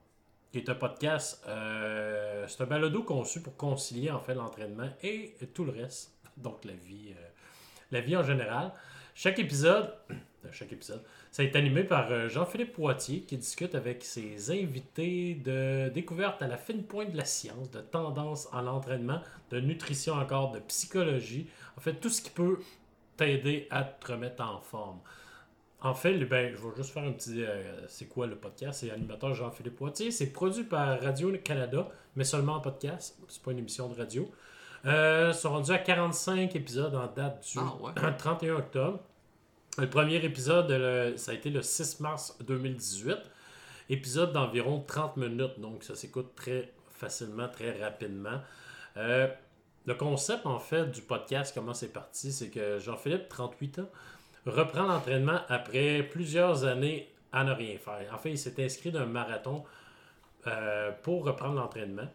qui 0.54 0.60
est 0.60 0.70
un 0.70 0.76
podcast, 0.76 1.44
euh, 1.48 2.46
c'est 2.48 2.62
un 2.64 2.66
balado 2.68 3.04
conçu 3.04 3.42
pour 3.42 3.58
concilier 3.58 4.10
en 4.12 4.20
fait 4.20 4.36
l'entraînement 4.36 4.90
et 5.04 5.36
tout 5.54 5.66
le 5.66 5.72
reste, 5.74 6.14
donc 6.38 6.64
la 6.64 6.74
vie, 6.74 7.10
euh, 7.12 7.28
la 7.92 8.00
vie 8.00 8.16
en 8.16 8.24
général. 8.24 8.72
Chaque 9.14 9.40
épisode, 9.40 9.94
chaque 10.52 10.72
épisode, 10.72 11.04
ça 11.36 11.44
est 11.44 11.58
animé 11.58 11.84
par 11.84 12.10
euh, 12.14 12.30
Jean-Philippe 12.30 12.72
Poitier 12.72 13.20
qui 13.24 13.36
discute 13.36 13.76
avec 13.76 14.06
ses 14.06 14.52
invités 14.52 15.36
de 15.36 15.90
découverte 15.90 16.42
à 16.42 16.48
la 16.48 16.56
fine 16.56 16.84
pointe 16.84 17.12
de 17.12 17.18
la 17.18 17.26
science, 17.26 17.70
de 17.72 17.82
tendance 17.82 18.48
en 18.54 18.62
l'entraînement, 18.62 19.20
de 19.50 19.60
nutrition 19.60 20.14
encore, 20.14 20.54
de 20.54 20.60
psychologie. 20.60 21.50
En 21.78 21.82
fait, 21.82 21.96
tout 21.96 22.08
ce 22.08 22.22
qui 22.22 22.30
peut 22.30 22.60
t'aider 23.18 23.68
à 23.70 23.84
te 23.84 24.14
remettre 24.14 24.42
en 24.46 24.62
forme. 24.62 25.00
En 25.82 25.94
fait, 25.94 26.18
ben, 26.24 26.56
je 26.56 26.62
vais 26.70 26.76
juste 26.78 26.92
faire 26.92 27.04
un 27.04 27.12
petit. 27.12 27.44
euh, 27.44 27.86
c'est 27.90 28.06
quoi 28.06 28.28
le 28.28 28.38
podcast? 28.38 28.80
C'est 28.80 28.92
animateur 28.92 29.34
Jean-Philippe 29.34 29.76
Poitier. 29.76 30.12
C'est 30.12 30.32
produit 30.32 30.64
par 30.64 31.02
Radio-Canada, 31.02 31.90
mais 32.16 32.24
seulement 32.24 32.54
en 32.54 32.62
podcast. 32.62 33.20
C'est 33.28 33.42
pas 33.44 33.52
une 33.52 33.60
émission 33.60 33.90
de 33.90 33.96
radio. 33.98 34.32
Euh, 34.86 35.34
ils 35.34 35.38
sont 35.38 35.50
rendus 35.50 35.72
à 35.72 35.80
45 35.80 36.56
épisodes 36.56 36.96
en 36.96 37.08
date 37.08 37.46
du 37.52 37.60
Ah, 37.60 37.76
ouais. 37.82 37.92
31 38.18 38.56
octobre. 38.56 39.00
Le 39.78 39.90
premier 39.90 40.24
épisode, 40.24 40.70
le- 40.72 41.18
ça 41.18 41.32
a 41.32 41.34
été 41.34 41.50
le 41.50 41.62
6 41.62 42.00
mars 42.00 42.38
2018. 42.42 43.18
Épisode 43.90 44.32
d'environ 44.34 44.80
30 44.82 45.18
minutes, 45.18 45.60
donc 45.60 45.84
ça 45.84 45.96
s'écoute 45.96 46.34
très 46.36 46.72
facilement, 46.92 47.48
très 47.50 47.80
rapidement. 47.84 48.40
Euh, 48.98 49.28
le 49.86 49.94
concept, 49.94 50.46
en 50.46 50.60
fait, 50.60 50.90
du 50.92 51.02
podcast, 51.02 51.54
comment 51.54 51.74
c'est 51.74 51.92
parti, 51.94 52.32
c'est 52.32 52.50
que 52.50 52.80
Jean-Philippe, 52.80 53.28
38 53.30 53.80
ans, 53.80 53.90
reprend 54.46 54.84
l'entraînement 54.84 55.40
après 55.50 56.04
plusieurs 56.04 56.64
années 56.64 57.12
à 57.32 57.44
ne 57.44 57.52
rien 57.52 57.78
faire. 57.78 58.12
En 58.14 58.18
fait, 58.18 58.32
il 58.32 58.38
s'est 58.38 58.64
inscrit 58.64 58.92
d'un 58.92 59.06
marathon 59.06 59.64
euh, 60.48 60.92
pour 61.04 61.26
reprendre 61.26 61.56
l'entraînement, 61.56 62.08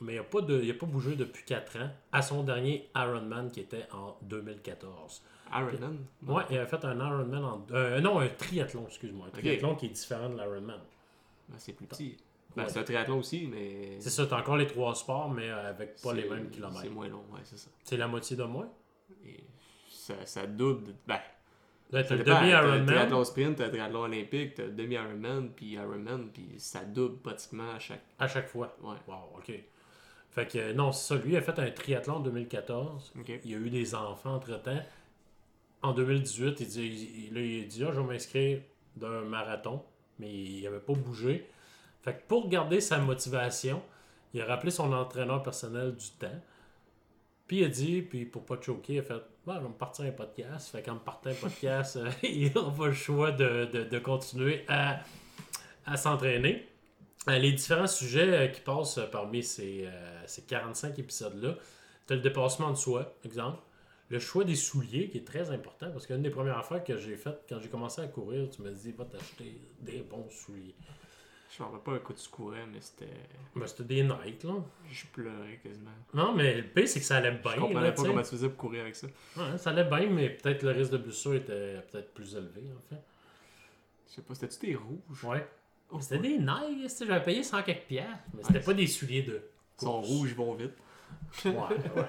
mais 0.00 0.14
il 0.14 0.16
n'a 0.16 0.22
pas, 0.24 0.40
de- 0.40 0.60
il 0.62 0.70
a 0.70 0.74
pas 0.74 0.86
bougé 0.86 1.16
depuis 1.16 1.44
4 1.44 1.76
ans 1.78 1.90
à 2.12 2.22
son 2.22 2.42
dernier 2.42 2.88
Ironman 2.94 3.50
qui 3.50 3.60
était 3.60 3.86
en 3.92 4.16
2014. 4.22 5.22
Ironman? 5.52 5.98
Ouais, 6.26 6.42
il 6.50 6.58
a 6.58 6.66
fait 6.66 6.84
un 6.84 6.96
Ironman 6.96 7.44
en. 7.44 7.66
euh, 7.72 8.00
non, 8.00 8.18
un 8.20 8.28
triathlon, 8.28 8.86
excuse-moi. 8.86 9.26
Un 9.28 9.30
triathlon 9.30 9.74
qui 9.76 9.86
est 9.86 9.90
différent 9.90 10.28
de 10.28 10.34
l'Ironman. 10.36 10.80
Ben, 11.48 11.54
c'est 11.58 11.72
plus 11.72 11.86
petit. 11.86 12.16
Ben, 12.56 12.64
Ouais. 12.64 12.68
C'est 12.68 12.78
un 12.80 12.82
triathlon 12.82 13.18
aussi, 13.18 13.46
mais. 13.46 13.96
C'est 14.00 14.10
ça, 14.10 14.26
t'as 14.26 14.38
encore 14.40 14.56
les 14.56 14.66
trois 14.66 14.94
sports, 14.94 15.30
mais 15.30 15.48
avec 15.50 16.00
pas 16.02 16.12
les 16.12 16.22
c'est- 16.22 16.28
mêmes 16.28 16.46
C'est 16.50 16.56
kilomètres. 16.56 16.90
moins 16.90 17.08
long, 17.08 17.24
ouais, 17.32 17.40
c'est 17.44 17.58
ça. 17.58 17.68
C'est 17.84 17.96
la 17.96 18.08
moitié 18.08 18.36
de 18.36 18.42
moins? 18.44 18.68
Et 19.24 19.44
ça, 19.90 20.14
ça 20.26 20.46
double. 20.46 20.84
de- 20.88 20.94
Ben, 21.06 21.18
Là, 21.90 22.04
t'as 22.04 22.16
le 22.16 22.24
dépend. 22.24 22.36
T'as 22.36 22.40
le 22.42 22.50
demi-Ironman. 22.60 22.86
triathlon 22.86 23.24
sprint, 23.24 23.56
t'as 23.56 23.64
le 23.66 23.70
triathlon 23.70 24.00
olympique, 24.00 24.54
t'as 24.54 24.64
le 24.64 24.72
demi-Ironman, 24.72 25.50
puis 25.56 25.66
Ironman, 25.72 26.28
puis 26.30 26.46
ça 26.58 26.84
double 26.84 27.16
pratiquement 27.18 27.70
à 27.70 27.78
chaque. 27.78 28.02
À 28.18 28.28
chaque 28.28 28.48
fois? 28.48 28.76
Ouais. 28.82 28.96
Wow, 29.06 29.38
ok. 29.38 29.52
Fait 30.30 30.46
que 30.46 30.58
euh, 30.58 30.72
non, 30.74 30.92
c'est 30.92 31.14
ça. 31.14 31.20
Lui 31.20 31.36
a 31.36 31.40
fait 31.42 31.58
un 31.58 31.70
triathlon 31.70 32.14
en 32.16 32.20
2014. 32.20 33.12
Ok. 33.18 33.32
Il 33.44 33.54
a 33.54 33.58
eu 33.58 33.70
des 33.70 33.94
enfants 33.94 34.34
entre-temps. 34.34 34.80
En 35.82 35.92
2018, 35.92 36.60
il 36.60 36.66
dit, 36.66 37.28
il, 37.28 37.34
là, 37.34 37.40
il 37.40 37.66
dit 37.68 37.84
Ah, 37.84 37.90
je 37.94 38.00
vais 38.00 38.06
m'inscrire 38.06 38.60
d'un 38.96 39.22
marathon, 39.22 39.82
mais 40.18 40.32
il 40.32 40.62
n'avait 40.64 40.80
pas 40.80 40.92
bougé. 40.94 41.48
Fait 42.02 42.14
que 42.14 42.22
pour 42.28 42.48
garder 42.48 42.80
sa 42.80 42.98
motivation, 42.98 43.82
il 44.34 44.40
a 44.42 44.44
rappelé 44.44 44.70
son 44.70 44.92
entraîneur 44.92 45.42
personnel 45.42 45.94
du 45.94 46.10
temps. 46.10 46.40
Puis 47.46 47.60
il 47.60 47.64
a 47.64 47.68
dit, 47.68 48.02
puis 48.02 48.26
pour 48.26 48.44
pas 48.44 48.60
choquer, 48.60 48.94
il 48.94 48.98
a 48.98 49.02
fait 49.02 49.22
Bon, 49.46 49.54
je 49.54 49.60
vais 49.60 49.68
me 49.68 49.72
partir 49.72 50.04
un 50.04 50.10
podcast. 50.10 50.68
Fait 50.70 50.82
qu'en 50.82 50.94
me 50.94 50.98
partant 50.98 51.30
un 51.30 51.34
podcast, 51.34 51.96
euh, 51.96 52.10
il 52.22 52.52
n'a 52.52 52.70
pas 52.76 52.86
le 52.88 52.92
choix 52.92 53.32
de, 53.32 53.64
de- 53.72 53.84
de 53.84 53.98
continuer 53.98 54.64
à, 54.68 55.00
à 55.86 55.96
s'entraîner. 55.96 56.67
Euh, 57.28 57.38
les 57.38 57.52
différents 57.52 57.86
sujets 57.86 58.32
euh, 58.32 58.46
qui 58.48 58.60
passent 58.60 58.98
euh, 58.98 59.06
parmi 59.06 59.42
ces, 59.42 59.84
euh, 59.86 60.26
ces 60.26 60.42
45 60.42 60.98
épisodes-là, 60.98 61.56
tu 62.06 62.12
as 62.12 62.16
le 62.16 62.22
dépassement 62.22 62.70
de 62.70 62.76
soi, 62.76 63.14
exemple. 63.24 63.58
Le 64.10 64.18
choix 64.18 64.44
des 64.44 64.54
souliers, 64.54 65.10
qui 65.10 65.18
est 65.18 65.26
très 65.26 65.50
important, 65.50 65.90
parce 65.90 66.06
qu'une 66.06 66.22
des 66.22 66.30
premières 66.30 66.56
affaires 66.56 66.82
que 66.82 66.96
j'ai 66.96 67.16
faites 67.16 67.44
quand 67.48 67.60
j'ai 67.60 67.68
commencé 67.68 68.00
à 68.00 68.06
courir, 68.06 68.48
tu 68.48 68.62
me 68.62 68.70
dis, 68.70 68.92
va 68.92 69.04
t'acheter 69.04 69.60
des 69.80 70.00
bons 70.00 70.28
souliers. 70.30 70.74
Je 71.50 71.62
me 71.62 71.68
rappelle 71.68 71.82
pas 71.82 71.92
un 71.92 71.98
coup 71.98 72.12
tu 72.12 72.28
courais, 72.28 72.66
mais 72.72 72.80
c'était. 72.80 73.12
Ben, 73.56 73.66
c'était 73.66 73.84
des 73.84 74.02
Nike, 74.02 74.44
là. 74.44 74.54
Je 74.90 75.06
pleurais 75.06 75.58
quasiment. 75.62 75.90
Non, 76.14 76.34
mais 76.34 76.56
le 76.56 76.62
pire, 76.62 76.88
c'est 76.88 77.00
que 77.00 77.06
ça 77.06 77.16
allait 77.16 77.32
bien. 77.32 77.52
Je 77.54 77.60
comprenais 77.60 77.80
là, 77.80 77.90
pas 77.90 77.96
tu 77.96 78.02
sais. 78.02 78.08
comment 78.08 78.22
tu 78.22 78.30
faisais 78.30 78.48
pour 78.48 78.58
courir 78.58 78.82
avec 78.82 78.96
ça. 78.96 79.06
Ouais, 79.36 79.58
ça 79.58 79.70
allait 79.70 79.84
bien, 79.84 80.08
mais 80.10 80.30
peut-être 80.30 80.62
le 80.62 80.70
risque 80.70 80.92
de 80.92 80.98
blessure 80.98 81.34
était 81.34 81.80
peut-être 81.90 82.12
plus 82.12 82.34
élevé, 82.34 82.62
en 82.76 82.94
fait. 82.94 83.02
Je 84.08 84.14
sais 84.14 84.22
pas, 84.22 84.34
c'était-tu 84.34 84.66
des 84.66 84.74
rouges? 84.74 85.24
Ouais. 85.24 85.46
Oh, 85.90 85.98
C'était 86.00 86.16
ouais. 86.16 86.36
des 86.36 86.38
Nike, 86.38 86.90
j'avais 87.06 87.24
payé 87.24 87.42
100 87.42 87.62
quelques 87.62 87.86
piastres, 87.86 88.12
mais 88.34 88.42
c'était 88.42 88.58
Ouais, 88.58 88.64
pas 88.64 88.74
des 88.74 88.86
souliers 88.86 89.22
de. 89.22 89.40
Ils 89.80 89.84
sont 89.84 90.00
rouges, 90.00 90.30
ils 90.30 90.36
vont 90.36 90.54
vite. 90.54 90.72
Ouais, 91.44 91.52
ouais. 91.52 92.04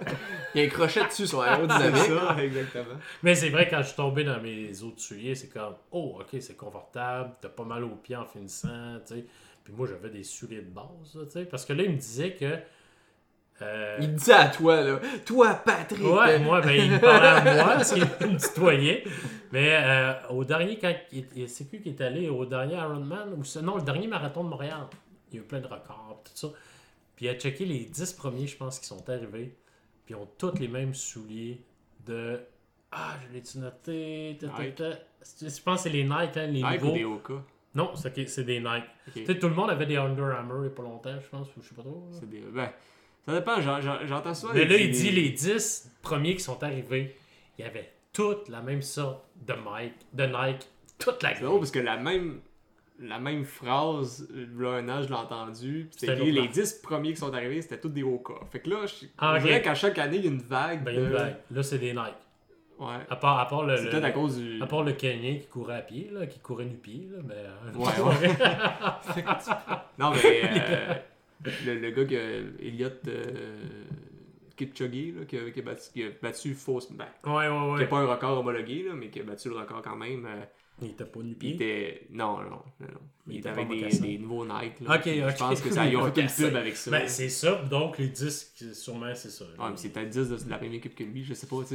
Il 0.56 0.62
y 0.62 0.64
a 0.64 0.68
un 0.68 0.70
crochet 0.70 1.06
dessus 1.06 1.28
sur 1.28 1.42
C'est 1.44 1.50
aérodynamique. 1.50 2.04
ça, 2.04 2.44
exactement. 2.44 2.96
Mais 3.24 3.36
c'est 3.36 3.50
vrai, 3.50 3.68
quand 3.70 3.82
je 3.82 3.88
suis 3.88 3.96
tombé 3.96 4.24
dans 4.24 4.42
mes 4.42 4.82
autres 4.82 5.00
souliers, 5.02 5.36
c'est 5.36 5.48
comme, 5.50 5.76
oh, 5.92 6.20
ok, 6.22 6.42
c'est 6.42 6.56
confortable, 6.56 7.34
t'as 7.42 7.50
pas 7.50 7.64
mal 7.66 7.84
aux 7.84 7.96
pieds 7.96 8.16
en 8.16 8.26
finissant, 8.26 8.98
tu 9.08 9.16
sais. 9.16 9.26
Puis 9.64 9.74
moi, 9.74 9.88
j'avais 9.88 10.10
des 10.10 10.24
souliers 10.24 10.62
de 10.62 10.70
base, 10.70 10.86
tu 11.14 11.30
sais. 11.32 11.46
Parce 11.46 11.66
que 11.66 11.74
là, 11.74 11.84
il 11.84 11.92
me 11.92 11.98
disait 11.98 12.34
que. 12.34 12.58
Euh, 13.62 13.98
Il 14.02 14.16
dit 14.16 14.32
à 14.32 14.48
toi, 14.48 14.82
là. 14.82 15.00
Toi, 15.26 15.54
Patrick. 15.56 16.04
Ouais, 16.06 16.40
moi, 16.40 16.62
ben, 16.62 16.72
il 16.72 16.92
me 16.92 17.00
parlait 17.00 17.28
à 17.28 17.64
moi 17.64 17.74
parce 17.76 17.94
qu'il 17.94 18.04
me 18.04 18.38
tutoyait. 18.40 19.04
Mais 19.52 19.70
euh, 19.84 20.14
au 20.30 20.44
dernier, 20.46 20.78
quand 20.78 20.94
il, 21.12 21.26
il- 21.36 21.50
c'est 21.50 21.66
qui 21.70 21.82
qui 21.82 21.90
est 21.90 22.02
allé 22.02 22.30
au 22.30 22.46
dernier 22.46 22.76
Ironman, 22.76 23.34
ou 23.34 23.44
non, 23.62 23.76
le 23.78 23.82
dernier 23.82 24.08
marathon 24.08 24.44
de 24.44 24.50
Montréal, 24.50 24.88
il 25.32 25.36
y 25.36 25.40
a 25.40 25.42
eu 25.42 25.46
plein 25.46 25.60
de 25.60 25.66
records, 25.68 26.22
tout 26.24 26.32
ça. 26.36 26.48
Puis 27.16 27.26
il 27.26 27.30
a 27.30 27.34
checké 27.36 27.66
les 27.66 27.86
10 27.86 28.14
premiers, 28.14 28.48
je 28.48 28.56
pense, 28.58 28.80
qui 28.80 28.86
sont 28.86 29.10
arrivés. 29.10 29.56
Puis 30.06 30.14
ils 30.14 30.16
ont 30.16 30.28
tous 30.38 30.58
les 30.60 30.68
mêmes 30.68 30.94
souliers 30.94 31.62
de. 32.06 32.40
Ah, 32.92 33.16
je 33.28 33.34
l'ai-tu 33.34 33.58
noté? 33.60 34.38
Ta, 34.40 34.48
ta, 34.48 34.72
ta. 34.72 34.90
Je 35.42 35.62
pense 35.62 35.84
que 35.84 35.90
c'est 35.90 35.90
les 35.90 36.04
Nike, 36.04 36.38
hein, 36.38 36.48
les 36.48 36.64
Nike 36.64 36.82
ou 36.82 36.86
nouveaux. 36.86 36.94
des 36.94 37.04
Oka? 37.04 37.34
Non, 37.76 37.92
c'est 37.96 38.18
ok, 38.18 38.28
c'est 38.28 38.46
des 38.46 38.60
Nike. 38.60 38.86
Tu 39.14 39.26
sais, 39.26 39.38
tout 39.38 39.48
le 39.50 39.54
monde 39.54 39.70
avait 39.70 39.86
des 39.86 39.98
Under 39.98 40.26
Armour 40.26 40.62
il 40.62 40.64
y 40.64 40.68
a 40.68 40.70
pas 40.72 40.82
longtemps, 40.82 41.20
je 41.22 41.28
pense, 41.30 41.48
ou 41.56 41.62
je 41.62 41.68
sais 41.70 41.76
pas 41.76 41.84
trop. 41.84 42.08
là. 42.12 42.18
C'est 42.20 42.30
des. 42.30 42.40
Ben, 42.40 42.70
ça 43.26 43.34
dépend, 43.34 43.62
j'en- 43.62 43.82
j'en- 43.82 44.06
j'entends 44.06 44.34
ça. 44.34 44.48
Mais 44.54 44.66
là, 44.66 44.76
il 44.78 44.92
dit 44.92 45.12
les 45.12 45.30
10 45.30 45.92
premiers 46.02 46.36
qui 46.36 46.42
sont 46.44 46.62
arrivés, 46.64 47.16
il 47.58 47.66
y 47.66 47.68
avait 47.68 47.92
toute 48.14 48.50
la 48.50 48.62
même 48.62 48.82
sorte 48.82 49.24
de 49.46 49.54
Mike, 49.54 49.94
de 50.14 50.26
Nike, 50.26 50.68
toute 50.98 51.22
la 51.24 51.36
C'est 51.36 51.44
drôle 51.44 51.60
parce 51.60 51.72
que 51.72 51.80
la 51.80 51.98
même, 51.98 52.40
la 53.00 53.20
même 53.20 53.46
phrase, 53.46 54.28
là, 54.58 54.72
un 54.78 54.90
an, 54.90 55.02
je 55.02 55.08
l'ai 55.08 55.14
entendu. 55.14 55.88
puis 55.90 56.00
C'était 56.00 56.16
les 56.16 56.48
10 56.48 56.74
premiers 56.84 57.12
qui 57.14 57.18
sont 57.20 57.34
arrivés, 57.34 57.62
c'était 57.62 57.80
tous 57.80 57.90
des 57.90 58.04
Oka. 58.04 58.34
Fait 58.52 58.60
que 58.60 58.70
là, 58.70 58.86
je 58.86 59.06
Ah, 59.20 59.34
on 59.34 59.38
ok. 59.38 59.44
dirait 59.44 59.62
qu'à 59.62 59.76
chaque 59.76 59.98
année, 60.00 60.18
il 60.18 60.26
y 60.26 60.28
a 60.28 60.32
une 60.32 60.42
vague. 60.42 60.84
Ben, 60.84 60.92
il 60.92 60.96
y 60.96 61.00
a 61.00 61.02
une 61.08 61.14
vague. 61.14 61.36
Là, 61.52 61.64
c'est 61.64 61.78
des 61.78 61.94
Nike. 61.94 62.16
Ouais. 62.80 62.96
À 63.10 63.16
part, 63.18 63.40
à 63.40 63.46
part 63.48 63.64
le. 63.66 63.74
À 64.04 64.12
cause 64.12 64.38
du. 64.38 64.62
à 64.62 64.66
part 64.66 64.84
le 64.84 64.94
Kenyan 64.94 65.38
qui 65.40 65.48
courait 65.48 65.76
à 65.76 65.82
pied, 65.82 66.10
là, 66.14 66.26
qui 66.28 66.40
courait 66.40 66.64
nu 66.66 66.76
pied, 66.78 67.10
là, 67.12 67.20
mais. 67.26 67.36
euh, 67.36 67.74
Ouais, 67.76 67.92
Non, 69.98 70.12
mais 70.12 70.42
euh, 70.44 70.94
le, 71.46 71.76
le 71.80 71.92
gars 71.92 72.06
que 72.06 72.62
Elliot 72.62 72.90
euh, 73.08 73.64
Kipchoge, 74.58 75.14
là, 75.16 75.26
qui, 75.26 75.38
a, 75.38 75.52
qui 75.52 75.60
a 75.60 75.64
battu, 75.64 75.90
qui 75.94 76.04
a 76.04 76.10
battu 76.22 76.54
fausse, 76.54 76.92
ben, 76.92 77.08
ouais, 77.26 77.32
ouais, 77.48 77.78
qui 77.78 77.84
ouais. 77.84 77.84
a 77.84 77.88
pas 77.88 78.00
un 78.00 78.06
record 78.08 78.40
homologué, 78.40 78.84
là, 78.84 78.94
mais 78.96 79.10
qui 79.10 79.20
a 79.20 79.24
battu 79.24 79.50
le 79.50 79.56
record 79.58 79.82
quand 79.82 79.96
même. 79.96 80.26
euh, 80.26 80.46
Il 80.82 80.90
était 80.90 81.06
pas 81.06 81.20
nu 81.20 81.30
il 81.32 81.36
pied. 81.38 81.54
était. 81.56 82.08
Non, 82.12 82.38
non, 82.38 82.50
non. 82.50 82.62
non. 82.82 82.88
Il, 83.28 83.34
Il 83.36 83.40
était 83.40 83.50
avec 83.50 83.68
des, 83.70 84.18
nouveaux 84.18 84.44
Nike. 84.46 84.80
Là. 84.80 84.96
Ok, 84.96 85.04
Je 85.06 85.30
ok. 85.30 85.38
pense 85.38 85.62
que 85.62 85.70
ça, 85.72 85.86
ils 85.86 85.96
ont 85.98 86.02
fait 86.06 86.08
une 86.22 86.24
Mocassin. 86.24 86.44
pub 86.48 86.56
avec 86.56 86.76
ça. 86.76 86.90
Ben, 86.92 87.08
c'est 87.08 87.30
ça, 87.30 87.56
donc 87.70 87.98
les 88.00 88.08
10, 88.08 88.54
sûrement, 88.74 89.14
c'est 89.14 89.30
ça. 89.30 89.46
Ouais, 89.46 89.70
mais 89.70 89.78
c'est 89.78 89.90
peut-être 89.90 90.10
10 90.10 90.46
de 90.46 90.50
la 90.50 90.58
même 90.58 90.74
équipe 90.74 90.96
que 90.96 91.04
lui, 91.04 91.24
je 91.24 91.34
sais 91.36 91.46
pas. 91.46 91.58
Ouais, 91.58 91.66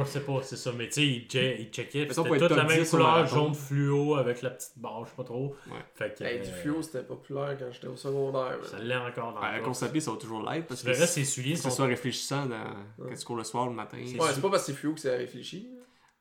on 0.00 0.04
sait 0.04 0.20
pas, 0.24 0.40
c'est 0.42 0.56
ça. 0.56 0.72
Mais 0.76 0.86
tu 0.88 0.94
sais, 0.94 1.06
il, 1.06 1.26
che- 1.28 1.56
il 1.60 1.66
checkait, 1.70 2.08
c'était 2.08 2.38
toute 2.38 2.50
la 2.50 2.64
même 2.64 2.78
10 2.82 2.88
au 2.94 2.96
couleur, 2.96 3.26
jaune 3.26 3.54
fluo, 3.54 4.14
avec 4.16 4.42
la 4.42 4.50
petite 4.50 4.72
barre, 4.76 5.04
je 5.04 5.10
sais 5.10 5.16
pas 5.16 5.24
trop. 5.24 5.54
Ouais. 5.70 5.76
Fait 5.94 6.14
que. 6.18 6.24
Hey, 6.24 6.40
du 6.40 6.48
euh, 6.48 6.52
fluo, 6.52 6.82
c'était 6.82 7.02
populaire 7.04 7.56
quand 7.58 7.70
j'étais 7.70 7.86
au 7.86 7.96
secondaire. 7.96 8.58
Ça 8.64 8.78
l'est 8.80 8.96
encore 8.96 9.34
dans 9.34 9.40
Ben, 9.40 9.56
le 9.58 9.90
pied, 9.92 10.00
ça 10.00 10.10
va 10.10 10.16
toujours 10.16 10.42
l'être 10.50 10.66
parce 10.66 10.82
que 10.82 10.92
c'est- 10.94 11.24
souliers 11.24 11.52
que 11.52 11.58
ce 11.58 11.64
sont. 11.64 11.70
soit 11.76 11.86
réfléchissant 11.86 12.48
quand 12.48 13.14
tu 13.14 13.24
cours 13.24 13.36
le 13.36 13.44
soir, 13.44 13.66
le 13.68 13.74
matin. 13.74 13.98
C'est 14.04 14.18
Ouais, 14.20 14.28
c'est 14.32 14.40
pas 14.40 14.50
parce 14.50 14.62
que 14.66 14.72
c'est 14.72 14.78
fluo 14.78 14.94
que 14.94 15.00
c'est 15.00 15.16
réfléchi. 15.16 15.68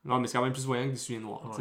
Non, 0.05 0.19
mais 0.19 0.27
c'est 0.27 0.37
quand 0.37 0.43
même 0.43 0.53
plus 0.53 0.65
voyant 0.65 0.85
que 0.85 0.91
des 0.91 0.95
souliers 0.97 1.19
noirs. 1.19 1.59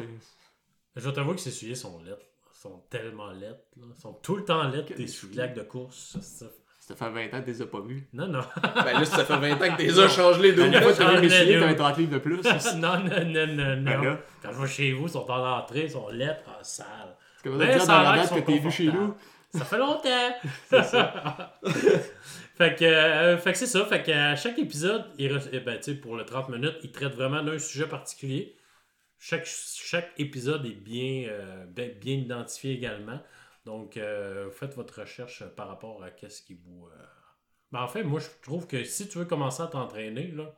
Tu. 0.97 1.03
Je 1.03 1.11
t'avoue 1.11 1.35
que 1.35 1.41
ces 1.41 1.51
souliers 1.51 1.75
sont 1.75 2.01
lettres. 2.05 2.25
Ils 2.55 2.61
sont 2.61 2.83
tellement 2.91 3.31
lettres. 3.33 3.61
Ils 3.77 4.01
sont 4.01 4.15
tout 4.15 4.37
le 4.37 4.45
temps 4.45 4.67
lettres, 4.69 4.95
des 4.95 5.07
souliers? 5.07 5.49
de 5.49 5.63
course. 5.63 6.17
ça, 6.21 6.21
ça. 6.23 6.47
Ça 6.81 6.95
fait 6.95 7.11
20 7.11 7.25
ans 7.37 7.41
que 7.41 7.47
tu 7.47 7.51
les 7.51 7.63
as 7.63 7.67
pas 7.67 7.81
vus. 7.81 8.09
Non, 8.13 8.29
non. 8.29 8.43
Ben 8.77 8.93
là, 9.01 9.05
ça 9.05 9.25
fait 9.25 9.37
20 9.37 9.53
ans 9.55 9.77
que 9.77 9.83
t'es 9.83 9.99
as 9.99 10.09
changé 10.09 10.41
les 10.43 10.53
deux 10.53 10.71
fois 10.71 10.93
que 10.93 10.95
fois. 10.95 10.95
tu 10.95 11.03
Ah, 11.03 11.17
souliers, 11.17 11.55
le- 11.55 11.61
t'as 11.61 11.69
un 11.69 11.75
30 11.75 11.97
livres 11.99 12.13
de 12.13 12.19
plus. 12.19 12.41
C'est 12.61 12.75
non, 12.77 12.99
non, 13.01 13.25
non, 13.25 13.47
non, 13.49 13.83
Ben 13.83 13.97
non. 13.97 14.03
là. 14.05 14.19
Quand 14.41 14.53
je 14.53 14.61
vais 14.63 14.69
chez 14.69 14.93
vous, 14.93 15.07
ils 15.07 15.11
sont 15.11 15.29
en 15.29 15.59
entrée, 15.59 15.83
ils 15.85 15.91
sont 15.91 16.09
lettres, 16.11 16.43
ah, 16.47 16.63
sales. 16.63 16.87
ce 17.39 17.43
que 17.43 17.49
veut 17.49 17.59
Mais 17.59 17.73
dire 17.73 17.83
ça 17.83 17.87
dans 18.05 18.11
la 18.11 18.17
date 18.19 18.35
que 18.35 18.41
t'es 18.41 18.59
vu 18.59 18.71
chez 18.71 18.87
nous. 18.87 19.15
Ça 19.53 19.65
fait 19.65 19.79
longtemps. 19.79 20.35
fait 22.57 22.75
que, 22.79 22.85
euh, 22.85 23.39
fait 23.39 23.53
que 23.53 23.59
c'est 23.59 23.67
ça. 23.67 23.85
Fait 23.85 24.03
que 24.03 24.13
à 24.13 24.37
chaque 24.37 24.59
épisode, 24.59 25.05
il 25.19 25.33
re- 25.33 25.49
eh 25.53 25.61
ben, 25.61 25.77
tu 25.79 25.83
sais, 25.93 25.95
pour 25.95 26.17
le 26.17 26.25
30 26.25 26.49
minutes, 26.51 26.77
il 26.83 26.93
traite 26.93 27.15
vraiment 27.15 27.43
d'un 27.43 27.59
sujet 27.59 27.87
particulier. 27.87 28.55
Chaque, 29.19 29.47
chaque 29.47 30.11
épisode 30.19 30.67
est 30.67 30.75
bien, 30.75 31.27
euh, 31.29 31.65
bien, 31.67 31.89
bien 32.01 32.15
identifié 32.17 32.73
également. 32.75 33.19
Donc, 33.65 33.97
euh, 33.97 34.51
faites 34.51 34.75
votre 34.75 35.01
recherche 35.01 35.43
euh, 35.43 35.47
par 35.49 35.69
rapport 35.69 36.03
à 36.03 36.11
qu'est-ce 36.11 36.43
qui 36.43 36.55
vous. 36.55 36.89
Ben, 37.73 37.81
en 37.83 37.89
fait, 37.89 38.05
moi, 38.05 38.21
je 38.21 38.29
trouve 38.43 38.67
que 38.67 38.85
si 38.85 39.09
tu 39.09 39.19
veux 39.19 39.25
commencer 39.25 39.63
à 39.63 39.67
t'entraîner, 39.67 40.29
là, 40.29 40.55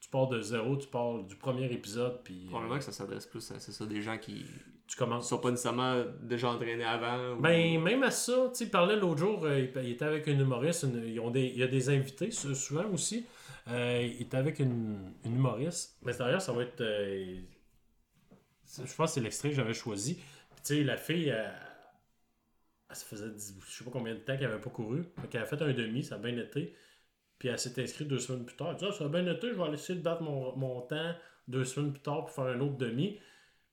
tu 0.00 0.10
pars 0.10 0.28
de 0.28 0.40
zéro, 0.40 0.76
tu 0.76 0.88
pars 0.88 1.22
du 1.22 1.36
premier 1.36 1.72
épisode, 1.72 2.20
puis 2.24 2.46
Probablement 2.50 2.78
que 2.78 2.84
ça 2.84 2.92
s'adresse 2.92 3.24
plus 3.26 3.50
à 3.52 3.58
ça, 3.60 3.86
des 3.86 4.02
gens 4.02 4.18
qui 4.18 4.44
tu 4.88 4.96
commences. 4.96 5.28
sont 5.28 5.38
pas 5.38 5.50
nécessairement 5.50 6.04
déjà 6.20 6.48
entraînés 6.50 6.84
avant. 6.84 7.36
ou- 7.36 7.40
Ben, 7.40 7.80
même 7.80 8.02
à 8.02 8.10
ça, 8.10 8.50
tu 8.54 8.66
parlait 8.66 8.96
l'autre 8.96 9.18
jour, 9.20 9.44
euh, 9.44 9.60
il, 9.60 9.90
était 9.92 10.04
avec 10.04 10.26
une 10.26 10.40
humoriste, 10.40 10.82
une- 10.82 11.06
ils 11.06 11.20
ont 11.20 11.30
des, 11.30 11.44
il 11.46 11.56
y 11.56 11.62
a 11.62 11.68
des 11.68 11.88
invités 11.88 12.30
sou- 12.32 12.54
souvent 12.54 12.86
aussi. 12.92 13.24
Euh, 13.68 14.02
il 14.04 14.22
était 14.22 14.36
avec 14.36 14.58
une, 14.58 15.12
une 15.24 15.36
humoriste. 15.36 15.96
Mais 16.02 16.12
d'ailleurs, 16.18 16.42
ça 16.42 16.52
va 16.52 16.64
être. 16.64 16.80
euh, 16.80 17.36
je 18.76 18.94
pense 18.94 19.10
que 19.10 19.14
c'est 19.14 19.20
l'extrait 19.20 19.50
que 19.50 19.56
j'avais 19.56 19.74
choisi. 19.74 20.14
Puis, 20.14 20.24
tu 20.64 20.74
sais, 20.76 20.82
la 20.84 20.96
fille, 20.96 21.28
elle, 21.28 21.52
elle 22.88 22.96
faisait, 22.96 23.26
je 23.36 23.70
sais 23.70 23.84
pas 23.84 23.90
combien 23.90 24.14
de 24.14 24.20
temps 24.20 24.36
qu'elle 24.36 24.50
avait 24.50 24.60
pas 24.60 24.70
couru. 24.70 25.04
Fait 25.20 25.28
qu'elle 25.28 25.42
a 25.42 25.46
fait 25.46 25.60
un 25.62 25.72
demi, 25.72 26.02
ça 26.02 26.16
a 26.16 26.18
bien 26.18 26.36
été. 26.36 26.74
Puis 27.38 27.48
elle 27.48 27.58
s'est 27.58 27.82
inscrite 27.82 28.08
deux 28.08 28.18
semaines 28.18 28.44
plus 28.44 28.56
tard. 28.56 28.70
Elle 28.70 28.76
dit, 28.76 28.84
ah, 28.88 28.92
ça 28.92 29.04
a 29.04 29.08
bien 29.08 29.26
été, 29.26 29.48
je 29.48 29.54
vais 29.54 29.72
essayer 29.72 29.98
de 29.98 30.04
battre 30.04 30.22
mon, 30.22 30.54
mon 30.56 30.80
temps 30.82 31.14
deux 31.48 31.64
semaines 31.64 31.92
plus 31.92 32.02
tard 32.02 32.24
pour 32.24 32.30
faire 32.30 32.44
un 32.44 32.60
autre 32.60 32.76
demi. 32.76 33.18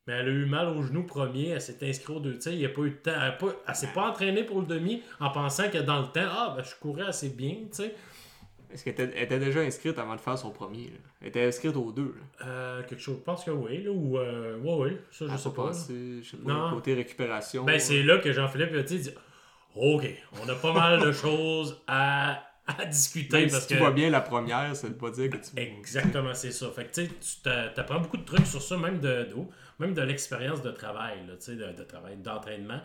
Mais 0.08 0.14
elle 0.14 0.28
a 0.28 0.32
eu 0.32 0.46
mal 0.46 0.70
au 0.70 0.82
genou 0.82 1.04
premier, 1.04 1.50
elle 1.50 1.62
s'est 1.62 1.88
inscrite 1.88 2.10
aux 2.10 2.20
deux. 2.20 2.40
Sais, 2.40 2.54
il 2.54 2.60
n'y 2.60 2.66
a 2.66 2.70
pas 2.70 2.82
eu 2.82 2.92
de 2.92 2.96
temps. 2.96 3.12
Elle, 3.22 3.38
elle 3.68 3.76
s'est 3.76 3.94
pas 3.94 4.10
entraînée 4.10 4.44
pour 4.44 4.62
le 4.62 4.66
demi 4.66 5.04
en 5.20 5.30
pensant 5.30 5.70
que 5.70 5.78
dans 5.78 6.00
le 6.02 6.08
temps, 6.08 6.28
ah, 6.32 6.54
ben, 6.58 6.64
je 6.64 6.74
courais 6.76 7.06
assez 7.06 7.30
bien, 7.30 7.58
tu 7.70 7.84
sais. 7.84 7.96
Est-ce 8.72 8.84
qu'elle 8.84 9.12
était, 9.18 9.40
déjà 9.40 9.62
inscrite 9.62 9.98
avant 9.98 10.16
de 10.16 10.22
faire 10.22 10.38
son 10.38 10.52
premier? 10.52 10.86
là? 10.86 10.98
Elle 11.22 11.28
était 11.30 11.44
inscrite 11.46 11.76
aux 11.76 11.92
deux. 11.92 12.16
Là. 12.40 12.46
Euh, 12.48 12.84
quelque 12.84 13.02
chose, 13.02 13.18
je 13.18 13.24
pense 13.24 13.44
que 13.44 13.52
oui, 13.52 13.84
là, 13.84 13.92
ou. 13.92 14.18
Euh, 14.20 14.58
ouais, 14.60 14.76
ouais, 14.76 14.98
ça, 15.12 15.26
je 15.30 15.38
sais 15.38 15.50
pas 15.50 15.68
passé, 15.68 16.20
je 16.22 16.30
sais 16.30 16.38
pas, 16.38 16.54
Non. 16.54 16.70
côté 16.76 16.94
récupération. 16.94 17.64
Ben, 17.66 17.80
c'est 17.80 18.04
là 18.04 18.20
que 18.20 18.32
Jean-Philippe 18.32 18.74
a 18.76 18.84
dit 18.84 19.10
Ok, 19.76 20.04
on 20.44 20.50
a 20.50 20.56
pas 20.56 20.74
mal 20.74 21.00
de 21.02 21.12
choses 21.14 21.82
à, 21.88 22.44
à 22.68 22.86
discuter. 22.86 23.40
Même 23.42 23.50
parce 23.50 23.64
si 23.64 23.70
que... 23.70 23.74
tu 23.74 23.80
vois 23.80 23.92
bien 23.92 24.10
la 24.10 24.22
première, 24.22 24.76
ça 24.76 24.88
veut 24.88 24.94
pas 24.94 25.10
dire 25.12 25.30
que 25.32 25.38
tu. 25.38 25.58
Exactement, 25.58 26.34
c'est 26.34 26.52
ça. 26.52 26.70
Fait 26.70 26.86
que 26.86 26.92
tu 26.94 27.06
sais, 27.06 27.08
tu 27.08 27.42
t'a- 27.44 27.70
t'apprends 27.70 28.00
beaucoup 28.00 28.18
de 28.18 28.26
trucs 28.26 28.46
sur 28.46 28.62
ça, 28.62 28.78
même 28.78 29.00
de, 29.00 29.24
de- 29.24 29.36
même 29.80 29.94
de 29.94 30.02
l'expérience 30.02 30.62
de 30.62 30.72
travail, 30.72 31.20
là, 31.28 31.34
tu 31.38 31.46
sais, 31.46 31.56
de, 31.56 31.72
de 31.72 31.84
travail, 31.84 32.18
d'entraînement. 32.18 32.82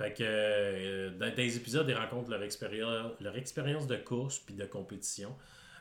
Fait 0.00 0.14
que 0.14 0.22
euh, 0.24 1.10
dans, 1.18 1.30
les 1.36 1.56
épisodes, 1.58 1.86
ils 1.86 1.94
rencontrent 1.94 2.30
leur 2.30 2.42
expérience, 2.42 3.12
leur 3.20 3.36
expérience 3.36 3.86
de 3.86 3.96
course 3.96 4.38
puis 4.38 4.54
de 4.54 4.64
compétition. 4.64 5.36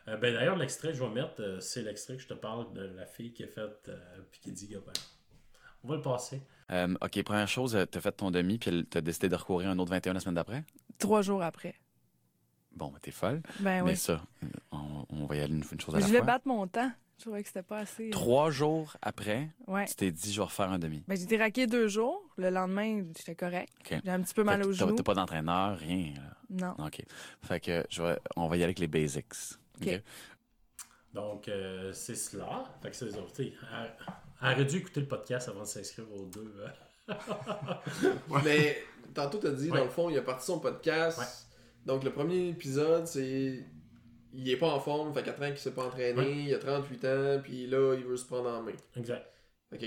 Euh, 0.09 0.17
ben 0.17 0.33
d'ailleurs, 0.33 0.57
l'extrait 0.57 0.89
que 0.89 0.95
je 0.95 1.03
vais 1.03 1.09
mettre, 1.09 1.39
euh, 1.41 1.59
c'est 1.61 1.83
l'extrait 1.83 2.17
que 2.17 2.21
je 2.21 2.27
te 2.27 2.33
parle 2.33 2.73
de 2.73 2.81
la 2.97 3.05
fille 3.05 3.31
qui 3.31 3.43
a 3.45 3.47
fait 3.47 3.61
euh, 3.87 3.97
puis 4.29 4.41
qui 4.41 4.51
dit 4.51 4.67
ben, 4.75 4.91
on 5.85 5.87
va 5.87 5.95
le 5.95 6.01
passer. 6.01 6.41
Euh, 6.71 6.93
ok, 7.01 7.23
première 7.23 7.47
chose, 7.47 7.77
t'as 7.89 8.01
fait 8.01 8.11
ton 8.11 8.29
demi, 8.29 8.57
puis 8.57 8.69
elle- 8.71 8.85
t'as 8.87 8.99
décidé 8.99 9.29
de 9.29 9.35
recourir 9.35 9.69
un 9.69 9.79
autre 9.79 9.91
21 9.91 10.11
la 10.13 10.19
semaine 10.19 10.35
d'après? 10.35 10.65
Trois 10.97 11.21
jours 11.21 11.41
après. 11.41 11.75
Bon, 12.73 12.89
ben, 12.91 12.99
t'es 13.01 13.11
folle. 13.11 13.41
Ben 13.61 13.83
Mais 13.85 13.91
oui. 13.91 13.95
ça, 13.95 14.21
on, 14.71 15.05
on 15.09 15.25
va 15.27 15.35
y 15.37 15.39
aller 15.39 15.53
une, 15.53 15.63
une 15.71 15.79
chose 15.79 15.95
à 15.95 15.97
Mais 15.97 16.01
la 16.01 16.05
je 16.07 16.07
voulais 16.07 16.19
fois. 16.19 16.25
battre 16.27 16.47
mon 16.47 16.67
temps. 16.67 16.91
Je 17.19 17.25
trouvais 17.25 17.41
que 17.41 17.47
c'était 17.49 17.63
pas 17.63 17.79
assez. 17.79 18.07
euh, 18.07 18.11
Trois 18.11 18.49
jours 18.49 18.95
après, 19.01 19.49
Ouais. 19.67 19.85
tu 19.85 19.95
t'es 19.95 20.09
dit, 20.09 20.31
je 20.31 20.39
vais 20.39 20.45
refaire 20.45 20.71
un 20.71 20.79
demi. 20.79 21.03
Ben, 21.05 21.17
j'ai 21.17 21.35
raqué 21.37 21.67
deux 21.67 21.89
jours. 21.89 22.23
Le 22.37 22.49
lendemain, 22.49 23.03
j'étais 23.17 23.35
correct. 23.35 23.69
J'ai 23.89 24.09
un 24.09 24.21
petit 24.21 24.33
peu 24.33 24.43
mal 24.45 24.59
Fait 24.59 24.63
que 24.63 24.67
au 24.69 24.71
t'as- 24.71 24.77
genou. 24.85 24.95
T'as 24.95 25.03
pas 25.03 25.13
d'entraîneur, 25.15 25.77
rien. 25.77 26.13
là. 26.15 26.37
Non. 26.77 26.85
OK. 26.85 27.03
Fait 27.43 27.59
que 27.59 27.85
je 27.89 28.01
vais- 28.01 28.17
on 28.37 28.47
va 28.47 28.55
y 28.55 28.59
aller 28.59 28.63
avec 28.65 28.79
les 28.79 28.87
basics. 28.87 29.33
OK. 29.81 30.01
Donc, 31.13 31.47
euh, 31.49 31.91
c'est 31.91 32.15
cela. 32.15 32.63
Fait 32.81 32.89
que 32.89 32.95
c'est 32.95 33.11
ça. 33.11 33.17
tu 33.35 33.43
sais, 33.43 33.53
Elle, 33.73 33.91
elle 34.41 34.53
aurait 34.53 34.65
dû 34.65 34.77
écouter 34.77 35.01
le 35.01 35.07
podcast 35.07 35.49
avant 35.49 35.61
de 35.61 35.65
s'inscrire 35.65 36.05
aux 36.13 36.25
deux. 36.25 36.55
hein. 37.09 37.17
Mais 38.45 38.77
tantôt, 39.13 39.39
t'as 39.39 39.51
dit, 39.51 39.69
Ouais. 39.71 39.77
dans 39.79 39.83
le 39.83 39.89
fond, 39.89 40.09
il 40.09 40.17
a 40.17 40.21
parti 40.21 40.45
son 40.45 40.59
podcast. 40.59 41.17
Ouais. 41.19 41.25
Donc, 41.85 42.03
le 42.03 42.11
premier 42.13 42.47
épisode, 42.49 43.07
c'est. 43.07 43.65
Il 44.33 44.49
est 44.49 44.57
pas 44.57 44.67
en 44.67 44.79
forme, 44.79 45.13
fait 45.13 45.23
4 45.23 45.41
ans 45.43 45.47
qu'il 45.49 45.57
s'est 45.57 45.73
pas 45.73 45.85
entraîné, 45.85 46.19
Ouais. 46.21 46.43
il 46.47 46.53
a 46.53 46.59
38 46.59 47.05
ans, 47.05 47.39
puis 47.43 47.65
là, 47.67 47.95
il 47.95 48.05
veut 48.05 48.17
se 48.17 48.25
prendre 48.25 48.49
en 48.49 48.61
main. 48.61 48.73
Exact. 48.95 49.25
Ok. 49.73 49.85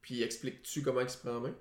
Puis 0.00 0.22
expliques-tu 0.22 0.82
comment 0.82 1.00
il 1.00 1.08
se 1.10 1.18
prend 1.18 1.36
en 1.36 1.40
main? 1.40 1.54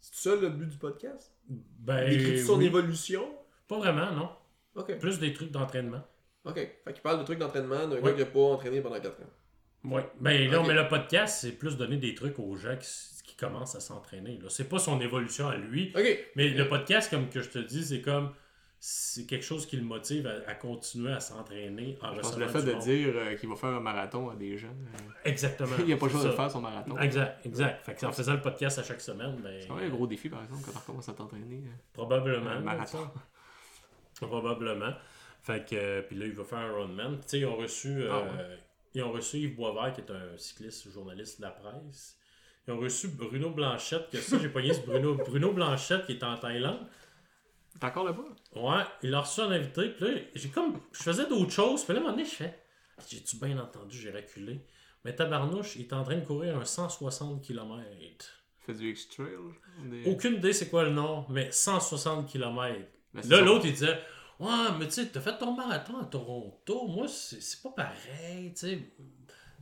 C'est 0.00 0.28
ça 0.30 0.36
le 0.36 0.48
but 0.50 0.68
du 0.68 0.76
podcast? 0.78 1.32
Ben, 1.48 2.08
Décris-tu 2.10 2.38
son 2.44 2.58
oui. 2.58 2.66
évolution? 2.66 3.24
Pas 3.68 3.78
vraiment, 3.78 4.12
non. 4.12 4.30
Ok. 4.74 4.98
Plus 4.98 5.18
des 5.18 5.32
trucs 5.32 5.50
d'entraînement. 5.50 6.02
Ok. 6.44 6.56
Fait 6.56 6.92
qu'il 6.92 7.02
parle 7.02 7.20
de 7.20 7.24
trucs 7.24 7.38
d'entraînement 7.38 7.86
d'un 7.86 7.96
Ouais. 7.96 8.02
gars 8.02 8.12
qui 8.14 8.22
a 8.22 8.26
pas 8.26 8.40
entraîné 8.40 8.80
pendant 8.80 9.00
4 9.00 9.20
ans. 9.20 9.30
Oui. 9.84 10.02
Ben 10.20 10.50
non, 10.50 10.64
mais 10.66 10.74
le 10.74 10.86
podcast, 10.88 11.38
c'est 11.40 11.52
plus 11.52 11.76
donner 11.76 11.96
des 11.96 12.14
trucs 12.14 12.38
aux 12.38 12.54
gens 12.56 12.76
qui, 12.76 12.88
qui 13.24 13.36
commencent 13.36 13.74
à 13.74 13.80
s'entraîner. 13.80 14.38
C'est 14.48 14.68
pas 14.68 14.78
son 14.78 15.00
évolution 15.00 15.48
à 15.48 15.56
lui. 15.56 15.92
Ok. 15.96 16.26
Mais 16.36 16.48
le 16.48 16.68
podcast, 16.68 17.10
comme 17.10 17.28
que 17.28 17.40
je 17.40 17.48
te 17.50 17.58
dis, 17.58 17.84
c'est 17.84 18.00
comme. 18.02 18.32
C'est 18.84 19.26
quelque 19.26 19.44
chose 19.44 19.64
qui 19.64 19.76
le 19.76 19.84
motive 19.84 20.26
à, 20.26 20.50
à 20.50 20.54
continuer 20.54 21.12
à 21.12 21.20
s'entraîner 21.20 21.96
en 22.02 22.14
Je 22.16 22.20
pense 22.20 22.36
le 22.36 22.48
fait 22.48 22.62
de 22.64 22.72
monde. 22.72 22.82
dire 22.82 23.12
euh, 23.14 23.36
qu'il 23.36 23.48
va 23.48 23.54
faire 23.54 23.68
un 23.68 23.78
marathon 23.78 24.28
à 24.28 24.34
des 24.34 24.58
gens. 24.58 24.66
euh, 24.70 24.98
Exactement. 25.24 25.76
il 25.86 25.92
a 25.92 25.96
pas 25.96 26.06
le 26.06 26.10
choix 26.12 26.24
de 26.24 26.30
faire 26.30 26.50
son 26.50 26.60
marathon. 26.62 26.98
Exact, 26.98 27.46
exact. 27.46 27.84
Fait 27.86 27.94
que 27.94 28.04
en 28.06 28.10
faisant 28.10 28.32
le 28.32 28.40
podcast 28.40 28.80
à 28.80 28.82
chaque 28.82 29.00
semaine, 29.00 29.36
ben. 29.40 29.60
C'est 29.60 29.68
vraiment 29.68 29.86
un 29.86 29.88
gros 29.88 30.08
défi, 30.08 30.28
par 30.28 30.42
exemple, 30.42 30.62
quand 30.64 30.72
tu 30.72 30.78
recommences 30.78 31.08
à 31.08 31.12
t'entraîner. 31.12 31.62
euh, 31.64 31.70
Probablement. 31.92 32.50
Un 32.50 32.58
marathon. 32.60 33.08
Probablement. 34.20 34.94
Fait 35.42 35.64
que, 35.68 35.76
euh, 35.76 36.02
puis 36.02 36.16
là, 36.16 36.26
il 36.26 36.32
va 36.32 36.42
faire 36.44 36.58
un 36.58 36.72
Roadman. 36.72 37.18
Tu 37.20 37.28
sais, 37.28 37.38
ils 37.38 37.46
ont 37.46 37.56
reçu, 37.56 38.02
Ah 38.10 38.20
ouais. 38.22 38.58
ils 38.94 39.02
ont 39.04 39.12
reçu 39.12 39.38
Yves 39.38 39.54
Boisvert, 39.56 39.92
qui 39.92 40.00
est 40.00 40.10
un 40.10 40.36
cycliste, 40.36 40.90
journaliste 40.90 41.38
de 41.40 41.46
la 41.46 41.50
presse. 41.52 42.16
Ils 42.66 42.72
ont 42.72 42.78
reçu 42.80 43.08
Bruno 43.08 43.50
Blanchette, 43.50 44.10
que 44.10 44.18
ça, 44.18 44.38
j'ai 44.40 44.48
pogné 44.48 44.72
ce 44.72 44.80
Bruno, 44.80 45.14
Bruno 45.14 45.52
Blanchette 45.52 46.06
qui 46.06 46.12
est 46.12 46.22
en 46.24 46.36
Thaïlande. 46.36 46.80
T'es 47.80 47.86
encore 47.86 48.04
là-bas? 48.04 48.22
Ouais, 48.56 48.82
il 49.02 49.10
l'a 49.10 49.20
reçu 49.20 49.40
en 49.40 49.50
invité. 49.50 49.88
Puis 49.90 50.04
là, 50.04 50.20
j'ai 50.34 50.48
comme. 50.50 50.78
Je 50.92 51.02
faisais 51.02 51.26
d'autres 51.26 51.52
choses. 51.52 51.84
Puis 51.84 51.94
là, 51.94 52.00
à 52.00 52.02
un 52.02 52.04
moment 52.06 52.16
donné, 52.16 52.28
je 52.28 52.34
fais. 52.34 52.58
J'ai-tu 53.08 53.36
bien 53.36 53.58
entendu? 53.58 53.96
J'ai 53.98 54.10
reculé. 54.10 54.60
Mais 55.04 55.14
Tabarnouche, 55.14 55.76
il 55.76 55.82
est 55.82 55.92
en 55.92 56.04
train 56.04 56.16
de 56.16 56.24
courir 56.24 56.56
un 56.58 56.64
160 56.64 57.42
km. 57.42 58.26
Fait 58.60 58.74
du 58.74 58.90
X-Trail? 58.90 59.28
des- 59.90 60.04
Aucune 60.10 60.34
idée 60.34 60.52
c'est 60.52 60.68
quoi 60.68 60.84
le 60.84 60.90
nom, 60.90 61.26
mais 61.28 61.50
160 61.50 62.28
km. 62.30 62.78
Mais 63.14 63.22
Là, 63.22 63.40
l'autre, 63.40 63.64
il 63.66 63.72
disait 63.72 63.98
Ouais, 64.38 64.48
mais 64.78 64.86
tu 64.86 64.92
sais, 64.92 65.06
t'as 65.08 65.20
fait 65.20 65.36
ton 65.38 65.54
marathon 65.54 65.98
à 65.98 66.04
Toronto. 66.04 66.86
Moi, 66.86 67.08
c'est 67.08 67.40
c'est 67.42 67.60
pas 67.62 67.70
pareil, 67.70 68.52
tu 68.54 68.60
sais. 68.60 68.78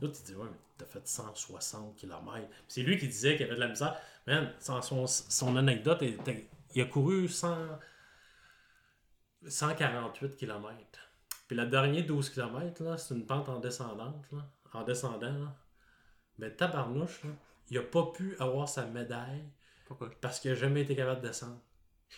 L'autre, 0.01 0.19
il 0.21 0.25
dit 0.25 0.35
Ouais, 0.35 0.45
mais 0.51 0.57
t'as 0.77 0.85
fait 0.85 1.07
160 1.07 1.95
km. 1.95 2.47
C'est 2.67 2.81
lui 2.83 2.97
qui 2.97 3.07
disait 3.07 3.35
qu'il 3.37 3.45
avait 3.47 3.55
de 3.55 3.59
la 3.61 3.67
misère. 3.69 3.95
Man, 4.27 4.53
son, 4.59 5.07
son, 5.07 5.55
anecdote, 5.55 6.03
était- 6.03 6.47
il 6.75 6.81
a 6.83 6.85
couru 6.85 7.27
100 7.27 7.57
148 9.47 10.35
km. 10.37 10.75
Puis 11.47 11.57
le 11.57 11.65
dernier 11.65 12.03
12 12.03 12.29
km, 12.29 12.83
là, 12.83 12.97
c'est 12.97 13.13
une 13.13 13.25
pente 13.25 13.49
en 13.49 13.59
descendante, 13.59 14.25
là, 14.31 14.39
en 14.73 14.83
descendant. 14.83 15.33
Là. 15.33 15.55
Mais 16.39 16.51
tabarnouche, 16.51 17.23
là, 17.23 17.29
il 17.69 17.77
a 17.77 17.81
pas 17.81 18.05
pu 18.15 18.35
avoir 18.39 18.67
sa 18.69 18.85
médaille 18.85 19.43
Pourquoi? 19.85 20.09
parce 20.21 20.39
qu'il 20.39 20.51
a 20.51 20.55
jamais 20.55 20.81
été 20.81 20.95
capable 20.95 21.21
de 21.21 21.27
descendre. 21.27 21.59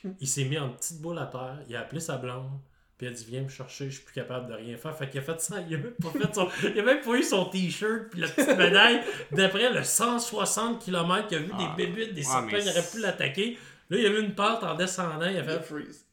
Il 0.19 0.27
s'est 0.27 0.45
mis 0.45 0.57
en 0.57 0.69
petite 0.71 1.01
boule 1.01 1.19
à 1.19 1.27
terre, 1.27 1.59
il 1.67 1.75
a 1.75 1.81
appelé 1.81 1.99
sa 2.01 2.17
blonde, 2.17 2.59
puis 2.97 3.05
il 3.05 3.09
a 3.09 3.11
dit 3.13 3.25
Viens 3.25 3.43
me 3.43 3.47
chercher, 3.47 3.91
je 3.91 3.95
suis 3.97 4.03
plus 4.03 4.13
capable 4.15 4.47
de 4.47 4.53
rien 4.55 4.75
faire. 4.75 4.95
Fait 4.97 5.07
qu'il 5.07 5.19
a 5.19 5.23
fait 5.23 5.39
ça, 5.39 5.61
il 5.61 5.75
a 5.75 5.77
même 5.77 5.91
pas, 5.93 6.09
fait 6.09 6.33
son, 6.33 6.49
il 6.63 6.79
a 6.79 6.83
même 6.83 7.01
pas 7.01 7.11
eu 7.15 7.21
son 7.21 7.45
t-shirt, 7.45 8.09
puis 8.09 8.21
la 8.21 8.27
petite 8.27 8.47
médaille. 8.57 9.01
D'après 9.31 9.71
le 9.71 9.83
160 9.83 10.81
km 10.83 11.27
qu'il 11.27 11.37
a 11.37 11.41
vu 11.41 11.51
Ah. 11.53 11.75
des 11.77 11.85
bébites, 11.85 12.13
des 12.15 12.23
serpents, 12.23 12.47
il 12.59 12.67
aurait 12.69 12.89
pu 12.91 12.99
l'attaquer. 13.01 13.57
Là, 13.91 13.97
il 13.99 14.05
a 14.07 14.09
vu 14.09 14.23
une 14.23 14.33
pente 14.33 14.63
en 14.63 14.73
descendant, 14.73 15.27
il 15.27 15.37
a 15.37 15.43
fait 15.43 15.61
freeze. 15.61 16.07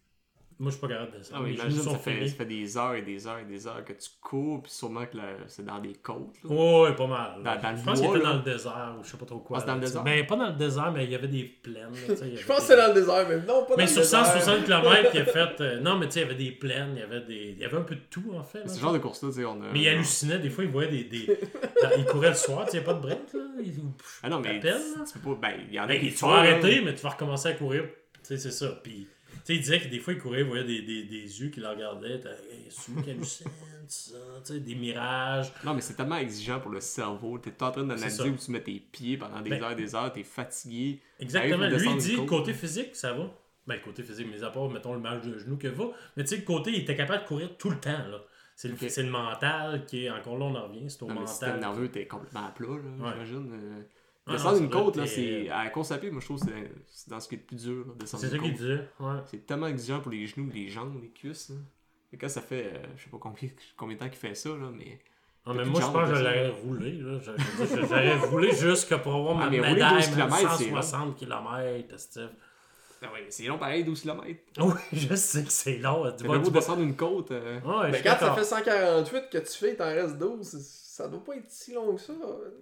Moi, 0.61 0.71
je 0.71 0.77
suis 0.77 0.81
pas 0.87 0.89
capable 0.89 1.13
de 1.13 1.17
descendre. 1.17 1.37
Ah, 1.39 1.43
mais 1.43 1.49
Mes 1.53 1.55
imagine, 1.57 1.81
ça 1.81 1.99
fait, 1.99 2.29
ça 2.29 2.35
fait 2.37 2.45
des 2.45 2.77
heures 2.77 2.95
et 2.95 3.01
des 3.01 3.27
heures 3.27 3.39
et 3.39 3.45
des 3.47 3.67
heures 3.67 3.83
que 3.83 3.95
tu 3.95 4.11
cours, 4.21 4.63
puis 4.63 4.71
sûrement 4.71 5.07
que 5.07 5.17
c'est 5.47 5.65
dans 5.65 5.79
des 5.79 5.95
côtes. 5.95 6.37
là. 6.45 6.93
Pas 6.93 7.07
mal. 7.07 7.43
Dans- 7.43 7.57
dans 7.63 7.71
le 7.71 7.77
je 7.79 7.83
pense 7.83 8.01
qu'il 8.01 8.11
était 8.11 8.21
dans 8.21 8.35
le 8.35 8.43
désert 8.43 8.97
ou 9.01 9.03
je 9.03 9.09
sais 9.11 9.17
pas 9.17 9.25
trop 9.25 9.39
quoi. 9.39 9.57
Ah, 9.57 9.61
c'est 9.61 9.67
dans 9.69 9.75
le 9.77 9.81
désert? 9.81 10.03
Ben, 10.05 10.27
pas 10.27 10.37
dans 10.37 10.49
le 10.49 10.53
désert, 10.57 10.93
mais 10.93 11.05
il 11.05 11.11
y 11.13 11.15
avait 11.15 11.29
des 11.29 11.45
plaines. 11.45 11.91
là, 11.93 11.99
Je 12.09 12.13
pense 12.13 12.21
que 12.21 12.25
des- 12.27 12.61
c'est 12.67 12.77
dans 12.77 12.89
le 12.89 13.01
désert, 13.01 13.27
mais 13.27 13.37
non, 13.39 13.65
pas 13.65 13.75
Mais 13.79 13.85
dans 13.85 13.89
sur 13.89 14.01
le 14.01 14.03
désert. 14.05 14.27
160 14.27 14.65
km, 14.67 15.11
il 15.15 15.21
a 15.21 15.25
fait. 15.25 15.61
euh, 15.63 15.81
non, 15.81 15.97
mais 15.97 16.07
tu 16.09 16.13
sais, 16.13 16.21
il 16.21 16.23
y 16.23 16.27
avait 16.27 16.35
des 16.45 16.51
plaines, 16.53 16.91
il 16.95 16.99
y 17.01 17.03
avait, 17.03 17.21
des, 17.23 17.55
il 17.57 17.59
y 17.59 17.65
avait 17.65 17.79
un 17.79 17.83
peu 17.83 17.95
de 17.95 18.03
tout, 18.11 18.35
en 18.37 18.43
fait. 18.43 18.59
là, 18.59 18.65
C'est 18.67 18.75
ce 18.75 18.81
genre 18.81 18.93
de 18.93 18.99
course-là, 18.99 19.31
tu 19.31 19.37
sais, 19.37 19.45
on 19.47 19.63
a. 19.63 19.73
Mais 19.73 19.79
il 19.81 19.89
hallucinait, 19.89 20.41
des 20.41 20.51
fois, 20.51 20.65
il 20.65 20.71
voyait 20.71 20.91
des. 20.91 21.05
des... 21.05 21.39
il 21.97 22.05
courait 22.05 22.29
le 22.29 22.35
soir, 22.35 22.67
tu 22.67 22.73
sais, 22.73 22.83
pas 22.83 22.93
de 22.93 23.01
break, 23.01 23.33
là. 23.33 23.41
Il... 23.65 23.73
Ah 24.23 24.29
non, 24.29 24.41
mais 24.41 24.61
tu, 24.61 25.19
peux 25.21 25.37
pas. 25.37 25.49
Ben, 25.49 25.61
il 25.69 25.75
y 25.75 25.81
en 25.81 25.85
a 25.85 25.87
Ben, 25.87 26.01
qui 26.01 26.13
tu 26.13 26.23
vas 26.27 26.33
arrêter, 26.33 26.83
mais 26.85 26.95
tu 26.95 27.01
vas 27.03 27.09
recommencer 27.11 27.49
à 27.49 27.53
courir. 27.55 27.85
Tu 27.85 28.21
sais, 28.23 28.37
c'est 28.37 28.51
ça. 28.51 28.79
Puis, 28.83 29.09
sais, 29.45 29.55
il 29.55 29.61
disait 29.61 29.81
que 29.81 29.89
des 29.89 29.99
fois, 29.99 30.13
il 30.13 30.19
courait, 30.19 30.41
il 30.41 30.47
voyait 30.47 30.65
des, 30.65 30.83
des, 30.83 31.03
des 31.05 31.41
yeux 31.41 31.49
qui 31.49 31.61
le 31.61 31.69
regardaient. 31.69 32.21
t'as- 32.21 32.31
Hey, 32.31 32.69
ça, 32.71 34.15
tu 34.45 34.61
des 34.61 34.75
mirages. 34.75 35.53
Non, 35.65 35.75
mais 35.75 35.81
c'est 35.81 35.95
tellement 35.95 36.17
exigeant 36.17 36.61
pour 36.61 36.71
le 36.71 36.81
cerveau. 36.81 37.39
T'es 37.39 37.51
tout 37.51 37.65
en 37.65 37.71
train 37.73 37.83
d'analyser 37.85 38.29
où 38.31 38.37
tu 38.37 38.51
mets 38.51 38.63
tes 38.63 38.79
pieds 38.81 39.17
pendant 39.17 39.41
des 39.41 39.51
Ben, 39.51 39.63
heures 39.63 39.73
et 39.73 39.77
des 39.77 39.95
heures, 39.95 40.13
t'es 40.13 40.23
fatigué. 40.23 41.01
Exactement. 41.19 41.67
Lui, 41.67 41.89
il 41.91 41.97
dit, 41.97 42.27
côté 42.27 42.53
physique, 42.55 42.95
ça 42.95 43.13
va? 43.13 43.31
Ben, 43.67 43.75
le 43.75 43.81
côté 43.81 44.03
physique, 44.03 44.27
mis 44.33 44.43
à 44.43 44.51
part, 44.51 44.69
mettons, 44.71 44.95
le 44.95 45.01
match 45.01 45.25
de 45.25 45.39
genou 45.39 45.57
que 45.57 45.69
va. 45.69 45.85
Mais 46.17 46.23
tu 46.25 46.31
sais, 46.31 46.37
le 46.37 46.43
côté, 46.43 46.71
il 46.71 46.81
était 46.83 46.97
capable 46.97 47.23
de 47.25 47.29
courir 47.29 47.57
tout 47.59 47.71
le 47.71 47.79
temps, 47.79 47.91
là. 48.11 48.21
C'est 48.57 48.69
le, 48.69 48.75
le 49.05 49.11
mental 49.11 49.87
qui 49.87 50.05
est. 50.05 50.11
Encore 50.11 50.37
là, 50.39 50.45
on 50.45 50.55
en 50.55 50.69
revient. 50.69 50.89
C'est 50.91 51.03
au 51.03 51.07
Non, 51.09 51.21
mais 51.21 51.27
si 51.27 51.41
t'es 51.41 51.47
mental. 51.47 51.61
nerveux, 51.61 51.89
t'es 51.89 52.07
complètement 52.07 52.47
à 52.47 52.51
plat, 52.51 52.69
là, 52.69 52.75
Ouais. 52.75 53.13
j'imagine. 53.25 53.85
Euh. 54.29 54.33
Ah, 54.33 54.33
Descendre 54.33 54.59
non, 54.59 54.65
une 54.65 54.71
côte, 54.71 54.97
là, 54.97 55.07
c'est. 55.07 55.15
terrible. 55.17 55.51
À 55.51 55.65
la 55.65 55.71
course 55.71 55.91
à 55.93 55.99
pied, 55.99 56.11
moi, 56.11 56.21
je 56.21 56.27
trouve 56.27 56.41
que 56.41 56.47
c'est- 56.47 56.73
c'est 56.89 57.11
dans 57.11 57.21
ce 57.21 57.29
qui 57.29 57.35
est 57.35 57.39
le 57.39 57.45
plus 57.45 57.57
dur, 57.57 57.85
là, 57.87 57.93
descendre 57.99 58.23
C'est 58.23 58.31
ça 58.31 58.39
qu'il 58.39 58.51
côte. 58.53 58.61
disait. 58.61 58.89
Ouais. 59.01 59.17
C'est 59.27 59.47
tellement 59.47 59.67
exigeant 59.67 60.01
pour 60.01 60.13
les 60.13 60.27
genoux, 60.27 60.49
les 60.53 60.69
jambes, 60.69 60.99
les 61.03 61.09
cuisses. 61.11 61.51
Là. 61.51 61.57
Et 62.13 62.17
quand 62.19 62.29
ça 62.29 62.41
fait, 62.41 62.73
euh, 62.75 62.83
je 62.97 63.05
sais 63.05 63.11
pas 63.11 63.19
combien, 63.21 63.49
combien 63.77 63.95
de 63.97 64.01
temps 64.01 64.09
qu'il 64.09 64.19
fait 64.19 64.35
ça, 64.35 64.49
là, 64.51 64.71
mais. 64.77 64.99
Ah, 65.47 65.53
t'as 65.53 65.55
mais 65.55 65.65
moi, 65.65 65.81
je 65.81 65.87
pense 65.87 66.09
que 66.11 66.15
je 66.17 66.23
l'aurais 66.23 66.49
roulé. 66.51 66.93
Là. 66.93 67.19
Je- 67.19 67.31
je- 67.33 67.65
je- 67.77 67.81
J'aurais 67.87 68.17
roulé 68.19 68.53
jusque 68.55 68.95
pour 68.99 69.15
avoir 69.15 69.35
ma 69.37 69.45
Ah, 69.47 69.51
mais 69.51 69.59
rouler 69.61 69.73
médaille, 69.75 69.95
12 69.95 70.05
c'est 70.15 70.21
long. 70.21 70.31
160 70.31 71.17
km, 71.17 71.99
Steve. 71.99 72.29
Ah 73.03 73.07
ouais, 73.15 73.23
mais 73.25 73.31
c'est 73.31 73.45
long 73.45 73.57
pareil, 73.57 73.83
12 73.83 74.03
km. 74.03 74.23
Oui, 74.59 74.73
je 74.93 75.15
sais 75.15 75.43
que 75.45 75.51
c'est 75.51 75.79
long. 75.79 76.05
Tu 76.19 76.27
vas- 76.27 76.37
descendre 76.39 76.83
une 76.83 76.95
côte. 76.95 77.31
euh, 77.31 77.59
Ouais, 77.63 77.87
je 77.87 77.93
Mais 77.93 78.03
quand 78.03 78.17
ça 78.21 78.35
fait 78.35 78.45
148 78.45 79.31
que 79.31 79.39
tu 79.39 79.57
fais, 79.59 79.75
t'en 79.75 79.87
reste 79.87 80.19
12, 80.19 80.59
ça 80.61 81.09
doit 81.09 81.25
pas 81.25 81.37
être 81.37 81.49
si 81.51 81.73
long 81.73 81.95
que 81.95 82.01
ça. 82.03 82.13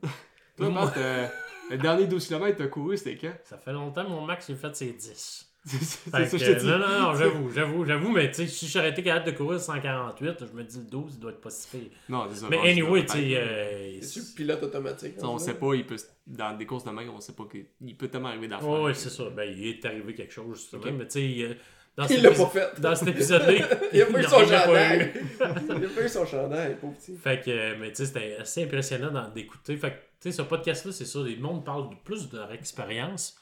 Toi, 0.58 0.70
Matt, 0.70 0.96
euh, 0.96 1.26
le 1.70 1.78
dernier 1.78 2.06
12 2.06 2.26
km 2.26 2.56
que 2.56 2.62
t'as 2.62 2.68
couru, 2.68 2.96
c'était 2.96 3.16
quand? 3.16 3.32
Ça 3.44 3.56
fait 3.56 3.72
longtemps, 3.72 4.08
mon 4.08 4.22
max, 4.22 4.46
j'ai 4.48 4.56
fait 4.56 4.74
ses 4.76 4.92
10. 4.92 5.44
C'est 5.64 5.76
c'est 5.76 6.10
ça 6.10 6.20
que 6.24 6.30
que, 6.30 6.38
je 6.38 6.52
te 6.52 6.60
dis. 6.60 6.66
non, 6.66 6.78
non, 6.78 7.00
non, 7.00 7.14
j'avoue, 7.14 7.50
j'avoue, 7.50 7.84
j'avoue, 7.84 8.12
mais 8.12 8.28
tu 8.28 8.36
sais, 8.36 8.46
si 8.46 8.68
j'aurais 8.68 8.90
été 8.90 9.02
capable 9.02 9.26
de 9.26 9.36
courir 9.36 9.60
148, 9.60 10.46
je 10.50 10.56
me 10.56 10.62
dis 10.62 10.78
le 10.78 10.84
12, 10.84 11.14
il 11.14 11.20
doit 11.20 11.32
être 11.32 11.40
pas 11.40 11.50
si 11.50 11.68
pire. 11.68 11.90
Non, 12.08 12.26
c'est 12.30 12.36
ça, 12.36 12.46
Mais 12.48 12.58
anyway, 12.58 13.04
tu 13.04 13.12
sais, 13.12 13.36
euh, 13.36 13.98
C'est-tu 14.00 14.34
pilote 14.34 14.62
automatique? 14.62 15.14
On 15.20 15.26
rendu 15.26 15.44
sait 15.44 15.54
pas, 15.54 15.74
il 15.74 15.84
peut, 15.84 15.96
dans 16.26 16.56
des 16.56 16.64
courses 16.64 16.84
de 16.84 16.90
même, 16.90 17.10
on 17.10 17.20
sait 17.20 17.34
pas 17.34 17.44
qu'il 17.50 17.96
peut 17.96 18.08
tellement 18.08 18.28
arriver 18.28 18.48
d'affaires. 18.48 18.68
Ouais, 18.68 18.94
c'est 18.94 19.10
ça. 19.10 19.28
Ben, 19.30 19.44
il 19.44 19.66
est 19.66 19.84
arrivé 19.84 20.14
quelque 20.14 20.32
chose, 20.32 20.56
justement. 20.56 20.84
Ok. 20.84 20.92
Mais 20.96 21.06
tu 21.06 21.20
sais, 21.20 21.42
euh, 21.42 21.54
dans 21.98 22.06
Il 22.06 22.22
l'a 22.22 22.30
pas 22.30 22.46
fait. 22.46 22.80
Dans 22.80 22.94
cet 22.94 23.08
épisode-là, 23.08 23.54
Il 23.92 24.02
a 24.02 24.06
pas 24.06 24.20
eu 24.20 24.22
son 24.22 24.38
chandail. 24.38 25.12
Il 25.40 25.84
a 25.84 25.88
pas 25.88 26.04
eu 26.04 26.08
son 26.08 26.24
chandail, 26.24 26.76
pauvre 26.76 26.94
petit. 26.94 27.16
Fait 27.16 27.40
que, 27.44 27.50
euh, 27.50 27.76
mais 27.80 27.90
tu 27.90 27.96
sais, 27.96 28.06
c'était 28.06 28.36
assez 28.36 28.62
impressionnant 28.62 29.28
d'écouter. 29.34 29.76
Fait 29.76 29.90
que, 29.90 29.96
tu 29.96 30.30
sais, 30.30 30.32
ce 30.32 30.42
podcast-là, 30.42 30.92
c'est 30.92 31.04
ça. 31.04 31.18
Les 31.24 31.36
monde 31.36 31.64
parle 31.64 31.90
de 31.90 31.96
plus 32.04 32.28
de 32.28 32.36
leur 32.36 32.52
expérience. 32.52 33.36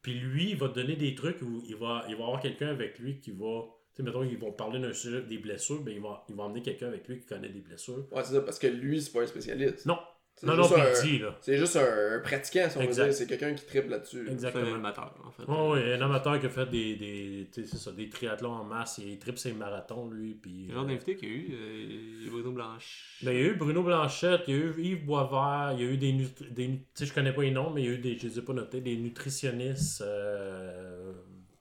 Puis 0.00 0.14
lui, 0.14 0.52
il 0.52 0.56
va 0.56 0.70
te 0.70 0.74
donner 0.76 0.96
des 0.96 1.14
trucs 1.14 1.42
où 1.42 1.62
il 1.68 1.76
va, 1.76 2.06
il 2.08 2.16
va 2.16 2.24
avoir 2.24 2.40
quelqu'un 2.40 2.68
avec 2.68 2.98
lui 2.98 3.20
qui 3.20 3.30
va. 3.30 3.64
Tu 3.94 3.96
sais, 3.96 4.02
mettons, 4.02 4.22
ils 4.22 4.38
vont 4.38 4.52
parler 4.52 4.80
d'un 4.80 4.94
sujet 4.94 5.20
des 5.20 5.36
blessures, 5.36 5.82
ben 5.82 5.92
il 5.94 6.00
va, 6.00 6.24
il 6.30 6.34
va 6.34 6.44
emmener 6.44 6.62
quelqu'un 6.62 6.86
avec 6.86 7.06
lui 7.08 7.18
qui 7.20 7.26
connaît 7.26 7.50
des 7.50 7.60
blessures. 7.60 8.06
Ouais, 8.10 8.24
c'est 8.24 8.32
ça, 8.32 8.40
parce 8.40 8.58
que 8.58 8.68
lui, 8.68 9.02
c'est 9.02 9.12
pas 9.12 9.20
un 9.20 9.26
spécialiste. 9.26 9.84
Non. 9.84 9.98
C'est 10.40 10.46
Non, 10.46 10.54
non, 10.56 10.62
juste 10.62 10.74
puis 10.74 10.82
un- 10.82 11.02
dit, 11.02 11.18
là. 11.18 11.36
C'est 11.40 11.56
juste 11.58 11.76
un, 11.76 12.20
pratiquant, 12.20 12.68
si 12.70 12.78
on 12.78 12.80
veut 12.82 12.86
dire. 12.92 13.12
C'est 13.12 13.26
quelqu'un 13.26 13.54
qui 13.54 13.66
triple 13.66 13.88
là-dessus. 13.88 14.28
Exactement. 14.30 14.64
C'est 14.66 14.70
un 14.72 14.74
amateur, 14.76 15.14
en 15.24 15.30
fait. 15.32 15.42
Ouais, 15.50 15.94
un 15.94 16.00
amateur 16.02 16.38
qui 16.38 16.46
a 16.46 16.48
fait 16.48 16.66
des, 16.70 16.94
des, 16.96 17.48
tu 17.52 17.62
sais, 17.62 17.68
c'est 17.68 17.76
ça, 17.76 17.90
des 17.90 18.08
triathlons 18.08 18.52
en 18.52 18.62
masse. 18.64 18.98
Il 18.98 19.18
tripe 19.18 19.36
ses 19.38 19.52
marathons, 19.52 20.08
lui. 20.10 20.34
Puis, 20.34 20.66
Le 20.68 20.74
genre 20.74 20.84
euh, 20.84 20.86
d'invité 20.86 21.16
qu'il 21.16 21.28
y 21.28 21.32
a 21.32 21.34
eu, 21.34 21.48
euh, 21.52 21.86
il 22.20 22.24
y 22.24 22.28
a 22.28 22.30
Bruno 22.30 22.52
Blanche. 22.52 23.18
Ben, 23.22 23.32
il 23.32 23.40
y 23.40 23.42
a 23.42 23.46
eu 23.48 23.54
Bruno 23.56 23.82
Blanchette, 23.82 24.42
il 24.46 24.54
y 24.54 24.56
a 24.56 24.60
eu 24.60 24.74
Yves 24.80 25.04
Boisvert, 25.04 25.72
il 25.76 25.84
y 25.84 25.88
a 25.88 25.90
eu 25.90 25.96
des, 25.96 26.12
nutri- 26.12 26.50
des 26.52 26.66
tu 26.68 26.78
sais, 26.94 27.06
je 27.06 27.12
connais 27.12 27.32
pas 27.32 27.42
les 27.42 27.50
noms, 27.50 27.70
mais 27.70 27.82
il 27.82 27.86
y 27.86 27.88
a 27.90 27.92
eu 27.94 27.98
des, 27.98 28.16
je 28.16 28.28
les 28.28 28.38
ai 28.38 28.42
pas 28.42 28.52
notés, 28.52 28.80
des 28.80 28.96
nutritionnistes. 28.96 30.02
euh, 30.02 31.12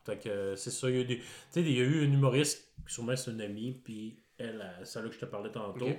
fait 0.05 0.17
que 0.23 0.29
euh, 0.29 0.55
c'est 0.55 0.69
ça, 0.71 0.89
il 0.89 0.95
y 0.95 0.99
a 0.99 1.01
eu 1.01 1.05
des, 1.05 1.17
tu 1.17 1.23
sais, 1.49 1.61
il 1.61 1.71
y 1.77 1.81
a 1.81 1.83
eu 1.83 2.03
une 2.03 2.13
humoriste, 2.13 2.71
sûrement 2.85 3.15
c'est 3.15 3.31
une 3.31 3.41
amie, 3.41 3.73
puis 3.83 4.15
elle, 4.37 4.61
euh, 4.61 4.83
c'est 4.85 5.01
là 5.01 5.09
que 5.09 5.15
je 5.15 5.19
te 5.19 5.25
parlais 5.25 5.51
tantôt. 5.51 5.89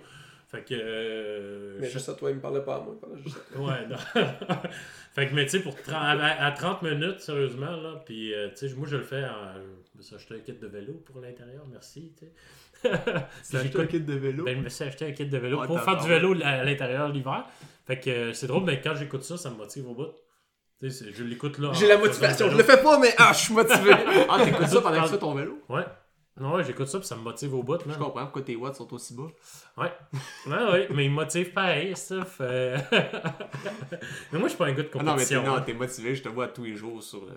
Fait 0.51 0.63
que. 0.65 0.75
euh, 0.75 1.77
Mais 1.81 1.87
je- 1.89 1.93
juste 1.93 2.09
à 2.09 2.15
toi, 2.15 2.31
il 2.31 2.37
me 2.37 2.41
parlait 2.41 2.63
pas 2.63 2.77
à 2.77 2.81
moi, 2.81 2.95
il 2.97 3.01
parlait 3.01 3.23
juste 3.23 3.37
à 3.37 3.55
toi. 3.55 3.67
Ouais, 3.67 3.87
non. 3.87 3.97
fait 5.15 5.29
que, 5.29 5.35
mais 5.35 5.45
tu 5.45 5.51
sais, 5.51 5.61
pour 5.61 5.75
30 5.77 5.93
à, 5.95 6.47
à 6.47 6.53
30 6.53 6.83
minutes, 6.83 7.21
sérieusement, 7.21 7.77
là, 7.77 8.03
puis, 8.07 8.33
euh, 8.35 8.49
tu 8.57 8.69
sais, 8.69 8.75
moi, 8.75 8.89
je 8.91 8.97
le 8.97 9.03
fais 9.03 9.25
en. 9.25 9.55
Je 9.93 9.99
me 9.99 10.03
suis 10.03 10.15
acheté 10.17 10.35
un 10.37 10.39
kit 10.39 10.53
de 10.55 10.67
vélo 10.67 10.95
pour 11.05 11.21
l'intérieur, 11.21 11.65
merci, 11.71 12.13
tu 12.19 12.25
sais. 12.27 12.33
Tu 13.51 13.57
acheté 13.57 13.81
un 13.81 13.87
kit 13.87 14.01
de 14.01 14.15
vélo? 14.15 14.45
Ben, 14.45 14.57
je 14.57 14.63
me 14.63 14.69
suis 14.69 14.85
acheté 14.85 15.07
un 15.07 15.13
kit 15.13 15.27
de 15.27 15.37
vélo 15.39 15.61
Ouais, 15.61 15.67
pour 15.67 15.81
faire 15.83 15.97
du 15.97 16.09
vélo 16.09 16.35
à, 16.45 16.65
l'intérieur 16.65 17.09
l'hiver. 17.09 17.45
Fait 17.87 17.99
que 17.99 18.09
euh, 18.09 18.33
c'est 18.33 18.47
drôle, 18.47 18.65
mais 18.65 18.81
quand 18.81 18.95
j'écoute 18.95 19.25
ça, 19.25 19.37
ça 19.37 19.51
me 19.51 19.57
motive 19.57 19.89
au 19.91 19.95
bout. 19.95 20.13
Tu 20.81 20.91
sais, 20.91 21.07
je 21.13 21.25
l'écoute 21.25 21.59
là. 21.59 21.73
J'ai 21.75 21.89
la 21.89 21.99
motivation, 21.99 22.49
je 22.51 22.57
le 22.57 22.63
fais 22.63 22.81
pas, 22.81 22.99
mais 23.01 23.13
ah, 23.19 23.33
je 23.35 23.39
suis 23.39 23.55
motivé. 23.55 23.91
Ah, 24.31 24.39
t'écoutes 24.45 24.69
ça 24.69 24.81
pendant 24.81 25.01
que 25.01 25.07
tu 25.07 25.13
fais 25.13 25.19
ton 25.19 25.35
vélo? 25.35 25.61
Ouais. 25.69 25.83
Non, 26.41 26.55
ouais, 26.55 26.65
j'écoute 26.65 26.87
ça, 26.89 26.99
puis 26.99 27.07
ça 27.09 27.17
me 27.17 27.23
motive 27.23 27.55
au 27.55 27.63
bout, 27.63 27.79
Je 27.83 27.89
man. 27.89 27.99
comprends 27.99 28.23
pourquoi 28.25 28.43
tes 28.43 28.55
watts 28.57 28.77
sont 28.77 28.93
aussi 28.95 29.15
bas. 29.15 29.29
Ouais. 29.77 29.93
Ouais, 30.47 30.71
ouais, 30.73 30.89
mais 30.95 31.05
il 31.07 31.11
me 31.11 31.17
motive 31.17 31.53
pareil, 31.53 31.97
ça. 31.97 32.25
Fait... 32.25 32.77
mais 34.33 34.39
moi, 34.39 34.43
je 34.45 34.49
suis 34.49 34.57
pas 34.59 34.67
un 34.67 34.73
gars 34.73 34.83
de 34.83 34.91
Ah 34.95 35.03
non, 35.03 35.17
mais 35.17 35.25
t'es, 35.25 35.35
compétition. 35.37 35.55
hein. 35.57 35.75
motivé, 35.79 36.15
je 36.15 36.23
te 36.23 36.29
vois 36.29 36.49
tous 36.49 36.65
les 36.65 36.75
jours 36.77 37.03
sur 37.03 37.25
le. 37.25 37.33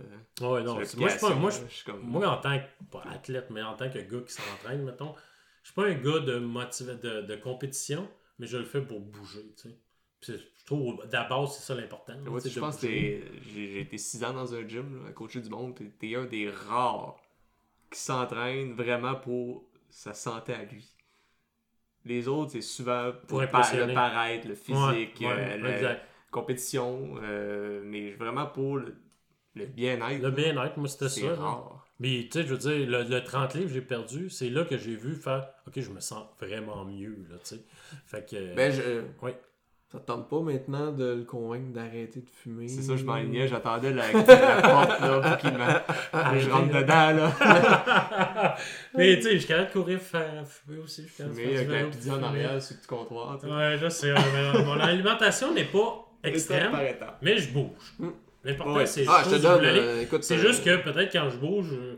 Ouais, 0.47 0.63
non, 0.63 0.83
sur 0.85 0.99
moi, 0.99 1.09
je 1.09 1.17
suis 1.17 1.21
pas. 1.27 1.33
Moi, 1.35 1.49
je- 1.51 1.57
Je 1.69 1.73
suis 1.75 1.85
comme- 1.85 2.01
moi, 2.01 2.27
en 2.27 2.37
tant 2.37 2.57
que. 2.59 2.63
Pas 2.91 3.03
athlète, 3.11 3.47
mais 3.49 3.61
en 3.61 3.75
tant 3.75 3.89
que 3.89 3.99
gars 3.99 4.21
qui 4.25 4.33
s'entraîne, 4.33 4.83
mettons, 4.83 5.13
je 5.63 5.69
suis 5.71 5.75
pas 5.75 5.85
un 5.85 5.93
gars 5.93 6.19
de, 6.19 6.39
de, 6.39 7.21
de 7.21 7.35
compétition, 7.37 8.07
mais 8.39 8.47
je 8.47 8.57
le 8.57 8.65
fais 8.65 8.81
pour 8.81 8.99
bouger, 8.99 9.53
tu 9.61 9.69
sais. 9.69 9.77
Puis 10.21 10.33
je 10.59 10.65
trouve, 10.65 11.03
d'abord, 11.09 11.51
c'est 11.51 11.63
ça 11.63 11.73
l'important. 11.73 12.13
Ouais, 12.27 12.39
je 12.45 12.59
pense 12.59 12.77
que 12.77 12.87
j'ai 12.87 13.79
été 13.81 13.97
6 13.97 14.23
ans 14.23 14.33
dans 14.33 14.53
un 14.53 14.67
gym, 14.67 15.01
là, 15.03 15.09
à 15.09 15.11
coacher 15.13 15.41
du 15.41 15.49
monde, 15.49 15.79
t'es 15.99 16.15
un 16.15 16.25
des 16.25 16.49
rares 16.49 17.15
qui 17.91 17.99
s'entraîne 17.99 18.73
vraiment 18.73 19.15
pour 19.15 19.65
sa 19.89 20.13
santé 20.13 20.53
à 20.53 20.63
lui. 20.63 20.95
Les 22.05 22.27
autres, 22.27 22.53
c'est 22.53 22.61
souvent 22.61 23.11
pour, 23.11 23.27
Pour 23.27 23.41
le 23.41 23.47
paraître, 23.93 24.47
le 24.47 24.55
physique, 24.55 25.19
Ouais, 25.19 25.27
ouais, 25.27 25.59
euh, 25.63 25.81
la 25.81 25.97
compétition, 26.31 27.15
euh, 27.21 27.81
mais 27.85 28.11
vraiment 28.11 28.47
pour 28.47 28.77
le, 28.77 28.95
bien-être. 29.53 30.21
Le 30.21 30.31
bien-être, 30.31 30.77
moi, 30.77 30.87
c'était 30.87 31.09
ça. 31.09 31.35
rare. 31.35 31.85
Mais, 31.99 32.27
tu 32.31 32.39
sais, 32.39 32.47
je 32.47 32.55
veux 32.55 32.57
dire, 32.57 32.89
le, 32.89 33.03
le 33.03 33.23
30 33.23 33.53
livres 33.53 33.67
que 33.67 33.73
j'ai 33.75 33.81
perdu, 33.81 34.29
c'est 34.31 34.49
là 34.49 34.65
que 34.65 34.77
j'ai 34.77 34.95
vu 34.95 35.15
faire, 35.15 35.47
OK, 35.67 35.79
je 35.79 35.91
me 35.91 35.99
sens 35.99 36.25
vraiment 36.39 36.83
mieux, 36.85 37.27
là, 37.29 37.37
tu 37.43 37.55
sais. 37.55 37.63
Fait 38.07 38.27
que... 38.27 38.55
Ben, 38.55 38.71
je. 38.71 39.03
Ouais. 39.23 39.39
Ça 39.91 39.99
te 39.99 40.05
tente 40.05 40.29
pas 40.29 40.39
maintenant 40.39 40.91
de 40.93 41.15
le 41.15 41.23
convaincre 41.25 41.73
d'arrêter 41.73 42.21
de 42.21 42.29
fumer? 42.41 42.67
C'est 42.69 42.81
ça, 42.81 42.95
je 42.95 43.03
m'enlignais, 43.03 43.45
j'attendais 43.49 43.91
la, 43.91 44.09
la 44.13 44.61
porte 44.61 44.99
là, 45.01 45.19
pour 45.21 45.37
qu'il 45.39 45.51
me... 45.51 46.33
que 46.33 46.39
je 46.39 46.49
rentre 46.49 46.67
dedans. 46.73 47.11
Là. 47.11 48.55
Mais, 48.95 49.17
tu 49.17 49.23
sais, 49.23 49.31
je 49.33 49.37
suis 49.39 49.47
capable 49.47 49.67
de 49.67 49.73
courir, 49.73 49.99
faire 49.99 50.43
fumer 50.47 50.79
aussi. 50.79 51.05
Je 51.17 51.23
Mais 51.25 51.43
faire 51.43 51.59
avec 51.59 51.69
la 51.69 51.83
pizza 51.89 52.11
en 52.11 52.15
fumer. 52.15 52.27
arrière 52.27 52.61
sur 52.61 52.75
le 52.75 52.79
petit 52.79 52.87
comptoir. 52.87 53.39
Ouais, 53.43 53.77
je 53.81 53.89
sais. 53.89 54.13
mais 54.13 54.63
mon 54.63 54.79
alimentation 54.79 55.53
n'est 55.53 55.65
pas 55.65 56.05
extrême, 56.23 56.71
mais 57.21 57.37
je 57.37 57.51
bouge. 57.51 57.93
L'important, 58.43 58.75
Ouais. 58.75 58.85
c'est 58.85 59.03
Ah, 59.07 59.21
je 59.25 59.35
te 59.35 59.41
donne, 59.41 59.63
euh, 59.65 60.01
écoute, 60.03 60.23
C'est 60.23 60.35
euh, 60.35 60.47
juste 60.47 60.63
que 60.63 60.77
peut-être 60.77 61.11
quand 61.11 61.29
je 61.29 61.37
bouge, 61.37 61.67
euh, 61.73 61.97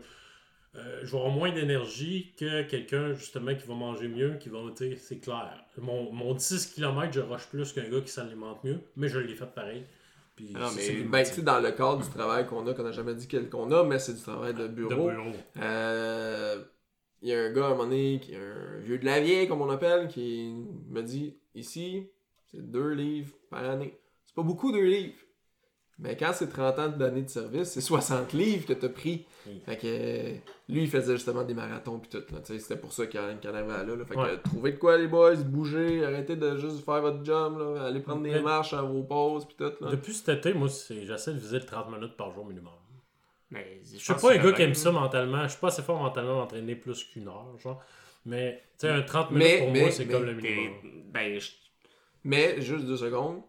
euh, 0.76 1.00
je 1.04 1.10
vais 1.12 1.18
avoir 1.18 1.32
moins 1.32 1.52
d'énergie 1.52 2.32
que 2.38 2.62
quelqu'un 2.62 3.14
justement 3.14 3.54
qui 3.54 3.66
va 3.66 3.74
manger 3.74 4.08
mieux, 4.08 4.36
qui 4.40 4.48
va, 4.48 4.58
c'est 4.98 5.18
clair. 5.20 5.64
Mon, 5.78 6.12
mon 6.12 6.34
10 6.34 6.66
km, 6.74 7.12
je 7.12 7.20
rush 7.20 7.46
plus 7.46 7.72
qu'un 7.72 7.88
gars 7.88 8.00
qui 8.00 8.10
s'alimente 8.10 8.62
mieux, 8.64 8.80
mais 8.96 9.08
je 9.08 9.18
l'ai 9.18 9.34
fait 9.34 9.46
pareil. 9.54 9.84
Puis 10.36 10.50
non, 10.52 10.66
c'est 10.68 10.94
mais- 11.04 11.22
Ben, 11.24 11.44
dans 11.44 11.60
le 11.60 11.70
cadre 11.70 12.02
du 12.02 12.10
travail 12.10 12.44
qu'on 12.46 12.66
a, 12.66 12.74
qu'on 12.74 12.82
n'a 12.82 12.90
jamais 12.90 13.14
dit 13.14 13.28
quel 13.28 13.48
qu'on 13.48 13.70
a, 13.70 13.84
mais 13.84 14.00
c'est 14.00 14.14
du 14.14 14.20
travail 14.20 14.52
de 14.54 14.66
bureau. 14.66 15.10
Euh, 15.60 16.64
Il 17.22 17.28
y 17.28 17.34
a 17.34 17.40
un 17.40 17.52
gars 17.52 17.62
à 17.62 17.66
un 17.68 17.70
moment 17.70 17.84
donné, 17.84 18.20
qui 18.20 18.32
est 18.32 18.36
un 18.36 18.78
vieux 18.80 18.98
de 18.98 19.04
la 19.06 19.20
vieille, 19.20 19.48
comme 19.48 19.62
on 19.62 19.70
appelle, 19.70 20.08
qui 20.08 20.52
me 20.90 21.00
dit 21.02 21.36
ici, 21.54 22.08
c'est 22.50 22.60
deux 22.70 22.90
livres 22.90 23.32
par 23.48 23.64
année. 23.64 23.96
C'est 24.26 24.34
pas 24.34 24.42
beaucoup, 24.42 24.72
deux 24.72 24.84
livres. 24.84 25.14
Mais 26.00 26.16
quand 26.16 26.32
c'est 26.32 26.48
30 26.48 26.78
ans 26.80 26.88
d'années 26.88 27.22
de 27.22 27.28
service, 27.28 27.68
c'est 27.70 27.80
60 27.80 28.32
livres 28.32 28.66
que 28.66 28.72
t'as 28.72 28.88
pris. 28.88 29.26
Oui. 29.46 29.62
Fait 29.64 29.76
que 29.76 29.86
euh, 29.86 30.34
lui, 30.68 30.82
il 30.82 30.90
faisait 30.90 31.12
justement 31.12 31.44
des 31.44 31.54
marathons 31.54 32.00
pis 32.00 32.08
tout. 32.08 32.18
là. 32.32 32.40
Tu 32.40 32.54
sais, 32.54 32.58
C'était 32.58 32.76
pour 32.80 32.92
ça 32.92 33.06
qu'il 33.06 33.20
en 33.20 33.36
qu'il 33.36 33.48
en 33.50 33.54
arrivait 33.54 33.72
à 33.74 33.84
là. 33.84 33.94
là. 33.94 34.04
Fait 34.04 34.14
que 34.14 34.20
Ouais. 34.20 34.38
trouvez 34.42 34.72
de 34.72 34.78
quoi 34.78 34.98
les 34.98 35.06
boys, 35.06 35.36
bougez, 35.36 36.04
arrêtez 36.04 36.34
de 36.34 36.56
juste 36.56 36.84
faire 36.84 37.00
votre 37.00 37.24
job, 37.24 37.58
là, 37.58 37.84
allez 37.86 38.00
prendre 38.00 38.22
des 38.22 38.30
Mais- 38.32 38.40
marches 38.42 38.72
à 38.74 38.82
vos 38.82 39.02
pauses 39.04 39.46
pis 39.46 39.54
tout. 39.54 39.72
Là. 39.80 39.90
Depuis 39.90 40.14
cet 40.14 40.30
été, 40.30 40.52
moi, 40.52 40.68
c'est- 40.68 41.06
j'essaie 41.06 41.32
de 41.32 41.38
viser 41.38 41.60
le 41.60 41.64
30 41.66 41.90
minutes 41.92 42.16
par 42.16 42.32
jour 42.32 42.44
minimum. 42.44 42.72
Mais 43.50 43.80
Je 43.84 43.98
suis 43.98 44.14
pas 44.14 44.32
un 44.32 44.38
gars 44.38 44.52
qui 44.52 44.62
aime 44.62 44.74
ça 44.74 44.90
mentalement. 44.90 45.44
Je 45.44 45.48
suis 45.50 45.60
pas 45.60 45.68
assez 45.68 45.82
fort 45.82 46.00
mentalement 46.02 46.38
d'entraîner 46.38 46.74
plus 46.74 47.04
qu'une 47.04 47.28
heure, 47.28 47.56
genre. 47.62 47.80
Mais, 48.26 48.62
tu 48.80 48.86
sais, 48.86 48.88
un 48.88 49.02
30 49.02 49.30
minutes 49.30 49.46
Mais- 49.46 49.58
pour 49.58 49.70
mais- 49.70 49.80
moi, 49.82 49.90
c'est 49.92 50.06
comme 50.06 50.24
le 50.24 50.34
minimum. 50.34 50.72
Ben, 51.12 51.38
je- 51.38 51.50
Mais, 52.24 52.60
juste 52.62 52.84
deux 52.86 52.96
secondes, 52.96 53.42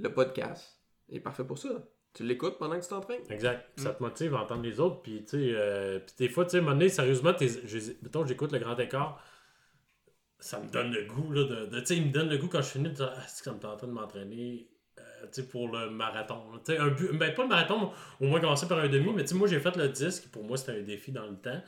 le 0.00 0.12
podcast 0.12 0.76
est 1.08 1.20
parfait 1.20 1.44
pour 1.44 1.58
ça. 1.58 1.68
Tu 2.12 2.22
l'écoutes 2.22 2.58
pendant 2.58 2.76
que 2.76 2.82
tu 2.84 2.88
t'entraînes. 2.88 3.22
Exact. 3.30 3.68
Mm. 3.76 3.82
Ça 3.82 3.90
te 3.94 4.02
motive 4.02 4.34
à 4.36 4.42
entendre 4.42 4.62
les 4.62 4.78
autres. 4.80 5.02
Puis, 5.02 5.24
tu 5.24 5.30
sais, 5.30 5.52
euh, 5.54 5.98
des 6.18 6.28
fois, 6.28 6.44
tu 6.44 6.50
sais, 6.52 6.56
à 6.58 6.60
un 6.60 6.62
moment 6.62 6.76
donné, 6.76 6.88
sérieusement, 6.88 7.32
mettons, 8.02 8.24
j'écoute 8.24 8.52
le 8.52 8.58
grand 8.60 8.78
écart. 8.78 9.20
Ça 10.38 10.60
me 10.60 10.68
donne 10.70 10.92
le 10.92 11.04
goût, 11.06 11.32
là, 11.32 11.44
de. 11.44 11.66
de- 11.66 11.80
tu 11.80 11.86
sais, 11.86 11.96
il 11.96 12.06
me 12.06 12.12
donne 12.12 12.28
le 12.28 12.36
goût 12.38 12.48
quand 12.48 12.60
je 12.62 12.68
finis 12.68 12.88
de 12.90 12.94
dire, 12.94 13.12
ah, 13.16 13.20
que 13.22 13.30
ça 13.44 13.52
me 13.52 13.58
tentait 13.58 13.86
de 13.86 13.92
m'entraîner. 13.92 14.68
euh, 14.98 15.02
tu 15.32 15.42
sais, 15.42 15.48
pour 15.48 15.68
le 15.68 15.90
marathon. 15.90 16.52
là. 16.52 16.58
Tu 16.64 16.72
sais, 16.72 16.78
un 16.78 16.88
but, 16.88 17.10
ben 17.18 17.34
pas 17.34 17.42
le 17.42 17.48
marathon, 17.48 17.90
au 18.20 18.26
moins 18.26 18.40
commencer 18.40 18.68
par 18.68 18.78
un 18.78 18.88
demi, 18.88 19.12
mais 19.12 19.22
tu 19.22 19.28
sais, 19.30 19.34
moi 19.34 19.48
j'ai 19.48 19.58
fait 19.58 19.74
le 19.76 19.88
disque, 19.88 20.28
pour 20.30 20.44
moi 20.44 20.56
c'était 20.56 20.78
un 20.78 20.82
défi 20.82 21.10
dans 21.12 21.26
le 21.26 21.36
temps. 21.36 21.60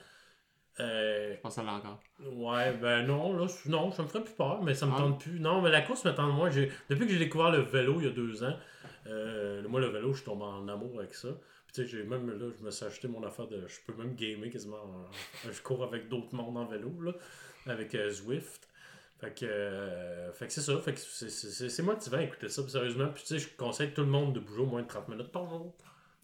Euh, 0.79 1.35
je 1.35 1.41
pense 1.41 1.55
ça 1.55 1.63
l'a 1.63 1.73
encore. 1.75 2.01
Ouais, 2.35 2.73
ben 2.75 3.03
non, 3.07 3.35
là, 3.37 3.47
non, 3.67 3.91
ça 3.93 4.03
me 4.03 4.09
ferait 4.09 4.23
plus 4.25 4.35
peur, 4.35 4.63
mais 4.63 4.75
ça 4.75 4.85
me 4.87 4.93
Ah. 4.95 4.99
tente 4.99 5.21
plus. 5.21 5.41
Non, 5.41 5.63
mais 5.63 5.71
la 5.71 5.81
course 5.83 6.05
me 6.05 6.13
tente 6.15 6.35
moins. 6.35 6.51
Depuis 6.51 7.07
que 7.07 7.09
j'ai 7.13 7.19
découvert 7.19 7.51
le 7.51 7.61
vélo 7.61 7.97
il 8.01 8.05
y 8.07 8.09
a 8.09 8.13
deux 8.13 8.45
ans, 8.45 8.55
euh, 9.07 9.67
moi, 9.69 9.81
le 9.81 9.87
vélo, 9.89 10.13
je 10.13 10.23
tombe 10.23 10.43
en 10.43 10.69
amour 10.69 10.99
avec 10.99 11.15
ça. 11.15 11.29
Puis 11.67 11.75
tu 11.75 11.83
sais, 11.83 11.89
j'ai 11.89 12.03
même, 12.05 12.29
là, 12.39 12.47
je 12.59 12.65
me 12.65 12.71
suis 12.71 12.85
acheté 12.85 13.09
mon 13.09 13.23
affaire 13.25 13.47
de... 13.49 13.67
Je 13.67 13.77
peux 13.87 13.95
même 14.01 14.15
gamer 14.15 14.51
quasiment. 14.51 14.77
en- 14.77 15.51
Je 15.51 15.63
cours 15.63 15.83
avec 15.83 16.09
d'autres 16.09 16.35
mondes 16.35 16.57
en 16.59 16.67
vélo, 16.67 16.93
là, 17.01 17.13
avec 17.67 17.95
euh, 17.95 18.11
Zwift. 18.11 18.69
Fait 19.19 19.33
que, 19.35 20.31
fait 20.35 20.47
que 20.47 20.53
c'est 20.53 20.61
ça. 20.61 20.79
Fait 20.81 20.93
que 20.93 21.01
c'est- 21.01 21.83
motivant 21.83 22.19
d'écouter 22.19 22.51
ça, 22.51 22.69
sérieusement. 22.69 23.09
Puis 23.15 23.23
tu 23.23 23.29
sais, 23.29 23.39
je 23.39 23.49
conseille 23.57 23.93
tout 23.93 24.03
le 24.03 24.09
monde 24.09 24.35
de 24.35 24.41
bouger 24.41 24.61
au 24.61 24.67
moins 24.67 24.83
de 24.83 24.87
30 24.89 25.09
minutes 25.09 25.33
par 25.33 25.49
jour. 25.49 25.75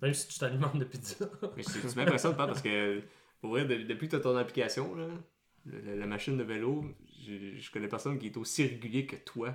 Même 0.02 0.12
si 0.12 0.28
tu 0.28 0.38
t'alimentes 0.38 0.76
de 0.76 0.84
pizza. 0.84 1.24
Mais 1.56 1.62
c'est- 1.62 1.96
m'impressionnes 1.96 2.36
pas 2.36 2.46
parce 2.46 2.60
que, 2.60 3.00
pour 3.42 3.50
vrai, 3.50 3.66
de- 3.66 3.82
depuis 3.82 4.06
que 4.06 4.12
tu 4.12 4.16
as 4.16 4.20
ton 4.20 4.36
application, 4.36 4.94
là, 4.94 5.08
la 5.66 6.06
machine 6.06 6.38
de 6.38 6.42
vélo, 6.42 6.86
j'ai- 7.20 7.60
je 7.60 7.70
connais 7.70 7.88
personne 7.88 8.18
qui 8.18 8.28
est 8.28 8.36
aussi 8.38 8.66
régulier 8.66 9.06
que 9.06 9.16
toi, 9.16 9.54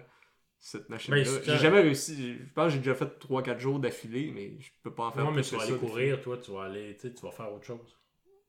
cette 0.60 0.90
machine-là. 0.90 1.24
Ben, 1.24 1.42
j'ai 1.44 1.58
jamais 1.58 1.82
réussi. 1.82 2.36
Je 2.38 2.54
pense 2.54 2.66
que 2.68 2.70
j'ai 2.74 2.78
déjà 2.80 2.96
fait 2.96 3.18
3-4 3.20 3.60
jours 3.60 3.80
d'affilée, 3.80 4.32
mais 4.34 4.60
je 4.60 4.70
peux 4.84 4.94
pas 4.94 5.06
en 5.08 5.12
faire 5.12 5.26
Non, 5.26 5.32
mais 5.32 5.42
plus 5.42 5.50
tu 5.50 5.56
vas 5.56 5.64
aller 5.64 5.72
ça 5.74 5.78
courir, 5.80 6.22
toi, 6.22 6.38
tu 6.38 6.52
vas 6.52 6.64
aller, 6.66 6.96
tu 6.98 7.10
vas 7.24 7.32
faire 7.32 7.52
autre 7.52 7.66
chose. 7.66 7.98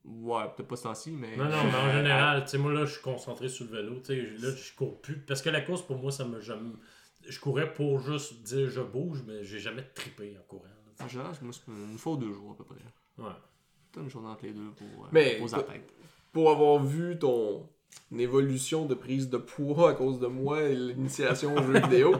Ouais, 0.05 0.45
peut-être 0.57 0.69
pas 0.69 0.77
ce 0.77 0.85
temps-ci, 0.85 1.11
mais. 1.11 1.37
Non, 1.37 1.45
non, 1.45 1.65
mais 1.65 1.75
en 1.77 1.93
général, 1.93 2.45
tu 2.45 2.51
sais, 2.51 2.59
moi 2.59 2.73
là, 2.73 2.87
je 2.87 2.93
suis 2.93 3.03
concentré 3.03 3.49
sur 3.49 3.67
le 3.67 3.73
vélo. 3.73 4.01
Tu 4.01 4.07
sais, 4.07 4.17
là, 4.39 4.55
je 4.55 4.75
cours 4.75 5.01
plus. 5.01 5.19
Parce 5.19 5.43
que 5.43 5.51
la 5.51 5.61
course, 5.61 5.83
pour 5.83 5.99
moi, 5.99 6.11
ça 6.13 6.25
me. 6.25 6.41
je 6.41 7.41
courais 7.41 7.73
pour 7.75 8.01
juste 8.01 8.43
dire 8.43 8.71
je 8.71 8.81
bouge, 8.81 9.23
mais 9.27 9.45
j'ai 9.45 9.59
jamais 9.59 9.83
trippé 9.95 10.37
en 10.39 10.43
courant. 10.43 10.65
là, 10.65 11.05
En 11.05 11.09
général, 11.09 11.35
moi, 11.43 11.53
c'est 11.53 11.71
une 11.71 11.99
fois 11.99 12.13
ou 12.13 12.17
deux 12.17 12.33
jours 12.33 12.53
à 12.53 12.57
peu 12.57 12.65
près. 12.65 12.77
Ouais. 13.19 13.25
Une 14.03 14.11
journée 14.11 14.29
entre 14.29 14.45
les 14.45 14.53
deux 14.53 14.71
pour 14.77 15.05
euh, 15.05 15.09
Mais 15.13 15.41
pour 16.33 16.51
avoir 16.51 16.83
vu 16.83 17.19
ton 17.19 17.69
évolution 18.17 18.85
de 18.87 18.95
prise 18.95 19.29
de 19.29 19.39
poids 19.39 19.91
à 19.91 19.95
cause 19.95 20.19
de 20.21 20.27
moi 20.27 20.63
et 20.63 20.75
l'initiation 20.75 21.55
aux 21.55 21.63
jeux 21.63 21.81
vidéo, 21.85 22.15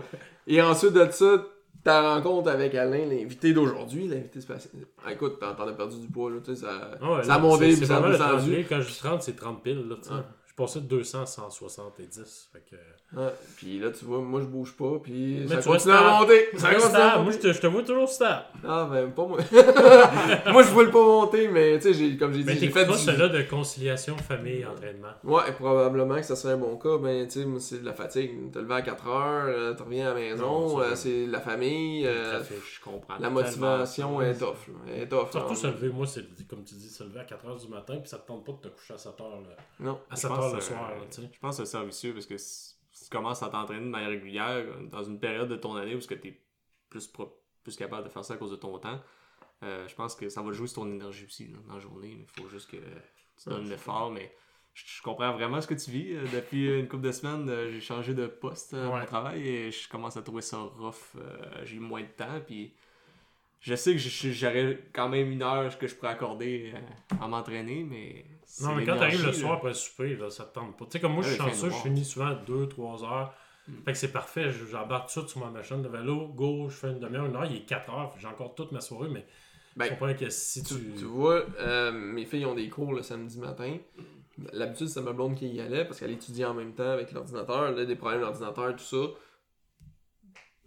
et 0.47 0.61
ensuite 0.63 0.93
de 0.93 1.11
ça, 1.11 1.45
ta 1.85 2.15
rencontre 2.15 2.51
avec 2.51 2.75
Alain, 2.75 3.07
l'invité 3.07 3.53
d'aujourd'hui, 3.53 4.09
l'invité 4.09 4.41
spécial. 4.41 4.73
Ah, 5.05 5.13
écoute, 5.13 5.39
t'en 5.39 5.53
as 5.53 5.73
perdu 5.73 5.99
du 5.99 6.09
poids, 6.09 6.31
là, 6.31 6.39
tu 6.45 6.55
sais, 6.55 6.63
ça, 6.63 6.91
Ah 7.01 7.13
ouais, 7.17 7.23
ça 7.23 7.35
a 7.35 7.39
monté, 7.39 7.77
puis 7.77 7.87
ça 7.87 7.99
a 7.99 8.01
mal 8.01 8.13
de 8.13 8.17
30 8.17 8.37
descendu. 8.37 8.67
Quand 8.69 8.81
je 8.81 8.89
dis 8.89 8.99
30, 8.99 9.23
c'est 9.23 9.37
30 9.37 9.63
piles. 9.63 9.87
Là, 9.89 9.97
tu 9.97 10.09
sais. 10.09 10.15
Ouais. 10.15 10.21
Passais 10.59 10.81
de 10.81 10.87
200 10.87 11.23
à 11.23 11.27
170. 11.27 12.51
Fait 12.53 12.63
que... 12.69 12.77
Ouais, 13.19 13.33
puis 13.57 13.79
là, 13.79 13.91
tu 13.91 14.05
vois, 14.05 14.19
moi, 14.19 14.41
je 14.41 14.47
bouge 14.47 14.77
pas, 14.77 14.99
puis 15.03 15.39
Mais 15.43 15.49
ça 15.49 15.57
tu 15.59 15.69
vois 15.69 15.77
continue 15.77 15.95
à 15.95 16.19
monter. 16.19 16.49
Tu 16.51 16.59
Ça 16.59 16.69
continue 16.75 16.85
à 16.85 16.89
stable. 16.91 17.15
Moi, 17.15 17.25
monter. 17.25 17.33
je 17.33 17.39
te, 17.49 17.53
je 17.53 17.61
te 17.61 17.67
vois 17.69 17.83
toujours 17.85 18.09
stable. 18.09 18.43
Ah, 18.67 18.89
ben, 18.91 19.11
pas 19.13 19.27
moi. 19.27 19.39
moi, 20.53 20.63
je 20.65 20.69
vois 20.71 20.85
le 20.85 20.91
pas 20.91 20.99
monter, 21.05 21.49
mais 21.49 21.79
tu 21.79 21.85
sais, 21.85 21.95
j'ai- 21.95 22.17
comme 22.17 22.33
j'ai 22.33 22.41
dit, 22.41 22.45
Mais 22.45 22.57
j'ai 22.57 22.69
fait 22.71 22.85
pas 22.87 22.93
du... 22.93 22.99
cela 22.99 23.29
de 23.29 23.43
conciliation 23.43 24.17
famille-entraînement. 24.19 25.09
Ouais, 25.25 25.53
probablement 25.53 26.17
que 26.17 26.23
ça 26.23 26.37
serait 26.37 26.55
un 26.55 26.59
bon 26.59 26.77
cas. 26.77 26.99
Ben, 26.99 27.27
tu 27.29 27.41
sais, 27.41 27.47
moi, 27.47 27.61
c'est 27.61 27.81
de 27.81 27.87
la 27.87 27.95
fatigue. 27.95 28.51
T'es 28.53 28.59
levé 28.61 28.75
à 28.75 28.83
4 28.83 29.07
heures, 29.07 29.45
euh, 29.47 29.75
tu 29.75 29.83
reviens 29.85 30.07
à 30.11 30.15
la 30.15 30.21
maison, 30.21 30.81
euh, 30.81 30.95
c'est 30.95 31.27
la 31.27 31.41
famille, 31.41 32.05
euh. 32.07 32.43
Je 32.43 32.81
comprends. 32.83 33.15
la 33.19 33.31
motivation 33.31 34.21
est 34.23 34.35
tough. 34.35 34.57
est 34.93 35.07
tough. 35.07 35.31
Surtout 35.31 35.53
hein. 35.53 35.55
se 35.55 35.67
lever, 35.69 35.89
moi, 35.91 36.07
c'est 36.07 36.25
comme 36.49 36.65
tu 36.65 36.75
dis, 36.75 36.89
se 36.89 37.05
lever 37.05 37.21
à 37.21 37.25
4h 37.25 37.61
du 37.65 37.69
matin, 37.69 37.97
puis 37.99 38.09
ça 38.09 38.19
te 38.19 38.27
tente 38.27 38.45
pas 38.45 38.53
de 38.53 38.59
te 38.59 38.69
coucher 38.69 38.95
à 38.95 38.97
7h, 38.97 39.21
là. 39.21 39.57
Non. 39.81 39.99
à 40.11 40.15
Je 40.17 40.21
7h 40.27 40.48
le 40.55 40.61
soir, 40.61 40.91
là. 40.97 41.05
Je 41.11 41.39
pense 41.39 41.57
que 41.59 41.65
c'est 41.65 41.71
servicieux 41.71 42.13
parce 42.15 42.27
que 42.27 42.37
si 42.39 42.75
si 42.91 43.05
tu 43.05 43.11
commences 43.11 43.45
à 43.45 43.49
t'entraîner 43.49 43.85
de 43.85 43.91
manière 43.91 44.09
régulière 44.09 44.65
dans 44.91 45.05
une 45.05 45.21
période 45.21 45.49
de 45.49 45.55
ton 45.55 45.77
année 45.77 45.95
où 45.95 46.01
tu 46.01 46.13
es 46.15 46.41
plus, 46.91 47.07
pro- 47.07 47.41
plus 47.63 47.77
capable 47.77 48.03
de 48.05 48.09
faire 48.09 48.25
ça 48.25 48.35
à 48.35 48.37
cause 48.39 48.51
de 48.51 48.57
ton 48.57 48.77
temps, 48.79 49.01
euh, 49.63 49.87
je 49.87 49.95
pense 49.95 50.17
que 50.17 50.29
ça 50.29 50.43
va 50.43 50.51
jouer 50.51 50.67
sur 50.67 50.83
ton 50.83 50.91
énergie 50.91 51.25
aussi 51.25 51.47
là, 51.47 51.59
dans 51.69 51.75
la 51.75 51.81
journée. 51.81 52.17
Il 52.37 52.43
faut 52.43 52.49
juste 52.49 52.69
que 52.71 52.77
tu 52.77 53.49
donnes 53.51 53.69
l'effort. 53.69 54.11
Mais 54.11 54.35
je, 54.75 55.01
comprends 55.03 55.33
vraiment 55.33 55.61
ce 55.61 55.69
que 55.69 55.75
tu 55.75 55.93
vis. 55.93 56.13
Euh, 56.15 56.25
Depuis 56.35 56.77
une 56.81 56.89
couple 56.89 57.05
de 57.05 57.13
semaines, 57.13 57.49
euh, 57.49 57.71
j'ai 57.71 57.81
changé 57.81 58.15
de 58.15 58.27
poste 58.27 58.75
à 58.75 58.89
Ouais. 58.91 58.99
mon 59.01 59.07
travail 59.07 59.47
et 59.47 59.71
je 59.71 59.89
commence 59.89 60.17
à 60.17 60.23
trouver 60.23 60.43
ça 60.43 60.57
rough. 60.59 61.15
J'ai 61.65 61.77
eu 61.77 61.81
moins 61.81 62.03
de 62.03 62.07
temps. 62.09 62.41
Puis 62.45 62.73
je 63.61 63.77
sais 63.77 63.93
que 63.95 63.99
j'aurais 64.33 64.89
quand 64.93 65.09
même 65.09 65.31
une 65.31 65.43
heure 65.43 65.79
que 65.79 65.87
je 65.87 65.95
pourrais 65.95 66.11
accorder 66.13 66.73
à 67.21 67.29
m'entraîner, 67.29 67.85
mais. 67.85 68.25
Non, 68.61 68.75
mais 68.75 68.85
quand 68.85 68.97
t'arrives 68.97 69.25
le 69.25 69.33
soir 69.33 69.53
après 69.55 69.69
le 69.69 69.75
souper, 69.75 70.17
là, 70.17 70.31
ça 70.31 70.45
te 70.45 70.55
tente 70.55 70.77
pas. 70.77 70.85
Tu 70.87 70.93
sais, 70.93 71.01
comme 71.01 71.13
moi, 71.13 71.23
je 71.23 71.29
suis 71.29 71.37
il 71.37 71.39
fait 71.39 71.51
chanceux, 71.51 71.71
je 71.71 71.75
finis 71.83 72.05
souvent 72.05 72.27
à 72.27 72.35
2-3 72.35 73.05
heures. 73.05 73.35
Fait 73.85 73.93
que 73.93 73.99
c'est 73.99 74.13
parfait, 74.13 74.51
je- 74.51 74.65
j'embarque 74.67 75.13
tout 75.13 75.27
sur 75.29 75.41
ma 75.41 75.51
machine 75.51 75.83
de 75.83 75.89
vélo, 75.89 76.29
go, 76.29 76.69
je 76.69 76.75
fais 76.77 76.89
une 76.91 76.99
demi-heure, 77.01 77.27
une 77.27 77.37
heure, 77.37 77.45
il 77.45 77.57
est 77.57 77.65
4 77.67 77.93
heures, 77.93 78.15
j'ai 78.19 78.27
encore 78.27 78.55
toute 78.55 78.73
ma 78.73 78.81
soirée, 78.81 79.09
mais 79.11 79.27
Ben, 79.77 79.85
je 79.85 79.91
comprends 79.91 80.15
que 80.15 80.29
si 80.31 80.63
tu. 80.65 80.75
Tu, 80.75 80.93
tu 80.99 81.05
vois, 81.05 81.45
euh, 81.61 81.93
mes 81.93 82.25
filles 82.25 82.47
ont 82.47 82.55
des 82.55 82.69
cours 82.69 82.93
le 82.93 83.03
samedi 83.03 83.39
matin. 83.39 83.77
L'habitude, 84.53 84.89
c'est 84.89 85.03
ma 85.03 85.13
blonde 85.13 85.35
qui 85.37 85.49
y 85.49 85.61
allait 85.61 85.85
parce 85.85 86.01
qu'elle 86.01 86.11
étudie 86.11 86.45
en 86.45 86.55
même 86.55 86.75
temps 86.75 86.91
avec 86.91 87.13
l'ordinateur. 87.13 87.67
Elle 87.69 87.79
a 87.79 87.85
des 87.85 87.97
problèmes 87.97 88.21
d'ordinateur, 88.23 88.75
tout 88.75 88.83
ça. 88.85 89.07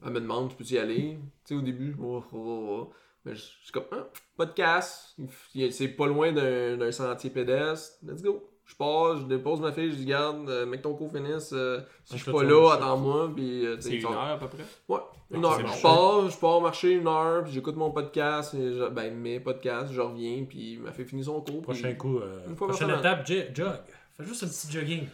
Elle 0.04 0.12
me 0.14 0.20
demande, 0.22 0.50
tu 0.50 0.56
peux 0.56 0.64
y 0.74 0.78
aller? 0.78 1.18
Tu 1.46 1.54
sais, 1.54 1.56
au 1.56 1.62
début, 1.62 1.96
oh, 2.02 2.24
oh, 2.34 2.38
oh. 2.38 2.94
Mais 3.26 3.36
je 3.36 3.42
suis 3.42 3.72
comme, 3.72 3.84
ah, 3.92 4.08
pas 4.38 4.46
de 4.46 4.52
casse. 4.54 5.16
Il- 5.54 5.72
C'est 5.72 5.90
pas 5.90 6.08
loin 6.08 6.32
d'un 6.32 6.78
d'un 6.78 6.92
sentier 6.92 7.30
pédestre. 7.30 7.98
Let's 8.04 8.22
go. 8.24 8.48
Je 8.66 8.76
pars, 8.76 9.18
je 9.20 9.26
dépose 9.26 9.60
ma 9.60 9.74
fille, 9.74 9.92
je 9.92 9.98
dis, 9.98 10.06
garde, 10.06 10.50
euh, 10.50 10.66
mec 10.66 10.82
ton 10.82 10.94
cours 10.96 11.12
finisse. 11.12 11.52
euh, 11.54 11.82
si 12.06 12.18
je 12.18 12.24
suis 12.24 12.32
pas 12.32 12.44
là, 12.44 12.72
attends-moi. 12.74 13.30
Puis, 13.36 13.66
euh, 13.66 13.76
tu 13.76 13.82
sais, 13.82 13.90
C'est 13.90 13.96
une 13.98 14.06
heure 14.06 14.20
à 14.22 14.40
peu 14.40 14.48
près? 14.48 14.64
Ouais, 14.88 15.00
une 15.32 15.44
heure. 15.44 15.60
Je 15.60 15.82
pars, 15.82 16.30
je 16.30 16.38
pars 16.40 16.62
marcher 16.62 16.92
une 16.94 17.08
heure, 17.08 17.44
puis 17.44 17.52
j'écoute 17.52 17.76
mon 17.76 17.92
podcast, 17.92 18.54
et 18.54 18.74
je- 18.74 18.88
ben 18.90 19.14
mes 19.14 19.40
podcasts, 19.42 19.92
je 19.92 20.00
reviens, 20.00 20.46
puis 20.48 20.74
il 20.76 20.80
m'a 20.80 20.92
fait 20.94 21.04
finir 21.04 21.26
son 21.26 21.42
cours. 21.42 21.62
Prochain 21.62 21.90
puis- 21.90 21.98
coup, 21.98 22.20
euh, 22.20 22.48
Une 22.48 22.56
fois 22.56 22.70
prochaine 22.70 22.90
étape, 22.92 23.28
j- 23.28 23.44
jog. 23.54 23.72
Fais 24.18 24.24
juste 24.24 24.44
un 24.44 24.48
petit 24.48 24.72
jogging. 24.72 25.06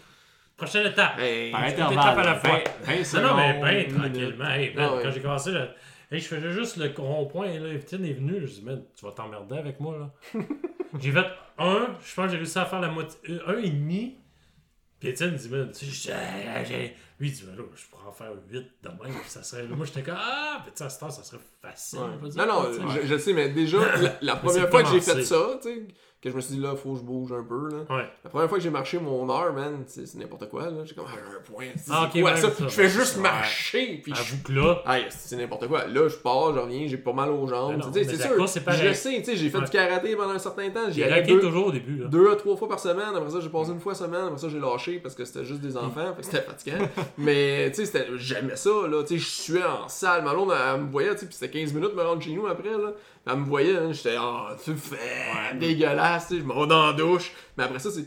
Prochaine 0.56 0.88
étape. 0.88 1.20
Hey, 1.20 1.52
Par 1.52 1.62
Une 1.62 1.68
intervalle. 1.68 1.94
étape 1.94 2.18
à 2.18 2.24
la. 2.24 2.34
20 2.34 3.22
Non, 3.22 3.36
mais 3.36 3.60
ben, 3.62 3.96
tranquillement. 3.96 4.46
Hey, 4.50 4.74
man, 4.76 4.86
Ah 4.90 4.96
ouais. 4.96 5.04
Quand 5.04 5.12
j'ai 5.12 5.22
commencé, 5.22 5.52
là, 5.52 5.68
hey, 6.12 6.20
je 6.20 6.28
faisais 6.28 6.52
juste 6.52 6.78
le 6.78 6.92
rond-point, 6.96 7.60
là, 7.60 7.74
Étienne 7.74 8.06
est 8.06 8.14
venu, 8.14 8.42
je 8.42 8.54
dis, 8.54 8.62
man, 8.64 8.84
tu 8.96 9.06
vas 9.06 9.12
t'emmerder 9.12 9.58
avec 9.58 9.80
moi, 9.80 9.98
là. 9.98 10.42
j'ai 11.00 11.12
fait 11.12 11.26
un, 11.58 11.96
je 12.04 12.14
pense 12.16 12.26
que 12.26 12.32
j'ai 12.32 12.38
réussi 12.38 12.60
à 12.60 12.66
faire 12.66 12.82
la 12.82 12.90
moitié, 12.90 13.18
euh, 13.30 13.40
un 13.48 13.58
et 13.58 13.70
demi. 13.70 14.18
Puis 15.00 15.10
Étienne 15.10 15.36
dit, 15.36 15.50
man, 15.50 15.72
tu 15.72 15.86
sais, 15.86 16.14
lui, 17.20 17.30
il 17.30 17.34
dit, 17.34 17.44
ben 17.48 17.56
là, 17.56 17.64
je 17.76 17.86
pourrais 17.88 18.08
en 18.08 18.12
faire 18.12 18.32
8 18.50 18.54
de 18.84 18.90
même, 18.90 19.20
puis 19.20 19.30
ça 19.30 19.42
serait. 19.42 19.64
Moi, 19.68 19.86
j'étais 19.86 20.04
comme, 20.04 20.18
ah, 20.18 20.62
puis 20.64 20.72
tu 20.72 20.78
sais, 20.80 20.84
à 20.84 20.90
ce 20.90 21.00
temps, 21.00 21.10
ça 21.10 21.24
serait 21.24 21.42
facile. 21.62 22.00
Ouais. 22.00 22.30
dire, 22.30 22.46
Non, 22.46 22.64
non, 22.64 22.90
je, 22.90 23.08
je 23.08 23.18
sais, 23.18 23.34
mais 23.34 23.50
déjà, 23.50 23.80
la, 23.98 24.18
la 24.22 24.36
Mais 24.36 24.42
première 24.42 24.70
fois 24.70 24.84
que 24.84 24.90
j'ai 24.90 25.02
fait 25.02 25.24
ça, 25.24 25.60
tu 25.62 25.70
sais, 25.70 25.88
que 26.22 26.32
je 26.32 26.36
me 26.36 26.42
suis 26.42 26.56
dit 26.56 26.62
là, 26.62 26.76
faut 26.76 26.94
que 26.94 27.00
je 27.00 27.04
bouge 27.04 27.32
un 27.32 27.44
peu, 27.44 27.70
là. 27.70 27.96
Ouais. 27.96 28.10
La 28.24 28.30
première 28.32 28.50
fois 28.50 28.58
que 28.58 28.64
j'ai 28.64 28.72
marché 28.72 28.98
mon 29.00 29.30
heure, 29.30 29.54
man, 29.54 29.84
c'est 29.86 30.16
n'importe 30.16 30.50
quoi, 30.50 30.64
là. 30.72 30.84
J'ai 30.84 30.96
comme, 30.96 31.06
ah, 31.08 31.14
un 31.38 31.42
point. 31.52 31.66
Ah, 31.92 32.10
quoi 32.12 32.36
ça? 32.36 32.50
ça, 32.50 32.64
Je 32.64 32.70
fais 32.70 32.90
juste 32.90 33.18
marcher, 33.18 34.00
puis 34.04 34.14
je 34.16 34.44
que 34.44 34.52
là, 34.52 34.82
Ah, 34.86 34.98
c'est 35.10 35.36
n'importe 35.38 35.68
quoi. 35.68 35.86
Là, 35.86 36.08
je 36.08 36.16
pars, 36.16 36.54
je 36.56 36.60
reviens, 36.60 36.88
j'ai 36.88 36.98
pas 36.98 37.14
mal 37.14 37.30
aux 37.30 37.46
jambes. 37.48 37.78
Ben 37.78 37.92
c'est 37.94 38.16
sûr. 38.16 38.48
Je 38.48 38.94
sais, 38.94 39.24
j'ai 39.36 39.50
fait 39.50 39.58
Ouais. 39.58 39.64
du 39.64 39.70
karaté 39.70 40.16
pendant 40.16 40.32
un 40.32 40.40
certain 40.40 40.70
temps. 40.72 40.90
J'ai 40.90 41.06
raqué 41.08 41.34
deux, 41.34 41.40
toujours 41.40 41.68
au 41.68 41.72
début, 41.72 41.98
là. 41.98 42.08
deux 42.08 42.32
à 42.32 42.36
trois 42.36 42.56
fois 42.58 42.68
par 42.68 42.80
semaine. 42.80 43.16
Après 43.16 43.30
ça, 43.30 43.40
j'ai 43.40 43.50
passé 43.50 43.72
une 43.72 43.80
fois 43.80 43.94
semaine. 43.94 44.26
Après 44.26 44.40
ça, 44.40 44.50
j'ai 44.50 44.60
lâché 44.60 45.00
parce 45.00 45.14
que 45.16 45.24
c'était 45.24 45.46
juste 45.46 45.62
des 45.62 45.78
enfants. 45.78 46.14
fait 46.16 46.22
que 46.22 46.26
c'était 46.26 46.42
fatigant. 46.42 46.78
Mais, 47.18 47.70
tu 47.70 47.76
sais, 47.78 47.86
c'était- 47.86 48.08
j'aimais 48.18 48.56
ça, 48.56 48.70
là. 48.90 49.04
Je 49.10 49.18
suais 49.18 49.64
en 49.64 49.88
salle. 49.88 50.24
Ma 50.24 50.34
blonde, 50.34 50.52
elle 50.76 50.82
me 50.82 50.92
voyait, 50.92 51.14
puis 51.16 51.28
c'était 51.30 51.50
15 51.60 51.74
minutes 51.74 51.92
de 51.92 51.96
me 51.96 52.02
rendre 52.04 52.22
chez 52.22 52.32
nous 52.34 52.48
après, 52.48 52.70
là. 52.72 52.92
Elle 53.30 53.36
me 53.38 53.46
voyait, 53.46 53.76
hein, 53.76 53.92
j'étais, 53.92 54.16
ah, 54.18 54.56
tu 54.64 54.76
fais 54.76 55.56
dégueulasse, 55.56 56.34
je 56.34 56.44
m'en 56.44 56.62
vais 56.62 56.68
dans 56.68 56.88
la 56.88 56.94
douche. 56.94 57.32
Mais 57.58 57.64
après 57.64 57.80
ça, 57.80 57.92
c'est. 57.92 58.06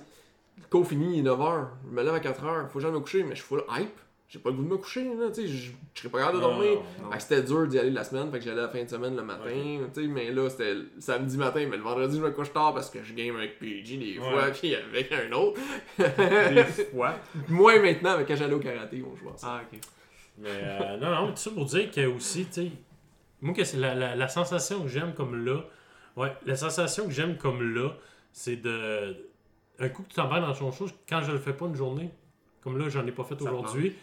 Le 0.58 0.66
cours 0.68 0.86
fini, 0.86 1.18
il 1.18 1.26
est 1.26 1.30
9h. 1.30 1.66
Je 1.88 1.94
me 1.94 2.02
lève 2.02 2.14
à 2.14 2.20
4h. 2.20 2.68
Faut 2.70 2.80
jamais 2.80 2.94
me 2.94 3.00
coucher, 3.00 3.22
mais 3.22 3.30
je 3.30 3.40
suis 3.40 3.46
full 3.46 3.64
hype. 3.70 3.98
J'ai 4.30 4.38
pas 4.38 4.50
le 4.50 4.56
goût 4.56 4.62
de 4.62 4.68
me 4.68 4.76
coucher, 4.76 5.02
là, 5.02 5.28
tu 5.34 5.42
sais, 5.42 5.48
je 5.48 5.72
serais 5.92 6.08
pas 6.08 6.20
capable 6.20 6.36
de 6.36 6.42
dormir. 6.42 6.78
que 7.10 7.20
c'était 7.20 7.42
dur 7.42 7.66
d'y 7.66 7.80
aller 7.80 7.90
la 7.90 8.04
semaine, 8.04 8.30
fait 8.30 8.38
que 8.38 8.44
j'allais 8.44 8.60
la 8.60 8.68
fin 8.68 8.84
de 8.84 8.88
semaine 8.88 9.16
le 9.16 9.24
matin, 9.24 9.80
tu 9.92 10.02
sais, 10.02 10.06
mais 10.06 10.30
là 10.30 10.48
c'était 10.48 10.74
samedi 11.00 11.36
matin, 11.36 11.66
mais 11.68 11.76
le 11.76 11.82
vendredi 11.82 12.16
je 12.16 12.22
me 12.22 12.30
couche 12.30 12.52
tard 12.52 12.72
parce 12.72 12.90
que 12.90 13.02
je 13.02 13.12
game 13.12 13.34
avec 13.34 13.58
PG 13.58 13.96
des 13.96 14.20
fois, 14.20 14.50
puis 14.52 14.72
avec 14.76 15.10
un 15.10 15.32
autre. 15.32 15.60
Des 15.98 16.62
fois. 16.64 17.16
Moins 17.48 17.80
maintenant, 17.80 18.18
mais 18.18 18.24
quand 18.24 18.36
j'allais 18.36 18.54
au 18.54 18.60
karaté, 18.60 19.02
on 19.04 19.16
jouait 19.16 19.32
ça. 19.34 19.58
Ah, 19.58 19.62
ok. 19.64 19.80
Mais 20.38 20.48
euh, 20.48 20.96
non, 20.98 21.10
non, 21.10 21.26
tout 21.30 21.36
ça 21.36 21.50
pour 21.50 21.64
dire 21.64 21.90
que 21.90 22.06
aussi, 22.06 22.44
tu 22.44 22.52
sais, 22.52 22.70
moi, 23.42 23.54
que 23.54 23.64
c'est 23.64 23.78
la, 23.78 23.94
la, 23.94 24.16
la 24.16 24.28
sensation 24.28 24.82
que 24.82 24.88
j'aime 24.88 25.14
comme 25.14 25.44
là, 25.44 25.62
ouais, 26.16 26.32
la 26.46 26.56
sensation 26.56 27.06
que 27.06 27.12
j'aime 27.12 27.36
comme 27.36 27.74
là, 27.74 27.90
c'est 28.32 28.56
de. 28.56 29.16
Un 29.78 29.88
coup 29.88 30.02
que 30.02 30.08
tu 30.08 30.16
t'embarques 30.16 30.42
dans 30.42 30.54
ton 30.54 30.72
chose, 30.72 30.92
quand 31.08 31.22
je 31.22 31.32
le 31.32 31.38
fais 31.38 31.54
pas 31.54 31.66
une 31.66 31.74
journée, 31.74 32.10
comme 32.62 32.78
là, 32.78 32.88
j'en 32.90 33.06
ai 33.06 33.12
pas 33.12 33.24
fait 33.24 33.40
aujourd'hui, 33.40 33.96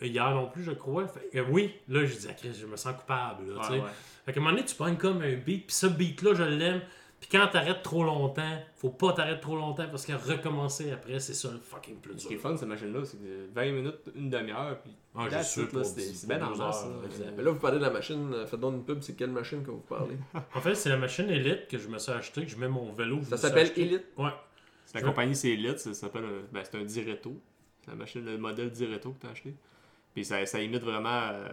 hier 0.00 0.30
non 0.30 0.48
plus, 0.48 0.64
je 0.64 0.72
crois. 0.72 1.06
Fait 1.08 1.40
oui, 1.42 1.74
là, 1.88 2.04
je 2.06 2.14
dis, 2.14 2.26
ah, 2.28 2.32
Chris, 2.32 2.56
je 2.58 2.66
me 2.66 2.76
sens 2.76 2.96
coupable, 2.96 3.52
là. 3.54 3.70
Ouais, 3.70 3.80
ouais. 3.80 3.90
Fait 4.24 4.32
qu'à 4.32 4.40
un 4.40 4.42
moment 4.42 4.56
donné, 4.56 4.66
tu 4.66 4.74
pognes 4.74 4.96
comme 4.96 5.20
un 5.20 5.34
beat, 5.34 5.66
puis 5.66 5.76
ce 5.76 5.86
beat-là, 5.86 6.34
je 6.34 6.42
l'aime. 6.42 6.80
Puis 7.20 7.28
quand 7.30 7.46
t'arrêtes 7.48 7.82
trop 7.82 8.02
longtemps, 8.02 8.58
faut 8.76 8.88
pas 8.88 9.12
t'arrêter 9.12 9.40
trop 9.40 9.54
longtemps 9.56 9.86
parce 9.90 10.06
que 10.06 10.12
recommencer 10.12 10.90
après, 10.90 11.20
c'est 11.20 11.34
ça 11.34 11.50
le 11.52 11.58
fucking 11.58 11.96
plus 11.96 12.18
Ce 12.18 12.26
qui 12.26 12.32
est 12.32 12.36
dur. 12.36 12.42
fun, 12.42 12.56
cette 12.56 12.68
machine-là, 12.68 13.04
c'est 13.04 13.18
que 13.18 13.46
20 13.54 13.72
minutes, 13.72 13.98
une 14.16 14.30
demi-heure, 14.30 14.80
puis 14.80 14.96
Ah, 15.14 15.28
là, 15.28 15.42
c'est 15.42 15.70
bien 15.70 15.82
exact. 15.84 17.32
Mais 17.36 17.42
là, 17.42 17.50
vous 17.50 17.58
parlez 17.58 17.78
de 17.78 17.82
la 17.82 17.90
machine, 17.90 18.30
euh, 18.32 18.46
faites 18.46 18.58
donc 18.60 18.74
une 18.74 18.84
pub, 18.84 19.02
c'est 19.02 19.14
quelle 19.16 19.30
machine 19.32 19.62
que 19.62 19.70
vous 19.70 19.84
parlez? 19.86 20.16
En 20.54 20.60
fait, 20.60 20.74
c'est 20.74 20.88
la 20.88 20.96
machine 20.96 21.28
Elite 21.28 21.68
que 21.68 21.76
je 21.78 21.88
me 21.88 21.98
suis 21.98 22.10
acheté, 22.12 22.42
que 22.44 22.50
je 22.50 22.56
mets 22.56 22.68
mon 22.68 22.90
vélo. 22.92 23.20
Ça 23.28 23.36
s'appelle. 23.36 23.70
Elite? 23.76 24.06
Ouais. 24.16 24.30
La 24.94 25.02
compagnie, 25.02 25.36
c'est 25.36 25.50
Elite, 25.50 25.78
ça 25.78 25.92
s'appelle 25.94 26.24
un- 26.24 26.42
ben, 26.52 26.62
c'est 26.64 26.78
un 26.78 26.84
Diretto. 26.84 27.36
C'est 27.84 27.90
la 27.90 27.96
machine, 27.96 28.24
le 28.24 28.38
modèle 28.38 28.70
Diretto 28.70 29.10
que 29.12 29.20
tu 29.20 29.26
as 29.26 29.30
acheté. 29.30 29.54
Puis 30.14 30.24
ça, 30.24 30.44
ça 30.46 30.60
imite 30.60 30.82
vraiment 30.82 31.08
euh, 31.32 31.48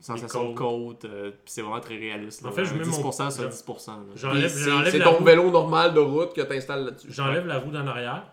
sensation 0.00 0.50
de 0.50 0.54
côte, 0.54 1.04
euh, 1.04 1.30
puis 1.30 1.38
c'est 1.46 1.62
vraiment 1.62 1.80
très 1.80 1.96
réaliste. 1.96 2.42
là. 2.42 2.48
En 2.50 2.52
fait, 2.52 2.64
je 2.64 2.74
mets 2.74 2.84
mon- 2.84 2.90
10% 2.90 3.30
sur 3.30 3.42
je- 3.44 3.48
10%. 3.48 3.92
là. 3.92 4.02
J'enlève 4.14 4.48
c'est- 4.48 4.70
j'enlève 4.70 4.92
C'est 4.92 4.98
la 4.98 5.04
ton 5.06 5.12
roue- 5.18 5.24
vélo 5.24 5.50
normal 5.50 5.94
de 5.94 6.00
route 6.00 6.34
que 6.34 6.42
t'installes 6.42 6.84
là-dessus. 6.84 7.08
J'enlève 7.10 7.46
la 7.46 7.58
roue 7.58 7.70
d'en 7.70 7.86
arrière. 7.86 8.24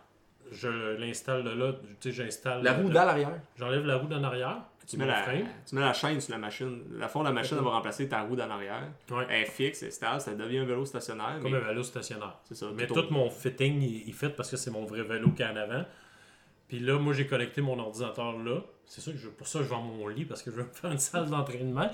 Je 0.51 0.97
l'installe 0.99 1.43
de 1.43 1.49
là. 1.49 1.73
Tu 1.99 2.09
sais, 2.09 2.11
j'installe. 2.23 2.61
La 2.63 2.73
roue 2.73 2.89
d'à 2.89 3.05
l'arrière? 3.05 3.39
J'enlève 3.57 3.85
la 3.85 3.97
roue 3.97 4.07
d'en 4.07 4.23
arrière. 4.23 4.57
Tu 4.85 4.97
mets, 4.97 5.05
mon 5.05 5.11
la, 5.11 5.23
tu 5.65 5.75
mets 5.75 5.81
la 5.81 5.93
chaîne 5.93 6.19
sur 6.19 6.33
la 6.33 6.37
machine. 6.37 6.81
La 6.97 7.07
fond 7.07 7.21
de 7.21 7.25
la 7.25 7.31
machine 7.31 7.57
va 7.57 7.69
remplacer 7.69 8.09
ta 8.09 8.21
roue 8.23 8.35
d'en 8.35 8.49
arrière. 8.49 8.83
Ouais. 9.09 9.25
Elle 9.29 9.43
est 9.43 9.45
fixe, 9.45 9.81
elle 9.81 9.87
est 9.87 9.91
stable, 9.91 10.19
ça 10.19 10.35
devient 10.35 10.59
un 10.59 10.65
vélo 10.65 10.83
stationnaire. 10.85 11.39
Comme 11.41 11.51
mais 11.53 11.57
un 11.57 11.61
vélo 11.61 11.83
stationnaire. 11.83 12.35
c'est 12.43 12.55
ça. 12.55 12.65
Mais 12.75 12.85
tout 12.85 12.93
tout 13.01 13.07
mon 13.13 13.29
fitting, 13.29 13.81
il, 13.81 14.07
il 14.09 14.13
fit 14.13 14.27
parce 14.35 14.51
que 14.51 14.57
c'est 14.57 14.71
mon 14.71 14.83
vrai 14.83 15.01
vélo 15.03 15.29
qui 15.31 15.41
est 15.41 15.45
en 15.45 15.55
avant. 15.55 15.85
Puis 16.67 16.79
là, 16.79 16.99
moi, 16.99 17.13
j'ai 17.13 17.25
connecté 17.27 17.61
mon 17.61 17.79
ordinateur 17.79 18.37
là. 18.39 18.57
C'est 18.93 19.01
ça 19.01 19.11
que 19.11 19.17
je, 19.17 19.27
pour 19.27 19.47
ça 19.47 19.59
je 19.59 19.67
vends 19.69 19.81
mon 19.81 20.07
lit 20.07 20.25
parce 20.25 20.43
que 20.43 20.51
je 20.51 20.57
veux 20.57 20.63
me 20.63 20.71
faire 20.71 20.91
une 20.91 20.99
salle 20.99 21.27
d'entraînement. 21.29 21.89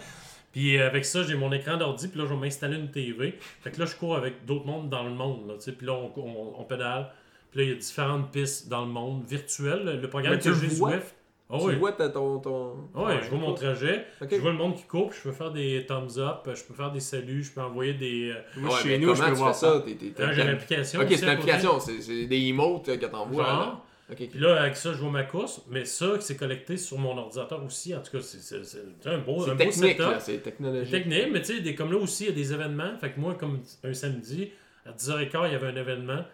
Puis 0.51 0.77
euh, 0.77 0.87
avec 0.87 1.05
ça, 1.05 1.23
j'ai 1.23 1.35
mon 1.35 1.51
écran 1.53 1.77
d'ordi. 1.77 2.07
Puis 2.09 2.19
là, 2.19 2.25
je 2.27 2.33
vais 2.33 2.39
m'installer 2.39 2.75
une 2.77 2.91
TV. 2.91 3.35
Fait 3.61 3.71
que 3.71 3.79
là, 3.79 3.85
je 3.85 3.95
cours 3.95 4.15
avec 4.17 4.45
d'autres 4.45 4.65
mondes 4.65 4.89
dans 4.89 5.03
le 5.03 5.11
monde. 5.11 5.47
Là, 5.47 5.53
tu 5.55 5.61
sais. 5.61 5.71
puis 5.71 5.85
là, 5.87 5.93
on, 5.93 6.11
on- 6.19 6.55
on 6.59 6.63
pédale. 6.65 7.09
Puis 7.51 7.59
là, 7.61 7.65
il 7.65 7.69
y 7.69 7.73
a 7.73 7.75
différentes 7.77 8.31
pistes 8.31 8.67
dans 8.67 8.81
le 8.81 8.91
monde 8.91 9.23
virtuel. 9.25 9.99
Le, 10.01 10.09
programme 10.09 10.33
Mais 10.33 10.39
que 10.41 10.53
j'ai 10.53 10.67
vois? 10.67 10.91
Zwift. 10.91 11.15
Ah 11.51 11.57
tu 11.59 11.65
oui. 11.65 11.75
vois 11.77 11.93
ton. 11.93 12.39
ton... 12.39 12.71
Ouais, 12.93 13.17
ton- 13.17 13.23
je 13.23 13.29
vois 13.29 13.39
mon 13.39 13.53
trajet, 13.55 14.05
Ok. 14.21 14.27
je 14.31 14.35
vois 14.37 14.51
le 14.51 14.57
monde 14.57 14.75
qui 14.75 14.83
coupe, 14.83 15.13
je 15.13 15.21
peux 15.23 15.31
faire 15.31 15.49
des 15.51 15.83
thumbs 15.87 16.17
up, 16.19 16.47
je 16.53 16.63
peux 16.63 16.75
faire 16.75 16.91
des 16.91 16.99
saluts, 16.99 17.41
je 17.43 17.51
peux 17.51 17.61
envoyer 17.61 17.93
des. 17.95 18.29
euh, 18.29 18.41
Moi, 18.57 18.69
Ouais, 18.75 18.81
chez 18.83 18.89
mais 18.89 18.97
nous, 18.99 19.15
je 19.15 19.21
peux 19.23 19.29
tu 19.29 19.33
voir 19.35 19.55
fais 19.55 19.59
ça? 19.65 19.73
ça? 19.73 19.81
T'es- 19.81 19.95
t'es- 19.95 20.09
t'as- 20.11 20.27
Là, 20.27 20.33
j'ai 20.33 20.43
l'application. 20.43 20.99
Ok, 20.99 21.07
aussi 21.07 21.17
c'est 21.17 21.25
l'application, 21.25 21.79
c'est 21.79 22.01
c'est 22.01 22.25
des 22.27 22.37
emotes 22.49 22.89
euh, 22.89 22.97
que 22.97 23.05
t'envoies. 23.07 23.43
Genre. 23.43 23.85
Puis 24.31 24.39
là, 24.39 24.61
avec 24.61 24.75
ça, 24.75 24.93
je 24.93 24.97
vois 24.97 25.11
ma 25.11 25.23
course, 25.23 25.61
mais 25.69 25.85
ça, 25.85 26.19
c'est 26.19 26.35
collecté 26.35 26.77
sur 26.77 26.97
mon 26.97 27.17
ordinateur 27.17 27.63
aussi. 27.63 27.93
En 27.95 28.01
tout 28.01 28.11
cas, 28.11 28.21
c'est- 28.23 28.65
un 29.05 29.17
beau, 29.19 29.43
un 29.43 29.45
C'est 29.45 29.51
beau 29.51 29.57
technique, 29.57 29.97
là, 29.99 30.19
c'est 30.19 30.37
technologique. 30.39 30.91
technique, 30.91 31.27
mais 31.31 31.41
tu 31.41 31.63
sais, 31.63 31.75
comme 31.75 31.91
là 31.91 31.97
aussi, 31.97 32.23
il 32.23 32.29
y 32.29 32.31
a 32.31 32.35
des 32.35 32.53
événements. 32.53 32.97
Fait 32.97 33.11
que 33.11 33.19
moi, 33.19 33.35
comme 33.35 33.59
un 33.83 33.93
samedi, 33.93 34.51
à 34.85 34.91
10h15, 34.91 35.47
il 35.49 35.53
y 35.53 35.55
avait 35.55 35.67
un 35.67 35.75
événement. 35.75 36.25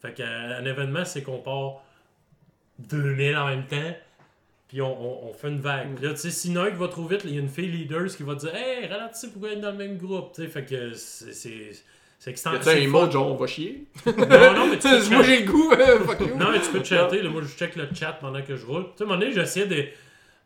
Fait 0.00 0.12
qu'un 0.14 0.64
événement, 0.64 1.04
c'est 1.04 1.22
qu'on 1.22 1.38
part 1.38 1.82
2000 2.78 3.36
en 3.36 3.46
même 3.46 3.66
temps, 3.66 3.96
puis 4.68 4.80
on, 4.82 5.26
on- 5.26 5.30
on 5.30 5.32
fait 5.32 5.48
une 5.48 5.60
vague. 5.60 5.94
Puis 5.96 6.04
là, 6.04 6.12
tu 6.12 6.20
sais, 6.20 6.30
si 6.30 6.52
va 6.54 6.88
trop 6.88 7.06
vite, 7.06 7.22
il 7.24 7.34
y 7.34 7.38
a 7.38 7.40
une 7.40 7.48
fille 7.48 7.70
leader 7.70 8.06
qui 8.06 8.22
va 8.22 8.34
dire 8.34 8.54
Hey, 8.54 8.86
ralentissez 8.86 9.30
pour 9.30 9.46
être 9.48 9.60
dans 9.60 9.70
le 9.70 9.76
même 9.78 9.96
groupe? 9.96 10.32
Tu 10.34 10.42
sais, 10.42 10.48
fait 10.48 10.64
que 10.64 10.94
c'est. 10.94 11.72
C'est 12.18 12.24
c'est 12.24 12.30
extensif. 12.30 12.66
a-tu 12.66 12.78
un 12.78 12.82
emote 12.82 13.12
genre 13.12 13.30
on 13.32 13.36
va 13.36 13.46
chier? 13.46 13.84
Non, 14.06 14.12
non, 14.54 14.66
mais 14.70 14.78
tu 14.78 14.88
peux 14.88 15.14
Moi 15.14 15.22
j'ai 15.22 15.44
le 15.44 15.50
goût, 15.52 15.70
euh, 15.72 16.00
fuck 16.00 16.20
you. 16.20 16.36
Non, 16.36 16.50
mais 16.52 16.60
tu 16.60 16.70
peux 16.70 16.80
te 16.80 16.86
chatter. 16.86 17.22
Là, 17.22 17.30
moi, 17.30 17.42
je 17.42 17.48
check 17.48 17.76
le 17.76 17.88
chat 17.94 18.12
pendant 18.14 18.42
que 18.42 18.56
je 18.56 18.64
roule. 18.66 18.84
Tu 18.84 18.88
sais, 18.98 19.02
à 19.02 19.06
un 19.06 19.08
moment 19.10 19.20
donné, 19.20 19.32
j'essayais 19.32 19.66
de- 19.66 19.86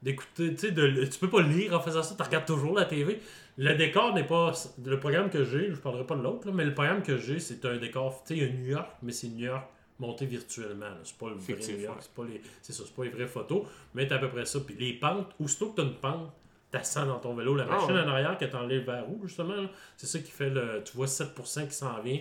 d'écouter. 0.03 0.55
Tu 0.55 0.59
sais, 0.59 0.71
de- 0.73 1.05
tu 1.05 1.19
peux 1.19 1.29
pas 1.31 1.43
lire 1.43 1.75
en 1.75 1.81
faisant 1.81 2.03
ça. 2.03 2.15
Tu 2.17 2.23
regardes 2.23 2.47
toujours 2.47 2.75
la 2.77 2.85
TV. 2.87 3.21
Le 3.59 3.75
décor 3.75 4.15
n'est 4.15 4.25
pas. 4.27 4.53
Le 4.85 4.99
programme 4.99 5.29
que 5.31 5.45
j'ai, 5.45 5.71
je 5.71 5.77
parlerai 5.77 6.05
pas 6.05 6.17
de 6.17 6.23
l'autre, 6.23 6.51
mais 6.53 6.65
le 6.65 6.75
programme 6.75 7.03
que 7.03 7.19
j'ai, 7.19 7.39
c'est 7.41 7.65
un 7.65 7.77
décor. 7.77 8.23
Tu 8.27 8.35
sais, 8.35 8.41
il 8.41 8.47
y 8.47 8.49
a 8.49 8.53
New 8.53 8.67
York, 8.71 8.89
mais 9.03 9.13
c'est 9.13 9.29
New 9.29 9.45
York 9.47 9.65
monté 9.99 10.25
virtuellement. 10.25 10.87
C'est 11.05 11.17
pas 11.19 11.29
le 11.29 11.35
vrai 11.35 11.55
New 11.75 11.81
York. 11.81 11.99
C'est 12.01 12.13
pas, 12.15 12.23
les, 12.25 12.41
c'est 12.63 12.73
ça, 12.73 12.85
c'est 12.87 12.95
pas 12.95 13.05
les 13.05 13.11
vraies 13.11 13.27
photos. 13.27 13.65
Mais 13.95 14.07
t'as 14.07 14.17
à 14.17 14.19
peu 14.19 14.29
près 14.31 14.47
ça. 14.47 14.59
Puis 14.61 14.75
les 14.79 14.95
pentes, 14.95 15.31
aussitôt 15.39 15.67
que 15.71 15.77
t'as 15.77 15.87
une 15.87 15.95
pente, 15.97 16.33
t'ascends 16.71 17.07
dans 17.07 17.19
ton 17.19 17.35
vélo. 17.35 17.55
La 17.57 17.65
Ah, 17.65 17.75
machine 17.75 17.93
ouais. 17.93 18.01
en 18.01 18.09
arrière 18.09 18.39
que 18.39 18.45
t'enlèves 18.45 18.85
vers 18.85 19.09
où, 19.11 19.21
justement, 19.27 19.55
c'est 19.97 20.07
ça 20.07 20.19
qui 20.19 20.31
fait 20.31 20.51
le. 20.51 20.83
Tu 20.85 20.97
vois 20.97 21.07
7% 21.07 21.67
qui 21.69 21.75
s'en 21.75 22.01
vient. 22.01 22.21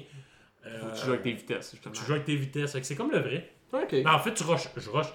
Faut 0.62 0.70
Euh, 0.70 0.92
tu 0.94 1.06
joues 1.06 1.10
avec 1.12 1.22
tes 1.24 1.32
vitesses, 1.34 1.72
justement. 1.72 1.94
tu 1.94 2.04
joues 2.04 2.12
avec 2.14 2.26
tes 2.26 2.36
vitesses. 2.36 2.78
C'est 2.82 2.96
comme 2.96 3.12
le 3.12 3.20
vrai. 3.20 3.50
Ok. 3.72 4.04
Ben, 4.04 4.12
en 4.14 4.20
fait, 4.20 4.34
tu 4.34 4.44
rushes. 4.44 4.68
Je 4.76 4.90
rush. 4.90 5.08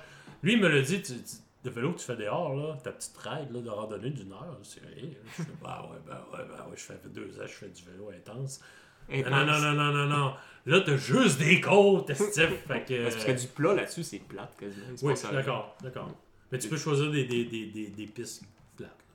Lui, 0.43 0.55
il 0.55 0.61
me 0.61 0.69
l'a 0.69 0.81
dit, 0.81 1.02
tu, 1.02 1.12
tu- 1.15 1.36
le 1.65 1.70
vélo 1.70 1.93
que 1.93 1.98
tu 1.98 2.05
fais 2.05 2.16
dehors, 2.16 2.55
là, 2.55 2.77
ta 2.82 2.93
petite 2.93 3.16
ride 3.16 3.51
là, 3.52 3.61
de 3.61 3.69
randonnée 3.70 4.11
d'une 4.11 4.31
heure, 4.32 4.59
c'est 4.62 4.82
hey, 4.98 5.16
Je 5.39 5.43
fais, 5.44 5.48
bah 5.62 5.89
ouais, 5.90 5.97
ben 6.06 6.19
ouais, 6.32 6.44
ben 6.47 6.65
ouais, 6.70 6.77
je 6.77 6.82
fais 6.82 6.98
deux 7.06 7.39
ans, 7.40 7.44
je 7.47 7.52
fais 7.52 7.69
du 7.69 7.82
vélo 7.85 8.11
intense. 8.11 8.61
Intense. 9.11 9.31
Non, 9.31 9.44
non, 9.47 9.59
non, 9.61 9.73
non, 9.73 9.93
non, 9.93 10.06
non. 10.06 10.35
Là, 10.66 10.81
t'as 10.81 10.97
juste 10.97 11.39
des 11.39 11.61
côtes, 11.62 12.09
estif. 12.11 12.48
fait 12.69 12.85
que. 12.86 13.02
Parce 13.05 13.24
que 13.24 13.32
du 13.32 13.47
plat 13.48 13.73
là-dessus, 13.74 14.02
c'est 14.02 14.19
plate 14.19 14.55
quasiment. 14.59 14.86
Oui, 15.02 15.15
d'accord, 15.32 15.77
d'accord. 15.82 16.11
Mais 16.52 16.59
tu 16.59 16.69
peux 16.69 16.77
choisir 16.77 17.11
des, 17.11 17.24
des, 17.24 17.44
des, 17.47 17.66
des, 17.66 17.86
des 17.89 18.06
pistes. 18.06 18.40
Tu 18.43 18.47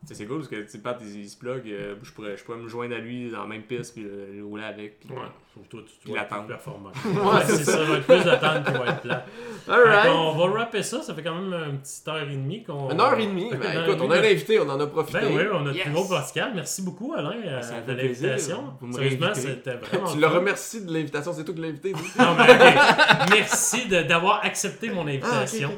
C'est 0.05 0.26
cool 0.26 0.38
parce 0.38 0.47
que 0.47 0.55
tu 0.55 0.69
sais, 0.69 0.77
Pat, 0.80 0.97
il, 1.01 1.19
il 1.21 1.30
se 1.30 1.38
plug, 1.38 1.61
euh, 1.67 1.95
je, 2.01 2.11
pourrais, 2.13 2.38
je 2.38 2.43
pourrais 2.43 2.57
me 2.57 2.67
joindre 2.69 2.95
à 2.95 2.99
lui 2.99 3.30
dans 3.31 3.41
la 3.41 3.47
même 3.47 3.63
piste 3.63 3.93
puis 3.93 4.05
euh, 4.05 4.38
le 4.38 4.45
rouler 4.45 4.63
avec. 4.63 5.01
Puis, 5.01 5.09
Ouais, 5.11 5.21
sauf 5.53 5.67
toi, 5.67 5.81
tu, 5.85 6.07
tu 6.07 6.15
vas 6.15 6.21
être 6.23 6.47
performant. 6.47 6.91
Ouais, 7.05 7.41
c'est 7.45 7.63
ça, 7.65 7.71
ça 7.73 7.84
va 7.84 7.97
être 7.97 8.05
plus 8.07 8.23
d'attendre 8.23 8.63
qui 8.65 8.71
va 8.71 8.88
être 8.88 9.01
plat. 9.01 9.26
Alright. 9.67 10.09
On 10.11 10.31
va 10.38 10.59
rapper 10.59 10.84
ça, 10.84 11.01
ça 11.01 11.13
fait 11.13 11.21
quand 11.21 11.35
même 11.35 11.53
une 11.53 11.80
petite 11.80 12.07
heure 12.07 12.23
et 12.30 12.31
demie 12.34 12.63
qu'on. 12.63 12.89
Une 12.91 13.01
heure 13.01 13.19
et 13.19 13.26
demie. 13.27 13.49
Que 13.51 13.57
Ben, 13.57 13.84
écoute, 13.84 13.97
on 14.01 14.09
a 14.11 14.17
un 14.19 14.23
invité, 14.23 14.59
on 14.61 14.69
en 14.69 14.80
a 14.80 14.88
profité. 14.88 15.19
Ben 15.19 15.35
oui, 15.35 15.43
on 15.53 15.67
a 15.67 15.71
Yes. 15.73 15.84
plus 15.84 15.91
gros 15.91 16.05
Pascal. 16.07 16.51
Merci 16.55 16.81
beaucoup, 16.81 17.13
Alain, 17.13 17.35
euh, 17.45 17.81
de 17.85 17.91
l'invitation. 17.93 18.73
Sérieusement, 18.91 19.34
c'était 19.35 19.73
vraiment. 19.76 20.11
Tu 20.13 20.19
le 20.19 20.27
remercies 20.27 20.85
de 20.85 20.93
l'invitation, 20.93 21.34
c'est 21.34 21.43
toi 21.43 21.53
qui 21.53 21.61
l'as 21.61 21.67
invité. 21.67 21.91
dis. 21.93 21.99
Non, 22.17 22.35
mais. 22.38 22.76
Merci 23.31 23.88
de- 23.88 24.03
d'avoir 24.03 24.45
accepté 24.45 24.89
mon 24.91 25.05
Ah, 25.07 25.09
invitation. 25.09 25.71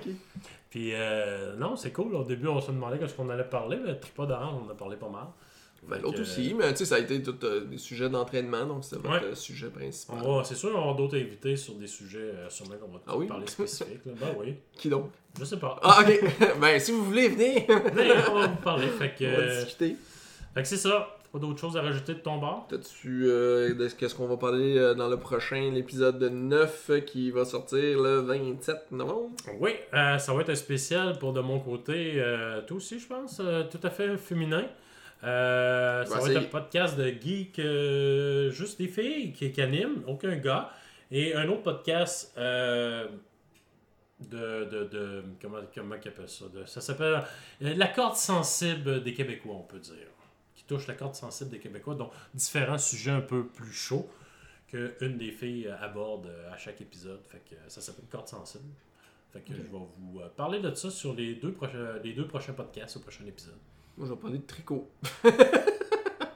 Puis, 0.72 0.92
euh, 0.96 1.56
non, 1.58 1.76
c'est 1.76 1.92
cool. 1.92 2.16
Au 2.16 2.24
début, 2.24 2.48
on 2.48 2.60
se 2.60 2.72
demandait 2.72 2.98
qu'est-ce 2.98 3.14
qu'on 3.14 3.30
allait 3.30 3.44
parler. 3.44 3.78
Le 3.78 4.00
tripod 4.00 4.32
orange, 4.32 4.62
on 4.64 4.68
en 4.68 4.72
a 4.72 4.76
parlé 4.76 4.96
pas 4.96 5.10
mal. 5.10 5.26
Ben, 5.88 6.00
l'autre 6.00 6.22
aussi, 6.22 6.54
mais 6.54 6.70
tu 6.72 6.78
sais, 6.78 6.86
ça 6.86 6.96
a 6.96 7.00
été 7.00 7.22
tout 7.24 7.36
euh, 7.44 7.66
des 7.66 7.80
sujets 7.80 8.08
d'entraînement, 8.08 8.66
donc 8.68 8.84
c'est 8.84 8.98
votre 8.98 9.30
Ouais. 9.30 9.36
sujet 9.36 9.68
principal. 9.70 10.18
C'est 10.46 10.54
sûr, 10.56 10.70
on 10.76 10.78
avoir 10.80 10.96
d'autres 10.96 11.18
invités 11.18 11.56
sur 11.56 11.74
des 11.74 11.88
sujets, 11.88 12.20
euh, 12.20 12.50
sûrement 12.50 12.76
qu'on 12.76 12.88
va 12.92 13.00
Ah 13.08 13.18
oui? 13.18 13.26
parler 13.28 13.48
spécifiques. 13.48 14.06
là. 14.06 14.12
Ben 14.20 14.28
oui, 14.40 14.56
Qui 14.78 14.90
donc? 14.90 15.10
Je 15.40 15.44
sais 15.44 15.58
pas. 15.58 15.80
Ah, 15.82 16.02
ok. 16.02 16.24
ben, 16.62 16.80
si 16.80 16.92
vous 16.92 17.04
voulez, 17.04 17.30
venez. 17.30 17.66
On 18.30 18.36
va 18.40 18.48
vous 18.48 18.56
parler. 18.58 18.88
Fait 18.90 19.16
que, 19.18 19.26
On 19.26 19.38
va 19.48 19.56
discuter. 19.64 19.96
fait 20.54 20.62
que 20.62 20.68
c'est 20.68 20.78
ça. 20.78 21.18
Pas 21.32 21.40
d'autres 21.40 21.60
choses 21.60 21.78
à 21.78 21.82
rajouter 21.82 22.16
de 22.16 22.20
ton 22.20 22.38
bord? 22.40 22.68
T'as-tu. 22.70 23.24
euh, 23.26 23.74
de- 23.74 23.88
Qu'est-ce 23.88 24.14
qu'on 24.16 24.28
va 24.28 24.36
parler 24.36 24.78
euh, 24.78 24.94
dans 24.94 25.08
le 25.08 25.16
prochain, 25.18 25.72
l'épisode 25.72 26.22
9 26.22 26.90
euh, 26.90 27.00
qui 27.00 27.32
va 27.32 27.46
sortir 27.46 28.02
le 28.02 28.18
27 28.20 28.92
novembre? 28.92 29.30
Oui, 29.60 29.72
euh, 29.94 30.18
ça 30.18 30.34
va 30.34 30.42
être 30.42 30.50
un 30.50 30.56
spécial 30.56 31.18
pour 31.20 31.32
de 31.32 31.40
mon 31.40 31.60
côté, 31.62 32.22
toi 32.68 32.76
aussi, 32.78 33.00
je 33.00 33.08
pense, 33.08 33.42
tout 33.72 33.80
à 33.82 33.90
fait 33.90 34.18
féminin. 34.18 34.66
Ça 35.22 36.04
va 36.10 36.30
être 36.32 36.38
un 36.38 36.44
podcast 36.50 36.98
de 36.98 37.08
geek, 37.08 37.62
juste 38.54 38.78
des 38.80 38.88
filles 38.90 39.32
qui, 39.32 39.54
qui 39.54 39.62
animent, 39.62 40.04
aucun 40.08 40.36
gars. 40.36 40.70
Et 41.12 41.34
un 41.36 41.48
autre 41.50 41.64
podcast 41.64 42.34
de, 42.38 43.08
de, 44.66 44.84
de- 44.86 45.24
Comment, 45.42 45.58
comment 45.74 45.96
ils 46.04 46.08
appellent 46.08 46.30
ça? 46.30 46.46
De- 46.54 46.66
Ça 46.66 46.82
s'appelle 46.82 47.22
euh, 47.64 47.74
La 47.76 47.88
corde 47.88 48.16
sensible 48.16 49.04
des 49.04 49.14
Québécois, 49.14 49.56
on 49.58 49.64
peut 49.64 49.80
dire. 49.80 50.08
Touche 50.72 50.88
la 50.88 50.94
corde 50.94 51.16
sensible 51.16 51.50
des 51.50 51.60
Québécois, 51.60 51.96
donc 51.96 52.14
différents 52.34 52.78
sujets 52.78 53.12
un 53.12 53.20
peu 53.20 53.46
plus 53.46 53.74
chauds 53.74 54.10
qu'une 54.70 55.18
des 55.18 55.34
filles 55.34 55.68
aborde 55.68 56.28
euh, 56.28 56.50
à 56.50 56.56
chaque 56.56 56.80
épisode. 56.80 57.20
Fait 57.28 57.40
que 57.40 57.56
euh, 57.56 57.68
ça 57.68 57.82
s'appelle 57.82 58.06
Corde 58.10 58.30
sensible. 58.30 58.64
Fait 59.34 59.42
que 59.42 59.54
je 59.54 59.64
vais 59.64 59.68
vous 59.68 60.22
euh, 60.22 60.30
parler 60.30 60.62
de 60.62 60.74
ça 60.74 60.90
sur 60.90 61.14
les 61.14 61.36
deux, 61.36 61.52
prochains, 61.52 61.98
les 62.06 62.14
deux 62.14 62.26
prochains 62.26 62.54
podcasts 62.54 62.96
au 62.96 63.02
prochain 63.02 63.26
épisode. 63.26 63.58
Moi, 63.98 64.08
je 64.08 64.14
vais 64.14 64.20
parler 64.20 64.38
de 64.38 64.46
tricot. 64.46 64.90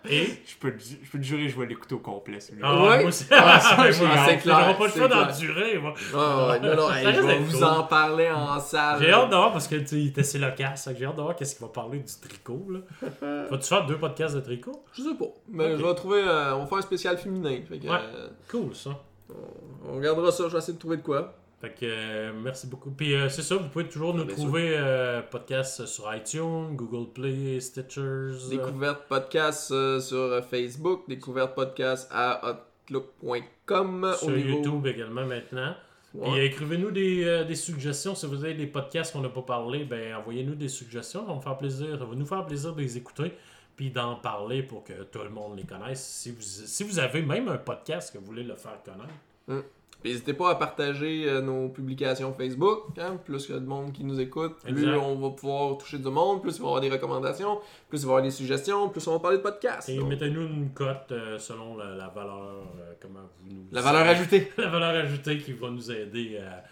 Et? 0.10 0.26
Je 0.46 0.56
peux, 0.60 0.74
je 0.80 1.10
peux 1.12 1.18
te 1.20 1.24
jurer, 1.24 1.48
je 1.50 1.60
vais 1.60 1.66
l'écouter 1.66 1.96
au 1.96 2.00
complet. 2.00 2.40
celui-là. 2.40 2.68
Ah, 2.70 2.84
Ouais. 2.84 3.00
moi 3.00 3.08
aussi. 3.10 3.26
Ah, 3.32 3.60
c'est 3.60 4.38
clair, 4.38 4.78
pas 4.78 4.86
le 4.86 4.92
choix 4.92 5.08
clair. 5.08 5.28
d'endurer, 5.28 5.78
moi. 5.80 5.94
Ah, 6.14 6.48
ouais, 6.50 6.60
non, 6.60 6.76
non, 6.76 6.92
hey, 6.94 7.14
je 7.14 7.22
vais 7.22 7.38
vous 7.40 7.54
cool. 7.58 7.64
en 7.64 7.84
parler 7.84 8.30
en 8.32 8.60
salle. 8.60 9.00
J'ai 9.02 9.12
hâte 9.12 9.30
de 9.30 9.36
voir 9.36 9.52
parce 9.52 9.68
que 9.68 9.76
tu 9.76 9.88
sais, 9.88 9.96
il 10.02 10.08
était 10.08 10.22
assez 10.22 10.38
loquace. 10.40 10.90
J'ai 10.98 11.06
hâte 11.06 11.16
de 11.16 11.22
voir 11.22 11.36
qu'est-ce 11.36 11.56
qu'il 11.56 11.66
va 11.66 11.72
parler 11.72 12.00
du 12.00 12.14
tricot. 12.28 12.66
Là. 12.70 12.80
Vas-tu 13.52 13.68
faire 13.68 13.86
deux 13.86 13.98
podcasts 13.98 14.36
de 14.36 14.42
tricot? 14.42 14.84
Je 14.94 15.02
sais 15.02 15.16
pas. 15.18 15.26
Mais 15.50 15.78
je 15.78 15.84
vais 15.84 15.96
trouver. 15.96 16.22
euh, 16.24 16.56
on 16.56 16.62
va 16.62 16.66
faire 16.68 16.78
un 16.78 16.82
spécial 16.82 17.18
féminin. 17.18 17.58
Fait 17.68 17.78
que, 17.80 17.88
Ouais. 17.88 17.98
euh, 18.16 18.28
Cool 18.50 18.76
ça. 18.76 18.92
on, 19.30 19.92
on 19.92 19.96
regardera 19.98 20.32
ça. 20.32 20.44
Je 20.48 20.52
vais 20.54 20.58
essayer 20.60 20.74
de 20.74 20.80
trouver 20.80 20.98
de 20.98 21.02
quoi. 21.04 21.34
Fait 21.66 21.72
que 21.72 21.86
euh, 21.86 22.32
merci 22.44 22.68
beaucoup. 22.68 22.92
Puis 22.92 23.16
euh, 23.16 23.28
c'est 23.28 23.42
ça, 23.42 23.56
vous 23.56 23.70
pouvez 23.70 23.88
toujours 23.88 24.14
nous 24.14 24.26
trouver 24.26 24.76
euh, 24.78 25.24
podcast 25.24 25.88
sur 25.88 26.14
iTunes, 26.14 26.76
Google 26.76 27.12
Play, 27.12 27.60
Stitchers. 27.60 28.50
Découverte 28.52 29.08
podcast 29.10 29.74
sur 30.00 30.46
Facebook. 30.46 31.06
Découverte 31.08 31.56
podcast 31.56 32.08
à 32.12 32.60
outlook.com. 32.88 34.14
sur 34.16 34.28
au 34.28 34.32
niveau... 34.32 34.50
YouTube 34.50 34.86
également 34.86 35.26
maintenant. 35.26 35.74
Ouais. 36.14 36.30
Euh, 36.30 36.46
écrivez-nous 36.46 36.92
des, 36.92 37.46
des 37.48 37.56
suggestions. 37.56 38.14
Si 38.14 38.28
vous 38.28 38.46
avez 38.46 38.54
des 38.54 38.68
podcasts 38.68 39.12
qu'on 39.12 39.22
n'a 39.22 39.30
pas 39.30 39.42
parlé, 39.42 39.86
ben 39.86 40.14
envoyez-nous 40.18 40.56
des 40.56 40.70
suggestions. 40.70 41.26
Ça 41.26 41.34
va, 41.34 41.42
faire 41.42 41.58
plaisir, 41.58 41.98
ça 41.98 42.06
va 42.06 42.16
nous 42.16 42.28
faire 42.28 42.46
plaisir 42.46 42.76
de 42.76 42.82
les 42.82 42.96
écouter 42.96 43.34
puis 43.76 43.90
d'en 43.90 44.18
parler 44.18 44.62
pour 44.62 44.84
que 44.84 44.94
tout 45.04 45.24
le 45.24 45.32
monde 45.32 45.58
les 45.58 45.64
connaisse. 45.64 46.06
Si 46.06 46.32
vous, 46.32 46.42
si 46.42 46.84
vous 46.84 47.00
avez 47.00 47.24
même 47.24 47.48
un 47.48 47.58
podcast 47.58 48.14
que 48.14 48.20
vous 48.20 48.26
voulez 48.26 48.44
le 48.44 48.56
faire 48.56 48.78
connaître. 48.84 49.10
Puis 49.48 49.75
N'hésitez 50.06 50.34
pas 50.34 50.52
à 50.52 50.56
partager 50.56 51.28
euh, 51.28 51.42
nos 51.42 51.68
publications 51.70 52.32
Facebook. 52.34 52.84
hein, 53.00 53.18
Plus 53.26 53.48
il 53.50 53.54
y 53.54 53.58
a 53.58 53.60
de 53.60 53.66
monde 53.66 53.92
qui 53.92 54.04
nous 54.04 54.20
écoute, 54.20 54.58
plus 54.64 54.72
Exact. 54.84 54.98
on 54.98 55.16
va 55.16 55.30
pouvoir 55.32 55.78
toucher 55.78 55.98
du 55.98 56.08
monde, 56.10 56.42
plus 56.42 56.56
il 56.56 56.60
va 56.62 56.64
y 56.66 56.68
avoir 56.68 56.82
des 56.82 56.90
recommandations, 56.92 57.60
plus 57.90 58.00
il 58.02 58.06
va 58.06 58.08
y 58.08 58.12
avoir 58.12 58.22
des 58.24 58.30
suggestions, 58.32 58.90
plus 58.90 59.06
on 59.08 59.14
va 59.14 59.20
parler 59.20 59.38
de 59.38 59.42
podcasts. 59.44 59.90
Et 59.90 59.98
Donc, 59.98 60.10
mettez-nous 60.10 60.42
une 60.42 60.70
cote 60.74 61.12
euh, 61.12 61.38
selon 61.40 61.76
la, 61.76 61.96
la 61.96 62.08
valeur, 62.10 62.44
euh, 62.80 62.94
comment 63.02 63.22
vous 63.42 63.52
nous... 63.52 63.66
La 63.72 63.82
valeur 63.82 64.08
ajoutée. 64.08 64.52
la 64.58 64.70
valeur 64.70 65.04
ajoutée 65.04 65.40
qui 65.40 65.54
va 65.54 65.70
nous 65.72 65.92
aider 65.92 66.38
à, 66.38 66.64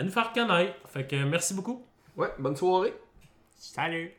à 0.00 0.02
nous 0.02 0.10
faire 0.10 0.32
connaître. 0.32 0.74
Fait 0.88 1.06
que 1.06 1.16
merci 1.24 1.54
beaucoup. 1.54 1.86
Ouais, 2.16 2.28
bonne 2.38 2.56
soirée. 2.56 2.94
Salut! 3.56 4.12